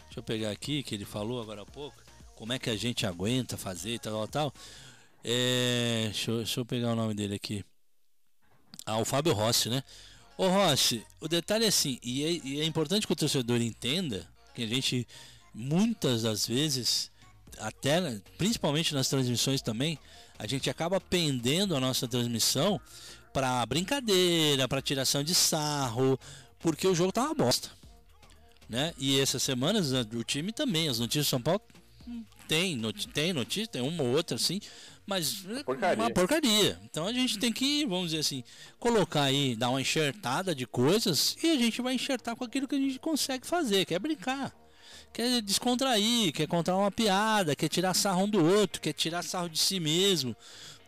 deixa 0.04 0.20
eu 0.20 0.22
pegar 0.22 0.52
aqui 0.52 0.84
que 0.84 0.94
ele 0.94 1.04
falou 1.04 1.42
agora 1.42 1.62
há 1.62 1.66
pouco, 1.66 1.96
como 2.36 2.52
é 2.52 2.60
que 2.60 2.70
a 2.70 2.76
gente 2.76 3.04
aguenta 3.04 3.56
fazer 3.56 3.94
e 3.94 3.98
tal, 3.98 4.28
tal. 4.28 4.54
É, 5.30 6.04
deixa, 6.04 6.34
deixa 6.38 6.60
eu 6.60 6.64
pegar 6.64 6.92
o 6.92 6.96
nome 6.96 7.12
dele 7.12 7.34
aqui. 7.34 7.62
Ah, 8.86 8.96
o 8.96 9.04
Fábio 9.04 9.34
Rossi, 9.34 9.68
né? 9.68 9.84
Ô 10.38 10.48
Rossi, 10.48 11.04
o 11.20 11.28
detalhe 11.28 11.66
é 11.66 11.68
assim, 11.68 11.98
e 12.02 12.24
é, 12.24 12.30
e 12.42 12.60
é 12.62 12.64
importante 12.64 13.06
que 13.06 13.12
o 13.12 13.16
torcedor 13.16 13.60
entenda 13.60 14.26
que 14.54 14.62
a 14.62 14.66
gente, 14.66 15.06
muitas 15.52 16.22
das 16.22 16.46
vezes, 16.46 17.10
até 17.58 18.18
principalmente 18.38 18.94
nas 18.94 19.10
transmissões 19.10 19.60
também, 19.60 19.98
a 20.38 20.46
gente 20.46 20.70
acaba 20.70 20.98
pendendo 20.98 21.76
a 21.76 21.80
nossa 21.80 22.08
transmissão 22.08 22.80
para 23.30 23.66
brincadeira, 23.66 24.66
para 24.66 24.80
tiração 24.80 25.22
de 25.22 25.34
sarro, 25.34 26.18
porque 26.58 26.88
o 26.88 26.94
jogo 26.94 27.12
tá 27.12 27.24
uma 27.24 27.34
bosta. 27.34 27.68
Né? 28.66 28.94
E 28.96 29.20
essas 29.20 29.42
semanas 29.42 29.92
o 29.92 30.24
time 30.24 30.52
também, 30.52 30.88
as 30.88 30.98
notícias 30.98 31.26
de 31.26 31.30
São 31.30 31.42
Paulo 31.42 31.60
hum, 32.06 32.24
tem, 32.46 32.80
tem 33.12 33.34
notícia, 33.34 33.66
tem 33.66 33.82
uma 33.82 34.02
ou 34.02 34.16
outra 34.16 34.36
assim, 34.36 34.58
mas 35.08 35.42
é 35.48 35.62
porcaria. 35.62 36.04
uma 36.04 36.10
porcaria. 36.10 36.78
Então 36.84 37.06
a 37.06 37.12
gente 37.14 37.38
tem 37.38 37.50
que, 37.50 37.86
vamos 37.86 38.10
dizer 38.10 38.18
assim, 38.18 38.44
colocar 38.78 39.22
aí, 39.22 39.56
dar 39.56 39.70
uma 39.70 39.80
enxertada 39.80 40.54
de 40.54 40.66
coisas 40.66 41.34
e 41.42 41.50
a 41.50 41.56
gente 41.56 41.80
vai 41.80 41.94
enxertar 41.94 42.36
com 42.36 42.44
aquilo 42.44 42.68
que 42.68 42.74
a 42.74 42.78
gente 42.78 42.98
consegue 42.98 43.46
fazer, 43.46 43.86
que 43.86 43.94
é 43.94 43.98
brincar. 43.98 44.54
Quer 45.10 45.40
descontrair, 45.40 46.30
quer 46.34 46.46
contar 46.46 46.76
uma 46.76 46.90
piada, 46.90 47.56
quer 47.56 47.70
tirar 47.70 47.94
sarro 47.94 48.24
um 48.24 48.28
do 48.28 48.44
outro, 48.44 48.82
quer 48.82 48.92
tirar 48.92 49.22
sarro 49.22 49.48
de 49.48 49.58
si 49.58 49.80
mesmo. 49.80 50.36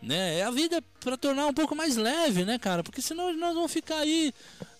né? 0.02 0.40
É 0.40 0.42
a 0.42 0.51
vida 0.51 0.82
para 1.01 1.16
tornar 1.16 1.47
um 1.47 1.55
pouco 1.55 1.74
mais 1.74 1.97
leve, 1.97 2.44
né, 2.44 2.59
cara? 2.59 2.82
Porque 2.82 3.01
senão 3.01 3.32
nós 3.32 3.55
vamos 3.55 3.72
ficar 3.72 4.01
aí, 4.01 4.34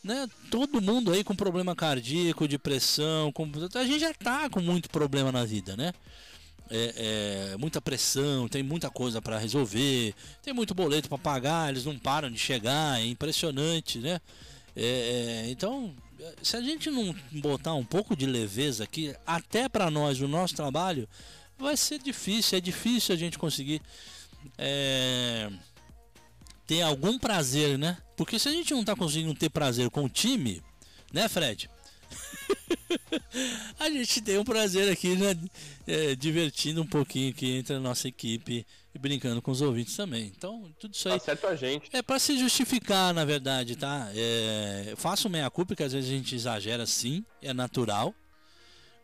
né? 0.04 0.28
Todo 0.50 0.82
mundo 0.82 1.12
aí 1.12 1.24
com 1.24 1.34
problema 1.34 1.74
cardíaco, 1.74 2.46
depressão, 2.46 3.32
com... 3.32 3.50
a 3.74 3.84
gente 3.84 4.00
já 4.00 4.12
tá 4.12 4.50
com 4.50 4.60
muito 4.60 4.90
problema 4.90 5.32
na 5.32 5.46
vida, 5.46 5.74
né? 5.78 5.94
É, 6.72 7.51
é, 7.52 7.56
muita 7.56 7.80
pressão, 7.80 8.47
tem 8.47 8.62
muita 8.62 8.88
coisa 8.88 9.20
para 9.20 9.38
resolver, 9.38 10.14
tem 10.40 10.55
muito 10.55 10.72
boleto 10.72 11.09
para 11.09 11.18
pagar, 11.18 11.68
eles 11.68 11.84
não 11.84 11.98
param 11.98 12.30
de 12.30 12.38
chegar, 12.38 13.01
é 13.01 13.06
impressionante, 13.06 13.98
né? 13.98 14.20
É, 14.76 15.47
é 15.47 15.51
então, 15.51 15.92
se 16.42 16.56
a 16.56 16.60
gente 16.60 16.88
não 16.90 17.14
botar 17.32 17.74
um 17.74 17.84
pouco 17.84 18.14
de 18.14 18.24
leveza 18.24 18.84
aqui, 18.84 19.14
até 19.26 19.68
para 19.68 19.90
nós, 19.90 20.20
o 20.20 20.28
nosso 20.28 20.55
trabalho, 20.55 21.09
vai 21.59 21.76
ser 21.76 21.98
difícil, 21.98 22.59
é 22.59 22.60
difícil 22.60 23.14
a 23.14 23.18
gente 23.18 23.38
conseguir 23.38 23.82
é, 24.56 25.51
ter 26.66 26.82
algum 26.82 27.18
prazer, 27.18 27.78
né? 27.78 27.98
Porque 28.16 28.38
se 28.38 28.48
a 28.48 28.52
gente 28.52 28.72
não 28.72 28.84
tá 28.84 28.94
conseguindo 28.94 29.34
ter 29.34 29.51
prazer 29.51 29.90
com 29.90 30.05
o 30.05 30.09
time, 30.09 30.62
né, 31.12 31.28
Fred? 31.28 31.68
a 33.78 33.90
gente 33.90 34.20
tem 34.20 34.39
um 34.39 34.44
prazer 34.44 34.90
aqui, 34.90 35.16
né? 35.16 35.36
É, 35.86 36.15
divertindo 36.15 36.82
um 36.82 36.86
pouquinho 36.86 37.31
aqui 37.31 37.52
entre 37.52 37.74
a 37.74 37.81
nossa 37.81 38.09
equipe 38.09 38.66
e 38.94 38.98
brincando 38.98 39.40
com 39.40 39.51
os 39.51 39.61
ouvintes 39.61 39.97
também. 39.97 40.32
Então, 40.36 40.73
tudo 40.78 40.94
isso 40.94 41.09
aí. 41.09 41.19
Tá 41.19 41.24
certo 41.24 41.47
a 41.47 41.57
gente. 41.57 41.89
É 41.93 42.02
para 42.02 42.19
se 42.19 42.39
justificar, 42.39 43.15
na 43.15 43.24
verdade, 43.24 43.77
tá? 43.77 44.11
É, 44.15 44.94
faço 44.97 45.28
meia-culpa, 45.28 45.77
que 45.77 45.82
às 45.82 45.93
vezes 45.93 46.11
a 46.11 46.12
gente 46.12 46.35
exagera 46.35 46.86
sim, 46.86 47.24
é 47.43 47.52
natural. 47.52 48.15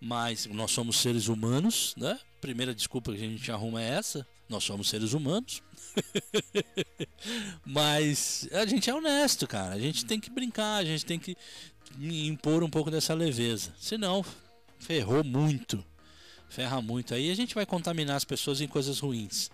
Mas 0.00 0.46
nós 0.46 0.70
somos 0.72 0.96
seres 0.96 1.26
humanos, 1.28 1.94
né? 1.96 2.18
Primeira 2.40 2.74
desculpa 2.74 3.12
que 3.12 3.18
a 3.18 3.28
gente 3.28 3.50
arruma 3.50 3.82
é 3.82 3.90
essa. 3.90 4.26
Nós 4.48 4.62
somos 4.62 4.88
seres 4.88 5.14
humanos. 5.14 5.62
Mas 7.64 8.48
a 8.52 8.66
gente 8.66 8.88
é 8.88 8.94
honesto, 8.94 9.46
cara. 9.46 9.74
A 9.74 9.78
gente 9.78 10.04
tem 10.04 10.20
que 10.20 10.30
brincar, 10.30 10.76
a 10.76 10.84
gente 10.84 11.04
tem 11.04 11.18
que 11.18 11.36
impor 12.00 12.62
um 12.62 12.70
pouco 12.70 12.90
dessa 12.90 13.14
leveza. 13.14 13.72
Senão, 13.78 14.24
ferrou 14.78 15.24
muito. 15.24 15.84
Ferra 16.48 16.80
muito. 16.80 17.14
Aí 17.14 17.30
a 17.30 17.34
gente 17.34 17.54
vai 17.54 17.66
contaminar 17.66 18.16
as 18.16 18.24
pessoas 18.24 18.60
em 18.60 18.68
coisas 18.68 19.00
ruins. 19.00 19.50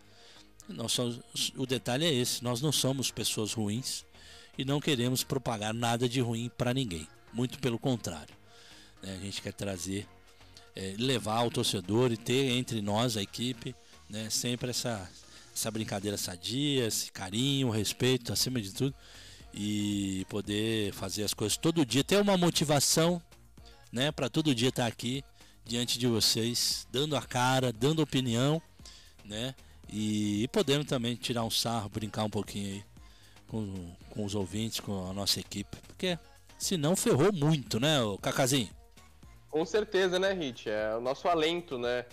Nós 0.69 0.93
somos, 0.93 1.21
o 1.57 1.67
detalhe 1.67 2.05
é 2.05 2.13
esse: 2.13 2.43
nós 2.45 2.61
não 2.61 2.73
somos 2.73 3.11
pessoas 3.11 3.53
ruins 3.53 4.05
e 4.57 4.65
não 4.65 4.81
queremos 4.81 5.25
propagar 5.25 5.73
nada 5.73 6.09
de 6.09 6.21
ruim 6.21 6.51
para 6.57 6.75
ninguém. 6.75 7.09
Muito 7.33 7.59
pelo 7.59 7.79
contrário. 7.79 8.35
Né? 9.03 9.15
A 9.15 9.25
gente 9.25 9.41
quer 9.41 9.53
trazer, 9.53 10.07
é, 10.77 10.95
levar 10.99 11.39
ao 11.39 11.51
torcedor 11.51 12.13
e 12.13 12.17
ter 12.17 12.51
entre 12.51 12.81
nós, 12.83 13.17
a 13.17 13.23
equipe, 13.23 13.75
né? 14.09 14.29
sempre 14.31 14.71
essa, 14.71 15.11
essa 15.55 15.71
brincadeira 15.71 16.17
sadia, 16.17 16.87
esse 16.87 17.13
carinho, 17.13 17.71
respeito 17.71 18.33
acima 18.33 18.61
de 18.61 18.73
tudo 18.73 18.95
e 19.55 20.25
poder 20.29 20.93
fazer 20.95 21.25
as 21.25 21.35
coisas 21.35 21.57
todo 21.57 21.85
dia, 21.85 22.03
ter 22.03 22.21
uma 22.21 22.37
motivação, 22.37 23.21
né, 23.93 24.11
para 24.11 24.29
todo 24.29 24.55
dia 24.55 24.71
estar 24.71 24.87
aqui 24.87 25.23
diante 25.65 25.99
de 25.99 26.07
vocês, 26.07 26.87
dando 26.91 27.17
a 27.17 27.23
cara, 27.23 27.73
dando 27.73 28.03
opinião, 28.03 28.61
né, 29.25 29.55
e, 29.89 30.45
e 30.45 30.49
podendo 30.49 30.85
também 30.85 31.15
tirar 31.15 31.45
um 31.45 31.51
sarro, 31.51 31.91
brincar 31.91 32.25
um 32.25 32.31
pouquinho 32.31 32.75
aí 32.75 32.85
com, 33.47 33.95
com 34.11 34.25
os 34.25 34.35
ouvintes, 34.35 34.81
com 34.81 35.11
a 35.11 35.13
nossa 35.13 35.39
equipe, 35.39 35.77
porque 35.87 36.19
senão 36.59 36.97
ferrou 36.97 37.33
muito, 37.33 37.79
né, 37.79 38.01
o 38.01 38.17
Cacazinho? 38.17 38.71
Com 39.51 39.67
certeza, 39.67 40.19
né, 40.19 40.33
Hit? 40.33 40.71
É 40.71 40.97
o 40.97 41.01
nosso 41.01 41.29
alento, 41.29 41.77
né? 41.77 42.07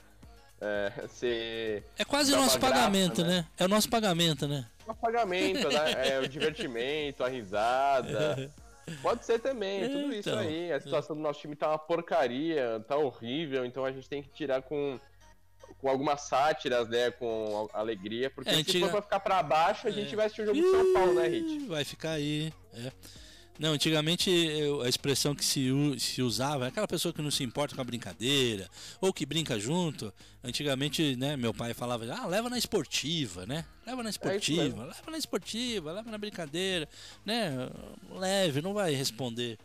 É, 0.62 1.08
ser, 1.08 1.84
é 1.98 2.06
quase 2.06 2.34
o 2.34 2.36
nosso 2.36 2.60
graça, 2.60 2.74
pagamento, 2.76 3.22
né? 3.24 3.28
né? 3.28 3.48
É 3.58 3.66
o 3.66 3.68
nosso 3.68 3.90
pagamento, 3.90 4.48
né? 4.48 4.66
O 4.86 4.94
pagamento, 4.94 5.70
né? 5.70 6.10
É 6.10 6.20
o 6.20 6.28
divertimento, 6.28 7.24
a 7.24 7.30
risada. 7.30 8.52
Pode 9.02 9.24
ser 9.24 9.40
também, 9.40 9.88
tudo 9.88 10.14
então, 10.14 10.20
isso 10.20 10.36
aí. 10.36 10.72
A 10.72 10.80
situação 10.80 11.16
do 11.16 11.22
nosso 11.22 11.40
time 11.40 11.56
tá 11.56 11.70
uma 11.70 11.78
porcaria, 11.78 12.84
tá 12.88 12.96
horrível, 12.98 13.64
então 13.64 13.86
a 13.86 13.92
gente 13.92 14.10
tem 14.10 14.24
que 14.24 14.30
tirar 14.30 14.64
com, 14.64 15.00
com 15.80 15.90
algumas 15.90 16.22
sátiras, 16.22 16.90
né? 16.90 17.12
Com 17.12 17.70
alegria, 17.72 18.30
porque 18.32 18.50
é, 18.50 18.64
se 18.64 18.80
for 18.80 18.90
pra 18.90 19.02
ficar 19.02 19.20
pra 19.20 19.44
baixo, 19.44 19.88
a 19.88 19.92
gente 19.92 20.14
é. 20.14 20.16
vai 20.16 20.26
assistir 20.26 20.42
o 20.42 20.46
jogo 20.48 20.60
de 20.60 20.72
São 20.72 20.94
Paulo, 20.94 21.14
né, 21.14 21.28
Hit? 21.28 21.68
Vai 21.68 21.86
ficar 21.86 22.12
aí, 22.12 22.52
é. 22.74 22.92
Não, 23.60 23.74
antigamente 23.74 24.32
a 24.86 24.88
expressão 24.88 25.36
que 25.36 25.44
se, 25.44 25.70
se 26.00 26.22
usava 26.22 26.66
é 26.66 26.68
aquela 26.70 26.88
pessoa 26.88 27.14
que 27.14 27.22
não 27.22 27.30
se 27.30 27.44
importa 27.44 27.76
com 27.76 27.82
a 27.82 27.84
brincadeira, 27.84 28.70
ou 29.02 29.12
que 29.12 29.26
brinca 29.26 29.60
junto. 29.60 30.14
Antigamente, 30.42 31.18
né, 31.18 31.36
meu 31.36 31.54
pai 31.54 31.74
falava, 31.74 32.06
ah, 32.14 32.26
leva 32.26 32.50
na 32.50 32.58
esportiva, 32.58 33.46
né? 33.46 33.66
Leva 33.86 34.02
na 34.02 34.08
é 34.08 34.12
esportiva, 34.12 34.84
é 34.84 34.86
leva 34.86 35.12
na 35.12 35.18
esportiva, 35.18 35.92
leva 35.92 36.10
na 36.10 36.18
brincadeira, 36.18 36.88
né? 37.26 37.70
Leve, 38.12 38.62
não 38.62 38.74
vai 38.74 38.94
responder 38.94 39.60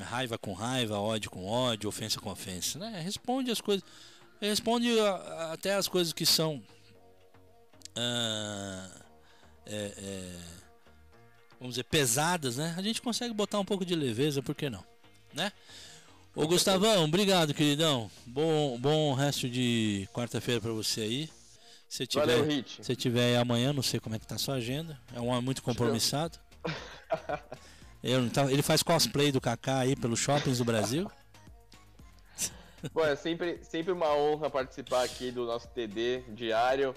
raiva 0.00 0.36
com 0.36 0.52
raiva, 0.52 0.98
ódio 0.98 1.30
com 1.30 1.46
ódio, 1.46 1.88
ofensa 1.88 2.20
com 2.20 2.30
ofensa, 2.30 2.78
né? 2.78 3.00
Responde 3.00 3.52
as 3.52 3.60
coisas, 3.60 3.84
responde 4.40 4.88
até 5.52 5.74
as 5.74 5.86
coisas 5.86 6.12
que 6.12 6.26
são. 6.26 6.60
Ah, 7.94 8.90
é, 9.64 9.92
é, 9.96 10.67
vamos 11.58 11.74
dizer, 11.74 11.84
pesadas, 11.84 12.56
né? 12.56 12.74
A 12.76 12.82
gente 12.82 13.02
consegue 13.02 13.34
botar 13.34 13.58
um 13.58 13.64
pouco 13.64 13.84
de 13.84 13.94
leveza, 13.94 14.42
por 14.42 14.54
que 14.54 14.70
não? 14.70 14.84
Né? 15.32 15.52
Ô 16.34 16.46
Gustavão, 16.46 17.04
obrigado, 17.04 17.52
queridão. 17.52 18.10
Bom, 18.24 18.78
bom 18.78 19.14
resto 19.14 19.48
de 19.48 20.08
quarta-feira 20.12 20.60
para 20.60 20.72
você 20.72 21.00
aí. 21.00 21.30
Se 21.88 22.06
tiver, 22.06 22.26
Valeu, 22.26 22.64
se 22.82 22.94
tiver 22.94 23.36
amanhã, 23.38 23.72
não 23.72 23.82
sei 23.82 23.98
como 23.98 24.14
é 24.14 24.18
que 24.18 24.26
tá 24.26 24.34
a 24.34 24.38
sua 24.38 24.54
agenda. 24.54 25.00
É 25.14 25.20
um 25.20 25.28
homem 25.28 25.42
muito 25.42 25.62
compromissado. 25.62 26.38
Eu, 28.02 28.24
então, 28.24 28.48
ele 28.48 28.62
faz 28.62 28.82
cosplay 28.82 29.32
do 29.32 29.40
Kaká 29.40 29.80
aí 29.80 29.96
pelos 29.96 30.20
shoppings 30.20 30.58
do 30.58 30.64
Brasil. 30.64 31.10
Bom, 32.92 33.04
é 33.04 33.16
sempre, 33.16 33.58
sempre 33.62 33.92
uma 33.92 34.14
honra 34.14 34.50
participar 34.50 35.04
aqui 35.04 35.30
do 35.30 35.44
nosso 35.44 35.68
TD 35.68 36.22
diário. 36.28 36.94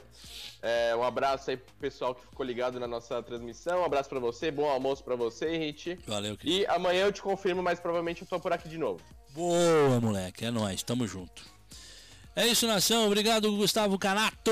É, 0.61 0.95
um 0.95 1.03
abraço 1.03 1.49
aí 1.49 1.57
pro 1.57 1.73
pessoal 1.75 2.13
que 2.13 2.21
ficou 2.21 2.45
ligado 2.45 2.79
na 2.79 2.87
nossa 2.87 3.21
transmissão. 3.23 3.81
Um 3.81 3.85
abraço 3.85 4.09
para 4.09 4.19
você, 4.19 4.51
bom 4.51 4.69
almoço 4.69 5.03
para 5.03 5.15
você, 5.15 5.57
Hit. 5.57 5.99
Valeu, 6.07 6.37
querido. 6.37 6.61
E 6.61 6.65
amanhã 6.67 7.05
eu 7.05 7.11
te 7.11 7.21
confirmo, 7.21 7.63
mas 7.63 7.79
provavelmente 7.79 8.21
eu 8.21 8.27
tô 8.27 8.39
por 8.39 8.53
aqui 8.53 8.69
de 8.69 8.77
novo. 8.77 9.01
Boa, 9.29 9.99
moleque, 9.99 10.45
é 10.45 10.51
nóis, 10.51 10.83
tamo 10.83 11.07
junto. 11.07 11.43
É 12.35 12.47
isso, 12.47 12.67
nação. 12.67 13.07
Obrigado, 13.07 13.51
Gustavo 13.55 13.97
Canato. 13.97 14.51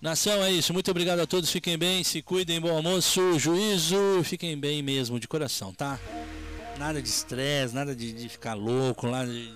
Nação, 0.00 0.42
é 0.42 0.50
isso. 0.50 0.72
Muito 0.72 0.90
obrigado 0.90 1.20
a 1.20 1.26
todos. 1.26 1.50
Fiquem 1.50 1.78
bem, 1.78 2.02
se 2.02 2.20
cuidem, 2.22 2.60
bom 2.60 2.74
almoço, 2.74 3.38
juízo. 3.38 4.22
Fiquem 4.24 4.58
bem 4.58 4.82
mesmo, 4.82 5.18
de 5.18 5.28
coração, 5.28 5.72
tá? 5.72 5.98
Nada 6.78 7.00
de 7.00 7.08
estresse, 7.08 7.74
nada 7.74 7.94
de, 7.94 8.12
de, 8.12 8.28
ficar 8.28 8.54
louco, 8.54 9.08
nada 9.08 9.30
de. 9.30 9.52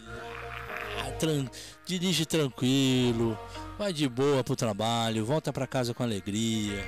Ah, 1.01 1.11
tran... 1.13 1.47
Dirige 1.85 2.27
tranquilo, 2.27 3.39
vai 3.79 3.93
de 3.93 4.09
boa 4.09 4.43
pro 4.43 4.57
trabalho, 4.57 5.25
volta 5.25 5.53
para 5.53 5.67
casa 5.67 5.95
com 5.95 6.03
alegria. 6.03 6.85